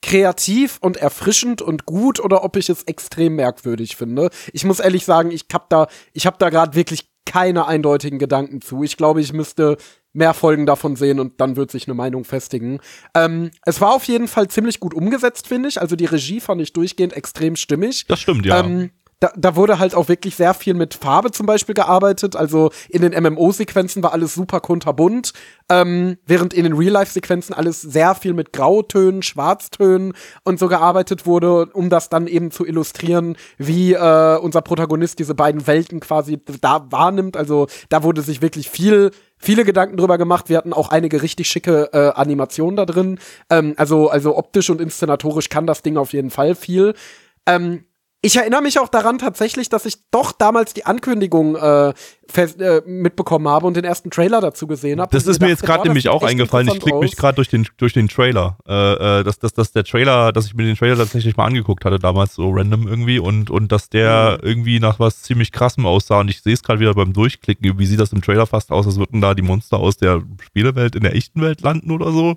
kreativ 0.00 0.78
und 0.80 0.96
erfrischend 0.96 1.62
und 1.62 1.86
gut 1.86 2.18
oder 2.18 2.42
ob 2.42 2.56
ich 2.56 2.68
es 2.68 2.82
extrem 2.84 3.36
merkwürdig 3.36 3.96
finde. 3.96 4.30
Ich 4.52 4.64
muss 4.64 4.80
ehrlich 4.80 5.04
sagen, 5.04 5.30
ich 5.30 5.46
hab 5.52 5.70
da, 5.70 5.86
ich 6.12 6.26
hab 6.26 6.40
da 6.40 6.50
gerade 6.50 6.74
wirklich 6.74 7.08
keine 7.24 7.66
eindeutigen 7.66 8.18
Gedanken 8.18 8.60
zu. 8.60 8.82
Ich 8.82 8.96
glaube, 8.96 9.20
ich 9.20 9.32
müsste 9.32 9.76
mehr 10.12 10.34
Folgen 10.34 10.66
davon 10.66 10.96
sehen 10.96 11.20
und 11.20 11.40
dann 11.40 11.56
wird 11.56 11.70
sich 11.70 11.86
eine 11.86 11.94
Meinung 11.94 12.24
festigen. 12.24 12.80
Ähm, 13.14 13.50
es 13.64 13.80
war 13.80 13.94
auf 13.94 14.04
jeden 14.04 14.28
Fall 14.28 14.48
ziemlich 14.48 14.80
gut 14.80 14.94
umgesetzt, 14.94 15.48
finde 15.48 15.68
ich. 15.68 15.80
Also 15.80 15.96
die 15.96 16.06
Regie 16.06 16.40
fand 16.40 16.60
ich 16.60 16.72
durchgehend 16.72 17.14
extrem 17.14 17.56
stimmig. 17.56 18.06
das 18.08 18.20
stimmt, 18.20 18.46
ja. 18.46 18.60
Ähm, 18.60 18.90
da, 19.22 19.30
da 19.36 19.54
wurde 19.54 19.78
halt 19.78 19.94
auch 19.94 20.08
wirklich 20.08 20.34
sehr 20.34 20.52
viel 20.52 20.74
mit 20.74 20.94
Farbe 20.94 21.30
zum 21.30 21.46
Beispiel 21.46 21.76
gearbeitet. 21.76 22.34
Also 22.34 22.70
in 22.88 23.02
den 23.02 23.12
MMO-Sequenzen 23.22 24.02
war 24.02 24.12
alles 24.12 24.34
super 24.34 24.58
kunterbunt, 24.58 25.32
ähm, 25.68 26.18
während 26.26 26.52
in 26.52 26.64
den 26.64 26.72
Real-Life-Sequenzen 26.72 27.54
alles 27.54 27.80
sehr 27.80 28.16
viel 28.16 28.32
mit 28.32 28.52
Grautönen, 28.52 29.22
Schwarztönen 29.22 30.14
und 30.42 30.58
so 30.58 30.66
gearbeitet 30.66 31.24
wurde, 31.24 31.66
um 31.66 31.88
das 31.88 32.08
dann 32.08 32.26
eben 32.26 32.50
zu 32.50 32.66
illustrieren, 32.66 33.36
wie 33.58 33.92
äh, 33.92 34.38
unser 34.38 34.60
Protagonist 34.60 35.20
diese 35.20 35.36
beiden 35.36 35.68
Welten 35.68 36.00
quasi 36.00 36.40
da 36.60 36.90
wahrnimmt. 36.90 37.36
Also 37.36 37.68
da 37.90 38.02
wurde 38.02 38.22
sich 38.22 38.42
wirklich 38.42 38.70
viel 38.70 39.12
viele 39.42 39.64
Gedanken 39.64 39.96
drüber 39.96 40.16
gemacht. 40.16 40.48
Wir 40.48 40.56
hatten 40.56 40.72
auch 40.72 40.88
einige 40.88 41.20
richtig 41.20 41.48
schicke 41.48 41.90
äh, 41.92 42.12
Animationen 42.18 42.76
da 42.76 42.86
drin. 42.86 43.18
Ähm, 43.50 43.74
also, 43.76 44.08
also 44.08 44.38
optisch 44.38 44.70
und 44.70 44.80
inszenatorisch 44.80 45.48
kann 45.48 45.66
das 45.66 45.82
Ding 45.82 45.96
auf 45.96 46.12
jeden 46.12 46.30
Fall 46.30 46.54
viel. 46.54 46.94
Ähm, 47.46 47.84
ich 48.24 48.36
erinnere 48.36 48.62
mich 48.62 48.78
auch 48.78 48.88
daran 48.88 49.18
tatsächlich, 49.18 49.68
dass 49.68 49.84
ich 49.84 49.96
doch 50.12 50.30
damals 50.30 50.74
die 50.74 50.86
Ankündigung 50.86 51.56
äh, 51.56 51.92
fest, 52.28 52.60
äh, 52.60 52.80
mitbekommen 52.86 53.48
habe 53.48 53.66
und 53.66 53.76
den 53.76 53.84
ersten 53.84 54.10
Trailer 54.10 54.40
dazu 54.40 54.68
gesehen 54.68 55.00
habe. 55.00 55.10
Das 55.10 55.26
ist 55.26 55.40
mir 55.40 55.46
dachte, 55.46 55.50
jetzt 55.50 55.62
gerade 55.64 55.78
das 55.80 55.84
nämlich 55.88 56.08
auch 56.08 56.22
eingefallen. 56.22 56.68
Ich 56.68 56.78
klicke 56.80 57.00
mich 57.00 57.16
gerade 57.16 57.34
durch 57.34 57.48
den, 57.48 57.66
durch 57.78 57.92
den 57.92 58.06
Trailer. 58.06 58.58
Äh, 58.66 59.20
äh, 59.20 59.24
dass, 59.24 59.40
dass, 59.40 59.52
dass 59.54 59.72
der 59.72 59.82
Trailer, 59.82 60.32
dass 60.32 60.46
ich 60.46 60.54
mir 60.54 60.64
den 60.64 60.76
Trailer 60.76 60.96
tatsächlich 60.98 61.36
mal 61.36 61.46
angeguckt 61.46 61.84
hatte, 61.84 61.98
damals 61.98 62.34
so 62.36 62.50
random 62.50 62.86
irgendwie 62.86 63.18
und, 63.18 63.50
und 63.50 63.72
dass 63.72 63.88
der 63.88 64.38
Mhm. 64.40 64.46
irgendwie 64.46 64.78
nach 64.78 65.00
was 65.00 65.22
ziemlich 65.22 65.50
krassem 65.50 65.84
aussah. 65.84 66.20
Und 66.20 66.28
ich 66.28 66.42
sehe 66.42 66.54
es 66.54 66.62
gerade 66.62 66.78
wieder 66.78 66.94
beim 66.94 67.12
Durchklicken. 67.12 67.76
Wie 67.76 67.86
sieht 67.86 67.98
das 67.98 68.12
im 68.12 68.22
Trailer 68.22 68.46
fast 68.46 68.70
aus, 68.70 68.86
als 68.86 68.98
würden 68.98 69.20
da 69.20 69.34
die 69.34 69.42
Monster 69.42 69.78
aus 69.78 69.96
der 69.96 70.22
Spielewelt 70.46 70.94
in 70.94 71.02
der 71.02 71.16
echten 71.16 71.40
Welt 71.40 71.60
landen 71.60 71.90
oder 71.90 72.12
so? 72.12 72.36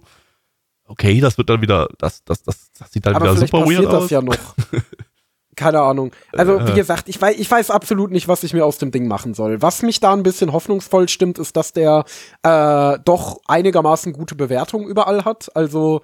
Okay, 0.88 1.20
das 1.22 1.38
wird 1.38 1.50
dann 1.50 1.62
wieder, 1.62 1.90
das, 2.00 2.24
das, 2.24 2.44
das, 2.44 2.72
das 2.78 2.92
sieht 2.92 3.06
dann 3.06 3.16
Aber 3.16 3.32
wieder 3.32 3.38
super 3.38 3.66
weird 3.66 3.86
das 3.86 3.94
aus. 4.06 4.10
ja 4.10 4.22
noch. 4.22 4.36
keine 5.56 5.82
Ahnung. 5.82 6.12
Also, 6.34 6.68
wie 6.68 6.74
gesagt, 6.74 7.10
ich 7.10 7.22
weiß, 7.22 7.38
ich 7.38 7.50
weiß 7.50 7.72
absolut 7.72 8.12
nicht, 8.12 8.28
was 8.28 8.44
ich 8.44 8.54
mir 8.54 8.66
aus 8.66 8.78
dem 8.78 8.92
Ding 8.92 9.08
machen 9.08 9.34
soll. 9.34 9.62
Was 9.62 9.82
mich 9.82 10.00
da 10.00 10.14
ein 10.14 10.24
bisschen 10.24 10.54
hoffnungsvoll 10.54 11.10
stimmt, 11.10 11.40
ist, 11.40 11.56
dass 11.56 11.74
der 11.74 12.06
äh, 12.44 13.00
doch 13.04 13.40
einigermaßen 13.48 14.14
gute 14.14 14.36
Bewertungen 14.36 14.88
überall 14.88 15.26
hat. 15.26 15.56
Also 15.56 16.02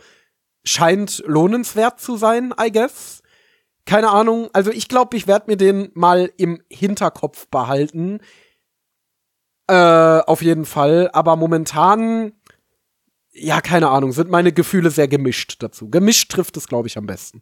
scheint 0.64 1.24
lohnenswert 1.26 2.00
zu 2.00 2.18
sein, 2.18 2.54
I 2.62 2.72
guess. 2.72 3.22
Keine 3.86 4.10
Ahnung. 4.10 4.50
Also 4.54 4.72
ich 4.72 4.88
glaube, 4.88 5.18
ich 5.18 5.28
werde 5.28 5.50
mir 5.50 5.58
den 5.58 5.90
mal 5.94 6.32
im 6.38 6.62
Hinterkopf 6.70 7.48
behalten. 7.48 8.20
Äh, 9.68 9.74
auf 9.74 10.42
jeden 10.42 10.66
Fall. 10.66 11.10
Aber 11.14 11.36
momentan, 11.36 12.34
ja, 13.32 13.62
keine 13.62 13.90
Ahnung, 13.90 14.12
sind 14.12 14.30
meine 14.30 14.52
Gefühle 14.52 14.92
sehr 14.92 15.08
gemischt 15.08 15.56
dazu. 15.60 15.90
Gemischt 15.90 16.32
trifft 16.32 16.58
es, 16.58 16.68
glaube 16.68 16.88
ich, 16.88 16.98
am 16.98 17.08
besten. 17.08 17.42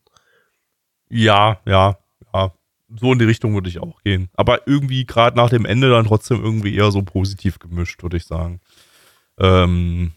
Ja, 1.10 1.60
ja, 1.65 1.98
ja. 2.34 2.52
So 2.95 3.14
in 3.14 3.19
die 3.19 3.26
Richtung 3.26 3.53
würde 3.53 3.69
ich 3.69 3.80
auch 3.80 4.02
gehen. 4.03 4.30
Aber 4.34 4.68
irgendwie 4.68 5.06
gerade 5.06 5.38
nach 5.38 5.49
dem 5.49 5.65
Ende 5.65 5.90
dann 5.90 6.06
trotzdem 6.06 6.44
irgendwie 6.44 6.76
eher 6.76 6.91
so 6.91 7.03
positiv 7.03 7.60
gemischt, 7.60 8.02
würde 8.02 8.18
ich 8.18 8.26
sagen. 8.26 8.61
Ähm, 9.38 10.14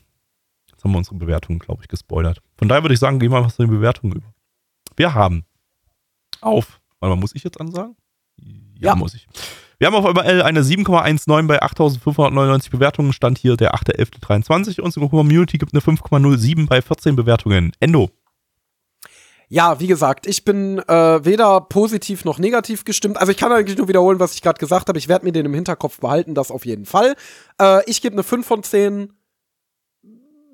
jetzt 0.71 0.83
haben 0.83 0.93
wir 0.93 0.99
unsere 0.99 1.17
Bewertungen, 1.17 1.59
glaube 1.59 1.83
ich, 1.83 1.89
gespoilert. 1.89 2.41
Von 2.57 2.69
daher 2.69 2.83
würde 2.83 2.95
ich 2.95 3.01
sagen, 3.01 3.19
gehen 3.19 3.31
wir 3.31 3.39
einfach 3.39 3.53
zu 3.53 3.63
den 3.63 3.71
Bewertungen 3.71 4.17
über. 4.17 4.35
Wir 4.97 5.15
haben 5.15 5.45
auf, 6.41 6.81
warte 7.01 7.15
mal, 7.15 7.21
muss 7.21 7.35
ich 7.35 7.45
jetzt 7.45 7.61
ansagen? 7.61 7.97
Ja, 8.37 8.91
ja. 8.91 8.95
muss 8.97 9.15
ich. 9.15 9.27
Wir 9.79 9.89
haben 9.89 9.95
auf 9.95 10.05
ML 10.05 10.43
eine 10.43 10.63
7,19 10.63 11.47
bei 11.47 11.63
8.599 11.63 12.71
Bewertungen. 12.71 13.13
Stand 13.13 13.39
hier 13.39 13.57
der 13.57 13.75
8.11.23. 13.75 14.81
Unsere 14.81 15.09
Community 15.09 15.59
gibt 15.59 15.75
eine 15.75 15.83
5,07 15.83 16.69
bei 16.69 16.81
14 16.81 17.17
Bewertungen. 17.17 17.73
Endo. 17.81 18.11
Ja, 19.53 19.81
wie 19.81 19.87
gesagt, 19.87 20.27
ich 20.27 20.47
bin 20.47 20.79
äh, 20.79 21.25
weder 21.27 21.61
positiv 21.61 22.25
noch 22.25 22.39
negativ 22.39 22.87
gestimmt. 22.87 23.19
Also 23.19 23.33
ich 23.33 23.37
kann 23.37 23.53
eigentlich 23.53 23.77
nur 23.77 23.87
wiederholen, 23.87 24.19
was 24.19 24.33
ich 24.33 24.41
gerade 24.41 24.59
gesagt 24.59 24.89
habe. 24.89 24.99
Ich 24.99 25.09
werde 25.09 25.27
mir 25.27 25.33
den 25.33 25.45
im 25.45 25.53
Hinterkopf 25.53 26.01
behalten, 26.01 26.35
das 26.35 26.51
auf 26.51 26.65
jeden 26.65 26.87
Fall. 26.87 27.17
Äh, 27.61 27.83
ich 27.85 28.01
gebe 28.01 28.15
eine 28.15 28.23
5 28.23 28.47
von 28.47 28.63
10. 28.63 29.13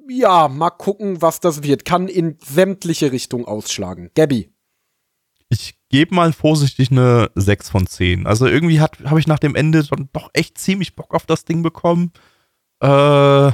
Ja, 0.08 0.48
mal 0.48 0.70
gucken, 0.70 1.22
was 1.22 1.38
das 1.38 1.62
wird. 1.62 1.84
Kann 1.84 2.08
in 2.08 2.38
sämtliche 2.44 3.12
Richtungen 3.12 3.44
ausschlagen. 3.44 4.10
Gabby. 4.16 4.50
Ich 5.48 5.78
gebe 5.90 6.16
mal 6.16 6.32
vorsichtig 6.32 6.90
eine 6.90 7.30
6 7.36 7.70
von 7.70 7.86
10. 7.86 8.26
Also 8.26 8.48
irgendwie 8.48 8.80
habe 8.80 9.20
ich 9.20 9.28
nach 9.28 9.38
dem 9.38 9.54
Ende 9.54 9.86
doch 10.12 10.30
echt 10.32 10.58
ziemlich 10.58 10.96
Bock 10.96 11.14
auf 11.14 11.24
das 11.24 11.44
Ding 11.44 11.62
bekommen. 11.62 12.10
Äh, 12.80 13.52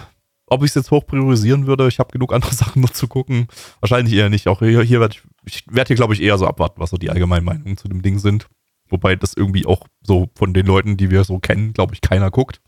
ob 0.55 0.63
ich 0.63 0.71
es 0.71 0.75
jetzt 0.75 0.91
hoch 0.91 1.07
priorisieren 1.07 1.67
würde, 1.67 1.89
ich 1.89 1.99
habe 1.99 2.13
genug 2.13 2.33
andere 2.33 2.55
Sachen 2.55 2.81
noch 2.83 2.91
zu 2.91 3.09
gucken. 3.09 3.49
Wahrscheinlich 3.81 4.15
eher 4.15 4.31
nicht. 4.31 4.49
Auch 4.49 4.61
hier, 4.61 4.83
hier 4.83 5.01
werde 5.01 5.17
ich, 5.17 5.23
ich 5.47 5.65
werde 5.75 5.89
hier, 5.89 5.97
glaube 5.97 6.15
ich, 6.15 6.23
eher 6.23 6.39
so 6.39 6.47
abwarten, 6.47 6.81
was 6.81 6.91
so 6.91 6.97
die 6.97 7.11
allgemeinen 7.11 7.45
Meinungen 7.45 7.77
zu 7.77 7.89
dem 7.89 8.03
Ding 8.03 8.19
sind. 8.19 8.49
Wobei 8.89 9.17
das 9.17 9.35
irgendwie 9.35 9.67
auch 9.67 9.87
so 10.03 10.31
von 10.35 10.55
den 10.55 10.67
Leuten, 10.67 10.97
die 10.97 11.11
wir 11.11 11.25
so 11.25 11.39
kennen, 11.39 11.73
glaube 11.73 11.95
ich, 11.95 12.01
keiner 12.01 12.31
guckt. 12.31 12.61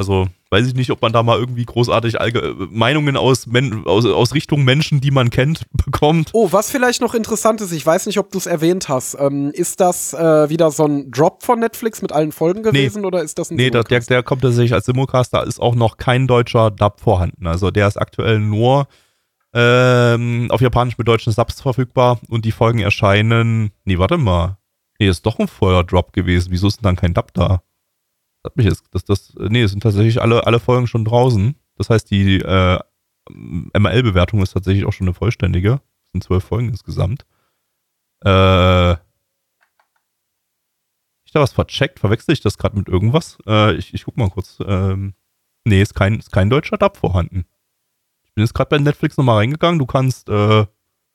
Also 0.00 0.28
weiß 0.48 0.66
ich 0.66 0.74
nicht, 0.74 0.90
ob 0.92 1.02
man 1.02 1.12
da 1.12 1.22
mal 1.22 1.38
irgendwie 1.38 1.66
großartig 1.66 2.22
Allge 2.22 2.56
Meinungen 2.70 3.18
aus, 3.18 3.46
Men 3.46 3.84
aus, 3.84 4.06
aus 4.06 4.32
Richtung 4.32 4.64
Menschen, 4.64 5.02
die 5.02 5.10
man 5.10 5.28
kennt, 5.28 5.66
bekommt. 5.84 6.30
Oh, 6.32 6.48
was 6.52 6.70
vielleicht 6.70 7.02
noch 7.02 7.12
interessant 7.12 7.60
ist, 7.60 7.70
ich 7.70 7.84
weiß 7.84 8.06
nicht, 8.06 8.18
ob 8.18 8.32
du 8.32 8.38
es 8.38 8.46
erwähnt 8.46 8.88
hast. 8.88 9.18
Ähm, 9.20 9.50
ist 9.52 9.78
das 9.78 10.14
äh, 10.14 10.48
wieder 10.48 10.70
so 10.70 10.86
ein 10.86 11.10
Drop 11.10 11.42
von 11.42 11.60
Netflix 11.60 12.00
mit 12.00 12.12
allen 12.12 12.32
Folgen 12.32 12.62
gewesen 12.62 13.02
nee. 13.02 13.06
oder 13.06 13.22
ist 13.22 13.38
das 13.38 13.50
ein 13.50 13.56
Nee, 13.56 13.68
der, 13.68 13.84
der 13.84 14.22
kommt 14.22 14.40
tatsächlich 14.40 14.72
als 14.72 14.86
Simulcast, 14.86 15.34
da 15.34 15.42
ist 15.42 15.60
auch 15.60 15.74
noch 15.74 15.98
kein 15.98 16.26
deutscher 16.26 16.70
Dub 16.70 16.98
vorhanden. 16.98 17.46
Also 17.46 17.70
der 17.70 17.86
ist 17.86 17.98
aktuell 17.98 18.38
nur 18.38 18.88
ähm, 19.52 20.46
auf 20.50 20.62
Japanisch 20.62 20.96
mit 20.96 21.08
deutschen 21.08 21.34
Subs 21.34 21.60
verfügbar 21.60 22.20
und 22.30 22.46
die 22.46 22.52
Folgen 22.52 22.78
erscheinen. 22.78 23.72
Nee, 23.84 23.98
warte 23.98 24.16
mal. 24.16 24.56
Nee, 24.98 25.08
ist 25.08 25.26
doch 25.26 25.38
ein 25.38 25.46
voller 25.46 25.84
Drop 25.84 26.14
gewesen. 26.14 26.48
Wieso 26.52 26.68
ist 26.68 26.78
denn 26.78 26.84
dann 26.84 26.96
kein 26.96 27.12
Dub 27.12 27.34
da? 27.34 27.60
Hat 28.44 28.56
mich 28.56 28.66
jetzt, 28.66 28.84
das, 28.92 29.04
das, 29.04 29.34
nee, 29.36 29.62
es 29.62 29.72
sind 29.72 29.82
tatsächlich 29.82 30.20
alle, 30.20 30.46
alle 30.46 30.60
Folgen 30.60 30.86
schon 30.86 31.04
draußen. 31.04 31.54
Das 31.76 31.90
heißt, 31.90 32.10
die 32.10 32.38
äh, 32.38 32.78
ML-Bewertung 33.28 34.42
ist 34.42 34.52
tatsächlich 34.52 34.86
auch 34.86 34.92
schon 34.92 35.06
eine 35.06 35.14
vollständige. 35.14 35.80
Es 36.06 36.12
sind 36.12 36.24
zwölf 36.24 36.44
Folgen 36.44 36.68
insgesamt. 36.68 37.26
Äh, 38.24 38.92
ich 41.24 41.32
da 41.32 41.40
was 41.40 41.52
vercheckt? 41.52 42.00
Verwechsel 42.00 42.32
ich 42.32 42.40
das 42.40 42.58
gerade 42.58 42.76
mit 42.76 42.88
irgendwas? 42.88 43.38
Äh, 43.46 43.74
ich, 43.74 43.94
ich 43.94 44.04
guck 44.04 44.16
mal 44.16 44.30
kurz. 44.30 44.58
Ähm, 44.66 45.14
nee, 45.64 45.82
ist 45.82 45.94
kein, 45.94 46.18
ist 46.18 46.32
kein 46.32 46.50
deutscher 46.50 46.78
Dub 46.78 46.96
vorhanden. 46.96 47.44
Ich 48.24 48.34
bin 48.34 48.42
jetzt 48.42 48.54
gerade 48.54 48.70
bei 48.70 48.78
Netflix 48.78 49.16
nochmal 49.16 49.36
reingegangen. 49.36 49.78
Du 49.78 49.86
kannst 49.86 50.28
äh, 50.30 50.66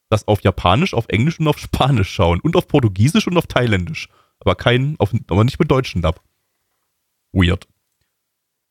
das 0.10 0.28
auf 0.28 0.42
Japanisch, 0.42 0.94
auf 0.94 1.08
Englisch 1.10 1.40
und 1.40 1.48
auf 1.48 1.58
Spanisch 1.58 2.12
schauen. 2.12 2.40
Und 2.40 2.56
auf 2.56 2.68
Portugiesisch 2.68 3.28
und 3.28 3.38
auf 3.38 3.48
Thailändisch. 3.48 4.10
Aber 4.40 4.56
kein, 4.56 4.96
auf, 5.00 5.12
aber 5.28 5.44
nicht 5.44 5.60
mit 5.60 5.72
deutschen 5.72 6.02
Dub 6.02 6.22
weird. 7.36 7.68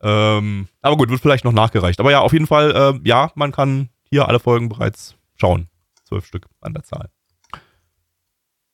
Ähm, 0.00 0.68
aber 0.82 0.96
gut, 0.96 1.10
wird 1.10 1.20
vielleicht 1.20 1.44
noch 1.44 1.52
nachgereicht. 1.52 2.00
Aber 2.00 2.10
ja, 2.10 2.20
auf 2.20 2.32
jeden 2.32 2.46
Fall, 2.46 2.74
äh, 2.74 3.08
ja, 3.08 3.30
man 3.36 3.52
kann 3.52 3.90
hier 4.10 4.28
alle 4.28 4.40
Folgen 4.40 4.68
bereits 4.68 5.16
schauen. 5.36 5.68
Zwölf 6.04 6.26
Stück 6.26 6.46
an 6.60 6.74
der 6.74 6.82
Zahl. 6.82 7.10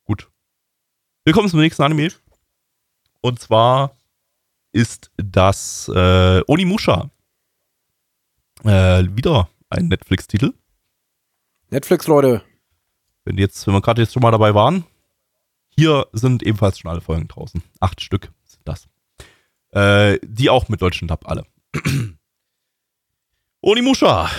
Gut. 0.04 0.28
Willkommen 1.24 1.48
zum 1.48 1.60
nächsten 1.60 1.82
Anime. 1.82 2.10
Und 3.20 3.38
zwar 3.38 3.96
ist 4.72 5.10
das 5.16 5.88
äh, 5.94 6.42
Onimusha. 6.46 7.10
Äh, 8.64 9.04
wieder 9.14 9.48
ein 9.68 9.88
Netflix-Titel. 9.88 10.54
Netflix, 11.70 12.06
Leute. 12.06 12.42
Wenn 13.24 13.38
jetzt, 13.38 13.66
wenn 13.66 13.74
wir 13.74 13.80
gerade 13.80 14.02
jetzt 14.02 14.12
schon 14.12 14.22
mal 14.22 14.30
dabei 14.32 14.54
waren, 14.54 14.84
hier 15.68 16.06
sind 16.12 16.42
ebenfalls 16.42 16.78
schon 16.78 16.90
alle 16.90 17.00
Folgen 17.00 17.28
draußen. 17.28 17.62
Acht 17.78 18.00
Stück 18.00 18.32
sind 18.44 18.66
das. 18.66 18.88
Äh, 19.72 20.18
die 20.22 20.50
auch 20.50 20.68
mit 20.68 20.82
deutschen 20.82 21.08
Dub 21.08 21.24
alle. 21.26 21.44
Onimusha. 23.60 24.30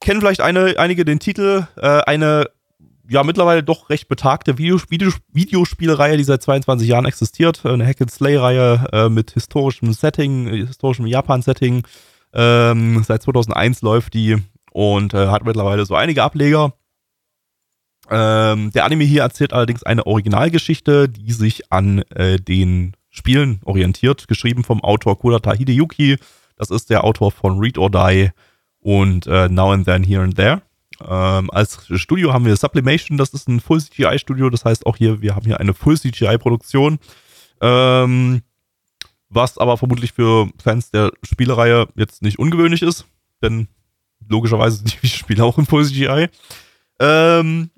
Kennen 0.00 0.20
vielleicht 0.20 0.40
eine, 0.40 0.74
einige 0.78 1.04
den 1.04 1.20
Titel. 1.20 1.66
Äh, 1.76 2.00
eine 2.02 2.50
ja 3.08 3.22
mittlerweile 3.22 3.62
doch 3.62 3.90
recht 3.90 4.08
betagte 4.08 4.58
Videos 4.58 4.90
Videos 4.90 5.18
Videospielreihe, 5.32 6.16
die 6.16 6.24
seit 6.24 6.42
22 6.42 6.88
Jahren 6.88 7.04
existiert. 7.04 7.64
Eine 7.64 7.86
Hack-and-Slay-Reihe 7.86 8.88
äh, 8.92 9.08
mit 9.08 9.32
historischem 9.32 9.92
Setting, 9.92 10.46
historischem 10.46 11.06
Japan-Setting. 11.06 11.86
Ähm, 12.32 13.04
seit 13.04 13.22
2001 13.22 13.82
läuft 13.82 14.14
die 14.14 14.38
und 14.72 15.14
äh, 15.14 15.28
hat 15.28 15.44
mittlerweile 15.44 15.86
so 15.86 15.94
einige 15.94 16.22
Ableger. 16.22 16.74
Ähm, 18.10 18.70
der 18.72 18.84
Anime 18.84 19.04
hier 19.04 19.22
erzählt 19.22 19.52
allerdings 19.52 19.82
eine 19.82 20.06
Originalgeschichte, 20.06 21.08
die 21.08 21.32
sich 21.32 21.72
an 21.72 22.00
äh, 22.10 22.38
den 22.38 22.94
Spielen 23.14 23.60
orientiert, 23.64 24.26
geschrieben 24.26 24.64
vom 24.64 24.82
Autor 24.82 25.16
Kurata 25.16 25.52
Hideyuki. 25.52 26.16
Das 26.56 26.70
ist 26.70 26.90
der 26.90 27.04
Autor 27.04 27.30
von 27.30 27.60
Read 27.60 27.78
or 27.78 27.88
Die 27.88 28.30
und 28.80 29.28
äh, 29.28 29.48
Now 29.48 29.70
and 29.70 29.84
Then, 29.84 30.02
Here 30.02 30.24
and 30.24 30.34
There. 30.34 30.62
Ähm, 31.00 31.48
als 31.52 31.86
Studio 31.94 32.32
haben 32.32 32.44
wir 32.44 32.56
Sublimation, 32.56 33.16
das 33.16 33.32
ist 33.32 33.48
ein 33.48 33.60
Full 33.60 33.80
CGI 33.80 34.18
Studio, 34.18 34.50
das 34.50 34.64
heißt 34.64 34.84
auch 34.84 34.96
hier, 34.96 35.22
wir 35.22 35.36
haben 35.36 35.46
hier 35.46 35.60
eine 35.60 35.74
Full 35.74 35.96
CGI 35.96 36.38
Produktion. 36.38 36.98
Ähm, 37.60 38.42
was 39.28 39.58
aber 39.58 39.76
vermutlich 39.76 40.12
für 40.12 40.50
Fans 40.60 40.90
der 40.90 41.12
Spielereihe 41.22 41.86
jetzt 41.94 42.20
nicht 42.20 42.40
ungewöhnlich 42.40 42.82
ist, 42.82 43.06
denn 43.42 43.68
logischerweise 44.28 44.78
sind 44.78 45.00
die 45.04 45.08
Spiele 45.08 45.44
auch 45.44 45.56
in 45.56 45.66
Full 45.66 45.86
CGI. 45.86 46.30
Ähm, 46.98 47.70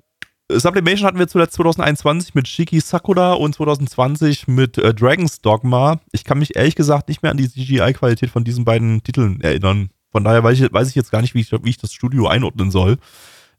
Sublimation 0.49 1.07
hatten 1.07 1.19
wir 1.19 1.27
zuletzt 1.27 1.55
2021 1.55 2.33
mit 2.33 2.47
Shiki 2.47 2.79
Sakura 2.79 3.33
und 3.33 3.53
2020 3.53 4.47
mit 4.47 4.77
äh, 4.77 4.93
Dragon's 4.93 5.41
Dogma. 5.41 5.99
Ich 6.13 6.23
kann 6.23 6.39
mich 6.39 6.55
ehrlich 6.55 6.75
gesagt 6.75 7.09
nicht 7.09 7.21
mehr 7.21 7.31
an 7.31 7.37
die 7.37 7.49
CGI-Qualität 7.49 8.29
von 8.29 8.45
diesen 8.45 8.63
beiden 8.63 9.03
Titeln 9.03 9.41
erinnern. 9.41 9.89
Von 10.09 10.23
daher 10.23 10.43
weiß 10.43 10.59
ich, 10.59 10.71
weiß 10.71 10.87
ich 10.87 10.95
jetzt 10.95 11.11
gar 11.11 11.21
nicht, 11.21 11.35
wie 11.35 11.41
ich, 11.41 11.51
wie 11.51 11.69
ich 11.69 11.77
das 11.77 11.91
Studio 11.91 12.27
einordnen 12.27 12.71
soll. 12.71 12.97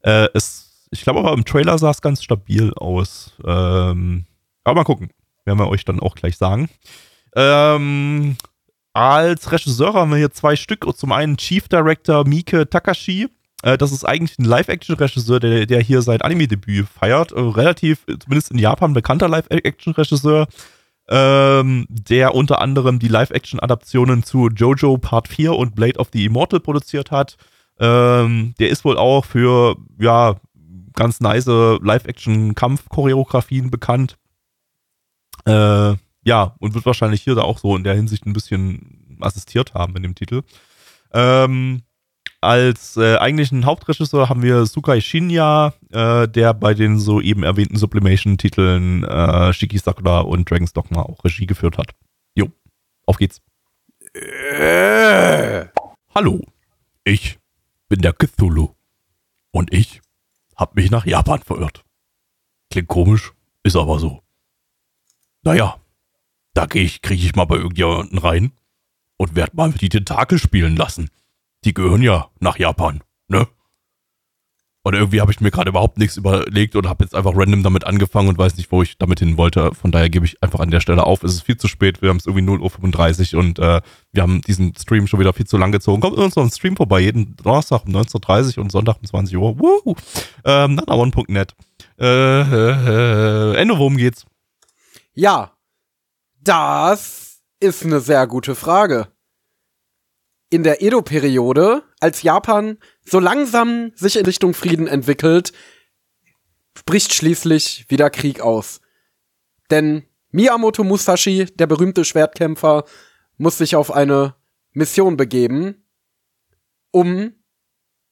Äh, 0.01 0.29
es, 0.33 0.87
ich 0.89 1.01
glaube 1.01 1.19
aber 1.19 1.33
im 1.33 1.45
Trailer 1.45 1.77
sah 1.77 1.91
es 1.91 2.01
ganz 2.01 2.23
stabil 2.23 2.73
aus. 2.73 3.33
Ähm, 3.45 4.25
aber 4.63 4.79
mal 4.79 4.83
gucken. 4.83 5.09
Werden 5.45 5.59
wir 5.59 5.69
euch 5.69 5.85
dann 5.85 5.99
auch 5.99 6.15
gleich 6.15 6.37
sagen. 6.37 6.69
Ähm, 7.35 8.35
als 8.93 9.51
Regisseur 9.51 9.93
haben 9.93 10.09
wir 10.09 10.17
hier 10.17 10.31
zwei 10.31 10.55
Stück. 10.55 10.85
Zum 10.97 11.11
einen 11.11 11.37
Chief 11.37 11.67
Director 11.67 12.27
Mike 12.27 12.67
Takashi 12.69 13.27
das 13.61 13.91
ist 13.91 14.05
eigentlich 14.05 14.39
ein 14.39 14.45
Live-Action-Regisseur, 14.45 15.39
der, 15.39 15.65
der 15.65 15.81
hier 15.81 16.01
sein 16.01 16.21
Anime-Debüt 16.21 16.87
feiert. 16.87 17.31
Äh, 17.31 17.39
relativ, 17.39 18.05
zumindest 18.19 18.51
in 18.51 18.57
Japan, 18.57 18.93
bekannter 18.93 19.27
Live-Action-Regisseur, 19.27 20.47
ähm, 21.09 21.85
der 21.89 22.35
unter 22.35 22.61
anderem 22.61 22.99
die 22.99 23.09
Live-Action-Adaptionen 23.09 24.23
zu 24.23 24.47
JoJo 24.47 24.97
Part 24.97 25.27
4 25.27 25.53
und 25.53 25.75
Blade 25.75 25.99
of 25.99 26.09
the 26.13 26.25
Immortal 26.25 26.59
produziert 26.59 27.11
hat. 27.11 27.37
Ähm, 27.79 28.53
der 28.59 28.69
ist 28.69 28.85
wohl 28.85 28.97
auch 28.97 29.25
für, 29.25 29.75
ja, 29.99 30.35
ganz 30.93 31.19
nice 31.21 31.45
Live-Action-Kampf-Choreografien 31.45 33.71
bekannt. 33.71 34.17
Äh, 35.45 35.95
ja, 36.23 36.55
und 36.59 36.75
wird 36.75 36.85
wahrscheinlich 36.85 37.23
hier 37.23 37.35
da 37.35 37.41
auch 37.41 37.57
so 37.57 37.75
in 37.75 37.83
der 37.83 37.95
Hinsicht 37.95 38.25
ein 38.25 38.33
bisschen 38.33 39.17
assistiert 39.21 39.73
haben 39.73 39.95
in 39.95 40.03
dem 40.03 40.15
Titel. 40.15 40.43
Ähm, 41.13 41.83
als 42.41 42.95
äh, 42.97 43.17
eigentlichen 43.17 43.65
Hauptregisseur 43.65 44.29
haben 44.29 44.41
wir 44.41 44.65
Sukai 44.65 45.01
Shinya, 45.01 45.73
äh, 45.91 46.27
der 46.27 46.53
bei 46.53 46.73
den 46.73 46.97
soeben 46.97 47.43
erwähnten 47.43 47.77
Sublimation-Titeln 47.77 49.03
äh, 49.03 49.53
Shiki 49.53 49.77
Sakura 49.77 50.21
und 50.21 50.49
Dragon's 50.49 50.73
Dogma 50.73 51.01
auch 51.01 51.23
Regie 51.23 51.45
geführt 51.45 51.77
hat. 51.77 51.91
Jo, 52.35 52.49
auf 53.05 53.17
geht's. 53.17 53.41
Äh. 54.13 55.65
Hallo, 56.15 56.41
ich 57.03 57.39
bin 57.87 58.01
der 58.01 58.13
Cthulhu 58.13 58.69
und 59.51 59.73
ich 59.73 60.01
hab 60.55 60.75
mich 60.75 60.91
nach 60.91 61.05
Japan 61.05 61.41
verirrt. 61.41 61.83
Klingt 62.71 62.87
komisch, 62.87 63.33
ist 63.63 63.75
aber 63.75 63.99
so. 63.99 64.21
Naja, 65.43 65.77
da 66.53 66.65
geh 66.65 66.81
ich, 66.81 67.01
krieg 67.01 67.23
ich 67.23 67.35
mal 67.35 67.45
bei 67.45 67.55
irgendjemanden 67.55 68.17
rein 68.17 68.51
und 69.17 69.35
werd 69.35 69.53
mal 69.53 69.71
die 69.71 69.89
Tentakel 69.89 70.39
spielen 70.39 70.75
lassen. 70.75 71.09
Die 71.65 71.73
gehören 71.73 72.01
ja 72.01 72.29
nach 72.39 72.57
Japan, 72.57 73.03
ne? 73.27 73.47
Und 74.81 74.93
irgendwie 74.93 75.19
habe 75.19 75.31
ich 75.31 75.41
mir 75.41 75.51
gerade 75.51 75.69
überhaupt 75.69 75.97
nichts 75.97 76.15
überlegt 76.15 76.75
und 76.75 76.87
habe 76.87 77.03
jetzt 77.03 77.13
einfach 77.13 77.33
random 77.35 77.63
damit 77.63 77.85
angefangen 77.85 78.29
und 78.29 78.37
weiß 78.37 78.55
nicht, 78.55 78.71
wo 78.71 78.81
ich 78.81 78.97
damit 78.97 79.19
hin 79.19 79.35
wollte. 79.35 79.73
Von 79.75 79.91
daher 79.91 80.09
gebe 80.09 80.25
ich 80.25 80.41
einfach 80.41 80.61
an 80.61 80.71
der 80.71 80.79
Stelle 80.79 81.03
auf. 81.03 81.21
Es 81.21 81.33
ist 81.33 81.41
viel 81.41 81.57
zu 81.57 81.67
spät. 81.67 82.01
Wir 82.01 82.09
haben 82.09 82.17
es 82.17 82.25
irgendwie 82.25 82.49
0.35 82.49 83.33
Uhr 83.33 83.39
und 83.41 83.59
äh, 83.59 83.81
wir 84.13 84.23
haben 84.23 84.41
diesen 84.41 84.73
Stream 84.75 85.05
schon 85.05 85.19
wieder 85.19 85.33
viel 85.33 85.45
zu 85.45 85.57
lang 85.57 85.73
gezogen. 85.73 86.01
Kommt 86.01 86.17
uns 86.17 86.37
noch 86.37 86.43
ein 86.43 86.49
Stream 86.49 86.77
vorbei, 86.77 87.01
jeden 87.01 87.35
Donnerstag 87.35 87.85
um 87.85 87.93
19.30 87.93 88.57
Uhr 88.57 88.63
und 88.63 88.71
Sonntag 88.71 88.97
um 89.01 89.05
20 89.05 89.35
Uhr. 89.35 89.59
Woo! 89.59 89.95
Ähm, 90.45 90.75
nanawon.net. 90.75 91.55
Äh, 91.99 92.05
äh, 92.05 93.51
äh, 93.51 93.55
Ende, 93.57 93.77
worum 93.77 93.97
geht's? 93.97 94.25
Ja, 95.13 95.51
das 96.41 97.41
ist 97.59 97.83
eine 97.83 97.99
sehr 97.99 98.25
gute 98.27 98.55
Frage. 98.55 99.09
In 100.49 100.63
der 100.63 100.81
Edo-Periode, 100.81 101.83
als 101.99 102.23
Japan 102.23 102.79
so 103.05 103.19
langsam 103.19 103.91
sich 103.95 104.15
in 104.15 104.25
Richtung 104.25 104.53
Frieden 104.55 104.87
entwickelt, 104.87 105.53
bricht 106.85 107.13
schließlich 107.13 107.85
wieder 107.89 108.09
Krieg 108.09 108.41
aus. 108.41 108.81
Denn 109.69 110.05
Miyamoto 110.31 110.83
Musashi, 110.83 111.45
der 111.45 111.67
berühmte 111.67 112.03
Schwertkämpfer, 112.03 112.85
muss 113.37 113.57
sich 113.59 113.75
auf 113.75 113.91
eine 113.91 114.35
Mission 114.71 115.17
begeben, 115.17 115.85
um 116.91 117.35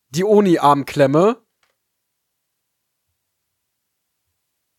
die 0.10 0.24
Oni-Armklemme 0.24 1.44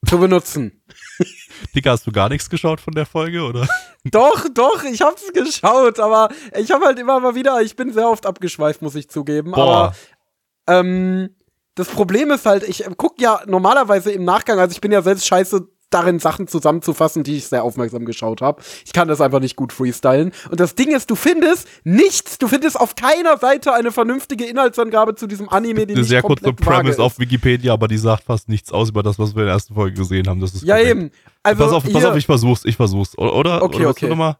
zu 0.06 0.18
benutzen. 0.18 0.77
Dicker, 1.74 1.92
hast 1.92 2.06
du 2.06 2.12
gar 2.12 2.28
nichts 2.28 2.48
geschaut 2.48 2.80
von 2.80 2.94
der 2.94 3.06
Folge, 3.06 3.42
oder? 3.42 3.68
Doch, 4.04 4.46
doch, 4.54 4.84
ich 4.84 5.02
hab's 5.02 5.32
geschaut, 5.34 5.98
aber 5.98 6.30
ich 6.56 6.70
hab 6.70 6.82
halt 6.82 6.98
immer 6.98 7.20
mal 7.20 7.34
wieder, 7.34 7.60
ich 7.60 7.76
bin 7.76 7.92
sehr 7.92 8.08
oft 8.08 8.24
abgeschweift, 8.24 8.80
muss 8.80 8.94
ich 8.94 9.10
zugeben. 9.10 9.50
Boah. 9.50 9.92
Aber 10.66 10.78
ähm, 10.80 11.30
das 11.74 11.88
Problem 11.88 12.30
ist 12.30 12.46
halt, 12.46 12.62
ich 12.62 12.84
guck 12.96 13.20
ja 13.20 13.42
normalerweise 13.46 14.12
im 14.12 14.24
Nachgang, 14.24 14.58
also 14.58 14.72
ich 14.72 14.80
bin 14.80 14.92
ja 14.92 15.02
selbst 15.02 15.26
scheiße 15.26 15.68
darin, 15.90 16.18
Sachen 16.18 16.46
zusammenzufassen, 16.46 17.22
die 17.24 17.36
ich 17.36 17.46
sehr 17.46 17.64
aufmerksam 17.64 18.04
geschaut 18.04 18.42
habe. 18.42 18.62
Ich 18.84 18.92
kann 18.92 19.08
das 19.08 19.20
einfach 19.20 19.40
nicht 19.40 19.56
gut 19.56 19.72
freestylen. 19.72 20.32
Und 20.50 20.60
das 20.60 20.74
Ding 20.74 20.94
ist, 20.94 21.10
du 21.10 21.14
findest 21.14 21.68
nichts, 21.84 22.38
du 22.38 22.48
findest 22.48 22.78
auf 22.78 22.94
keiner 22.94 23.38
Seite 23.38 23.72
eine 23.72 23.90
vernünftige 23.92 24.44
Inhaltsangabe 24.44 25.14
zu 25.14 25.26
diesem 25.26 25.48
Anime, 25.48 25.86
die 25.86 25.94
Eine 25.94 26.04
sehr 26.04 26.22
kurze 26.22 26.52
Premise 26.52 26.92
ist. 26.92 27.00
auf 27.00 27.18
Wikipedia, 27.18 27.72
aber 27.72 27.88
die 27.88 27.98
sagt 27.98 28.24
fast 28.24 28.48
nichts 28.48 28.72
aus 28.72 28.90
über 28.90 29.02
das, 29.02 29.18
was 29.18 29.34
wir 29.34 29.42
in 29.42 29.46
der 29.46 29.54
ersten 29.54 29.74
Folge 29.74 29.96
gesehen 29.96 30.28
haben. 30.28 30.40
Das 30.40 30.54
ist 30.54 30.62
Ja, 30.64 30.76
korrekt. 30.76 30.90
eben. 30.90 31.10
Also, 31.42 31.64
pass 31.64 31.72
auf, 31.72 31.92
pass 31.92 32.04
auf, 32.04 32.16
ich 32.16 32.26
versuch's, 32.26 32.64
ich 32.64 32.76
versuch's. 32.76 33.16
Oder? 33.16 33.62
Okay, 33.62 33.80
oder 33.80 33.90
okay. 33.90 34.14
mal? 34.14 34.36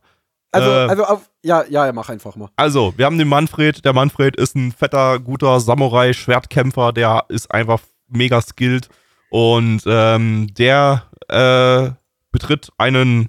also, 0.52 0.70
äh, 0.70 0.88
also 0.88 1.04
auf, 1.04 1.30
ja, 1.42 1.64
ja, 1.68 1.86
ja, 1.86 1.92
mach 1.92 2.08
einfach 2.08 2.36
mal. 2.36 2.48
Also, 2.56 2.92
wir 2.96 3.06
haben 3.06 3.18
den 3.18 3.28
Manfred. 3.28 3.84
Der 3.84 3.92
Manfred 3.92 4.36
ist 4.36 4.56
ein 4.56 4.72
fetter, 4.72 5.18
guter 5.18 5.60
Samurai-Schwertkämpfer. 5.60 6.92
Der 6.92 7.24
ist 7.28 7.50
einfach 7.50 7.80
mega 8.08 8.40
skilled. 8.40 8.88
Und 9.30 9.82
ähm, 9.86 10.48
der 10.56 11.04
äh, 11.28 11.90
betritt 12.30 12.70
einen 12.78 13.28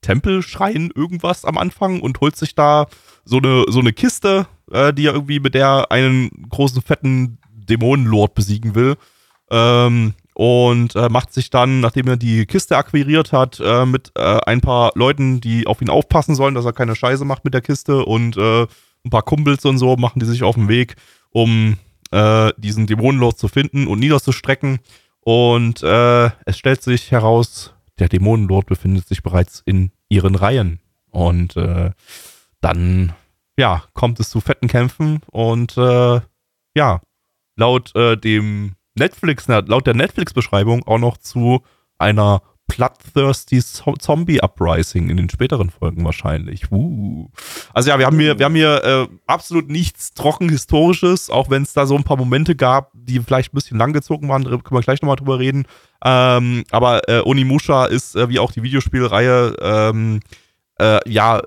Tempelschrein, 0.00 0.90
irgendwas 0.94 1.44
am 1.44 1.58
Anfang 1.58 2.00
und 2.00 2.20
holt 2.20 2.36
sich 2.36 2.54
da 2.54 2.86
so 3.24 3.38
eine, 3.38 3.64
so 3.68 3.80
eine 3.80 3.92
Kiste, 3.92 4.46
äh, 4.70 4.92
die 4.92 5.06
er 5.06 5.14
irgendwie 5.14 5.40
mit 5.40 5.54
der 5.54 5.90
einen 5.90 6.30
großen, 6.48 6.82
fetten 6.82 7.38
Dämonenlord 7.50 8.34
besiegen 8.34 8.74
will. 8.74 8.96
Ähm, 9.50 10.14
und 10.34 10.94
äh, 10.96 11.08
macht 11.08 11.32
sich 11.32 11.48
dann, 11.48 11.80
nachdem 11.80 12.08
er 12.08 12.18
die 12.18 12.44
Kiste 12.44 12.76
akquiriert 12.76 13.32
hat, 13.32 13.58
äh, 13.58 13.86
mit 13.86 14.12
äh, 14.16 14.38
ein 14.44 14.60
paar 14.60 14.92
Leuten, 14.94 15.40
die 15.40 15.66
auf 15.66 15.80
ihn 15.80 15.88
aufpassen 15.88 16.34
sollen, 16.34 16.54
dass 16.54 16.66
er 16.66 16.74
keine 16.74 16.94
Scheiße 16.94 17.24
macht 17.24 17.44
mit 17.44 17.54
der 17.54 17.62
Kiste 17.62 18.04
und 18.04 18.36
äh, 18.36 18.66
ein 19.04 19.10
paar 19.10 19.22
Kumpels 19.22 19.64
und 19.64 19.78
so, 19.78 19.96
machen 19.96 20.20
die 20.20 20.26
sich 20.26 20.42
auf 20.42 20.56
den 20.56 20.68
Weg, 20.68 20.96
um 21.30 21.78
äh, 22.10 22.52
diesen 22.58 22.86
Dämonenlord 22.86 23.38
zu 23.38 23.48
finden 23.48 23.86
und 23.86 23.98
niederzustrecken. 23.98 24.80
Und 25.26 25.82
äh, 25.82 26.26
es 26.44 26.56
stellt 26.56 26.84
sich 26.84 27.10
heraus, 27.10 27.74
der 27.98 28.08
Dämonenlord 28.08 28.66
befindet 28.66 29.08
sich 29.08 29.24
bereits 29.24 29.60
in 29.66 29.90
ihren 30.08 30.36
Reihen. 30.36 30.78
Und 31.10 31.56
äh, 31.56 31.90
dann, 32.60 33.12
ja, 33.58 33.82
kommt 33.92 34.20
es 34.20 34.30
zu 34.30 34.40
fetten 34.40 34.68
Kämpfen 34.68 35.22
und 35.32 35.76
äh, 35.78 36.20
ja, 36.76 37.00
laut 37.56 37.92
äh, 37.96 38.16
dem 38.16 38.76
Netflix, 38.94 39.48
laut 39.48 39.88
der 39.88 39.94
Netflix-Beschreibung 39.94 40.86
auch 40.86 40.98
noch 40.98 41.16
zu 41.16 41.64
einer 41.98 42.40
Bloodthirsty 42.68 43.60
Zo- 43.60 43.96
Zombie 43.96 44.42
Uprising 44.42 45.08
in 45.08 45.16
den 45.16 45.30
späteren 45.30 45.70
Folgen 45.70 46.04
wahrscheinlich. 46.04 46.70
Uh. 46.70 47.28
Also 47.72 47.90
ja, 47.90 47.98
wir 47.98 48.06
haben 48.06 48.18
hier, 48.18 48.38
wir 48.38 48.44
haben 48.44 48.54
hier 48.54 48.84
äh, 48.84 49.08
absolut 49.26 49.68
nichts 49.70 50.14
trocken 50.14 50.48
historisches, 50.48 51.30
auch 51.30 51.48
wenn 51.48 51.62
es 51.62 51.72
da 51.72 51.86
so 51.86 51.96
ein 51.96 52.04
paar 52.04 52.16
Momente 52.16 52.56
gab, 52.56 52.90
die 52.94 53.20
vielleicht 53.20 53.52
ein 53.52 53.56
bisschen 53.56 53.78
langgezogen 53.78 54.28
waren, 54.28 54.44
können 54.44 54.62
wir 54.70 54.80
gleich 54.80 55.00
nochmal 55.00 55.16
drüber 55.16 55.38
reden. 55.38 55.66
Ähm, 56.04 56.64
aber 56.70 57.08
äh, 57.08 57.22
Onimusha 57.24 57.86
ist, 57.86 58.16
äh, 58.16 58.28
wie 58.28 58.38
auch 58.38 58.52
die 58.52 58.62
Videospielreihe, 58.62 59.56
ähm, 59.60 60.20
äh, 60.78 60.98
ja, 61.08 61.40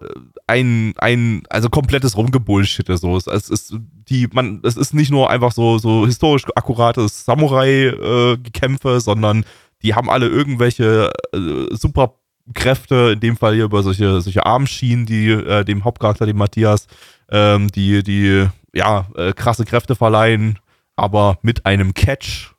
ein, 0.48 0.96
ein, 0.98 1.44
also 1.50 1.70
komplettes 1.70 2.18
Rumgebullshitte, 2.18 2.98
so. 2.98 3.16
Es, 3.16 3.28
es 3.28 3.50
ist 3.50 3.76
die, 4.10 4.28
man, 4.34 4.62
es 4.64 4.76
ist 4.76 4.96
nicht 4.96 5.12
nur 5.12 5.30
einfach 5.30 5.52
so, 5.52 5.78
so 5.78 6.08
historisch 6.08 6.46
akkurates 6.56 7.26
Samurai-Gekämpfe, 7.26 9.00
sondern 9.00 9.46
die 9.82 9.96
haben 9.96 10.10
alle 10.10 10.28
irgendwelche 10.28 11.12
äh, 11.34 11.76
Superkräfte, 11.76 13.12
in 13.14 13.20
dem 13.20 13.38
Fall 13.38 13.56
hier 13.56 13.66
über 13.66 13.84
solche, 13.84 14.22
solche 14.22 14.46
Armschienen, 14.46 15.06
die 15.06 15.30
äh, 15.30 15.64
dem 15.64 15.84
Hauptcharakter, 15.84 16.26
dem 16.26 16.38
Matthias, 16.38 16.88
ähm, 17.30 17.70
die, 17.70 18.04
die, 18.04 18.48
ja, 18.74 19.08
äh, 19.16 19.34
krasse 19.34 19.66
Kräfte 19.66 19.96
verleihen, 19.96 20.60
aber 20.96 21.40
mit 21.42 21.66
einem 21.66 21.94
Catch. 21.94 22.54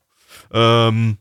Ähm, 0.52 1.18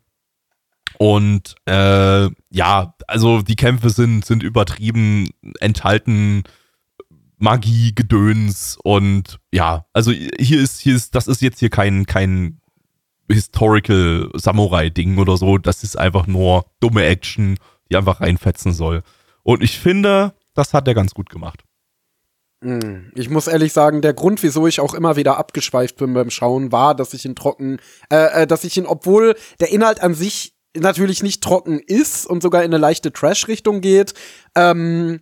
und 0.97 1.55
äh, 1.65 2.30
ja, 2.49 2.93
also 3.07 3.41
die 3.41 3.55
Kämpfe 3.55 3.89
sind, 3.89 4.26
sind 4.26 4.43
übertrieben, 4.43 5.30
enthalten 5.59 6.43
Magie, 7.38 7.95
Gedöns 7.95 8.77
und 8.84 9.39
ja, 9.53 9.85
also 9.93 10.11
hier 10.11 10.59
ist, 10.59 10.81
hier 10.81 10.95
ist, 10.95 11.15
das 11.15 11.27
ist 11.27 11.41
jetzt 11.41 11.59
hier 11.59 11.69
kein, 11.69 12.05
kein 12.05 12.59
Historical 13.30 14.30
Samurai-Ding 14.34 15.18
oder 15.18 15.38
so. 15.38 15.57
Das 15.57 15.84
ist 15.84 15.97
einfach 15.97 16.27
nur 16.27 16.65
dumme 16.80 17.06
Action, 17.06 17.57
die 17.89 17.95
einfach 17.95 18.22
reinfetzen 18.22 18.73
soll. 18.73 19.03
Und 19.43 19.64
ich 19.64 19.80
finde, 19.80 20.34
das 20.53 20.73
hat 20.73 20.88
er 20.88 20.93
ganz 20.93 21.14
gut 21.14 21.30
gemacht. 21.30 21.64
Hm, 22.64 23.11
Ich 23.15 23.30
muss 23.30 23.47
ehrlich 23.47 23.72
sagen, 23.73 24.01
der 24.01 24.14
Grund, 24.14 24.43
wieso 24.43 24.68
ich 24.68 24.80
auch 24.80 24.93
immer 24.93 25.15
wieder 25.15 25.38
abgeschweift 25.38 25.97
bin 25.97 26.14
beim 26.14 26.30
Schauen, 26.30 26.72
war, 26.72 26.95
dass 26.95 27.14
ich 27.14 27.26
ihn 27.26 27.35
trocken, 27.35 27.80
äh, 28.11 28.43
äh, 28.43 28.47
dass 28.47 28.64
ich 28.64 28.76
ihn, 28.77 28.85
obwohl 28.85 29.35
der 29.60 29.72
Inhalt 29.72 30.01
an 30.01 30.14
sich 30.14 30.56
natürlich 30.76 31.23
nicht 31.23 31.41
trocken 31.41 31.80
ist 31.80 32.26
und 32.27 32.43
sogar 32.43 32.64
in 32.64 32.72
eine 32.72 32.77
leichte 32.77 33.11
Trash-Richtung 33.11 33.81
geht, 33.81 34.14
ähm, 34.56 35.22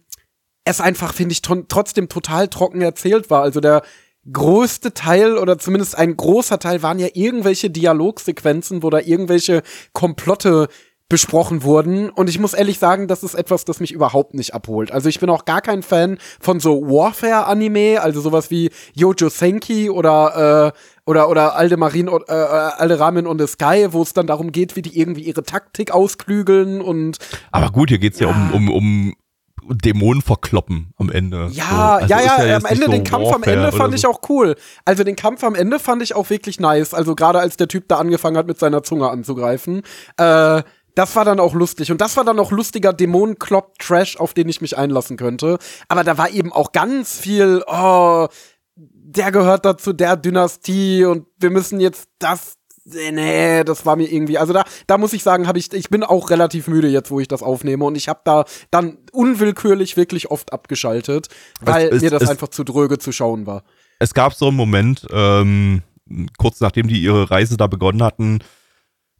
es 0.65 0.81
einfach, 0.81 1.13
finde 1.13 1.31
ich, 1.31 1.41
trotzdem 1.41 2.09
total 2.09 2.49
trocken 2.49 2.81
erzählt 2.81 3.29
war. 3.29 3.41
Also 3.41 3.61
der 3.61 3.83
größte 4.31 4.93
Teil 4.93 5.37
oder 5.37 5.57
zumindest 5.57 5.97
ein 5.97 6.17
großer 6.17 6.59
Teil 6.59 6.83
waren 6.83 6.99
ja 6.99 7.07
irgendwelche 7.13 7.69
Dialogsequenzen, 7.69 8.83
wo 8.83 8.89
da 8.89 8.99
irgendwelche 8.99 9.61
Komplotte 9.93 10.67
besprochen 11.09 11.63
wurden. 11.63 12.09
Und 12.09 12.27
ich 12.29 12.37
muss 12.37 12.53
ehrlich 12.53 12.79
sagen, 12.79 13.07
das 13.07 13.23
ist 13.23 13.33
etwas, 13.33 13.63
das 13.63 13.79
mich 13.79 13.93
überhaupt 13.93 14.33
nicht 14.33 14.53
abholt. 14.53 14.91
Also 14.91 15.07
ich 15.07 15.21
bin 15.21 15.29
auch 15.29 15.45
gar 15.45 15.61
kein 15.61 15.81
Fan 15.81 16.17
von 16.41 16.59
so 16.59 16.81
Warfare-Anime, 16.81 18.01
also 18.01 18.19
sowas 18.19 18.51
wie 18.51 18.71
Yojo 18.93 19.29
Senki 19.29 19.89
oder 19.89 20.73
äh, 20.75 20.79
oder 21.09 21.29
oder 21.29 21.55
Aldemarin 21.55 22.09
äh, 22.09 22.31
Alderamin 22.33 23.25
on 23.25 23.39
the 23.39 23.47
Sky, 23.47 23.87
wo 23.91 24.01
es 24.01 24.11
dann 24.13 24.27
darum 24.27 24.51
geht, 24.51 24.75
wie 24.75 24.81
die 24.81 24.99
irgendwie 24.99 25.21
ihre 25.21 25.43
Taktik 25.43 25.91
ausklügeln 25.91 26.81
und 26.81 27.19
Aber 27.51 27.69
gut, 27.71 27.87
hier 27.89 27.99
geht's 27.99 28.19
ja, 28.19 28.27
Ja. 28.27 28.33
um, 28.35 28.53
um, 28.53 28.69
um 28.69 29.15
Dämonen 29.69 30.21
verkloppen 30.21 30.93
am 30.97 31.09
Ende. 31.09 31.49
Ja, 31.51 31.65
So, 31.65 31.75
also 31.75 32.13
ja, 32.13 32.19
ja, 32.21 32.45
jetzt 32.45 32.65
am 32.65 32.71
Ende 32.71 32.85
so 32.85 32.91
den 32.91 33.03
Kampf 33.03 33.25
am 33.25 33.31
Warfare 33.41 33.51
Ende 33.51 33.67
oder 33.67 33.77
fand 33.77 33.91
so. 33.91 33.95
ich 33.95 34.07
auch 34.07 34.21
cool. 34.29 34.55
Also 34.85 35.03
den 35.03 35.15
Kampf 35.15 35.43
am 35.43 35.55
Ende 35.55 35.79
fand 35.79 36.01
ich 36.01 36.15
auch 36.15 36.29
wirklich 36.29 36.59
nice. 36.59 36.93
Also 36.93 37.15
gerade 37.15 37.39
als 37.39 37.57
der 37.57 37.67
Typ 37.67 37.87
da 37.87 37.97
angefangen 37.97 38.37
hat, 38.37 38.47
mit 38.47 38.59
seiner 38.59 38.83
Zunge 38.83 39.09
anzugreifen. 39.09 39.83
Äh, 40.17 40.63
das 40.95 41.15
war 41.15 41.25
dann 41.25 41.39
auch 41.39 41.53
lustig. 41.53 41.91
Und 41.91 42.01
das 42.01 42.17
war 42.17 42.23
dann 42.23 42.39
auch 42.39 42.51
lustiger 42.51 42.91
Dämonenklopp-Trash, 42.91 44.17
auf 44.17 44.33
den 44.33 44.49
ich 44.49 44.61
mich 44.61 44.77
einlassen 44.77 45.15
könnte. 45.15 45.59
Aber 45.87 46.03
da 46.03 46.17
war 46.17 46.31
eben 46.31 46.51
auch 46.51 46.71
ganz 46.71 47.19
viel, 47.19 47.63
oh, 47.67 48.27
der 48.75 49.31
gehört 49.31 49.65
da 49.65 49.77
zu 49.77 49.93
der 49.93 50.17
Dynastie 50.17 51.05
und 51.05 51.27
wir 51.37 51.49
müssen 51.49 51.79
jetzt 51.79 52.09
das 52.19 52.56
nee, 53.11 53.63
das 53.63 53.85
war 53.85 53.95
mir 53.95 54.11
irgendwie, 54.11 54.37
also 54.37 54.53
da, 54.53 54.63
da 54.87 54.97
muss 54.97 55.13
ich 55.13 55.23
sagen, 55.23 55.47
habe 55.47 55.59
ich, 55.59 55.73
ich 55.73 55.89
bin 55.89 56.03
auch 56.03 56.29
relativ 56.29 56.67
müde 56.67 56.87
jetzt, 56.87 57.11
wo 57.11 57.19
ich 57.19 57.27
das 57.27 57.43
aufnehme 57.43 57.85
und 57.85 57.95
ich 57.95 58.07
habe 58.07 58.21
da 58.23 58.45
dann 58.71 58.97
unwillkürlich 59.11 59.97
wirklich 59.97 60.31
oft 60.31 60.53
abgeschaltet, 60.53 61.27
weil 61.61 61.87
es, 61.87 62.01
mir 62.01 62.09
das 62.09 62.23
es, 62.23 62.29
einfach 62.29 62.49
zu 62.49 62.63
dröge 62.63 62.97
zu 62.97 63.11
schauen 63.11 63.45
war. 63.45 63.63
Es 63.99 64.13
gab 64.13 64.33
so 64.33 64.47
einen 64.47 64.57
Moment, 64.57 65.07
ähm, 65.11 65.81
kurz 66.37 66.61
nachdem 66.61 66.87
die 66.87 67.01
ihre 67.01 67.29
Reise 67.29 67.57
da 67.57 67.67
begonnen 67.67 68.03
hatten, 68.03 68.39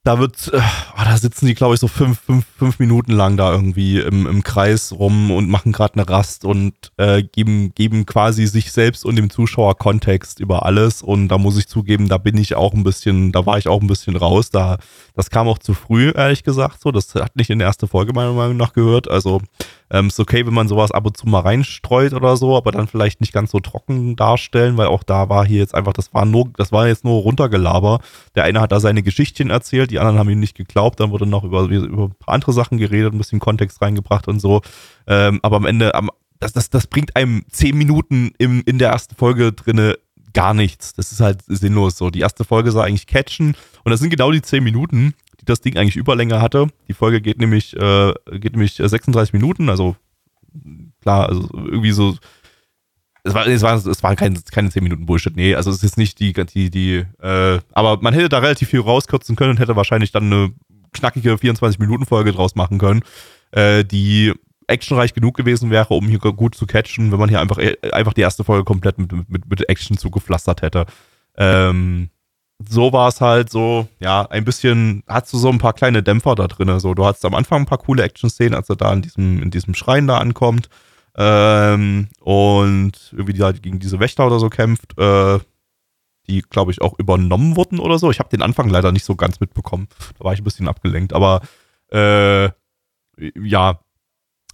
da 0.08 0.20
wird, 0.20 0.54
äh, 0.54 0.62
oh, 0.98 1.04
da 1.04 1.18
sitzen 1.18 1.48
die, 1.48 1.54
glaube 1.54 1.74
ich, 1.74 1.82
so 1.82 1.90
fünf, 1.90 2.22
fünf, 2.22 2.46
fünf 2.58 2.80
Minuten 2.80 3.12
lang 3.12 3.36
da 3.36 3.52
irgendwie 3.52 4.00
im, 4.00 4.26
im 4.26 4.42
Kreis 4.42 4.94
rum 4.94 5.32
und 5.32 5.50
machen 5.50 5.74
gerade 5.74 5.96
eine 5.96 6.08
Rast 6.08 6.46
und 6.46 6.74
äh, 6.96 7.24
geben, 7.24 7.74
geben 7.76 8.06
quasi 8.06 8.48
sich 8.48 8.72
selbst 8.72 9.04
und 9.04 9.18
dem 9.18 9.30
Zuschauer 9.30 9.78
Kontext 9.78 10.40
über 10.40 10.66
alles. 10.66 11.02
Und 11.02 11.28
da 11.28 11.38
muss 11.38 11.58
ich 11.58 11.68
zugeben, 11.68 12.08
da 12.08 12.18
bin 12.18 12.38
ich 12.38 12.56
auch 12.56 12.74
ein 12.74 12.86
bisschen, 12.86 13.34
da 13.34 13.46
war 13.46 13.58
ich 13.58 13.68
auch 13.68 13.82
ein 13.82 13.88
bisschen 13.88 14.16
raus. 14.16 14.50
Da, 14.50 14.78
das 15.14 15.30
kam 15.30 15.50
auch 15.50 15.58
zu 15.58 15.74
früh, 15.74 16.14
ehrlich 16.16 16.44
gesagt. 16.44 16.80
So, 16.80 16.94
das 16.94 17.14
hat 17.14 17.36
nicht 17.36 17.50
in 17.50 17.60
der 17.60 17.68
ersten 17.68 17.90
Folge 17.90 18.14
meiner 18.14 18.32
Meinung 18.32 18.56
nach 18.56 18.72
gehört. 18.72 19.12
Also 19.12 19.42
ähm, 19.90 20.08
ist 20.08 20.20
okay, 20.20 20.46
wenn 20.46 20.54
man 20.54 20.68
sowas 20.68 20.92
ab 20.92 21.06
und 21.06 21.16
zu 21.16 21.28
mal 21.28 21.42
reinstreut 21.42 22.14
oder 22.14 22.36
so, 22.38 22.58
aber 22.58 22.72
dann 22.72 22.88
vielleicht 22.88 23.22
nicht 23.22 23.34
ganz 23.34 23.52
so 23.52 23.60
trocken 23.60 24.16
darstellen, 24.16 24.78
weil 24.78 24.88
auch 24.88 25.04
da 25.04 25.30
war 25.30 25.46
hier 25.46 25.60
jetzt 25.60 25.76
einfach, 25.76 25.94
das 25.94 26.14
war 26.14 26.26
nur, 26.26 26.50
das 26.58 26.72
war 26.72 26.88
jetzt 26.88 27.06
nur 27.06 27.22
runtergelaber. 27.22 28.00
Der 28.36 28.44
eine 28.44 28.62
hat 28.62 28.72
da 28.72 28.80
seine 28.80 29.04
Geschichtchen 29.04 29.50
erzählt, 29.50 29.92
die 29.92 30.00
anderen 30.00 30.20
haben 30.20 30.30
ihm 30.30 30.40
nicht 30.40 30.56
geglaubt, 30.56 31.00
dann 31.00 31.12
wurde 31.12 31.26
noch 31.26 31.44
über, 31.44 31.64
über 31.64 32.06
ein 32.06 32.16
paar 32.20 32.34
andere 32.34 32.54
Sachen 32.54 32.78
geredet, 32.78 33.14
ein 33.14 33.18
bisschen 33.18 33.40
Kontext 33.40 33.82
reingebracht 33.82 34.28
und 34.28 34.40
so. 34.40 34.62
Ähm, 35.08 35.40
aber 35.44 35.56
am 35.58 35.66
Ende, 35.66 35.96
am, 35.96 36.10
das, 36.40 36.54
das, 36.54 36.70
das 36.70 36.88
bringt 36.88 37.16
einem 37.16 37.46
zehn 37.50 37.78
Minuten 37.78 38.32
im, 38.38 38.62
in 38.66 38.80
der 38.80 38.90
ersten 38.90 39.16
Folge 39.16 39.54
drinne 39.54 39.98
gar 40.34 40.54
nichts. 40.54 40.94
Das 40.94 41.12
ist 41.12 41.20
halt 41.20 41.42
sinnlos 41.48 41.98
so. 41.98 42.10
Die 42.10 42.20
erste 42.20 42.44
Folge 42.44 42.72
soll 42.72 42.86
eigentlich 42.86 43.08
catchen 43.08 43.56
und 43.84 43.90
das 43.92 44.00
sind 44.00 44.10
genau 44.10 44.32
die 44.32 44.42
zehn 44.42 44.64
Minuten, 44.64 45.14
das 45.50 45.62
Ding 45.62 45.78
eigentlich 45.78 45.96
Überlänge 45.96 46.42
hatte. 46.42 46.68
Die 46.88 46.94
Folge 46.94 47.22
geht 47.22 47.40
nämlich, 47.40 47.76
äh, 47.76 48.14
geht 48.32 48.54
nämlich 48.54 48.76
36 48.76 49.34
Minuten, 49.34 49.70
also 49.70 49.96
klar, 51.02 51.30
also 51.30 51.48
irgendwie 51.54 51.92
so. 51.92 52.16
Es 53.24 53.34
war, 53.34 53.46
es 53.46 53.62
war, 53.62 53.76
es 53.76 54.04
war 54.04 54.16
kein, 54.16 54.42
keine 54.52 54.70
10 54.70 54.84
Minuten 54.84 55.06
Bullshit, 55.06 55.36
nee, 55.36 55.54
also 55.54 55.70
es 55.70 55.84
ist 55.84 55.98
nicht 55.98 56.20
die, 56.20 56.32
die, 56.32 56.70
die, 56.70 57.06
äh, 57.22 57.60
aber 57.74 58.02
man 58.02 58.14
hätte 58.14 58.30
da 58.30 58.40
relativ 58.40 58.70
viel 58.70 58.80
rauskürzen 58.80 59.36
können 59.36 59.52
und 59.52 59.60
hätte 59.60 59.76
wahrscheinlich 59.76 60.14
dann 60.14 60.32
eine 60.32 60.54
knackige 60.94 61.34
24-Minuten-Folge 61.34 62.32
draus 62.32 62.56
machen 62.56 62.78
können, 62.78 63.02
äh, 63.52 63.84
die 63.84 64.34
actionreich 64.68 65.14
genug 65.14 65.36
gewesen 65.36 65.72
wäre, 65.72 65.94
um 65.94 66.08
hier 66.08 66.20
gut 66.20 66.56
zu 66.56 66.66
catchen, 66.66 67.12
wenn 67.12 67.20
man 67.20 67.30
hier 67.30 67.42
einfach, 67.42 67.58
einfach 67.92 68.14
die 68.14 68.22
erste 68.22 68.44
Folge 68.44 68.64
komplett 68.64 68.98
mit, 68.98 69.12
mit, 69.30 69.50
mit 69.50 69.70
Action 69.70 69.98
zugepflastert 69.98 70.62
hätte. 70.62 70.86
Ähm, 71.38 72.10
so 72.60 72.92
war 72.92 73.08
es 73.10 73.22
halt 73.22 73.50
so, 73.50 73.88
ja, 74.00 74.26
ein 74.30 74.44
bisschen, 74.44 75.04
hast 75.08 75.32
du 75.32 75.38
so 75.38 75.50
ein 75.50 75.60
paar 75.60 75.74
kleine 75.74 76.02
Dämpfer 76.02 76.36
da 76.36 76.48
drin. 76.48 76.80
So, 76.80 76.94
du 76.94 77.06
hast 77.06 77.24
am 77.26 77.36
Anfang 77.36 77.62
ein 77.62 77.66
paar 77.66 77.78
coole 77.78 78.04
Action-Szenen, 78.04 78.56
als 78.56 78.70
er 78.70 78.76
da 78.76 78.92
in 78.94 79.02
diesem, 79.02 79.42
in 79.44 79.52
diesem 79.52 79.76
Schrein 79.76 80.08
da 80.08 80.18
ankommt 80.18 80.70
ähm, 81.16 82.08
und 82.20 82.94
irgendwie 83.12 83.34
die, 83.34 83.44
halt 83.44 83.62
gegen 83.62 83.80
diese 83.80 84.00
Wächter 84.00 84.26
oder 84.26 84.40
so 84.40 84.50
kämpft, 84.50 84.98
äh, 84.98 85.40
die, 86.28 86.42
glaube 86.42 86.72
ich, 86.72 86.82
auch 86.82 86.98
übernommen 87.00 87.56
wurden 87.56 87.80
oder 87.80 88.00
so. 88.00 88.12
Ich 88.12 88.20
habe 88.20 88.30
den 88.30 88.42
Anfang 88.42 88.70
leider 88.70 88.92
nicht 88.92 89.06
so 89.06 89.16
ganz 89.16 89.40
mitbekommen. 89.40 89.88
Da 90.18 90.26
war 90.26 90.34
ich 90.34 90.42
ein 90.42 90.44
bisschen 90.44 90.68
abgelenkt, 90.68 91.14
aber 91.14 91.42
äh, 91.92 92.50
ja, 93.36 93.80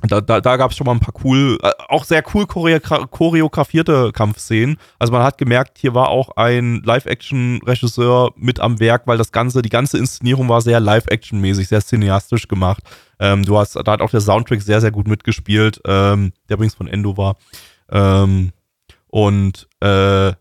da, 0.07 0.21
da, 0.21 0.41
da 0.41 0.57
gab 0.57 0.71
es 0.71 0.77
schon 0.77 0.85
mal 0.85 0.93
ein 0.93 0.99
paar 0.99 1.13
cool, 1.23 1.57
äh, 1.61 1.71
auch 1.87 2.03
sehr 2.03 2.23
cool 2.33 2.45
choreografierte 2.45 4.11
Kampfszenen. 4.11 4.77
Also 4.99 5.13
man 5.13 5.23
hat 5.23 5.37
gemerkt, 5.37 5.77
hier 5.77 5.93
war 5.93 6.09
auch 6.09 6.35
ein 6.35 6.81
Live-Action-Regisseur 6.83 8.31
mit 8.35 8.59
am 8.59 8.79
Werk, 8.79 9.07
weil 9.07 9.17
das 9.17 9.31
Ganze, 9.31 9.61
die 9.61 9.69
ganze 9.69 9.97
Inszenierung 9.97 10.49
war 10.49 10.61
sehr 10.61 10.79
Live-Action-mäßig, 10.79 11.67
sehr 11.67 11.81
cineastisch 11.81 12.47
gemacht. 12.47 12.83
Ähm, 13.19 13.43
du 13.45 13.57
hast, 13.57 13.75
da 13.75 13.91
hat 13.91 14.01
auch 14.01 14.09
der 14.09 14.21
Soundtrack 14.21 14.61
sehr, 14.61 14.81
sehr 14.81 14.91
gut 14.91 15.07
mitgespielt, 15.07 15.81
ähm, 15.85 16.33
der 16.49 16.55
übrigens 16.55 16.75
von 16.75 16.87
Endo 16.87 17.15
war. 17.17 17.37
Ähm, 17.89 18.51
und 19.07 19.67
äh, 19.79 20.33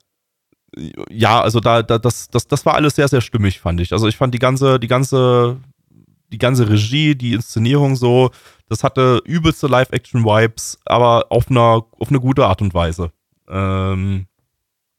ja, 1.11 1.41
also 1.43 1.61
da, 1.61 1.83
da, 1.83 1.99
das, 1.99 2.29
das, 2.29 2.47
das 2.47 2.65
war 2.65 2.75
alles 2.75 2.97
sehr, 2.97 3.09
sehr 3.09 3.21
stimmig, 3.21 3.61
fand 3.61 3.81
ich. 3.81 3.93
Also 3.93 4.09
ich 4.09 4.17
fand 4.17 4.33
die 4.35 4.39
ganze, 4.39 4.81
die 4.81 4.89
ganze, 4.89 5.59
die 6.33 6.39
ganze 6.39 6.69
Regie, 6.69 7.15
die 7.15 7.35
Inszenierung 7.35 7.95
so, 7.95 8.31
das 8.69 8.83
hatte 8.83 9.21
übelste 9.25 9.67
Live-Action-Vibes, 9.67 10.81
aber 10.87 11.27
auf, 11.31 11.51
einer, 11.51 11.85
auf 11.99 12.09
eine 12.09 12.21
gute 12.21 12.47
Art 12.47 12.63
und 12.63 12.73
Weise. 12.73 13.13
Ähm, 13.49 14.27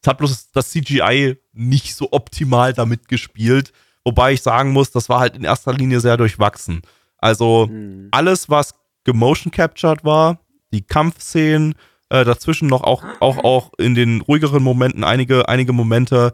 es 0.00 0.08
hat 0.08 0.18
bloß 0.18 0.52
das 0.52 0.70
CGI 0.70 1.36
nicht 1.52 1.94
so 1.94 2.08
optimal 2.12 2.72
damit 2.72 3.08
gespielt, 3.08 3.72
wobei 4.04 4.32
ich 4.32 4.42
sagen 4.42 4.72
muss, 4.72 4.92
das 4.92 5.08
war 5.08 5.18
halt 5.18 5.36
in 5.36 5.44
erster 5.44 5.72
Linie 5.72 6.00
sehr 6.00 6.16
durchwachsen. 6.16 6.82
Also 7.18 7.66
mhm. 7.66 8.08
alles, 8.12 8.48
was 8.48 8.74
gemotion 9.02 9.50
captured 9.50 10.04
war, 10.04 10.38
die 10.72 10.82
Kampfszenen, 10.82 11.74
äh, 12.10 12.24
dazwischen 12.24 12.68
noch 12.68 12.84
auch, 12.84 13.02
auch, 13.20 13.38
auch 13.42 13.72
in 13.78 13.94
den 13.94 14.20
ruhigeren 14.20 14.62
Momenten 14.62 15.02
einige, 15.02 15.48
einige 15.48 15.72
Momente, 15.72 16.32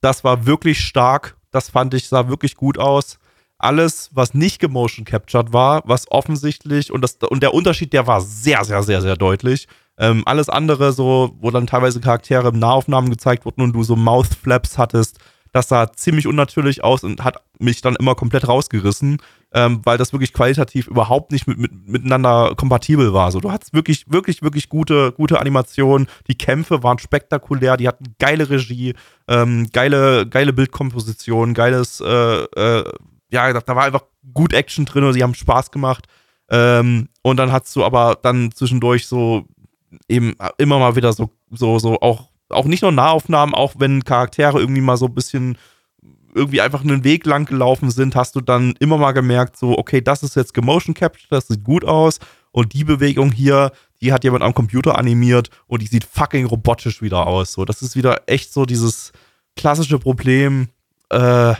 das 0.00 0.24
war 0.24 0.46
wirklich 0.46 0.80
stark. 0.80 1.36
Das 1.52 1.70
fand 1.70 1.94
ich, 1.94 2.08
sah 2.08 2.28
wirklich 2.28 2.56
gut 2.56 2.78
aus 2.78 3.18
alles, 3.58 4.10
was 4.12 4.34
nicht 4.34 4.60
gemotion 4.60 5.04
captured 5.04 5.52
war, 5.52 5.82
was 5.86 6.10
offensichtlich, 6.10 6.92
und, 6.92 7.00
das, 7.02 7.16
und 7.28 7.42
der 7.42 7.54
Unterschied, 7.54 7.92
der 7.92 8.06
war 8.06 8.20
sehr, 8.20 8.64
sehr, 8.64 8.82
sehr, 8.82 9.00
sehr 9.00 9.16
deutlich. 9.16 9.66
Ähm, 9.98 10.22
alles 10.26 10.48
andere, 10.48 10.92
so, 10.92 11.34
wo 11.40 11.50
dann 11.50 11.66
teilweise 11.66 12.00
Charaktere 12.00 12.48
im 12.48 12.58
Nahaufnahmen 12.58 13.10
gezeigt 13.10 13.46
wurden 13.46 13.62
und 13.62 13.72
du 13.72 13.82
so 13.82 13.96
Mouthflaps 13.96 14.76
hattest, 14.76 15.18
das 15.52 15.68
sah 15.68 15.90
ziemlich 15.90 16.26
unnatürlich 16.26 16.84
aus 16.84 17.02
und 17.02 17.24
hat 17.24 17.42
mich 17.58 17.80
dann 17.80 17.96
immer 17.96 18.14
komplett 18.14 18.46
rausgerissen, 18.46 19.22
ähm, 19.54 19.80
weil 19.84 19.96
das 19.96 20.12
wirklich 20.12 20.34
qualitativ 20.34 20.86
überhaupt 20.86 21.32
nicht 21.32 21.46
mit, 21.46 21.56
mit, 21.56 21.88
miteinander 21.88 22.52
kompatibel 22.56 23.14
war. 23.14 23.32
So, 23.32 23.40
du 23.40 23.50
hattest 23.50 23.72
wirklich, 23.72 24.04
wirklich, 24.10 24.42
wirklich 24.42 24.68
gute, 24.68 25.12
gute 25.12 25.40
Animationen. 25.40 26.08
Die 26.28 26.36
Kämpfe 26.36 26.82
waren 26.82 26.98
spektakulär, 26.98 27.78
die 27.78 27.88
hatten 27.88 28.14
geile 28.18 28.50
Regie, 28.50 28.94
ähm, 29.28 29.70
geile, 29.72 30.26
geile 30.26 30.52
Bildkomposition, 30.52 31.54
geiles 31.54 32.02
äh, 32.02 32.42
äh, 32.42 32.84
ja, 33.30 33.52
da 33.52 33.76
war 33.76 33.84
einfach 33.84 34.04
gut 34.32 34.52
Action 34.52 34.84
drin 34.84 35.04
und 35.04 35.12
sie 35.12 35.22
haben 35.22 35.34
Spaß 35.34 35.70
gemacht. 35.70 36.06
Ähm, 36.48 37.08
und 37.22 37.36
dann 37.38 37.52
hast 37.52 37.74
du 37.74 37.84
aber 37.84 38.18
dann 38.22 38.52
zwischendurch 38.52 39.06
so 39.06 39.46
eben 40.08 40.36
immer 40.58 40.78
mal 40.78 40.96
wieder 40.96 41.12
so, 41.12 41.30
so, 41.50 41.78
so 41.78 42.00
auch, 42.00 42.28
auch 42.48 42.66
nicht 42.66 42.82
nur 42.82 42.92
Nahaufnahmen, 42.92 43.54
auch 43.54 43.74
wenn 43.78 44.04
Charaktere 44.04 44.60
irgendwie 44.60 44.80
mal 44.80 44.96
so 44.96 45.06
ein 45.06 45.14
bisschen 45.14 45.58
irgendwie 46.34 46.60
einfach 46.60 46.82
einen 46.82 47.02
Weg 47.02 47.24
lang 47.24 47.46
gelaufen 47.46 47.90
sind, 47.90 48.14
hast 48.14 48.36
du 48.36 48.40
dann 48.40 48.74
immer 48.78 48.98
mal 48.98 49.12
gemerkt, 49.12 49.56
so, 49.56 49.76
okay, 49.78 50.02
das 50.02 50.22
ist 50.22 50.36
jetzt 50.36 50.52
Gemotion 50.52 50.94
Capture, 50.94 51.28
das 51.30 51.48
sieht 51.48 51.64
gut 51.64 51.84
aus. 51.84 52.18
Und 52.52 52.74
die 52.74 52.84
Bewegung 52.84 53.32
hier, 53.32 53.72
die 54.00 54.12
hat 54.12 54.24
jemand 54.24 54.42
am 54.42 54.54
Computer 54.54 54.98
animiert 54.98 55.50
und 55.66 55.82
die 55.82 55.86
sieht 55.86 56.04
fucking 56.04 56.44
robotisch 56.46 57.02
wieder 57.02 57.26
aus. 57.26 57.52
So, 57.52 57.64
das 57.64 57.82
ist 57.82 57.96
wieder 57.96 58.22
echt 58.26 58.52
so 58.52 58.66
dieses 58.66 59.12
klassische 59.56 59.98
Problem, 59.98 60.68
äh, 61.10 61.54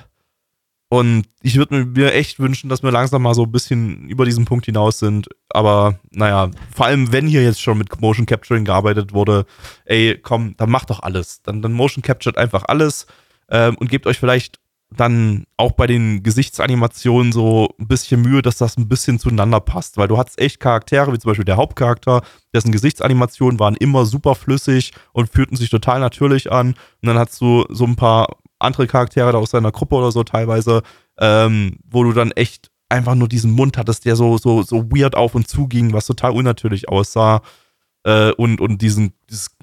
und 0.88 1.24
ich 1.42 1.56
würde 1.56 1.84
mir 1.84 2.12
echt 2.12 2.38
wünschen, 2.38 2.70
dass 2.70 2.82
wir 2.82 2.92
langsam 2.92 3.22
mal 3.22 3.34
so 3.34 3.42
ein 3.42 3.52
bisschen 3.52 4.08
über 4.08 4.24
diesen 4.24 4.44
Punkt 4.44 4.66
hinaus 4.66 5.00
sind. 5.00 5.28
Aber 5.48 5.98
naja, 6.12 6.50
vor 6.74 6.86
allem, 6.86 7.12
wenn 7.12 7.26
hier 7.26 7.42
jetzt 7.42 7.60
schon 7.60 7.78
mit 7.78 8.00
Motion 8.00 8.26
Capturing 8.26 8.64
gearbeitet 8.64 9.12
wurde, 9.12 9.46
ey, 9.84 10.16
komm, 10.16 10.56
dann 10.56 10.70
macht 10.70 10.90
doch 10.90 11.00
alles. 11.00 11.42
Dann, 11.42 11.60
dann 11.60 11.72
Motion 11.72 12.02
Captured 12.02 12.38
einfach 12.38 12.64
alles 12.68 13.06
ähm, 13.50 13.76
und 13.78 13.90
gebt 13.90 14.06
euch 14.06 14.18
vielleicht 14.18 14.60
dann 14.90 15.46
auch 15.56 15.72
bei 15.72 15.88
den 15.88 16.22
Gesichtsanimationen 16.22 17.32
so 17.32 17.74
ein 17.80 17.88
bisschen 17.88 18.22
Mühe, 18.22 18.40
dass 18.40 18.58
das 18.58 18.76
ein 18.76 18.88
bisschen 18.88 19.18
zueinander 19.18 19.58
passt. 19.58 19.96
Weil 19.96 20.06
du 20.06 20.16
hattest 20.16 20.40
echt 20.40 20.60
Charaktere, 20.60 21.12
wie 21.12 21.18
zum 21.18 21.30
Beispiel 21.30 21.44
der 21.44 21.56
Hauptcharakter, 21.56 22.22
dessen 22.54 22.70
Gesichtsanimationen 22.70 23.58
waren 23.58 23.74
immer 23.74 24.06
super 24.06 24.36
flüssig 24.36 24.92
und 25.12 25.32
fühlten 25.32 25.56
sich 25.56 25.70
total 25.70 25.98
natürlich 25.98 26.52
an. 26.52 26.68
Und 26.68 27.08
dann 27.08 27.18
hast 27.18 27.40
du 27.40 27.64
so 27.70 27.84
ein 27.84 27.96
paar 27.96 28.28
andere 28.58 28.86
Charaktere 28.86 29.32
da 29.32 29.38
aus 29.38 29.50
seiner 29.50 29.72
Gruppe 29.72 29.96
oder 29.96 30.12
so 30.12 30.24
teilweise, 30.24 30.82
ähm, 31.18 31.78
wo 31.88 32.04
du 32.04 32.12
dann 32.12 32.30
echt 32.32 32.70
einfach 32.88 33.14
nur 33.14 33.28
diesen 33.28 33.52
Mund 33.52 33.78
hattest, 33.78 34.04
der 34.04 34.16
so, 34.16 34.38
so, 34.38 34.62
so 34.62 34.90
weird 34.90 35.16
auf 35.16 35.34
und 35.34 35.48
zu 35.48 35.66
ging, 35.66 35.92
was 35.92 36.06
total 36.06 36.32
unnatürlich 36.32 36.88
aussah. 36.88 37.42
Äh, 38.04 38.32
und, 38.32 38.60
und 38.60 38.80
diesen, 38.82 39.12
dieses, 39.28 39.56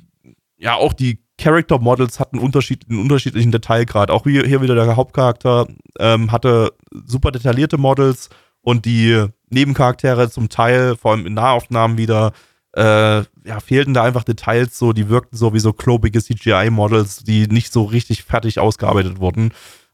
ja, 0.57 0.75
auch 0.75 0.93
die 0.93 1.23
Character 1.37 1.79
Models 1.79 2.19
hatten 2.19 2.37
Unterschied, 2.37 2.85
einen 2.89 2.99
unterschiedlichen 2.99 3.51
Detailgrad. 3.51 4.11
Auch 4.11 4.23
hier, 4.23 4.45
hier 4.45 4.61
wieder 4.61 4.75
der 4.75 4.95
Hauptcharakter 4.95 5.67
ähm, 5.99 6.31
hatte 6.31 6.73
super 7.05 7.31
detaillierte 7.31 7.77
Models 7.77 8.29
und 8.61 8.85
die 8.85 9.25
Nebencharaktere 9.49 10.29
zum 10.29 10.49
Teil, 10.49 10.95
vor 10.95 11.11
allem 11.11 11.25
in 11.25 11.33
Nahaufnahmen 11.33 11.97
wieder, 11.97 12.33
äh, 12.75 13.17
ja, 13.45 13.59
fehlten 13.63 13.93
da 13.93 14.03
einfach 14.03 14.23
Details 14.23 14.77
so, 14.77 14.93
die 14.93 15.09
wirkten 15.09 15.37
so 15.37 15.53
wie 15.53 15.59
so 15.59 15.73
klobige 15.73 16.21
CGI-Models, 16.21 17.23
die 17.23 17.47
nicht 17.47 17.71
so 17.71 17.83
richtig 17.83 18.23
fertig 18.23 18.59
ausgearbeitet 18.59 19.19
wurden. 19.19 19.51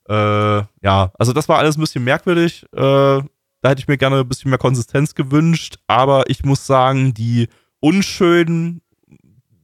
Äh, 0.08 0.14
ja, 0.14 1.12
also 1.18 1.34
das 1.34 1.50
war 1.50 1.60
alles 1.60 1.78
ein 1.78 1.82
bisschen 1.82 2.04
merkwürdig. 2.04 2.66
Äh, 2.74 3.22
da 3.62 3.70
hätte 3.70 3.82
ich 3.82 3.88
mir 3.88 3.98
gerne 3.98 4.20
ein 4.20 4.28
bisschen 4.28 4.50
mehr 4.50 4.58
Konsistenz 4.58 5.14
gewünscht, 5.14 5.78
aber 5.88 6.30
ich 6.30 6.44
muss 6.46 6.66
sagen, 6.66 7.14
die 7.14 7.50
unschönen 7.82 8.82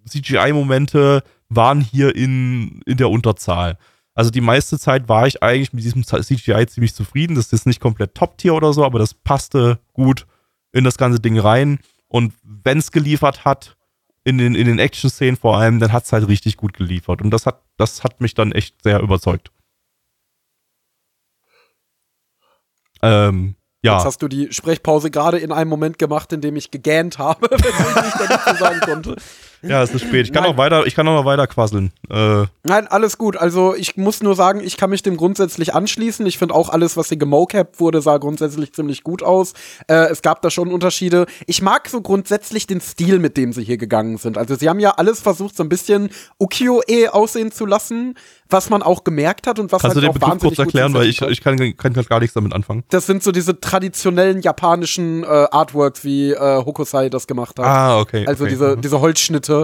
CGI-Momente 0.08 1.24
waren 1.50 1.82
hier 1.82 2.16
in, 2.16 2.82
in 2.86 2.98
der 2.98 3.10
Unterzahl. 3.10 3.78
Also 4.14 4.32
die 4.32 4.42
meiste 4.42 4.80
Zeit 4.80 5.10
war 5.10 5.28
ich 5.28 5.44
eigentlich 5.44 5.74
mit 5.74 5.84
diesem 5.84 6.04
CGI 6.06 6.68
ziemlich 6.68 6.94
zufrieden. 6.94 7.36
Das 7.36 7.52
ist 7.52 7.66
nicht 7.66 7.82
komplett 7.82 8.16
Top-Tier 8.16 8.54
oder 8.54 8.74
so, 8.74 8.86
aber 8.86 9.00
das 9.00 9.14
passte 9.14 9.80
gut 9.94 10.26
in 10.72 10.84
das 10.84 10.98
ganze 10.98 11.20
Ding 11.20 11.38
rein. 11.38 11.80
Und 12.08 12.34
wenn 12.44 12.78
es 12.78 12.92
geliefert 12.92 13.46
hat, 13.46 13.78
in 14.24 14.38
den, 14.40 14.56
in 14.56 14.66
den 14.66 14.80
Action-Szenen 14.80 15.38
vor 15.38 15.58
allem, 15.58 15.80
dann 15.80 15.94
hat 15.94 16.06
es 16.06 16.12
halt 16.12 16.28
richtig 16.28 16.58
gut 16.58 16.74
geliefert. 16.74 17.22
Und 17.22 17.30
das 17.30 17.46
hat, 17.46 17.62
das 17.78 18.04
hat 18.04 18.22
mich 18.22 18.34
dann 18.34 18.52
echt 18.52 18.82
sehr 18.82 19.00
überzeugt. 19.00 19.52
Ähm, 23.02 23.56
ja. 23.84 23.98
Jetzt 23.98 24.06
hast 24.06 24.22
du 24.24 24.28
die 24.28 24.52
Sprechpause 24.52 25.12
gerade 25.12 25.38
in 25.38 25.52
einem 25.52 25.70
Moment 25.70 26.00
gemacht, 26.00 26.34
in 26.34 26.42
dem 26.42 26.56
ich 26.56 26.72
gegähnt 26.72 27.20
habe, 27.20 27.48
wenn 27.52 27.60
ich 27.60 28.16
nicht 28.16 28.32
dazu 28.32 28.56
sagen 28.56 28.80
konnte. 28.80 29.16
Ja, 29.68 29.84
es 29.84 29.94
ist 29.94 30.02
spät. 30.02 30.28
Ich 30.28 30.34
kann 30.34 30.46
auch 30.46 30.58
weiter, 30.58 30.86
ich 30.86 30.96
kann 30.96 31.08
auch 31.08 31.16
noch 31.16 31.26
weiter 31.26 31.48
quasseln. 31.48 31.92
Äh. 32.10 32.46
Nein, 32.64 32.88
alles 32.88 33.18
gut. 33.18 33.38
Also 33.38 33.76
ich 33.76 33.98
muss 33.98 34.22
nur 34.22 34.36
sagen, 34.36 34.62
ich 34.62 34.78
kann 34.78 34.90
mich 34.90 35.04
dem 35.04 35.18
grundsätzlich 35.18 35.74
anschließen. 35.74 36.26
Ich 36.26 36.38
finde 36.38 36.56
auch 36.56 36.70
alles, 36.70 36.98
was 36.98 37.10
hier 37.10 37.18
gemocapt 37.18 37.80
wurde, 37.80 38.02
sah 38.02 38.18
grundsätzlich 38.18 38.74
ziemlich 38.74 39.04
gut 39.04 39.24
aus. 39.24 39.54
Äh, 39.88 40.10
es 40.10 40.22
gab 40.22 40.42
da 40.42 40.50
schon 40.50 40.72
Unterschiede. 40.72 41.26
Ich 41.48 41.62
mag 41.62 41.88
so 41.90 42.02
grundsätzlich 42.02 42.68
den 42.68 42.82
Stil, 42.82 43.20
mit 43.20 43.38
dem 43.38 43.54
sie 43.54 43.64
hier 43.64 43.78
gegangen 43.78 44.18
sind. 44.18 44.38
Also 44.38 44.56
sie 44.56 44.70
haben 44.70 44.80
ja 44.80 44.92
alles 44.92 45.20
versucht, 45.20 45.56
so 45.56 45.64
ein 45.64 45.70
bisschen 45.70 46.10
Ukiyo-e 46.40 47.10
aussehen 47.10 47.52
zu 47.52 47.66
lassen, 47.66 48.16
was 48.50 48.70
man 48.70 48.84
auch 48.84 49.04
gemerkt 49.04 49.48
hat 49.48 49.60
und 49.60 49.72
was 49.72 49.82
Kannst 49.82 49.96
halt 49.96 50.06
du 50.06 50.12
den 50.12 50.20
Begriff 50.20 50.40
kurz 50.40 50.60
erklären, 50.60 50.94
weil 50.94 51.08
ich, 51.08 51.22
ich 51.22 51.42
kann, 51.42 51.58
kann 51.78 51.94
gar 51.94 52.20
nichts 52.20 52.34
damit 52.34 52.54
anfangen. 52.54 52.84
Das 52.90 53.06
sind 53.06 53.24
so 53.24 53.32
diese 53.32 53.60
traditionellen 53.60 54.42
japanischen 54.42 55.24
äh, 55.24 55.28
Artworks, 55.28 56.04
wie 56.04 56.32
äh, 56.32 56.64
Hokusai 56.64 57.10
das 57.10 57.28
gemacht 57.28 57.58
hat. 57.60 57.66
Ah, 57.66 58.00
okay. 58.00 58.26
Also 58.28 58.44
okay. 58.44 58.54
diese, 58.54 58.76
mhm. 58.76 58.82
diese 58.82 59.02
Holzschnitte. 59.02 59.55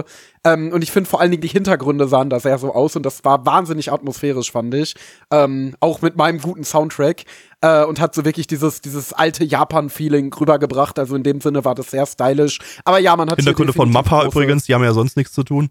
Ähm, 0.44 0.72
und 0.72 0.82
ich 0.82 0.90
finde 0.90 1.08
vor 1.08 1.20
allen 1.20 1.30
Dingen 1.30 1.42
die 1.42 1.48
Hintergründe 1.48 2.08
sahen 2.08 2.30
da 2.30 2.40
sehr 2.40 2.58
so 2.58 2.74
aus 2.74 2.96
und 2.96 3.04
das 3.04 3.24
war 3.24 3.46
wahnsinnig 3.46 3.92
atmosphärisch, 3.92 4.50
fand 4.50 4.74
ich. 4.74 4.94
Ähm, 5.30 5.76
auch 5.80 6.02
mit 6.02 6.16
meinem 6.16 6.40
guten 6.40 6.64
Soundtrack. 6.64 7.24
Äh, 7.60 7.84
und 7.84 8.00
hat 8.00 8.14
so 8.14 8.24
wirklich 8.24 8.48
dieses, 8.48 8.80
dieses 8.80 9.12
alte 9.12 9.44
Japan-Feeling 9.44 10.32
rübergebracht. 10.32 10.98
Also 10.98 11.14
in 11.14 11.22
dem 11.22 11.40
Sinne 11.40 11.64
war 11.64 11.76
das 11.76 11.92
sehr 11.92 12.06
stylisch. 12.06 12.58
Aber 12.84 12.98
ja, 12.98 13.14
man 13.16 13.30
hat 13.30 13.36
Hintergründe 13.36 13.72
von 13.72 13.90
Mappa 13.90 14.24
übrigens, 14.24 14.64
die 14.64 14.74
haben 14.74 14.82
ja 14.82 14.92
sonst 14.92 15.16
nichts 15.16 15.32
zu 15.32 15.44
tun. 15.44 15.70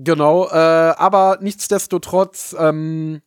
Genau, 0.00 0.48
äh, 0.48 0.52
aber 0.52 1.38
nichtsdestotrotz, 1.40 2.54
ähm, 2.58 3.20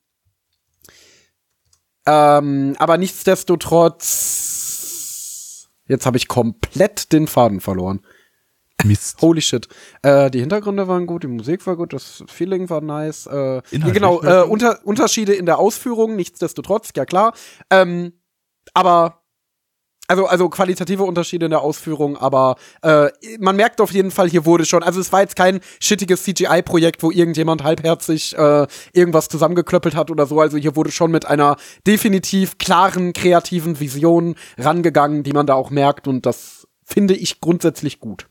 ähm, 2.06 2.76
aber 2.80 2.98
nichtsdestotrotz, 2.98 5.68
jetzt 5.88 6.06
habe 6.06 6.16
ich 6.18 6.30
komplett 6.30 7.12
den 7.12 7.28
Faden 7.28 7.60
verloren. 7.60 8.00
Mist. 8.84 9.18
Holy 9.22 9.42
shit. 9.42 9.68
Äh, 10.02 10.32
die 10.32 10.40
Hintergründe 10.40 10.88
waren 10.88 11.06
gut, 11.08 11.24
die 11.24 11.28
Musik 11.28 11.66
war 11.68 11.76
gut, 11.76 11.94
das 11.94 12.24
Feeling 12.28 12.70
war 12.70 12.82
nice. 12.82 13.28
Äh, 13.28 13.62
genau, 13.72 14.22
äh, 14.22 14.44
unter, 14.44 14.80
Unterschiede 14.86 15.34
in 15.34 15.46
der 15.46 15.60
Ausführung, 15.60 16.16
nichtsdestotrotz, 16.16 16.90
ja 16.96 17.06
klar. 17.06 17.34
Ähm, 17.70 18.14
aber 18.74 19.22
also, 20.12 20.26
also 20.26 20.50
qualitative 20.50 21.04
Unterschiede 21.04 21.46
in 21.46 21.52
der 21.52 21.62
Ausführung, 21.62 22.18
aber 22.18 22.58
äh, 22.82 23.10
man 23.40 23.56
merkt 23.56 23.80
auf 23.80 23.94
jeden 23.94 24.12
Fall, 24.12 24.30
hier 24.30 24.46
wurde 24.46 24.66
schon, 24.66 24.84
also 24.84 25.00
es 25.00 25.14
war 25.14 25.22
jetzt 25.22 25.38
kein 25.38 25.62
shittiges 25.80 26.24
CGI-Projekt, 26.24 27.02
wo 27.02 27.12
irgendjemand 27.12 27.64
halbherzig 27.64 28.38
äh, 28.38 28.68
irgendwas 28.92 29.30
zusammengeklöppelt 29.30 29.96
hat 29.96 30.12
oder 30.12 30.26
so. 30.26 30.42
Also 30.42 30.58
hier 30.58 30.76
wurde 30.76 30.92
schon 30.92 31.12
mit 31.12 31.26
einer 31.26 31.56
definitiv 31.88 32.58
klaren, 32.58 33.14
kreativen 33.14 33.80
Vision 33.80 34.36
rangegangen, 34.58 35.24
die 35.24 35.32
man 35.32 35.48
da 35.48 35.54
auch 35.54 35.70
merkt 35.70 36.10
und 36.10 36.26
das 36.26 36.68
finde 36.84 37.14
ich 37.14 37.40
grundsätzlich 37.40 38.02
gut. 38.02 38.28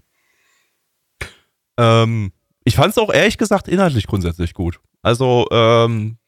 Ähm, 1.81 2.33
ich 2.65 2.77
fand 2.77 2.91
es 2.91 2.99
auch 2.99 3.13
ehrlich 3.13 3.39
gesagt 3.39 3.69
inhaltlich 3.69 4.07
grundsätzlich 4.07 4.53
gut. 4.53 4.81
Also, 5.03 5.47
ähm, 5.51 6.19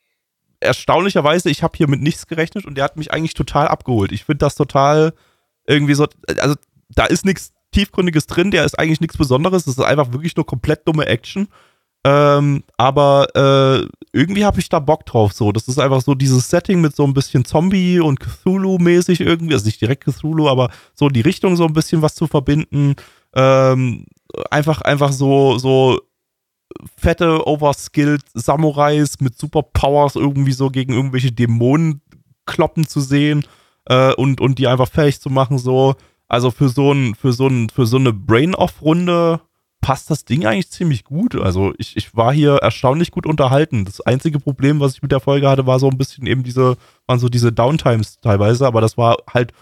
erstaunlicherweise, 0.61 1.51
ich 1.51 1.63
habe 1.63 1.77
hier 1.77 1.89
mit 1.89 2.01
nichts 2.01 2.27
gerechnet 2.27 2.65
und 2.65 2.77
der 2.77 2.85
hat 2.85 2.97
mich 2.97 3.13
eigentlich 3.13 3.35
total 3.35 3.69
abgeholt. 3.69 4.13
Ich 4.13 4.25
finde 4.25 4.39
das 4.39 4.55
total 4.55 5.13
irgendwie 5.67 5.95
so, 5.95 6.07
also 6.39 6.55
da 6.89 7.05
ist 7.05 7.25
nichts 7.25 7.53
Tiefgründiges 7.73 8.27
drin, 8.27 8.51
der 8.51 8.65
ist 8.65 8.79
eigentlich 8.79 9.01
nichts 9.01 9.17
Besonderes, 9.17 9.65
das 9.65 9.77
ist 9.77 9.85
einfach 9.85 10.13
wirklich 10.13 10.37
nur 10.37 10.47
komplett 10.47 10.87
dumme 10.87 11.07
Action. 11.07 11.49
Ähm, 12.05 12.65
aber 12.77 13.29
äh, 13.37 13.87
irgendwie 14.13 14.45
habe 14.45 14.59
ich 14.59 14.69
da 14.69 14.81
Bock 14.81 15.07
drauf. 15.07 15.33
So, 15.33 15.53
das 15.53 15.69
ist 15.69 15.79
einfach 15.79 16.03
so 16.03 16.15
dieses 16.15 16.51
Setting 16.51 16.81
mit 16.81 16.97
so 16.97 17.05
ein 17.05 17.15
bisschen 17.15 17.45
Zombie 17.45 18.01
und 18.01 18.19
Cthulhu-mäßig 18.19 19.21
irgendwie, 19.21 19.55
also 19.55 19.67
nicht 19.67 19.81
direkt 19.81 20.05
Cthulhu, 20.05 20.49
aber 20.49 20.71
so 20.95 21.09
die 21.09 21.21
Richtung 21.21 21.55
so 21.55 21.65
ein 21.65 21.75
bisschen 21.75 22.03
was 22.03 22.17
zu 22.17 22.27
verbinden. 22.27 22.97
Ähm, 23.35 24.07
einfach, 24.51 24.83
einfach 24.83 25.13
so, 25.13 25.59
so 25.59 26.01
fette, 26.97 27.47
overskilled 27.47 28.23
Samurais 28.35 29.21
mit 29.21 29.39
Superpowers 29.39 30.17
irgendwie 30.17 30.53
so 30.53 30.71
gegen 30.71 30.93
irgendwelche 30.93 31.33
Dämonen 31.33 32.01
kloppen 32.47 32.87
zu 32.87 33.01
sehen 33.01 33.45
äh, 33.87 34.15
und, 34.15 34.41
und 34.41 34.59
die 34.59 34.67
einfach 34.67 34.89
fähig 34.89 35.21
zu 35.21 35.31
machen, 35.31 35.59
so. 35.59 35.95
Also 36.29 36.51
für 36.51 36.69
so 36.69 36.93
ein, 36.93 37.15
für 37.15 37.33
so 37.33 37.47
ein, 37.47 37.69
für 37.69 37.87
so 37.87 37.99
eine 37.99 38.13
Brain-Off-Runde 38.13 39.41
passt 39.83 40.11
das 40.11 40.25
Ding 40.25 40.47
eigentlich 40.47 40.71
ziemlich 40.71 41.05
gut. 41.05 41.35
Also 41.35 41.75
ich, 41.77 41.97
ich 41.97 42.17
war 42.17 42.33
hier 42.33 42.55
erstaunlich 42.55 43.11
gut 43.11 43.27
unterhalten. 43.27 43.85
Das 43.85 44.01
einzige 44.01 44.39
Problem, 44.41 44.81
was 44.81 44.95
ich 44.95 45.03
mit 45.03 45.13
der 45.13 45.21
Folge 45.21 45.49
hatte, 45.49 45.67
war 45.67 45.79
so 45.79 45.91
ein 45.91 45.99
bisschen 45.99 46.27
eben 46.27 46.43
diese, 46.43 46.77
waren 47.07 47.19
so 47.19 47.29
diese 47.29 47.53
Downtimes 47.53 48.21
teilweise, 48.21 48.67
aber 48.67 48.81
das 48.81 48.97
war 48.97 49.19
halt 49.29 49.53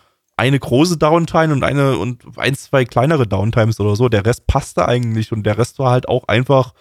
eine 0.41 0.59
große 0.59 0.97
Downtime 0.97 1.53
und 1.53 1.63
eine 1.63 1.99
und 1.99 2.25
ein, 2.37 2.55
zwei 2.55 2.87
kleinere 2.87 3.27
Downtimes 3.27 3.79
oder 3.79 3.95
so. 3.95 4.09
Der 4.09 4.25
Rest 4.25 4.47
passte 4.47 4.89
eigentlich 4.89 5.33
und 5.33 5.45
der 5.45 5.59
Rest 5.59 5.79
war 5.79 5.91
halt 5.91 6.09
auch 6.09 6.29
einfach 6.29 6.73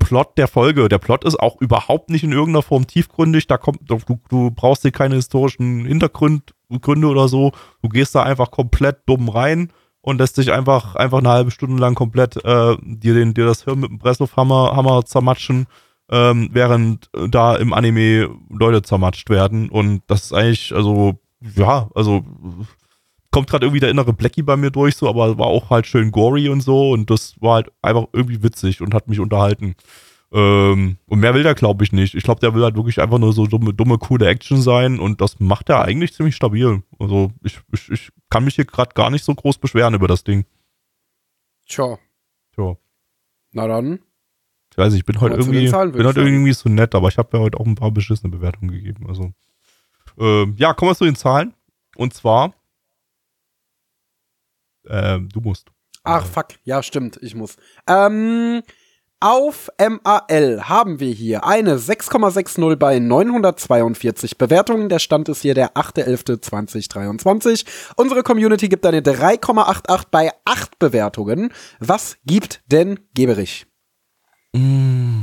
Plot 0.00 0.36
der 0.36 0.48
Folge. 0.48 0.88
Der 0.88 0.98
Plot 0.98 1.24
ist 1.24 1.38
auch 1.38 1.60
überhaupt 1.60 2.10
nicht 2.10 2.24
in 2.24 2.32
irgendeiner 2.32 2.62
Form 2.62 2.88
tiefgründig. 2.88 3.46
Da 3.46 3.58
kommt, 3.58 3.78
du, 3.88 4.00
du 4.28 4.50
brauchst 4.50 4.82
dir 4.82 4.90
keine 4.90 5.14
historischen 5.14 5.86
Hintergründe 5.86 7.06
oder 7.06 7.28
so. 7.28 7.52
Du 7.80 7.88
gehst 7.88 8.12
da 8.16 8.24
einfach 8.24 8.50
komplett 8.50 8.98
dumm 9.06 9.28
rein 9.28 9.72
und 10.00 10.18
lässt 10.18 10.36
dich 10.38 10.50
einfach, 10.52 10.96
einfach 10.96 11.18
eine 11.18 11.28
halbe 11.28 11.52
Stunde 11.52 11.80
lang 11.80 11.94
komplett 11.94 12.44
äh, 12.44 12.76
dir, 12.82 13.14
den, 13.14 13.34
dir 13.34 13.46
das 13.46 13.62
Hirn 13.62 13.78
mit 13.78 13.90
dem 13.90 14.00
Presslufthammer 14.00 14.74
Hammer 14.74 15.04
zermatschen, 15.04 15.66
ähm, 16.10 16.48
während 16.50 17.08
da 17.28 17.54
im 17.54 17.72
Anime 17.72 18.30
Leute 18.50 18.82
zermatscht 18.82 19.30
werden. 19.30 19.68
Und 19.68 20.02
das 20.08 20.24
ist 20.24 20.32
eigentlich, 20.32 20.74
also, 20.74 21.20
ja, 21.54 21.88
also 21.94 22.24
kommt 23.36 23.50
gerade 23.50 23.66
irgendwie 23.66 23.80
der 23.80 23.90
innere 23.90 24.14
Blackie 24.14 24.40
bei 24.40 24.56
mir 24.56 24.70
durch, 24.70 24.96
so, 24.96 25.06
aber 25.10 25.36
war 25.36 25.48
auch 25.48 25.68
halt 25.68 25.86
schön 25.86 26.10
gory 26.10 26.48
und 26.48 26.62
so 26.62 26.92
und 26.92 27.10
das 27.10 27.38
war 27.42 27.56
halt 27.56 27.70
einfach 27.82 28.06
irgendwie 28.14 28.42
witzig 28.42 28.80
und 28.80 28.94
hat 28.94 29.08
mich 29.08 29.20
unterhalten. 29.20 29.74
Ähm, 30.32 30.96
und 31.04 31.18
mehr 31.18 31.34
will 31.34 31.42
der, 31.42 31.54
glaube 31.54 31.84
ich, 31.84 31.92
nicht. 31.92 32.14
Ich 32.14 32.22
glaube, 32.22 32.40
der 32.40 32.54
will 32.54 32.62
halt 32.62 32.76
wirklich 32.76 32.98
einfach 32.98 33.18
nur 33.18 33.34
so 33.34 33.46
dumme, 33.46 33.74
dumme, 33.74 33.98
coole 33.98 34.26
Action 34.26 34.62
sein 34.62 34.98
und 34.98 35.20
das 35.20 35.38
macht 35.38 35.68
er 35.68 35.82
eigentlich 35.82 36.14
ziemlich 36.14 36.34
stabil. 36.34 36.82
Also 36.98 37.30
ich, 37.42 37.60
ich, 37.74 37.90
ich 37.90 38.10
kann 38.30 38.42
mich 38.42 38.54
hier 38.54 38.64
gerade 38.64 38.94
gar 38.94 39.10
nicht 39.10 39.22
so 39.22 39.34
groß 39.34 39.58
beschweren 39.58 39.92
über 39.92 40.08
das 40.08 40.24
Ding. 40.24 40.46
Tja. 41.68 41.98
Tja. 42.54 42.78
Na 43.52 43.66
dann. 43.66 43.98
Ich 44.70 44.78
weiß 44.78 44.94
nicht, 44.94 45.00
ich 45.00 45.06
bin 45.06 45.20
heute 45.20 45.36
irgendwie, 45.36 45.68
Zahlen, 45.68 45.92
bin 45.92 46.06
heute 46.06 46.22
irgendwie 46.22 46.54
so 46.54 46.70
nett, 46.70 46.94
aber 46.94 47.08
ich 47.08 47.18
habe 47.18 47.36
ja 47.36 47.42
heute 47.42 47.60
auch 47.60 47.66
ein 47.66 47.74
paar 47.74 47.90
beschissene 47.90 48.30
Bewertungen 48.30 48.70
gegeben. 48.70 49.06
Also, 49.06 49.34
ähm, 50.18 50.54
ja, 50.56 50.72
kommen 50.72 50.92
wir 50.92 50.96
zu 50.96 51.04
den 51.04 51.16
Zahlen. 51.16 51.52
Und 51.96 52.14
zwar 52.14 52.54
ähm, 54.88 55.28
du 55.32 55.40
musst. 55.40 55.68
Ach, 56.04 56.24
fuck. 56.24 56.48
Ja, 56.64 56.82
stimmt. 56.82 57.18
Ich 57.20 57.34
muss. 57.34 57.56
Ähm, 57.88 58.62
auf 59.18 59.70
MAL 59.78 60.68
haben 60.68 61.00
wir 61.00 61.10
hier 61.10 61.46
eine 61.46 61.78
6,60 61.78 62.76
bei 62.76 62.98
942 62.98 64.36
Bewertungen. 64.36 64.88
Der 64.88 64.98
Stand 64.98 65.28
ist 65.28 65.40
hier 65.40 65.54
der 65.54 65.74
8.11.2023. 65.74 67.64
Unsere 67.96 68.22
Community 68.22 68.68
gibt 68.68 68.84
eine 68.84 69.00
3,88 69.00 70.02
bei 70.10 70.30
8 70.44 70.78
Bewertungen. 70.78 71.50
Was 71.80 72.18
gibt 72.26 72.62
denn 72.66 73.00
Geberich? 73.14 73.66
Mm. 74.52 75.22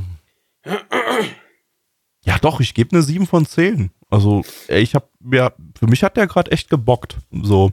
Ja, 2.26 2.40
doch, 2.40 2.60
ich 2.60 2.73
gebe 2.73 2.95
eine 2.95 3.03
7 3.03 3.27
von 3.27 3.45
10. 3.45 3.91
Also, 4.10 4.44
ich 4.68 4.95
habe 4.95 5.07
ja, 5.31 5.52
für 5.77 5.88
mich 5.88 6.03
hat 6.03 6.18
der 6.18 6.27
gerade 6.27 6.52
echt 6.52 6.69
gebockt. 6.69 7.18
So. 7.31 7.72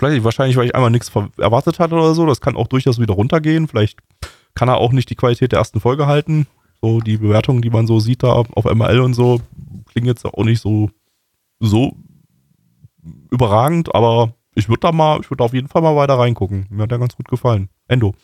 Vielleicht, 0.00 0.24
wahrscheinlich, 0.24 0.56
weil 0.56 0.64
ich 0.64 0.74
einmal 0.74 0.90
nichts 0.90 1.12
erwartet 1.36 1.78
hatte 1.78 1.94
oder 1.94 2.14
so. 2.14 2.24
Das 2.24 2.40
kann 2.40 2.56
auch 2.56 2.68
durchaus 2.68 2.98
wieder 2.98 3.12
runtergehen. 3.12 3.68
Vielleicht 3.68 3.98
kann 4.54 4.70
er 4.70 4.78
auch 4.78 4.92
nicht 4.92 5.10
die 5.10 5.14
Qualität 5.14 5.52
der 5.52 5.58
ersten 5.58 5.78
Folge 5.78 6.06
halten. 6.06 6.46
So 6.80 7.00
die 7.00 7.18
Bewertungen, 7.18 7.60
die 7.60 7.68
man 7.68 7.86
so 7.86 8.00
sieht 8.00 8.22
da 8.22 8.32
auf 8.32 8.64
ML 8.64 9.00
und 9.00 9.12
so, 9.12 9.42
klingen 9.92 10.06
jetzt 10.06 10.24
auch 10.24 10.42
nicht 10.44 10.62
so, 10.62 10.88
so 11.58 11.98
überragend, 13.30 13.94
aber 13.94 14.32
ich 14.54 14.70
würde 14.70 14.80
da 14.80 14.92
mal, 14.92 15.20
ich 15.20 15.30
würde 15.30 15.44
auf 15.44 15.52
jeden 15.52 15.68
Fall 15.68 15.82
mal 15.82 15.94
weiter 15.94 16.18
reingucken. 16.18 16.66
Mir 16.70 16.84
hat 16.84 16.90
der 16.90 16.98
ganz 16.98 17.14
gut 17.14 17.28
gefallen. 17.28 17.68
Endo. 17.86 18.14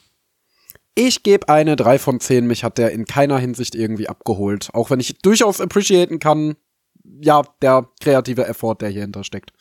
Ich 0.95 1.23
gebe 1.23 1.51
eine 1.51 1.77
3 1.77 1.99
von 1.99 2.21
10. 2.21 2.47
Mich 2.47 2.65
hat 2.65 2.79
der 2.79 2.93
in 2.93 3.05
keiner 3.05 3.39
Hinsicht 3.39 3.75
irgendwie 3.75 4.09
abgeholt. 4.09 4.71
Auch 4.73 4.89
wenn 4.89 5.01
ich 5.01 5.19
durchaus 5.19 5.61
appreciaten 5.61 6.21
kann, 6.21 6.57
ja, 7.21 7.43
der 7.61 7.87
kreative 8.01 8.47
Effort, 8.47 8.77
der 8.81 8.89
hier 8.89 9.03
hintersteckt. 9.03 9.53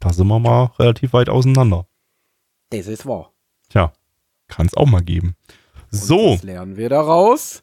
Da 0.00 0.12
sind 0.12 0.26
wir 0.28 0.38
mal 0.38 0.72
relativ 0.78 1.12
weit 1.12 1.28
auseinander. 1.28 1.86
Das 2.70 2.86
ist 2.86 3.06
wahr. 3.06 3.32
Tja, 3.68 3.92
kann 4.46 4.66
es 4.66 4.74
auch 4.74 4.86
mal 4.86 5.02
geben. 5.02 5.34
So. 5.90 6.34
Was 6.34 6.42
lernen 6.42 6.76
wir 6.76 6.88
daraus? 6.88 7.62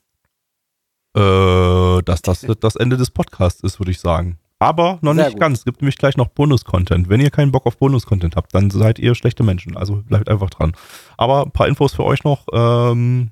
Äh, 1.15 2.01
dass 2.03 2.21
das 2.21 2.41
das 2.59 2.75
Ende 2.75 2.97
des 2.97 3.11
Podcasts 3.11 3.61
ist, 3.63 3.79
würde 3.79 3.91
ich 3.91 3.99
sagen. 3.99 4.39
Aber 4.59 4.99
noch 5.01 5.13
Sehr 5.13 5.25
nicht 5.25 5.33
gut. 5.33 5.41
ganz. 5.41 5.59
Es 5.59 5.65
gibt 5.65 5.81
nämlich 5.81 5.97
gleich 5.97 6.17
noch 6.17 6.27
Bonus-Content. 6.27 7.09
Wenn 7.09 7.19
ihr 7.21 7.29
keinen 7.29 7.51
Bock 7.51 7.65
auf 7.65 7.77
Bonus-Content 7.77 8.35
habt, 8.35 8.53
dann 8.55 8.69
seid 8.69 8.99
ihr 8.99 9.13
schlechte 9.15 9.43
Menschen. 9.43 9.75
Also 9.77 10.01
bleibt 10.03 10.29
einfach 10.29 10.49
dran. 10.49 10.73
Aber 11.17 11.43
ein 11.43 11.51
paar 11.51 11.67
Infos 11.67 11.93
für 11.93 12.03
euch 12.03 12.23
noch. 12.23 12.47
Ähm, 12.53 13.31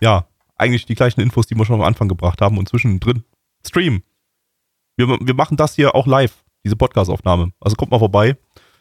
ja, 0.00 0.26
eigentlich 0.56 0.86
die 0.86 0.94
gleichen 0.94 1.20
Infos, 1.20 1.46
die 1.46 1.54
wir 1.56 1.64
schon 1.64 1.76
am 1.76 1.86
Anfang 1.86 2.08
gebracht 2.08 2.40
haben 2.40 2.58
und 2.58 2.68
zwischendrin. 2.68 3.24
Stream. 3.66 4.02
Wir, 4.96 5.08
wir 5.08 5.34
machen 5.34 5.56
das 5.56 5.74
hier 5.74 5.94
auch 5.94 6.06
live, 6.06 6.43
diese 6.64 6.76
Podcast-Aufnahme. 6.76 7.52
Also 7.60 7.76
kommt 7.76 7.90
mal 7.90 7.98
vorbei. 7.98 8.36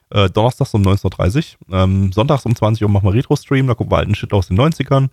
Äh, 0.10 0.30
Donnerstags 0.30 0.74
um 0.74 0.84
19.30 0.84 1.56
Uhr. 1.68 1.78
Ähm, 1.78 2.12
Sonntags 2.12 2.46
um 2.46 2.56
20 2.56 2.84
Uhr 2.84 2.90
machen 2.90 3.06
wir 3.06 3.14
Retro-Stream. 3.14 3.68
Da 3.68 3.74
gucken 3.74 3.92
wir 3.92 3.98
alten 3.98 4.16
Shit 4.16 4.34
aus 4.34 4.48
den 4.48 4.60
90ern. 4.60 5.10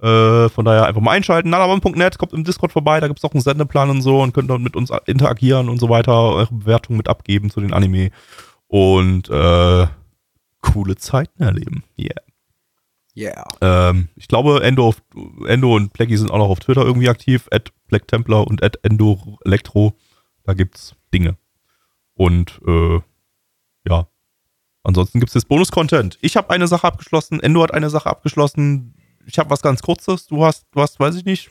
Äh, 0.00 0.50
von 0.50 0.64
daher 0.64 0.86
einfach 0.86 1.00
mal 1.00 1.12
einschalten. 1.12 1.50
Nanaban.net, 1.50 2.18
kommt 2.18 2.34
im 2.34 2.44
Discord 2.44 2.70
vorbei, 2.70 3.00
da 3.00 3.08
gibt 3.08 3.18
es 3.18 3.24
auch 3.24 3.32
einen 3.32 3.40
Sendeplan 3.40 3.88
und 3.88 4.02
so 4.02 4.20
und 4.22 4.34
könnt 4.34 4.50
dort 4.50 4.60
mit 4.60 4.76
uns 4.76 4.90
interagieren 5.06 5.70
und 5.70 5.78
so 5.78 5.88
weiter, 5.88 6.12
eure 6.12 6.52
Bewertungen 6.52 6.98
mit 6.98 7.08
abgeben 7.08 7.50
zu 7.50 7.60
den 7.60 7.72
Anime 7.72 8.10
und 8.66 9.30
äh, 9.30 9.86
coole 10.60 10.96
Zeiten 10.96 11.42
erleben. 11.42 11.82
Yeah. 11.98 12.20
Yeah. 13.16 13.48
Ähm, 13.62 14.08
ich 14.16 14.28
glaube, 14.28 14.62
Endo, 14.62 14.86
auf, 14.86 15.02
Endo 15.46 15.74
und 15.74 15.94
Blackie 15.94 16.18
sind 16.18 16.30
auch 16.30 16.38
noch 16.38 16.50
auf 16.50 16.60
Twitter 16.60 16.84
irgendwie 16.84 17.08
aktiv, 17.08 17.48
at 17.50 17.72
Black 17.88 18.06
Templar 18.06 18.46
und 18.46 18.62
at 18.62 18.78
Endo 18.82 19.38
Elektro. 19.46 19.94
Da 20.44 20.52
gibt's 20.52 20.94
Dinge. 21.14 21.38
Und 22.16 22.60
äh, 22.66 23.00
ja. 23.86 24.08
Ansonsten 24.82 25.20
gibt's 25.20 25.34
jetzt 25.34 25.48
Bonus-Content. 25.48 26.18
Ich 26.20 26.36
habe 26.36 26.50
eine 26.50 26.68
Sache 26.68 26.86
abgeschlossen, 26.86 27.40
Endo 27.40 27.62
hat 27.62 27.74
eine 27.74 27.90
Sache 27.90 28.08
abgeschlossen. 28.08 28.94
Ich 29.26 29.38
habe 29.38 29.50
was 29.50 29.62
ganz 29.62 29.82
Kurzes. 29.82 30.26
Du 30.26 30.44
hast, 30.44 30.66
du 30.72 30.80
hast, 30.80 31.00
weiß 31.00 31.16
ich 31.16 31.24
nicht. 31.24 31.50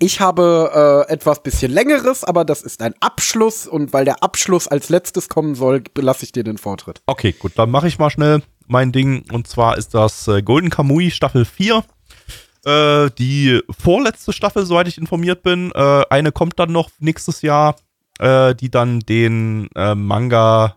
Ich 0.00 0.20
habe 0.20 1.06
äh, 1.08 1.12
etwas 1.12 1.42
bisschen 1.42 1.70
längeres, 1.70 2.24
aber 2.24 2.44
das 2.44 2.62
ist 2.62 2.82
ein 2.82 2.94
Abschluss 2.98 3.68
und 3.68 3.92
weil 3.92 4.04
der 4.04 4.24
Abschluss 4.24 4.66
als 4.66 4.88
letztes 4.88 5.28
kommen 5.28 5.54
soll, 5.54 5.80
belasse 5.80 6.24
ich 6.24 6.32
dir 6.32 6.42
den 6.42 6.58
Vortritt. 6.58 7.02
Okay, 7.06 7.32
gut, 7.32 7.52
dann 7.56 7.70
mache 7.70 7.86
ich 7.86 8.00
mal 8.00 8.10
schnell 8.10 8.42
mein 8.66 8.90
Ding. 8.90 9.24
Und 9.30 9.46
zwar 9.46 9.78
ist 9.78 9.94
das 9.94 10.26
äh, 10.26 10.42
Golden 10.42 10.70
Kamui 10.70 11.10
Staffel 11.10 11.44
4. 11.44 11.84
Äh, 12.64 13.10
die 13.18 13.60
vorletzte 13.78 14.32
Staffel, 14.32 14.66
soweit 14.66 14.88
ich 14.88 14.98
informiert 14.98 15.42
bin. 15.42 15.70
Äh, 15.72 16.02
eine 16.10 16.32
kommt 16.32 16.58
dann 16.58 16.72
noch 16.72 16.90
nächstes 16.98 17.42
Jahr, 17.42 17.76
äh, 18.18 18.54
die 18.54 18.70
dann 18.70 19.00
den 19.00 19.68
äh, 19.74 19.94
Manga. 19.94 20.76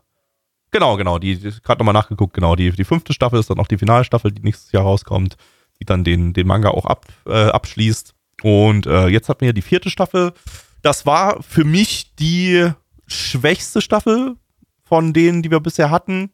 Genau, 0.71 0.97
genau, 0.97 1.19
die, 1.19 1.37
die 1.37 1.51
gerade 1.61 1.79
nochmal 1.79 1.93
nachgeguckt, 1.93 2.33
genau. 2.33 2.55
Die, 2.55 2.71
die 2.71 2.83
fünfte 2.83 3.13
Staffel 3.13 3.39
ist 3.39 3.49
dann 3.49 3.59
auch 3.59 3.67
die 3.67 3.77
Finalstaffel, 3.77 4.31
die 4.31 4.43
nächstes 4.43 4.71
Jahr 4.71 4.83
rauskommt, 4.83 5.37
die 5.79 5.85
dann 5.85 6.03
den, 6.03 6.33
den 6.33 6.47
Manga 6.47 6.69
auch 6.69 6.85
ab, 6.85 7.05
äh, 7.25 7.49
abschließt. 7.49 8.13
Und 8.43 8.85
äh, 8.85 9.07
jetzt 9.07 9.29
hatten 9.29 9.45
wir 9.45 9.53
die 9.53 9.61
vierte 9.61 9.89
Staffel. 9.89 10.33
Das 10.81 11.05
war 11.05 11.41
für 11.41 11.63
mich 11.63 12.15
die 12.15 12.69
schwächste 13.07 13.81
Staffel 13.81 14.35
von 14.83 15.13
denen, 15.13 15.41
die 15.41 15.51
wir 15.51 15.59
bisher 15.59 15.89
hatten. 15.89 16.31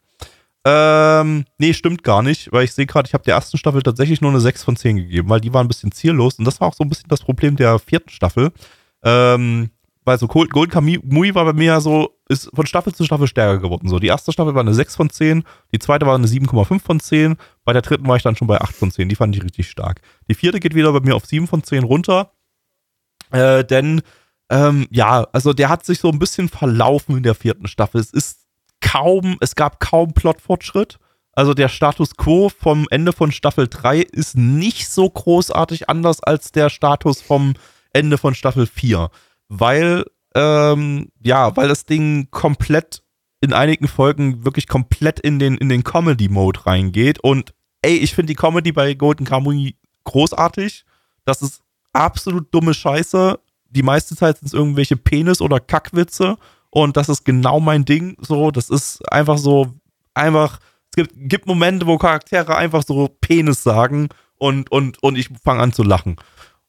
Ähm, 0.65 1.45
nee, 1.57 1.73
stimmt 1.73 2.03
gar 2.03 2.21
nicht, 2.21 2.51
weil 2.53 2.63
ich 2.63 2.73
sehe 2.73 2.85
gerade, 2.85 3.07
ich 3.07 3.13
habe 3.13 3.25
der 3.25 3.35
ersten 3.35 3.57
Staffel 3.57 3.81
tatsächlich 3.81 4.21
nur 4.21 4.31
eine 4.31 4.39
6 4.39 4.63
von 4.63 4.77
10 4.77 4.95
gegeben, 4.95 5.29
weil 5.29 5.41
die 5.41 5.53
war 5.53 5.61
ein 5.61 5.67
bisschen 5.67 5.91
ziellos 5.91 6.39
und 6.39 6.45
das 6.45 6.61
war 6.61 6.69
auch 6.69 6.73
so 6.73 6.85
ein 6.85 6.89
bisschen 6.89 7.09
das 7.09 7.21
Problem 7.21 7.57
der 7.57 7.79
vierten 7.79 8.09
Staffel. 8.09 8.51
Ähm, 9.03 9.71
weil 10.05 10.17
so 10.17 10.27
Gold, 10.27 10.51
Gold 10.51 10.71
Kamui 10.71 11.35
war 11.35 11.45
bei 11.45 11.53
mir 11.53 11.65
ja 11.65 11.81
so, 11.81 12.17
ist 12.27 12.49
von 12.53 12.65
Staffel 12.65 12.93
zu 12.93 13.05
Staffel 13.05 13.27
stärker 13.27 13.59
geworden. 13.59 13.87
So, 13.87 13.99
die 13.99 14.07
erste 14.07 14.31
Staffel 14.31 14.53
war 14.53 14.61
eine 14.61 14.73
6 14.73 14.95
von 14.95 15.09
10, 15.09 15.43
die 15.73 15.79
zweite 15.79 16.05
war 16.05 16.15
eine 16.15 16.27
7,5 16.27 16.81
von 16.81 16.99
10, 16.99 17.37
bei 17.63 17.73
der 17.73 17.81
dritten 17.81 18.07
war 18.07 18.17
ich 18.17 18.23
dann 18.23 18.35
schon 18.35 18.47
bei 18.47 18.59
8 18.59 18.75
von 18.75 18.91
10, 18.91 19.09
die 19.09 19.15
fand 19.15 19.35
ich 19.35 19.43
richtig 19.43 19.69
stark. 19.69 20.01
Die 20.29 20.35
vierte 20.35 20.59
geht 20.59 20.75
wieder 20.75 20.91
bei 20.91 20.99
mir 20.99 21.15
auf 21.15 21.25
7 21.25 21.47
von 21.47 21.63
10 21.63 21.83
runter, 21.83 22.31
äh, 23.31 23.63
denn, 23.63 24.01
ähm, 24.49 24.87
ja, 24.91 25.27
also 25.31 25.53
der 25.53 25.69
hat 25.69 25.85
sich 25.85 25.99
so 25.99 26.09
ein 26.09 26.19
bisschen 26.19 26.49
verlaufen 26.49 27.17
in 27.17 27.23
der 27.23 27.35
vierten 27.35 27.67
Staffel. 27.67 27.99
Es 27.99 28.11
ist 28.11 28.43
kaum, 28.79 29.37
es 29.39 29.55
gab 29.55 29.79
kaum 29.79 30.13
Plotfortschritt. 30.13 30.99
Also 31.35 31.55
der 31.55 31.67
Status 31.67 32.15
quo 32.15 32.49
vom 32.49 32.85
Ende 32.91 33.11
von 33.11 33.31
Staffel 33.31 33.67
3 33.67 34.01
ist 34.01 34.37
nicht 34.37 34.87
so 34.87 35.09
großartig 35.09 35.89
anders 35.89 36.21
als 36.21 36.51
der 36.51 36.69
Status 36.69 37.21
vom 37.21 37.55
Ende 37.91 38.19
von 38.19 38.35
Staffel 38.35 38.67
4. 38.67 39.09
Weil, 39.49 40.05
ähm, 40.35 41.09
ja, 41.21 41.55
weil 41.55 41.67
das 41.67 41.85
Ding 41.85 42.27
komplett 42.31 43.03
in 43.41 43.53
einigen 43.53 43.87
Folgen 43.87 44.45
wirklich 44.45 44.67
komplett 44.67 45.19
in 45.19 45.37
den, 45.37 45.57
in 45.57 45.67
den 45.67 45.83
Comedy-Mode 45.83 46.65
reingeht. 46.65 47.19
Und 47.19 47.53
ey, 47.81 47.97
ich 47.97 48.15
finde 48.15 48.31
die 48.31 48.35
Comedy 48.35 48.71
bei 48.71 48.93
Golden 48.93 49.25
Kamui 49.25 49.75
großartig. 50.05 50.85
Das 51.25 51.41
ist 51.41 51.61
absolut 51.91 52.53
dumme 52.53 52.73
Scheiße. 52.73 53.39
Die 53.69 53.83
meiste 53.83 54.15
Zeit 54.15 54.37
sind 54.37 54.47
es 54.47 54.53
irgendwelche 54.53 54.95
Penis- 54.95 55.41
oder 55.41 55.59
Kackwitze. 55.59 56.37
Und 56.69 56.97
das 56.97 57.09
ist 57.09 57.25
genau 57.25 57.59
mein 57.59 57.85
Ding. 57.85 58.15
So, 58.19 58.49
das 58.49 58.69
ist 58.69 59.01
einfach 59.11 59.37
so, 59.37 59.73
einfach, 60.13 60.59
es 60.91 60.95
gibt, 60.95 61.11
gibt 61.15 61.45
Momente, 61.45 61.85
wo 61.85 61.97
Charaktere 61.97 62.55
einfach 62.55 62.83
so 62.87 63.09
Penis 63.19 63.61
sagen 63.61 64.09
und, 64.37 64.71
und, 64.71 65.01
und 65.03 65.17
ich 65.17 65.29
fange 65.43 65.61
an 65.61 65.73
zu 65.73 65.83
lachen. 65.83 66.15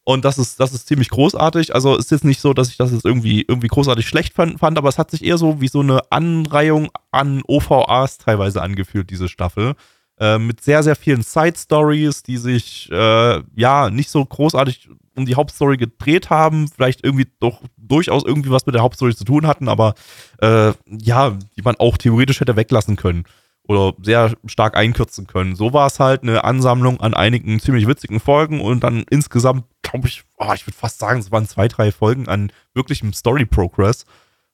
Und 0.05 0.25
das 0.25 0.37
ist, 0.39 0.61
das 0.61 0.73
ist 0.73 0.87
ziemlich 0.87 1.09
großartig. 1.09 1.75
Also 1.75 1.97
ist 1.97 2.11
jetzt 2.11 2.25
nicht 2.25 2.41
so, 2.41 2.53
dass 2.53 2.69
ich 2.69 2.77
das 2.77 2.93
jetzt 2.93 3.07
irgendwie, 3.07 3.43
irgendwie 3.49 3.69
großartig 3.69 4.07
schlecht 4.07 4.35
fand, 4.35 4.61
fand, 4.61 4.77
aber 4.77 4.89
es 4.89 4.99
hat 4.99 5.11
sich 5.11 5.25
eher 5.25 5.39
so 5.39 5.61
wie 5.61 5.69
so 5.69 5.81
eine 5.81 6.01
Anreihung 6.11 6.91
an 7.11 7.43
OVAs 7.47 8.19
teilweise 8.19 8.61
angefühlt, 8.61 9.09
diese 9.11 9.29
Staffel. 9.29 9.75
Äh, 10.21 10.39
mit 10.39 10.63
sehr, 10.63 10.83
sehr 10.83 10.95
vielen 10.95 11.23
Side-Stories, 11.23 12.23
die 12.23 12.37
sich 12.37 12.89
äh, 12.93 13.43
ja 13.57 13.91
nicht 13.91 14.11
so 14.11 14.25
großartig 14.25 14.89
um 15.17 15.27
die 15.27 15.35
Hauptstory 15.35 15.77
gedreht 15.77 16.31
haben, 16.31 16.69
vielleicht 16.69 17.05
irgendwie 17.05 17.27
doch 17.41 17.63
durchaus 17.77 18.25
irgendwie 18.25 18.51
was 18.51 18.67
mit 18.67 18.75
der 18.75 18.83
Hauptstory 18.83 19.15
zu 19.15 19.25
tun 19.25 19.47
hatten, 19.47 19.69
aber 19.69 19.95
äh, 20.41 20.73
ja, 20.87 21.37
die 21.57 21.63
man 21.63 21.77
auch 21.77 21.97
theoretisch 21.97 22.41
hätte 22.41 22.57
weglassen 22.57 22.97
können 22.97 23.25
oder 23.67 23.95
sehr 24.03 24.35
stark 24.47 24.77
einkürzen 24.77 25.27
können. 25.27 25.57
So 25.57 25.73
war 25.73 25.87
es 25.87 25.99
halt 25.99 26.23
eine 26.23 26.45
Ansammlung 26.45 27.01
an 27.01 27.15
einigen 27.15 27.59
ziemlich 27.61 27.87
witzigen 27.87 28.21
Folgen 28.21 28.61
und 28.61 28.85
dann 28.85 29.05
insgesamt, 29.11 29.65
glaube 29.85 30.09
ich, 30.09 30.25
oh, 30.39 30.53
ich 30.55 30.67
würde 30.67 30.77
fast 30.77 30.99
sagen, 30.99 31.21
es 31.21 31.31
waren 31.31 31.47
zwei, 31.47 31.69
drei 31.69 31.93
Folgen 31.93 32.29
an 32.29 32.51
wirklichem 32.75 33.13
Story-Progress. 33.13 34.05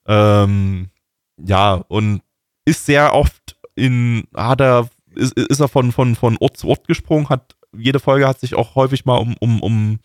Ähm, 0.06 0.90
ja, 1.38 1.74
und 1.88 2.22
ist 2.64 2.84
sehr 2.84 3.14
oft 3.14 3.56
in, 3.74 4.24
hat 4.34 4.60
er, 4.60 4.90
ist, 5.14 5.32
ist 5.32 5.60
er 5.60 5.68
von, 5.68 5.92
von, 5.92 6.14
von 6.14 6.36
Ort 6.38 6.56
zu 6.56 6.68
Ort 6.68 6.86
gesprungen, 6.86 7.28
hat, 7.28 7.56
jede 7.76 8.00
Folge 8.00 8.28
hat 8.28 8.40
sich 8.40 8.54
auch 8.54 8.74
häufig 8.74 9.04
mal 9.04 9.16
um, 9.16 9.36
um, 9.40 9.62
um 9.62 9.98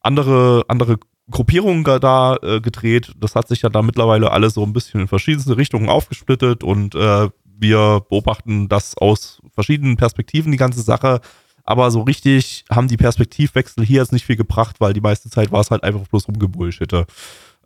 andere, 0.00 0.64
andere 0.68 0.98
Gruppierungen 1.30 1.84
da 1.84 2.36
äh, 2.36 2.60
gedreht. 2.60 3.12
Das 3.18 3.34
hat 3.34 3.48
sich 3.48 3.62
ja 3.62 3.68
da 3.68 3.82
mittlerweile 3.82 4.30
alles 4.30 4.54
so 4.54 4.62
ein 4.62 4.72
bisschen 4.72 5.00
in 5.00 5.08
verschiedenste 5.08 5.56
Richtungen 5.56 5.90
aufgesplittet 5.90 6.64
und 6.64 6.94
äh, 6.94 7.28
wir 7.44 8.06
beobachten 8.08 8.68
das 8.68 8.96
aus 8.96 9.42
verschiedenen 9.52 9.96
Perspektiven, 9.96 10.52
die 10.52 10.58
ganze 10.58 10.80
Sache. 10.80 11.20
Aber 11.68 11.90
so 11.90 12.00
richtig 12.00 12.64
haben 12.70 12.88
die 12.88 12.96
Perspektivwechsel 12.96 13.84
hier 13.84 14.00
jetzt 14.00 14.10
nicht 14.10 14.24
viel 14.24 14.36
gebracht, 14.36 14.76
weil 14.80 14.94
die 14.94 15.02
meiste 15.02 15.28
Zeit 15.28 15.52
war 15.52 15.60
es 15.60 15.70
halt 15.70 15.84
einfach 15.84 16.08
bloß 16.08 16.26
rumgebullshitte. 16.26 17.04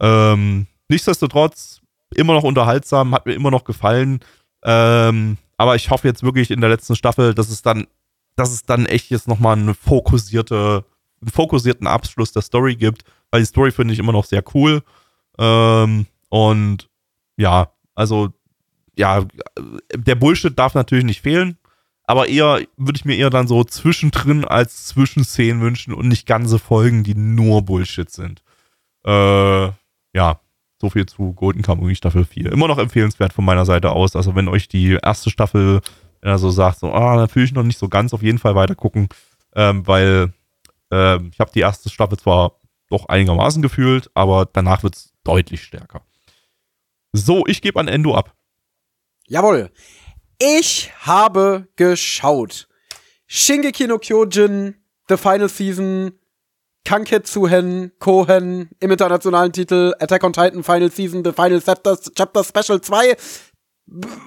Ähm, 0.00 0.66
nichtsdestotrotz, 0.88 1.80
immer 2.12 2.32
noch 2.32 2.42
unterhaltsam, 2.42 3.14
hat 3.14 3.26
mir 3.26 3.34
immer 3.34 3.52
noch 3.52 3.62
gefallen. 3.62 4.18
Ähm, 4.64 5.38
aber 5.56 5.76
ich 5.76 5.88
hoffe 5.90 6.08
jetzt 6.08 6.24
wirklich 6.24 6.50
in 6.50 6.60
der 6.60 6.70
letzten 6.70 6.96
Staffel, 6.96 7.32
dass 7.32 7.48
es 7.48 7.62
dann, 7.62 7.86
dass 8.34 8.50
es 8.50 8.64
dann 8.64 8.86
echt 8.86 9.08
jetzt 9.10 9.28
nochmal 9.28 9.56
eine 9.56 9.72
fokussierte, 9.72 10.84
einen 11.20 11.30
fokussierten 11.30 11.86
Abschluss 11.86 12.32
der 12.32 12.42
Story 12.42 12.74
gibt, 12.74 13.04
weil 13.30 13.42
die 13.42 13.46
Story 13.46 13.70
finde 13.70 13.94
ich 13.94 14.00
immer 14.00 14.10
noch 14.10 14.24
sehr 14.24 14.42
cool. 14.52 14.82
Ähm, 15.38 16.06
und 16.28 16.88
ja, 17.36 17.70
also 17.94 18.30
ja, 18.98 19.24
der 19.94 20.16
Bullshit 20.16 20.58
darf 20.58 20.74
natürlich 20.74 21.04
nicht 21.04 21.20
fehlen, 21.20 21.56
aber 22.04 22.28
eher 22.28 22.60
würde 22.76 22.96
ich 22.96 23.04
mir 23.04 23.16
eher 23.16 23.30
dann 23.30 23.46
so 23.46 23.64
zwischendrin 23.64 24.44
als 24.44 24.86
Zwischenszenen 24.86 25.62
wünschen 25.62 25.94
und 25.94 26.08
nicht 26.08 26.26
ganze 26.26 26.58
Folgen, 26.58 27.04
die 27.04 27.14
nur 27.14 27.62
Bullshit 27.62 28.10
sind. 28.10 28.42
Äh, 29.04 29.66
ja, 30.14 30.40
so 30.80 30.90
viel 30.90 31.06
zu 31.06 31.32
Golden 31.32 31.62
Kamuy 31.62 31.94
Staffel 31.94 32.24
4. 32.24 32.52
Immer 32.52 32.68
noch 32.68 32.78
empfehlenswert 32.78 33.32
von 33.32 33.44
meiner 33.44 33.64
Seite 33.64 33.90
aus. 33.90 34.16
Also 34.16 34.34
wenn 34.34 34.48
euch 34.48 34.68
die 34.68 34.98
erste 35.02 35.30
Staffel 35.30 35.80
so 36.22 36.50
sagt, 36.50 36.78
so, 36.78 36.92
ah, 36.92 37.16
da 37.16 37.26
fühle 37.26 37.46
ich 37.46 37.52
noch 37.52 37.64
nicht 37.64 37.78
so 37.78 37.88
ganz, 37.88 38.14
auf 38.14 38.22
jeden 38.22 38.38
Fall 38.38 38.54
weiter 38.54 38.74
gucken, 38.74 39.08
ähm, 39.54 39.86
weil 39.86 40.32
ähm, 40.90 41.30
ich 41.32 41.40
habe 41.40 41.50
die 41.52 41.60
erste 41.60 41.90
Staffel 41.90 42.18
zwar 42.18 42.60
doch 42.88 43.06
einigermaßen 43.08 43.62
gefühlt, 43.62 44.10
aber 44.14 44.46
danach 44.46 44.82
wird 44.82 44.94
es 44.94 45.12
deutlich 45.24 45.62
stärker. 45.62 46.02
So, 47.12 47.46
ich 47.46 47.60
gebe 47.60 47.80
an 47.80 47.88
Endo 47.88 48.14
ab. 48.14 48.34
Jawohl. 49.26 49.70
Ich 50.44 50.90
habe 50.98 51.68
geschaut. 51.76 52.66
Shingeki 53.28 53.86
no 53.86 53.98
Kyojin, 53.98 54.74
The 55.06 55.16
Final 55.16 55.48
Season, 55.48 56.18
Kanketsuhen, 56.84 57.92
Kohen 58.00 58.68
im 58.80 58.90
internationalen 58.90 59.52
Titel, 59.52 59.94
Attack 60.00 60.24
on 60.24 60.32
Titan 60.32 60.64
Final 60.64 60.90
Season, 60.90 61.22
The 61.22 61.32
Final 61.32 61.60
Chapter, 61.60 61.96
Chapter 62.16 62.42
Special 62.42 62.80
2, 62.80 63.14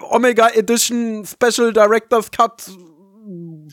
Omega 0.09 0.47
Edition, 0.55 1.25
Special 1.25 1.73
Director's 1.73 2.31
Cut, 2.31 2.65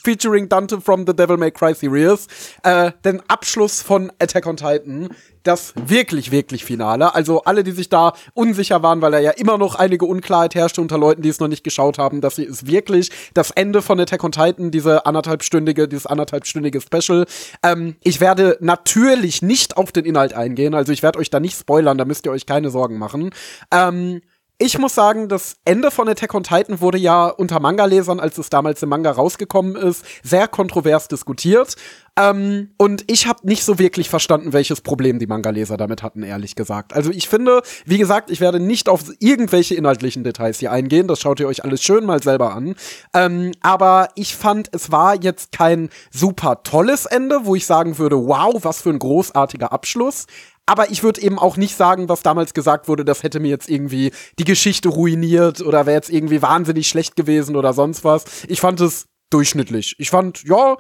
featuring 0.03 0.49
Dante 0.49 0.81
from 0.81 1.07
the 1.07 1.15
Devil 1.15 1.37
May 1.37 1.51
Cry 1.51 1.75
Series, 1.75 2.27
äh, 2.63 2.93
den 3.05 3.23
Abschluss 3.29 3.83
von 3.83 4.11
Attack 4.19 4.47
on 4.47 4.57
Titan, 4.57 5.09
das 5.43 5.75
wirklich, 5.87 6.31
wirklich 6.31 6.65
Finale. 6.65 7.15
Also 7.15 7.43
alle, 7.43 7.65
die 7.65 7.73
sich 7.73 7.89
da 7.89 8.13
unsicher 8.35 8.83
waren, 8.83 9.01
weil 9.03 9.13
da 9.13 9.19
ja 9.19 9.33
immer 9.33 9.59
noch 9.59 9.75
einige 9.75 10.05
Unklarheit 10.05 10.55
herrschte 10.55 10.81
unter 10.81 10.99
Leuten, 10.99 11.23
die 11.23 11.29
es 11.29 11.41
noch 11.41 11.49
nicht 11.49 11.65
geschaut 11.65 11.99
haben, 11.99 12.21
dass 12.21 12.37
sie 12.37 12.45
ist 12.45 12.67
wirklich 12.67 13.11
das 13.35 13.51
Ende 13.51 13.83
von 13.83 13.99
Attack 13.99 14.23
on 14.25 14.33
Titan, 14.33 14.71
diese 14.71 15.05
anderthalbstündige, 15.07 15.89
dieses 15.89 16.07
anderthalbstündige 16.07 16.81
Special. 16.81 17.27
Ähm, 17.63 17.97
ich 18.03 18.21
werde 18.21 18.57
natürlich 18.61 19.43
nicht 19.43 19.77
auf 19.77 19.93
den 19.93 20.05
Inhalt 20.05 20.35
eingehen, 20.35 20.75
also 20.75 20.93
ich 20.93 21.03
werde 21.03 21.19
euch 21.19 21.31
da 21.31 21.41
nicht 21.41 21.59
spoilern, 21.59 21.99
da 21.99 22.05
müsst 22.05 22.25
ihr 22.27 22.33
euch 22.33 22.47
keine 22.47 22.71
Sorgen 22.71 22.99
machen. 22.99 23.31
Ähm, 23.73 24.21
ich 24.59 24.79
muss 24.79 24.95
sagen, 24.95 25.29
das 25.29 25.57
Ende 25.65 25.91
von 25.91 26.09
Attack 26.09 26.35
on 26.35 26.45
Titan 26.45 26.81
wurde 26.81 26.99
ja 26.99 27.27
unter 27.27 27.59
Manga-Lesern, 27.59 28.21
als 28.21 28.39
es 28.39 28.49
damals 28.49 28.83
im 28.83 28.91
Manga 28.91 29.11
rausgekommen 29.11 29.75
ist, 29.75 30.05
sehr 30.23 30.47
kontrovers 30.47 31.09
diskutiert. 31.09 31.77
Ähm, 32.19 32.71
und 32.77 33.11
ich 33.11 33.27
habe 33.27 33.47
nicht 33.47 33.65
so 33.65 33.79
wirklich 33.79 34.11
verstanden, 34.11 34.53
welches 34.53 34.83
Problem 34.83 35.19
die 35.19 35.27
Manga-Leser 35.27 35.79
damit 35.79 36.03
hatten, 36.03 36.23
ehrlich 36.23 36.55
gesagt. 36.55 36.93
Also 36.93 37.11
ich 37.11 37.29
finde, 37.29 37.63
wie 37.87 37.97
gesagt, 37.97 38.31
ich 38.31 38.41
werde 38.41 38.61
nicht 38.61 38.89
auf 38.89 39.05
irgendwelche 39.19 39.75
inhaltlichen 39.75 40.23
Details 40.23 40.59
hier 40.59 40.71
eingehen. 40.71 41.09
Das 41.09 41.21
schaut 41.21 41.41
ihr 41.41 41.49
euch 41.49 41.65
alles 41.65 41.83
schön 41.83 42.05
mal 42.05 42.23
selber 42.23 42.55
an. 42.55 42.75
Ähm, 43.15 43.53
aber 43.63 44.11
ich 44.15 44.37
fand, 44.37 44.69
es 44.73 44.93
war 44.93 45.21
jetzt 45.21 45.53
kein 45.53 45.89
super 46.11 46.63
tolles 46.63 47.07
Ende, 47.07 47.41
wo 47.45 47.55
ich 47.55 47.65
sagen 47.65 47.97
würde, 47.99 48.17
wow, 48.29 48.63
was 48.63 48.83
für 48.83 48.91
ein 48.91 48.99
großartiger 48.99 49.73
Abschluss. 49.73 50.27
Aber 50.67 50.91
ich 50.91 51.03
würde 51.03 51.21
eben 51.21 51.39
auch 51.39 51.57
nicht 51.57 51.77
sagen, 51.77 52.09
was 52.09 52.23
damals 52.23 52.55
gesagt 52.55 52.89
wurde, 52.89 53.05
das 53.05 53.23
hätte 53.23 53.41
mir 53.41 53.49
jetzt 53.49 53.69
irgendwie 53.69 54.13
die 54.39 54.45
Geschichte 54.45 54.89
ruiniert 54.89 55.61
oder 55.61 55.87
wäre 55.87 55.97
jetzt 55.97 56.11
irgendwie 56.11 56.41
wahnsinnig 56.41 56.89
schlecht 56.89 57.17
gewesen 57.17 57.57
oder 57.57 57.73
sonst 57.73 58.05
was. 58.05 58.25
Ich 58.47 58.61
fand 58.61 58.81
es 58.81 59.09
durchschnittlich. 59.31 59.97
Ich 59.99 60.11
fand, 60.11 60.45
ja, 60.45 60.77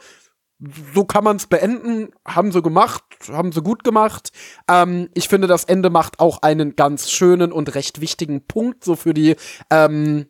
so 0.95 1.05
kann 1.05 1.25
man 1.25 1.37
es 1.37 1.47
beenden. 1.47 2.11
Haben 2.27 2.53
sie 2.53 2.63
gemacht, 2.63 3.03
haben 3.29 3.53
sie 3.53 3.63
gut 3.63 3.83
gemacht. 3.83 4.31
Ähm, 4.69 5.09
ich 5.15 5.29
finde, 5.29 5.49
das 5.49 5.65
Ende 5.65 5.91
macht 5.91 6.21
auch 6.21 6.43
einen 6.43 6.77
ganz 6.77 7.11
schönen 7.11 7.53
und 7.53 7.75
recht 7.75 8.01
wichtigen 8.01 8.47
Punkt 8.47 8.85
so 8.85 8.95
für 8.95 9.15
die 9.15 9.37
ähm, 9.71 10.27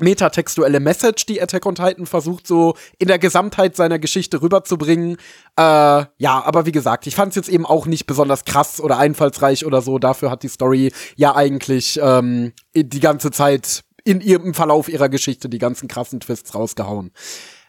metatextuelle 0.00 0.80
Message, 0.80 1.26
die 1.26 1.40
Attack 1.40 1.66
on 1.66 1.74
Titan 1.74 2.06
versucht, 2.06 2.46
so 2.46 2.74
in 2.98 3.08
der 3.08 3.18
Gesamtheit 3.18 3.76
seiner 3.76 3.98
Geschichte 3.98 4.42
rüberzubringen. 4.42 5.16
Äh, 5.56 5.60
ja, 5.60 6.42
aber 6.44 6.66
wie 6.66 6.72
gesagt, 6.72 7.06
ich 7.06 7.16
fand 7.16 7.30
es 7.30 7.36
jetzt 7.36 7.48
eben 7.48 7.66
auch 7.66 7.86
nicht 7.86 8.06
besonders 8.06 8.44
krass 8.44 8.80
oder 8.80 8.98
einfallsreich 8.98 9.64
oder 9.66 9.82
so. 9.82 9.98
Dafür 9.98 10.30
hat 10.30 10.42
die 10.42 10.48
Story 10.48 10.92
ja 11.16 11.34
eigentlich 11.34 11.98
ähm, 12.02 12.52
die 12.74 13.00
ganze 13.00 13.30
Zeit 13.30 13.84
in 14.04 14.20
ihrem 14.20 14.54
Verlauf 14.54 14.88
ihrer 14.88 15.08
Geschichte 15.08 15.48
die 15.48 15.58
ganzen 15.58 15.88
krassen 15.88 16.20
Twists 16.20 16.54
rausgehauen. 16.54 17.12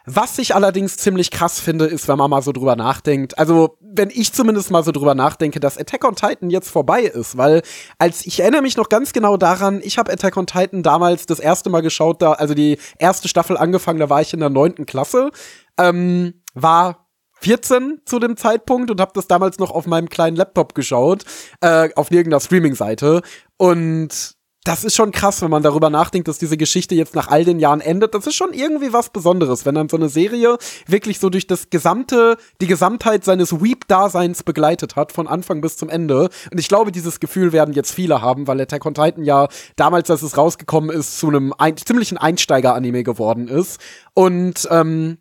Was 0.06 0.38
ich 0.38 0.54
allerdings 0.54 0.96
ziemlich 0.96 1.30
krass 1.30 1.60
finde, 1.60 1.84
ist, 1.84 2.08
wenn 2.08 2.16
man 2.18 2.30
mal 2.30 2.42
so 2.42 2.52
drüber 2.52 2.74
nachdenkt. 2.74 3.38
Also, 3.38 3.76
wenn 3.92 4.10
ich 4.10 4.32
zumindest 4.32 4.70
mal 4.70 4.82
so 4.82 4.92
drüber 4.92 5.14
nachdenke, 5.14 5.60
dass 5.60 5.78
Attack 5.78 6.04
on 6.04 6.14
Titan 6.14 6.50
jetzt 6.50 6.70
vorbei 6.70 7.02
ist, 7.02 7.36
weil 7.36 7.62
als 7.98 8.26
ich 8.26 8.40
erinnere 8.40 8.62
mich 8.62 8.76
noch 8.76 8.88
ganz 8.88 9.12
genau 9.12 9.36
daran, 9.36 9.80
ich 9.82 9.98
habe 9.98 10.12
Attack 10.12 10.36
on 10.36 10.46
Titan 10.46 10.82
damals 10.82 11.26
das 11.26 11.40
erste 11.40 11.70
Mal 11.70 11.80
geschaut, 11.80 12.22
da 12.22 12.32
also 12.32 12.54
die 12.54 12.78
erste 12.98 13.28
Staffel 13.28 13.56
angefangen, 13.56 13.98
da 13.98 14.08
war 14.08 14.20
ich 14.20 14.32
in 14.32 14.40
der 14.40 14.50
neunten 14.50 14.86
Klasse, 14.86 15.30
ähm, 15.78 16.42
war 16.54 17.08
14 17.40 18.02
zu 18.04 18.18
dem 18.18 18.36
Zeitpunkt 18.36 18.90
und 18.90 19.00
habe 19.00 19.12
das 19.14 19.26
damals 19.26 19.58
noch 19.58 19.70
auf 19.70 19.86
meinem 19.86 20.08
kleinen 20.08 20.36
Laptop 20.36 20.74
geschaut, 20.74 21.24
äh, 21.60 21.88
auf 21.96 22.10
irgendeiner 22.10 22.40
Streaming-Seite 22.40 23.22
und 23.56 24.36
das 24.64 24.84
ist 24.84 24.94
schon 24.94 25.10
krass, 25.10 25.40
wenn 25.40 25.50
man 25.50 25.62
darüber 25.62 25.88
nachdenkt, 25.88 26.28
dass 26.28 26.38
diese 26.38 26.58
Geschichte 26.58 26.94
jetzt 26.94 27.14
nach 27.14 27.28
all 27.28 27.44
den 27.44 27.58
Jahren 27.60 27.80
endet. 27.80 28.14
Das 28.14 28.26
ist 28.26 28.34
schon 28.34 28.52
irgendwie 28.52 28.92
was 28.92 29.08
Besonderes, 29.08 29.64
wenn 29.64 29.74
dann 29.74 29.88
so 29.88 29.96
eine 29.96 30.10
Serie 30.10 30.58
wirklich 30.86 31.18
so 31.18 31.30
durch 31.30 31.46
das 31.46 31.70
gesamte, 31.70 32.36
die 32.60 32.66
Gesamtheit 32.66 33.24
seines 33.24 33.62
Weep-Daseins 33.62 34.42
begleitet 34.42 34.96
hat, 34.96 35.12
von 35.12 35.26
Anfang 35.26 35.62
bis 35.62 35.78
zum 35.78 35.88
Ende. 35.88 36.28
Und 36.52 36.60
ich 36.60 36.68
glaube, 36.68 36.92
dieses 36.92 37.20
Gefühl 37.20 37.52
werden 37.52 37.72
jetzt 37.72 37.92
viele 37.92 38.20
haben, 38.20 38.46
weil 38.46 38.60
Attack 38.60 38.84
on 38.84 38.92
Titan 38.92 39.24
ja 39.24 39.48
damals, 39.76 40.10
als 40.10 40.22
es 40.22 40.36
rausgekommen 40.36 40.90
ist, 40.90 41.18
zu 41.18 41.28
einem 41.28 41.54
ein 41.56 41.78
ziemlichen 41.78 42.18
Einsteiger-Anime 42.18 43.02
geworden 43.02 43.48
ist. 43.48 43.80
Und 44.12 44.68
ähm, 44.70 45.16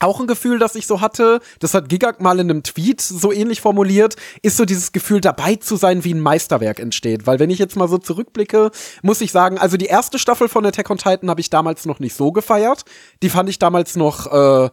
auch 0.00 0.20
ein 0.20 0.26
Gefühl, 0.26 0.58
das 0.58 0.74
ich 0.74 0.86
so 0.86 1.00
hatte, 1.00 1.40
das 1.60 1.74
hat 1.74 1.88
Gigak 1.88 2.20
mal 2.20 2.38
in 2.38 2.50
einem 2.50 2.62
Tweet 2.62 3.00
so 3.00 3.32
ähnlich 3.32 3.60
formuliert, 3.60 4.16
ist 4.42 4.56
so 4.56 4.64
dieses 4.64 4.92
Gefühl 4.92 5.20
dabei 5.20 5.56
zu 5.56 5.76
sein, 5.76 6.04
wie 6.04 6.14
ein 6.14 6.20
Meisterwerk 6.20 6.78
entsteht. 6.78 7.26
Weil 7.26 7.38
wenn 7.38 7.50
ich 7.50 7.58
jetzt 7.58 7.76
mal 7.76 7.88
so 7.88 7.98
zurückblicke, 7.98 8.70
muss 9.02 9.20
ich 9.20 9.32
sagen, 9.32 9.58
also 9.58 9.76
die 9.76 9.86
erste 9.86 10.18
Staffel 10.18 10.48
von 10.48 10.64
Attack 10.66 10.90
on 10.90 10.98
Titan 10.98 11.30
habe 11.30 11.40
ich 11.40 11.50
damals 11.50 11.86
noch 11.86 12.00
nicht 12.00 12.14
so 12.14 12.32
gefeiert. 12.32 12.84
Die 13.22 13.30
fand 13.30 13.48
ich 13.48 13.58
damals 13.58 13.96
noch 13.96 14.26
äh, 14.32 14.70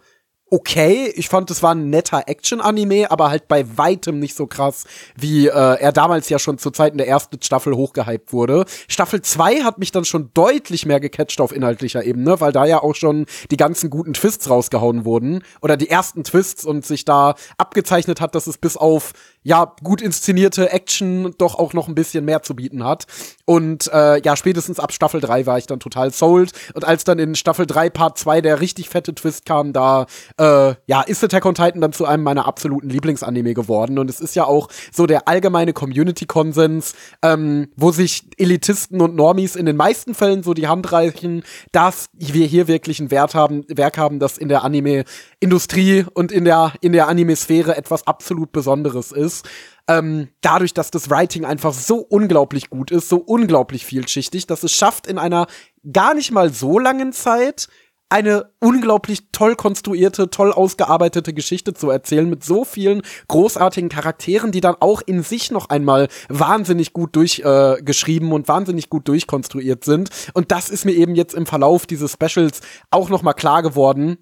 okay. 0.50 1.12
Ich 1.16 1.30
fand, 1.30 1.50
es 1.52 1.64
war 1.64 1.74
ein 1.74 1.90
netter 1.90 2.24
Action-Anime, 2.28 3.12
aber 3.12 3.30
halt 3.30 3.48
bei 3.48 3.66
weitem 3.78 4.20
nicht 4.20 4.36
so 4.36 4.48
krass, 4.48 4.86
wie 5.16 5.48
äh, 5.48 5.52
er 5.52 5.92
damals 5.92 6.30
ja 6.30 6.40
schon 6.40 6.58
zu 6.58 6.72
Zeiten 6.72 6.98
der 6.98 7.08
ersten 7.08 7.42
Staffel 7.42 7.76
hochgehypt 7.76 8.32
wurde. 8.32 8.66
Staffel 8.88 9.22
2 9.22 9.64
hat 9.64 9.80
mich 9.80 9.92
dann 9.92 10.06
schon 10.06 10.32
deutlich 10.34 10.86
mehr 10.86 11.00
gecatcht 11.00 11.42
auf 11.42 11.52
inhaltlicher 11.52 12.04
Ebene, 12.04 12.40
weil 12.40 12.52
da 12.52 12.66
ja 12.66 12.82
auch 12.82 12.96
schon 12.96 13.26
die 13.52 13.58
ganzen 13.58 13.90
guten 13.90 14.14
Twists 14.14 14.50
rausgehauen 14.50 15.06
wurden. 15.06 15.44
Oder 15.62 15.78
die 15.78 15.90
ersten 15.90 16.24
Twists 16.24 16.66
und 16.66 16.86
sich 16.86 17.06
da 17.06 17.36
abgezeichnet 17.58 18.22
hat, 18.22 18.36
dass 18.36 18.48
es 18.48 18.58
bis 18.58 18.78
auf 18.78 19.14
ja, 19.46 19.76
gut 19.84 20.02
inszenierte 20.02 20.72
Action 20.72 21.36
doch 21.38 21.54
auch 21.54 21.74
noch 21.74 21.88
ein 21.88 21.94
bisschen 21.94 22.26
mehr 22.26 22.42
zu 22.42 22.56
bieten 22.56 22.84
hat. 22.84 23.06
Und 23.46 23.88
äh, 23.94 24.20
ja, 24.22 24.36
spätestens 24.36 24.80
ab 24.80 24.92
Staffel 24.92 25.22
3 25.22 25.46
war 25.46 25.60
ich 25.60 25.68
dann 25.68 25.80
total 25.80 26.12
sold. 26.12 26.52
Und 26.74 26.84
als 26.84 27.04
dann 27.04 27.20
in 27.20 27.36
Staffel 27.36 27.68
3 27.68 27.92
Part 27.92 28.18
2 28.18 28.42
der 28.42 28.60
richtig 28.60 28.90
fette 28.90 29.14
Twist 29.14 29.46
kam, 29.46 29.72
da 29.72 30.08
äh, 30.38 30.76
ja, 30.86 31.02
ist 31.02 31.24
Attack 31.24 31.46
on 31.46 31.56
Titan 31.56 31.82
dann 31.82 31.94
zu 31.94 32.06
einem 32.06 32.24
meiner 32.24 32.48
absoluten 32.48 32.90
Lieblingsanime 32.90 33.54
geworden. 33.54 33.98
Und 34.00 34.10
es 34.10 34.20
ist 34.20 34.36
ja 34.36 34.46
auch 34.46 34.70
so 34.92 35.06
der 35.06 35.28
allgemeine 35.28 35.74
Community-Konsens, 35.74 36.94
ähm, 37.22 37.70
wo 37.76 37.92
sich 37.92 38.28
Elitisten 38.38 39.02
und 39.02 39.16
Normies 39.16 39.56
in 39.56 39.66
den 39.66 39.78
meisten 39.78 40.14
Fällen 40.14 40.44
so 40.44 40.54
die 40.54 40.68
Hand 40.68 40.92
reichen, 40.92 41.44
dass 41.72 42.08
wir 42.14 42.46
hier 42.46 42.68
wirklich 42.68 43.00
ein 43.00 43.12
Wert 43.12 43.36
haben, 43.36 43.64
Werk 43.70 43.98
haben, 43.98 44.20
das 44.20 44.38
in 44.38 44.50
der 44.50 44.64
Anime-Industrie 44.64 46.06
und 46.14 46.32
in 46.32 46.46
der, 46.46 46.74
in 46.82 46.92
der 46.92 47.08
Anime-Sphäre 47.08 47.78
etwas 47.78 48.06
absolut 48.08 48.52
Besonderes 48.52 49.12
ist. 49.12 49.48
Ähm, 49.88 50.30
dadurch, 50.42 50.74
dass 50.74 50.90
das 50.90 51.12
Writing 51.12 51.46
einfach 51.46 51.74
so 51.74 51.98
unglaublich 51.98 52.72
gut 52.72 52.90
ist, 52.90 53.08
so 53.08 53.18
unglaublich 53.18 53.86
vielschichtig, 53.86 54.48
dass 54.48 54.64
es 54.64 54.72
schafft, 54.72 55.06
in 55.06 55.20
einer 55.20 55.46
gar 55.94 56.16
nicht 56.16 56.32
mal 56.32 56.52
so 56.52 56.80
langen 56.80 57.14
Zeit 57.14 57.68
eine 58.10 58.52
unglaublich 58.60 59.32
toll 59.32 59.56
konstruierte, 59.56 60.30
toll 60.30 60.52
ausgearbeitete 60.52 61.34
Geschichte 61.34 61.74
zu 61.74 61.90
erzählen 61.90 62.30
mit 62.30 62.44
so 62.44 62.64
vielen 62.64 63.02
großartigen 63.28 63.90
Charakteren, 63.90 64.52
die 64.52 64.62
dann 64.62 64.76
auch 64.80 65.02
in 65.02 65.24
sich 65.24 65.52
noch 65.52 65.70
einmal 65.70 66.08
wahnsinnig 66.30 66.94
gut 66.94 67.16
durchgeschrieben 67.16 68.30
äh, 68.30 68.34
und 68.34 68.48
wahnsinnig 68.48 68.90
gut 68.90 69.08
durchkonstruiert 69.08 69.84
sind. 69.84 70.10
Und 70.34 70.52
das 70.52 70.70
ist 70.70 70.86
mir 70.86 70.94
eben 70.94 71.16
jetzt 71.16 71.34
im 71.34 71.46
Verlauf 71.46 71.86
dieses 71.88 72.14
Specials 72.14 72.62
auch 72.92 73.10
noch 73.10 73.24
mal 73.24 73.34
klar 73.34 73.64
geworden 73.64 74.18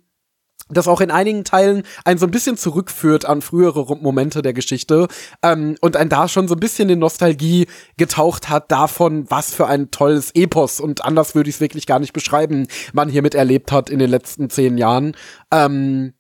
das 0.70 0.88
auch 0.88 1.02
in 1.02 1.12
einigen 1.12 1.44
Teilen 1.44 1.84
ein 2.06 2.18
so 2.18 2.26
ein 2.26 2.32
bisschen 2.32 2.58
zurückführt 2.58 3.26
an 3.26 3.42
frühere 3.42 3.98
Momente 3.98 4.42
der 4.42 4.54
Geschichte 4.54 5.08
ähm, 5.42 5.76
und 5.82 5.98
ein 5.98 6.10
da 6.10 6.28
schon 6.28 6.48
so 6.48 6.56
ein 6.56 6.60
bisschen 6.60 6.90
in 6.90 7.00
Nostalgie 7.00 7.68
getaucht 7.98 8.50
hat 8.50 8.72
davon, 8.72 9.30
was 9.30 9.54
für 9.54 9.68
ein 9.68 9.92
tolles 9.92 10.32
Epos 10.34 10.80
und 10.80 11.04
anders 11.04 11.36
würde 11.36 11.50
ich 11.50 11.58
es 11.58 11.62
wirklich 11.62 11.86
gar 11.86 12.00
nicht 12.00 12.14
beschreiben, 12.14 12.68
man 12.94 13.10
hiermit 13.10 13.36
erlebt 13.36 13.72
hat 13.72 13.90
in 13.90 14.00
den 14.00 14.10
letzten 14.10 14.50
zehn 14.50 14.78
Jahren. 14.78 15.16
Ähm, 15.52 16.14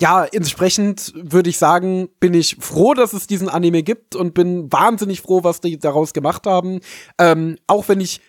ja, 0.00 0.24
entsprechend 0.24 1.12
würde 1.16 1.50
ich 1.50 1.58
sagen, 1.58 2.08
bin 2.20 2.32
ich 2.32 2.56
froh, 2.60 2.94
dass 2.94 3.12
es 3.12 3.26
diesen 3.26 3.48
Anime 3.48 3.82
gibt 3.82 4.14
und 4.14 4.32
bin 4.32 4.72
wahnsinnig 4.72 5.22
froh, 5.22 5.42
was 5.42 5.60
die 5.60 5.76
daraus 5.76 6.12
gemacht 6.12 6.46
haben. 6.46 6.80
Ähm, 7.18 7.56
auch 7.66 7.88
wenn 7.88 8.00
ich 8.00 8.20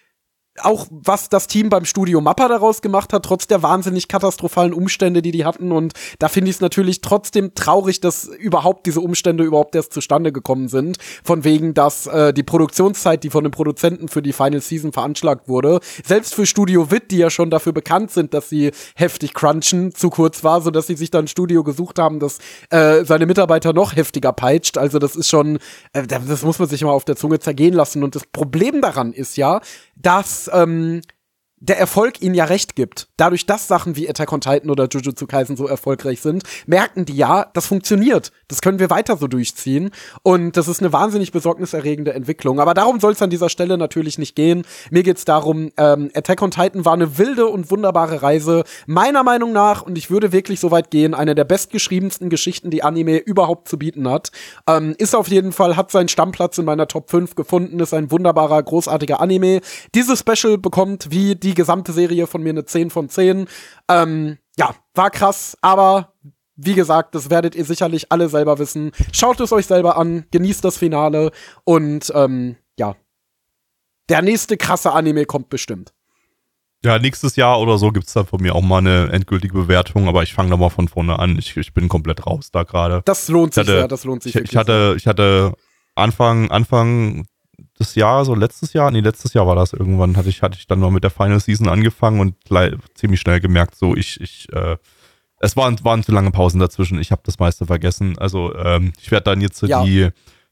auch 0.63 0.87
was 0.89 1.29
das 1.29 1.47
Team 1.47 1.69
beim 1.69 1.85
Studio 1.85 2.21
Mappa 2.21 2.47
daraus 2.47 2.81
gemacht 2.81 3.13
hat, 3.13 3.23
trotz 3.23 3.47
der 3.47 3.63
wahnsinnig 3.63 4.07
katastrophalen 4.07 4.73
Umstände, 4.73 5.21
die 5.21 5.31
die 5.31 5.45
hatten. 5.45 5.71
Und 5.71 5.93
da 6.19 6.27
finde 6.27 6.49
ich 6.49 6.57
es 6.57 6.61
natürlich 6.61 7.01
trotzdem 7.01 7.53
traurig, 7.55 8.01
dass 8.01 8.25
überhaupt 8.25 8.85
diese 8.85 9.01
Umstände 9.01 9.43
überhaupt 9.43 9.75
erst 9.75 9.93
zustande 9.93 10.31
gekommen 10.31 10.67
sind. 10.67 10.97
Von 11.23 11.43
wegen, 11.43 11.73
dass 11.73 12.07
äh, 12.07 12.33
die 12.33 12.43
Produktionszeit, 12.43 13.23
die 13.23 13.29
von 13.29 13.43
den 13.43 13.51
Produzenten 13.51 14.07
für 14.07 14.21
die 14.21 14.33
Final 14.33 14.61
Season 14.61 14.91
veranschlagt 14.91 15.47
wurde, 15.47 15.79
selbst 16.05 16.35
für 16.35 16.45
Studio 16.45 16.91
Wit, 16.91 17.11
die 17.11 17.17
ja 17.17 17.29
schon 17.29 17.49
dafür 17.49 17.73
bekannt 17.73 18.11
sind, 18.11 18.33
dass 18.33 18.49
sie 18.49 18.71
heftig 18.95 19.33
crunchen, 19.33 19.93
zu 19.93 20.09
kurz 20.09 20.43
war, 20.43 20.61
so 20.61 20.71
dass 20.71 20.87
sie 20.87 20.95
sich 20.95 21.11
dann 21.11 21.25
ein 21.25 21.27
Studio 21.27 21.63
gesucht 21.63 21.99
haben, 21.99 22.19
das 22.19 22.39
äh, 22.69 23.03
seine 23.05 23.25
Mitarbeiter 23.25 23.73
noch 23.73 23.95
heftiger 23.95 24.33
peitscht. 24.33 24.77
Also 24.77 24.99
das 24.99 25.15
ist 25.15 25.29
schon, 25.29 25.59
äh, 25.93 26.05
das 26.05 26.43
muss 26.43 26.59
man 26.59 26.67
sich 26.67 26.83
mal 26.83 26.91
auf 26.91 27.05
der 27.05 27.15
Zunge 27.15 27.39
zergehen 27.39 27.73
lassen. 27.73 28.03
Und 28.03 28.15
das 28.15 28.25
Problem 28.25 28.81
daran 28.81 29.13
ist 29.13 29.37
ja, 29.37 29.61
dass 29.95 30.48
ähm, 30.53 31.01
der 31.59 31.77
Erfolg 31.77 32.21
ihnen 32.21 32.35
ja 32.35 32.45
recht 32.45 32.75
gibt. 32.75 33.07
Dadurch, 33.17 33.45
dass 33.45 33.67
Sachen 33.67 33.95
wie 33.95 34.09
Attack 34.09 34.31
on 34.31 34.41
Titan 34.41 34.69
oder 34.69 34.87
Jujutsu 34.89 35.27
Kaisen 35.27 35.57
so 35.57 35.67
erfolgreich 35.67 36.21
sind, 36.21 36.43
merken 36.65 37.05
die 37.05 37.15
ja, 37.15 37.47
das 37.53 37.67
funktioniert. 37.67 38.31
Das 38.47 38.61
können 38.61 38.79
wir 38.79 38.89
weiter 38.89 39.17
so 39.17 39.27
durchziehen. 39.27 39.91
Und 40.23 40.57
das 40.57 40.67
ist 40.67 40.81
eine 40.81 40.93
wahnsinnig 40.93 41.31
besorgniserregende 41.31 42.13
Entwicklung. 42.13 42.59
Aber 42.59 42.73
darum 42.73 42.99
soll 42.99 43.13
es 43.13 43.21
an 43.21 43.29
dieser 43.29 43.49
Stelle 43.49 43.77
natürlich 43.77 44.17
nicht 44.17 44.35
gehen. 44.35 44.63
Mir 44.89 45.03
geht's 45.03 45.25
darum, 45.25 45.71
ähm, 45.77 46.09
Attack 46.13 46.41
on 46.41 46.51
Titan 46.51 46.85
war 46.85 46.93
eine 46.93 47.17
wilde 47.17 47.47
und 47.47 47.69
wunderbare 47.71 48.21
Reise. 48.21 48.63
Meiner 48.85 49.23
Meinung 49.23 49.51
nach, 49.51 49.81
und 49.81 49.97
ich 49.97 50.09
würde 50.09 50.31
wirklich 50.31 50.59
so 50.59 50.71
weit 50.71 50.91
gehen, 50.91 51.13
eine 51.13 51.35
der 51.35 51.43
bestgeschriebensten 51.43 52.29
Geschichten, 52.29 52.69
die 52.69 52.83
Anime 52.83 53.17
überhaupt 53.17 53.67
zu 53.67 53.77
bieten 53.77 54.09
hat. 54.09 54.31
Ähm, 54.67 54.95
ist 54.97 55.15
auf 55.15 55.27
jeden 55.27 55.51
Fall, 55.51 55.75
hat 55.75 55.91
seinen 55.91 56.09
Stammplatz 56.09 56.57
in 56.57 56.65
meiner 56.65 56.87
Top 56.87 57.09
5 57.09 57.35
gefunden, 57.35 57.79
ist 57.79 57.93
ein 57.93 58.11
wunderbarer, 58.11 58.63
großartiger 58.63 59.19
Anime. 59.19 59.61
Dieses 59.93 60.19
Special 60.19 60.57
bekommt 60.57 61.11
wie 61.11 61.35
die 61.35 61.48
gesamte 61.53 61.93
Serie 61.93 62.27
von 62.27 62.43
mir 62.43 62.49
eine 62.49 62.65
10 62.65 62.89
von 62.89 63.09
10. 63.09 63.47
Ähm, 63.89 64.37
ja, 64.57 64.73
war 64.93 65.09
krass, 65.09 65.57
aber 65.61 66.13
wie 66.55 66.73
gesagt, 66.73 67.15
das 67.15 67.29
werdet 67.29 67.55
ihr 67.55 67.65
sicherlich 67.65 68.11
alle 68.11 68.27
selber 68.27 68.59
wissen. 68.59 68.91
Schaut 69.13 69.39
es 69.39 69.53
euch 69.53 69.65
selber 69.65 69.97
an, 69.97 70.25
genießt 70.31 70.63
das 70.63 70.77
Finale 70.77 71.31
und 71.63 72.11
ähm, 72.13 72.57
ja, 72.77 72.95
der 74.09 74.21
nächste 74.21 74.57
krasse 74.57 74.91
Anime 74.91 75.25
kommt 75.25 75.49
bestimmt. 75.49 75.93
Ja, 76.83 76.97
nächstes 76.97 77.35
Jahr 77.35 77.59
oder 77.59 77.77
so 77.77 77.91
gibt 77.91 78.07
es 78.07 78.13
dann 78.13 78.25
von 78.25 78.41
mir 78.41 78.55
auch 78.55 78.61
mal 78.61 78.77
eine 78.77 79.11
endgültige 79.11 79.53
Bewertung, 79.53 80.07
aber 80.07 80.23
ich 80.23 80.33
fange 80.33 80.49
da 80.49 80.57
mal 80.57 80.69
von 80.69 80.87
vorne 80.87 81.19
an. 81.19 81.37
Ich, 81.37 81.55
ich 81.57 81.73
bin 81.73 81.89
komplett 81.89 82.25
raus 82.25 82.51
da 82.51 82.63
gerade. 82.63 83.01
Das 83.05 83.27
lohnt 83.27 83.53
sich 83.53 83.61
hatte, 83.61 83.77
sehr, 83.79 83.87
das 83.87 84.05
lohnt 84.05 84.23
sich. 84.23 84.35
Ich, 84.35 84.43
ich, 84.43 84.55
hatte, 84.55 84.93
ich 84.97 85.05
hatte 85.05 85.53
Anfang, 85.95 86.49
Anfang 86.51 87.25
des 87.79 87.95
Jahres, 87.95 88.27
so 88.27 88.35
letztes 88.35 88.73
Jahr, 88.73 88.91
nee, 88.91 88.99
letztes 88.99 89.33
Jahr 89.33 89.47
war 89.47 89.55
das 89.55 89.73
irgendwann, 89.73 90.17
hatte 90.17 90.29
ich, 90.29 90.41
hatte 90.41 90.57
ich 90.57 90.67
dann 90.67 90.79
mal 90.79 90.91
mit 90.91 91.03
der 91.03 91.11
Final 91.11 91.39
Season 91.39 91.69
angefangen 91.69 92.19
und 92.19 92.35
ziemlich 92.93 93.19
schnell 93.19 93.39
gemerkt, 93.39 93.75
so 93.75 93.95
ich, 93.95 94.19
ich, 94.19 94.51
äh, 94.51 94.77
es 95.39 95.55
waren, 95.55 95.83
waren 95.83 96.03
zu 96.03 96.11
lange 96.11 96.31
Pausen 96.31 96.59
dazwischen, 96.59 96.99
ich 96.99 97.11
habe 97.11 97.21
das 97.25 97.39
meiste 97.39 97.65
vergessen. 97.65 98.17
Also 98.17 98.53
ähm, 98.55 98.91
ich 98.99 99.09
werde 99.11 99.25
dann 99.25 99.41
jetzt 99.41 99.61
ja. 99.61 99.83
die, 99.83 100.09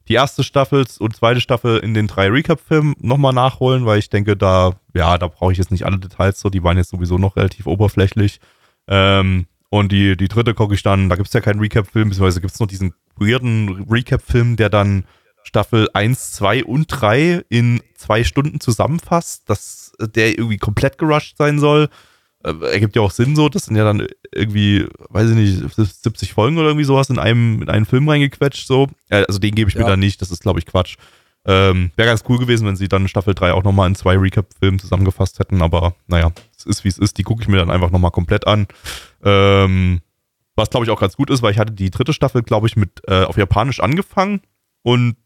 die 0.08 0.14
erste 0.14 0.42
Staffel 0.42 0.86
und 0.98 1.14
zweite 1.14 1.42
Staffel 1.42 1.78
in 1.78 1.92
den 1.92 2.06
drei 2.06 2.28
Recap-Filmen 2.28 2.94
nochmal 2.98 3.34
nachholen, 3.34 3.84
weil 3.84 3.98
ich 3.98 4.08
denke, 4.08 4.36
da, 4.36 4.72
ja, 4.94 5.18
da 5.18 5.28
brauche 5.28 5.52
ich 5.52 5.58
jetzt 5.58 5.70
nicht 5.70 5.84
alle 5.84 5.98
Details 5.98 6.40
so, 6.40 6.48
die 6.48 6.64
waren 6.64 6.78
jetzt 6.78 6.90
sowieso 6.90 7.18
noch 7.18 7.36
relativ 7.36 7.66
oberflächlich. 7.66 8.40
Ähm, 8.88 9.46
und 9.68 9.92
die, 9.92 10.16
die 10.16 10.28
dritte 10.28 10.54
gucke 10.54 10.74
ich 10.74 10.82
dann, 10.82 11.10
da 11.10 11.16
gibt 11.16 11.28
es 11.28 11.34
ja 11.34 11.42
keinen 11.42 11.60
Recap-Film, 11.60 12.08
beziehungsweise 12.08 12.40
gibt 12.40 12.54
es 12.54 12.60
noch 12.60 12.66
diesen 12.66 12.94
weirden 13.16 13.84
Recap-Film, 13.90 14.56
der 14.56 14.70
dann 14.70 15.04
Staffel 15.42 15.88
1, 15.92 16.32
2 16.32 16.64
und 16.64 16.86
3 16.88 17.44
in 17.48 17.80
zwei 17.94 18.24
Stunden 18.24 18.60
zusammenfasst, 18.60 19.48
dass 19.48 19.92
der 20.00 20.38
irgendwie 20.38 20.58
komplett 20.58 20.98
gerusht 20.98 21.36
sein 21.38 21.58
soll. 21.58 21.88
Äh, 22.44 22.54
ergibt 22.72 22.94
ja 22.94 23.02
auch 23.02 23.10
Sinn 23.10 23.34
so, 23.34 23.48
das 23.48 23.64
sind 23.64 23.76
ja 23.76 23.84
dann 23.84 24.06
irgendwie, 24.32 24.86
weiß 25.08 25.30
ich 25.30 25.36
nicht, 25.36 25.74
70 25.74 26.32
Folgen 26.32 26.58
oder 26.58 26.68
irgendwie 26.68 26.84
sowas 26.84 27.10
in 27.10 27.18
einem, 27.18 27.62
in 27.62 27.68
einen 27.68 27.86
Film 27.86 28.08
reingequetscht, 28.08 28.66
so. 28.66 28.88
Äh, 29.08 29.24
also 29.26 29.38
den 29.38 29.54
gebe 29.54 29.68
ich 29.68 29.74
ja. 29.74 29.82
mir 29.82 29.88
dann 29.88 30.00
nicht, 30.00 30.20
das 30.22 30.30
ist, 30.30 30.42
glaube 30.42 30.58
ich, 30.58 30.66
Quatsch. 30.66 30.96
Ähm, 31.44 31.92
Wäre 31.96 32.08
ganz 32.08 32.24
cool 32.28 32.38
gewesen, 32.38 32.66
wenn 32.66 32.76
sie 32.76 32.88
dann 32.88 33.08
Staffel 33.08 33.34
3 33.34 33.52
auch 33.52 33.64
nochmal 33.64 33.88
in 33.88 33.94
zwei 33.94 34.16
Recap-Filmen 34.16 34.78
zusammengefasst 34.78 35.38
hätten, 35.38 35.62
aber 35.62 35.94
naja, 36.06 36.30
es 36.56 36.66
ist 36.66 36.84
wie 36.84 36.88
es 36.88 36.98
ist, 36.98 37.16
die 37.16 37.22
gucke 37.22 37.42
ich 37.42 37.48
mir 37.48 37.56
dann 37.56 37.70
einfach 37.70 37.90
nochmal 37.90 38.10
komplett 38.10 38.46
an. 38.46 38.66
Ähm, 39.24 40.00
was 40.56 40.70
glaube 40.70 40.84
ich 40.84 40.90
auch 40.90 41.00
ganz 41.00 41.16
gut 41.16 41.30
ist, 41.30 41.40
weil 41.40 41.52
ich 41.52 41.58
hatte 41.58 41.72
die 41.72 41.90
dritte 41.90 42.12
Staffel, 42.12 42.42
glaube 42.42 42.66
ich, 42.66 42.76
mit 42.76 43.00
äh, 43.06 43.24
auf 43.24 43.38
Japanisch 43.38 43.80
angefangen 43.80 44.42
und 44.82 45.16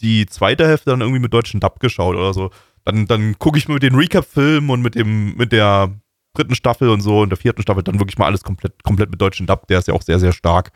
die 0.00 0.26
zweite 0.26 0.66
Hälfte 0.66 0.90
dann 0.90 1.00
irgendwie 1.00 1.20
mit 1.20 1.32
deutschen 1.32 1.60
Dub 1.60 1.80
geschaut 1.80 2.16
oder 2.16 2.34
so. 2.34 2.50
Dann, 2.84 3.06
dann 3.06 3.38
gucke 3.38 3.58
ich 3.58 3.68
mir 3.68 3.74
mit 3.74 3.82
den 3.82 3.94
Recap-Filmen 3.94 4.70
und 4.70 4.82
mit 4.82 4.94
dem, 4.94 5.36
mit 5.36 5.52
der 5.52 5.92
dritten 6.34 6.54
Staffel 6.54 6.88
und 6.90 7.00
so 7.00 7.20
und 7.20 7.30
der 7.30 7.38
vierten 7.38 7.62
Staffel 7.62 7.82
dann 7.82 7.98
wirklich 7.98 8.18
mal 8.18 8.26
alles 8.26 8.42
komplett, 8.42 8.82
komplett 8.82 9.10
mit 9.10 9.20
deutschen 9.20 9.46
Dub. 9.46 9.66
Der 9.68 9.78
ist 9.78 9.88
ja 9.88 9.94
auch 9.94 10.02
sehr, 10.02 10.18
sehr 10.18 10.32
stark. 10.32 10.72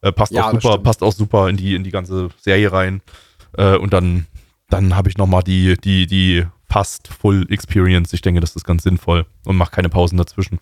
Äh, 0.00 0.12
passt 0.12 0.32
ja, 0.32 0.48
auch 0.48 0.52
super, 0.52 0.78
passt 0.78 1.02
auch 1.02 1.12
super 1.12 1.48
in 1.48 1.56
die, 1.56 1.74
in 1.74 1.84
die 1.84 1.90
ganze 1.90 2.30
Serie 2.40 2.72
rein. 2.72 3.02
Äh, 3.56 3.76
und 3.76 3.92
dann, 3.92 4.26
dann 4.68 4.96
habe 4.96 5.08
ich 5.08 5.18
nochmal 5.18 5.42
die, 5.42 5.76
die, 5.76 6.06
die 6.06 6.46
fast 6.68 7.08
Full 7.08 7.46
Experience. 7.50 8.12
Ich 8.12 8.22
denke, 8.22 8.40
das 8.40 8.56
ist 8.56 8.64
ganz 8.64 8.82
sinnvoll 8.82 9.26
und 9.44 9.56
mache 9.56 9.70
keine 9.70 9.90
Pausen 9.90 10.16
dazwischen. 10.16 10.58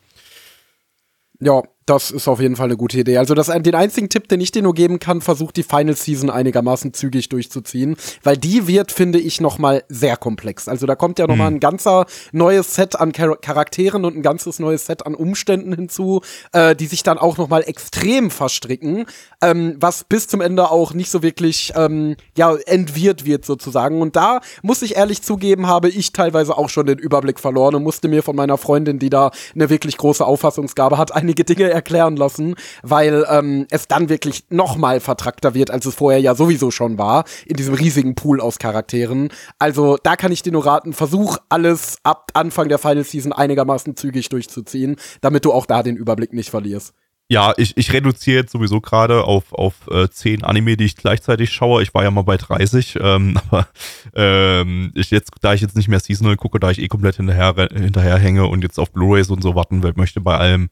Ja, 1.39 1.63
das 1.91 2.13
ist 2.13 2.29
auf 2.29 2.41
jeden 2.41 2.55
Fall 2.55 2.67
eine 2.67 2.77
gute 2.77 3.01
Idee. 3.01 3.19
Also 3.19 3.35
das, 3.35 3.49
den 3.49 3.75
einzigen 3.75 4.09
Tipp, 4.09 4.29
den 4.29 4.41
ich 4.41 4.53
dir 4.53 4.63
nur 4.63 4.75
geben 4.75 5.01
kann, 5.01 5.21
versuch 5.21 5.51
die 5.51 5.65
Final 5.65 5.97
Season 5.97 6.31
einigermaßen 6.31 6.95
zügig 6.95 7.29
durchzuziehen, 7.29 7.97
weil 8.23 8.37
die 8.37 8.69
wird, 8.69 8.93
finde 8.93 9.19
ich, 9.19 9.41
noch 9.41 9.59
mal 9.59 9.83
sehr 9.89 10.17
komplex. 10.17 10.69
Also 10.69 10.87
da 10.87 10.95
kommt 10.95 11.19
ja 11.19 11.27
noch 11.27 11.35
mhm. 11.35 11.39
mal 11.39 11.47
ein 11.49 11.59
ganzer 11.59 12.07
neues 12.31 12.77
Set 12.77 12.95
an 12.95 13.13
Char 13.13 13.37
Charakteren 13.41 14.05
und 14.05 14.17
ein 14.17 14.23
ganzes 14.23 14.61
neues 14.61 14.87
Set 14.87 15.05
an 15.05 15.17
Umständen 15.17 15.75
hinzu, 15.75 16.21
äh, 16.53 16.77
die 16.77 16.87
sich 16.87 17.03
dann 17.03 17.19
auch 17.19 17.39
noch 17.39 17.49
mal 17.49 17.63
extrem 17.63 18.31
verstricken, 18.31 19.07
ähm, 19.43 19.75
was 19.81 20.05
bis 20.05 20.29
zum 20.29 20.43
Ende 20.43 20.71
auch 20.71 20.95
nicht 20.95 21.11
so 21.11 21.25
wirklich 21.25 21.73
ähm, 21.75 22.15
ja 22.37 22.55
entwirrt 22.67 23.25
wird 23.25 23.45
sozusagen. 23.45 24.01
Und 24.01 24.15
da 24.15 24.43
muss 24.63 24.83
ich 24.83 24.95
ehrlich 24.95 25.23
zugeben, 25.23 25.67
habe 25.67 25.89
ich 25.89 26.13
teilweise 26.13 26.57
auch 26.57 26.69
schon 26.69 26.87
den 26.87 26.99
Überblick 26.99 27.41
verloren 27.41 27.75
und 27.75 27.83
musste 27.83 28.07
mir 28.07 28.23
von 28.23 28.37
meiner 28.37 28.59
Freundin, 28.59 29.01
die 29.01 29.11
da 29.11 29.33
eine 29.57 29.71
wirklich 29.71 29.97
große 29.97 30.25
Auffassungsgabe 30.25 30.97
hat, 30.97 31.13
einige 31.17 31.43
Dinge 31.43 31.80
erklären 31.81 32.17
lassen, 32.17 32.55
weil 32.83 33.25
ähm, 33.31 33.67
es 33.71 33.89
dann 33.89 34.11
wirklich 34.11 34.45
noch 34.51 34.77
mal 34.77 35.01
vertrackter 35.01 35.55
wird, 35.55 35.71
als 35.71 35.87
es 35.87 35.95
vorher 35.95 36.21
ja 36.21 36.35
sowieso 36.35 36.71
schon 36.71 36.99
war, 36.99 37.25
in 37.47 37.57
diesem 37.57 37.75
riesigen 37.75 38.15
Pool 38.15 38.41
aus 38.41 38.59
Charakteren. 38.59 39.31
Also 39.59 39.97
da 40.03 40.17
kann 40.17 40.31
ich 40.31 40.43
dir 40.43 40.53
nur 40.53 40.67
raten, 40.67 40.93
versuch 40.93 41.39
alles 41.49 41.97
ab 42.03 42.31
Anfang 42.35 42.69
der 42.69 42.79
Final 42.79 43.05
Season 43.05 43.33
einigermaßen 43.33 43.97
zügig 43.97 44.29
durchzuziehen, 44.29 44.97
damit 45.23 45.47
du 45.47 45.53
auch 45.53 45.65
da 45.65 45.83
den 45.83 45.97
Überblick 45.97 46.35
nicht 46.35 46.51
verlierst. 46.51 46.93
Ja, 47.33 47.55
ich, 47.57 47.77
ich 47.77 47.93
reduziere 47.93 48.41
jetzt 48.41 48.51
sowieso 48.51 48.81
gerade 48.81 49.23
auf, 49.23 49.53
auf 49.53 49.87
äh, 49.89 50.09
10 50.09 50.43
Anime, 50.43 50.77
die 50.77 50.87
ich 50.87 50.97
gleichzeitig 50.97 51.53
schaue. 51.53 51.81
Ich 51.81 51.95
war 51.95 52.03
ja 52.03 52.11
mal 52.11 52.23
bei 52.23 52.37
30, 52.37 52.99
ähm, 53.01 53.39
aber 53.49 53.69
ähm, 54.15 54.91
ich 54.97 55.13
jetzt, 55.13 55.31
da 55.41 55.55
ich 55.55 55.61
jetzt 55.61 55.77
nicht 55.77 55.87
mehr 55.87 56.01
Seasonal 56.01 56.37
gucke, 56.37 56.59
da 56.59 56.73
ich 56.73 56.83
eh 56.83 56.89
komplett 56.89 57.17
hinterher, 57.17 57.55
hinterher 57.73 58.19
hänge 58.19 58.49
und 58.49 58.65
jetzt 58.65 58.81
auf 58.81 58.91
Blu-Rays 58.91 59.31
und 59.31 59.43
so 59.43 59.55
warten 59.55 59.81
möchte 59.95 60.21
bei 60.21 60.39
allem, 60.39 60.71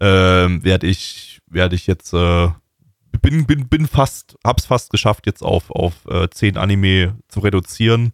ähm, 0.00 0.64
werde 0.64 0.86
ich, 0.86 1.40
werde 1.46 1.74
ich 1.74 1.86
jetzt, 1.86 2.12
äh, 2.12 2.48
bin, 3.20 3.46
bin, 3.46 3.68
bin 3.68 3.86
fast, 3.86 4.36
hab's 4.44 4.66
fast 4.66 4.90
geschafft, 4.90 5.26
jetzt 5.26 5.42
auf, 5.42 5.70
auf 5.70 6.06
äh, 6.08 6.28
10 6.28 6.56
Anime 6.56 7.16
zu 7.28 7.40
reduzieren. 7.40 8.12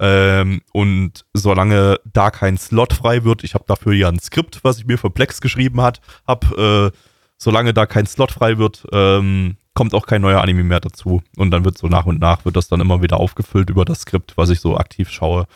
Ähm, 0.00 0.60
und 0.72 1.24
solange 1.34 2.00
da 2.04 2.30
kein 2.30 2.58
Slot 2.58 2.92
frei 2.92 3.24
wird, 3.24 3.44
ich 3.44 3.54
habe 3.54 3.64
dafür 3.66 3.92
ja 3.92 4.08
ein 4.08 4.18
Skript, 4.18 4.64
was 4.64 4.78
ich 4.78 4.86
mir 4.86 4.98
für 4.98 5.10
Plex 5.10 5.40
geschrieben 5.40 5.80
hat, 5.80 6.00
hab, 6.26 6.50
äh, 6.58 6.90
solange 7.38 7.72
da 7.72 7.86
kein 7.86 8.06
Slot 8.06 8.32
frei 8.32 8.58
wird, 8.58 8.84
ähm, 8.92 9.56
kommt 9.72 9.94
auch 9.94 10.06
kein 10.06 10.22
neuer 10.22 10.40
Anime 10.40 10.64
mehr 10.64 10.80
dazu. 10.80 11.22
Und 11.36 11.50
dann 11.50 11.64
wird 11.64 11.78
so 11.78 11.86
nach 11.86 12.06
und 12.06 12.20
nach, 12.20 12.44
wird 12.44 12.56
das 12.56 12.68
dann 12.68 12.80
immer 12.80 13.02
wieder 13.02 13.18
aufgefüllt 13.20 13.70
über 13.70 13.84
das 13.84 14.00
Skript, 14.02 14.36
was 14.36 14.50
ich 14.50 14.60
so 14.60 14.76
aktiv 14.76 15.10
schaue 15.10 15.46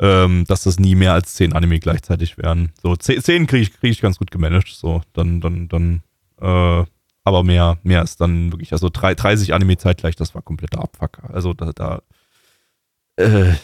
ähm, 0.00 0.44
dass 0.46 0.62
das 0.62 0.78
nie 0.78 0.94
mehr 0.94 1.12
als 1.12 1.34
zehn 1.34 1.52
Anime 1.52 1.80
gleichzeitig 1.80 2.38
werden. 2.38 2.72
So, 2.82 2.96
zehn 2.96 3.46
kriege 3.46 3.62
ich, 3.62 3.72
krieg 3.72 3.90
ich 3.90 4.00
ganz 4.00 4.18
gut 4.18 4.30
gemanagt, 4.30 4.68
so, 4.68 5.02
dann, 5.12 5.40
dann, 5.40 5.68
dann, 5.68 6.02
äh, 6.40 6.84
aber 7.24 7.42
mehr, 7.42 7.78
mehr 7.82 8.02
ist 8.02 8.20
dann 8.20 8.52
wirklich, 8.52 8.72
also 8.72 8.88
30 8.90 9.52
Anime 9.52 9.76
zeitgleich, 9.76 10.16
das 10.16 10.34
war 10.34 10.42
kompletter 10.42 10.80
Abfuck. 10.80 11.18
Also 11.32 11.52
da, 11.52 11.72
da 11.72 12.02
äh, 13.16 13.54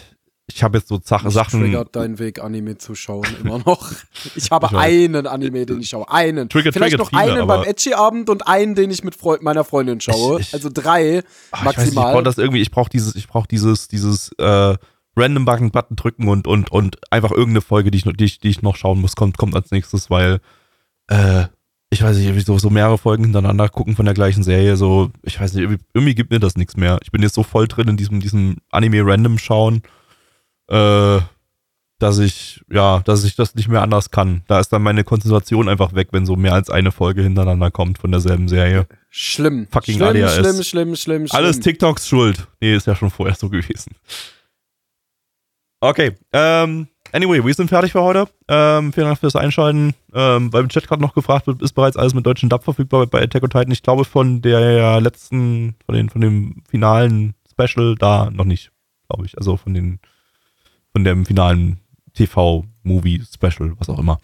ich 0.46 0.62
habe 0.62 0.76
jetzt 0.76 0.88
so 0.88 1.00
Sachen. 1.02 1.30
triggert 1.30 1.96
deinen 1.96 2.18
Weg, 2.18 2.38
Anime 2.38 2.76
zu 2.76 2.94
schauen, 2.94 3.26
immer 3.42 3.58
noch. 3.58 3.92
Ich 4.36 4.50
habe 4.50 4.66
ich 4.66 4.76
einen 4.76 5.26
Anime, 5.26 5.64
den 5.64 5.80
ich 5.80 5.88
schaue. 5.90 6.10
Einen. 6.10 6.48
Trigger, 6.48 6.72
Vielleicht 6.72 6.98
noch 6.98 7.10
viele, 7.10 7.22
einen 7.22 7.46
beim 7.46 7.62
Edgy-Abend 7.62 8.28
und 8.28 8.46
einen, 8.46 8.74
den 8.74 8.90
ich 8.90 9.04
mit 9.04 9.14
Freund, 9.14 9.42
meiner 9.42 9.64
Freundin 9.64 10.00
schaue. 10.00 10.40
Ich, 10.40 10.48
ich, 10.48 10.54
also 10.54 10.70
drei 10.72 11.22
maximal. 11.62 11.84
Ich, 11.84 11.88
ich 11.88 11.94
brauche 11.94 12.22
das 12.22 12.38
irgendwie, 12.38 12.60
ich 12.60 12.70
brauche 12.70 12.90
dieses, 12.90 13.14
ich 13.14 13.28
brauche 13.28 13.46
dieses, 13.48 13.88
dieses, 13.88 14.32
äh, 14.38 14.76
random 15.16 15.44
Button 15.44 15.96
drücken 15.96 16.28
und, 16.28 16.46
und, 16.46 16.70
und 16.72 16.98
einfach 17.12 17.30
irgendeine 17.30 17.60
Folge, 17.60 17.90
die 17.90 17.98
ich, 17.98 18.04
die 18.04 18.24
ich, 18.24 18.38
die 18.40 18.48
ich 18.48 18.62
noch 18.62 18.76
schauen 18.76 19.00
muss, 19.00 19.16
kommt, 19.16 19.38
kommt 19.38 19.54
als 19.54 19.70
nächstes, 19.70 20.10
weil 20.10 20.40
äh, 21.08 21.44
ich 21.90 22.02
weiß 22.02 22.16
nicht, 22.16 22.46
so, 22.46 22.58
so 22.58 22.70
mehrere 22.70 22.98
Folgen 22.98 23.24
hintereinander 23.24 23.68
gucken 23.68 23.94
von 23.94 24.04
der 24.04 24.14
gleichen 24.14 24.42
Serie, 24.42 24.76
so, 24.76 25.10
ich 25.22 25.40
weiß 25.40 25.54
nicht, 25.54 25.62
irgendwie, 25.62 25.82
irgendwie 25.94 26.14
gibt 26.14 26.30
mir 26.30 26.40
das 26.40 26.56
nichts 26.56 26.76
mehr. 26.76 26.98
Ich 27.02 27.12
bin 27.12 27.22
jetzt 27.22 27.34
so 27.34 27.42
voll 27.42 27.68
drin 27.68 27.88
in 27.88 27.96
diesem, 27.96 28.20
diesem 28.20 28.56
Anime-Random 28.70 29.38
schauen, 29.38 29.82
äh, 30.68 31.20
dass 32.00 32.18
ich, 32.18 32.62
ja, 32.70 33.00
dass 33.04 33.24
ich 33.24 33.36
das 33.36 33.54
nicht 33.54 33.68
mehr 33.68 33.82
anders 33.82 34.10
kann. 34.10 34.42
Da 34.48 34.58
ist 34.58 34.70
dann 34.72 34.82
meine 34.82 35.04
Konzentration 35.04 35.68
einfach 35.68 35.94
weg, 35.94 36.08
wenn 36.10 36.26
so 36.26 36.36
mehr 36.36 36.52
als 36.52 36.68
eine 36.68 36.90
Folge 36.90 37.22
hintereinander 37.22 37.70
kommt 37.70 37.98
von 37.98 38.10
derselben 38.10 38.48
Serie. 38.48 38.86
Schlimm. 39.10 39.68
Fucking 39.70 39.96
schlimm, 39.96 40.08
ADHS. 40.08 40.34
Schlimm, 40.34 40.62
schlimm, 40.62 40.96
schlimm, 40.96 41.28
schlimm. 41.28 41.36
Alles 41.36 41.60
TikToks 41.60 42.08
Schuld. 42.08 42.48
Nee, 42.60 42.74
ist 42.74 42.88
ja 42.88 42.96
schon 42.96 43.10
vorher 43.10 43.36
so 43.36 43.48
gewesen. 43.50 43.92
Okay, 45.84 46.12
ähm, 46.32 46.88
anyway, 47.12 47.44
wir 47.44 47.52
sind 47.52 47.68
fertig 47.68 47.92
für 47.92 48.00
heute. 48.00 48.26
Ähm, 48.48 48.90
vielen 48.94 49.06
Dank 49.06 49.18
fürs 49.18 49.36
Einschalten. 49.36 49.94
Ähm, 50.14 50.50
weil 50.50 50.62
im 50.62 50.70
Chat 50.70 50.88
gerade 50.88 51.02
noch 51.02 51.12
gefragt 51.12 51.46
wird, 51.46 51.60
ist 51.60 51.74
bereits 51.74 51.98
alles 51.98 52.14
mit 52.14 52.24
deutschen 52.24 52.48
Dub 52.48 52.64
verfügbar 52.64 53.06
bei 53.06 53.20
Attack 53.20 53.42
on 53.42 53.50
Titan? 53.50 53.70
Ich 53.70 53.82
glaube 53.82 54.06
von 54.06 54.40
der 54.40 55.02
letzten, 55.02 55.76
von, 55.84 55.94
den, 55.94 56.08
von 56.08 56.22
dem 56.22 56.62
finalen 56.66 57.34
Special 57.50 57.96
da 57.96 58.30
noch 58.30 58.46
nicht, 58.46 58.72
glaube 59.10 59.26
ich. 59.26 59.36
Also 59.36 59.58
von 59.58 59.74
den, 59.74 60.00
von 60.90 61.04
dem 61.04 61.26
finalen 61.26 61.80
TV-Movie-Special, 62.14 63.74
was 63.78 63.90
auch 63.90 63.98
immer. 63.98 64.18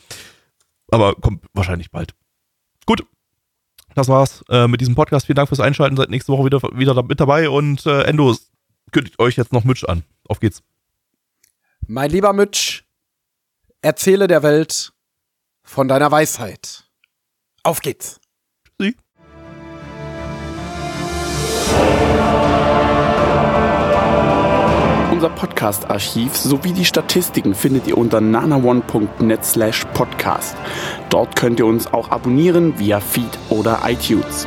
Aber 0.90 1.14
kommt 1.14 1.44
wahrscheinlich 1.52 1.90
bald. 1.90 2.14
Gut, 2.86 3.04
das 3.94 4.08
war's 4.08 4.42
äh, 4.48 4.66
mit 4.66 4.80
diesem 4.80 4.94
Podcast. 4.94 5.26
Vielen 5.26 5.36
Dank 5.36 5.48
fürs 5.48 5.60
Einschalten. 5.60 5.98
Seid 5.98 6.08
nächste 6.08 6.32
Woche 6.32 6.46
wieder, 6.46 6.62
wieder 6.72 7.02
mit 7.02 7.20
dabei 7.20 7.50
und 7.50 7.84
äh, 7.84 8.04
Endo 8.04 8.34
kündigt 8.92 9.18
euch 9.18 9.36
jetzt 9.36 9.52
noch 9.52 9.64
Mitch 9.64 9.86
an. 9.86 10.04
Auf 10.26 10.40
geht's. 10.40 10.62
Mein 11.86 12.10
lieber 12.10 12.32
Mitch, 12.32 12.84
erzähle 13.82 14.26
der 14.28 14.42
Welt 14.42 14.92
von 15.62 15.88
deiner 15.88 16.10
Weisheit. 16.10 16.84
Auf 17.62 17.80
geht's. 17.80 18.20
Tschüssi. 18.80 18.96
Unser 25.12 25.30
Podcast-Archiv 25.30 26.34
sowie 26.36 26.72
die 26.72 26.84
Statistiken 26.84 27.54
findet 27.54 27.86
ihr 27.86 27.98
unter 27.98 28.20
nanaone.net 28.20 29.44
slash 29.44 29.84
podcast. 29.92 30.56
Dort 31.10 31.36
könnt 31.36 31.58
ihr 31.58 31.66
uns 31.66 31.92
auch 31.92 32.10
abonnieren 32.10 32.78
via 32.78 33.00
Feed 33.00 33.38
oder 33.50 33.80
iTunes. 33.84 34.46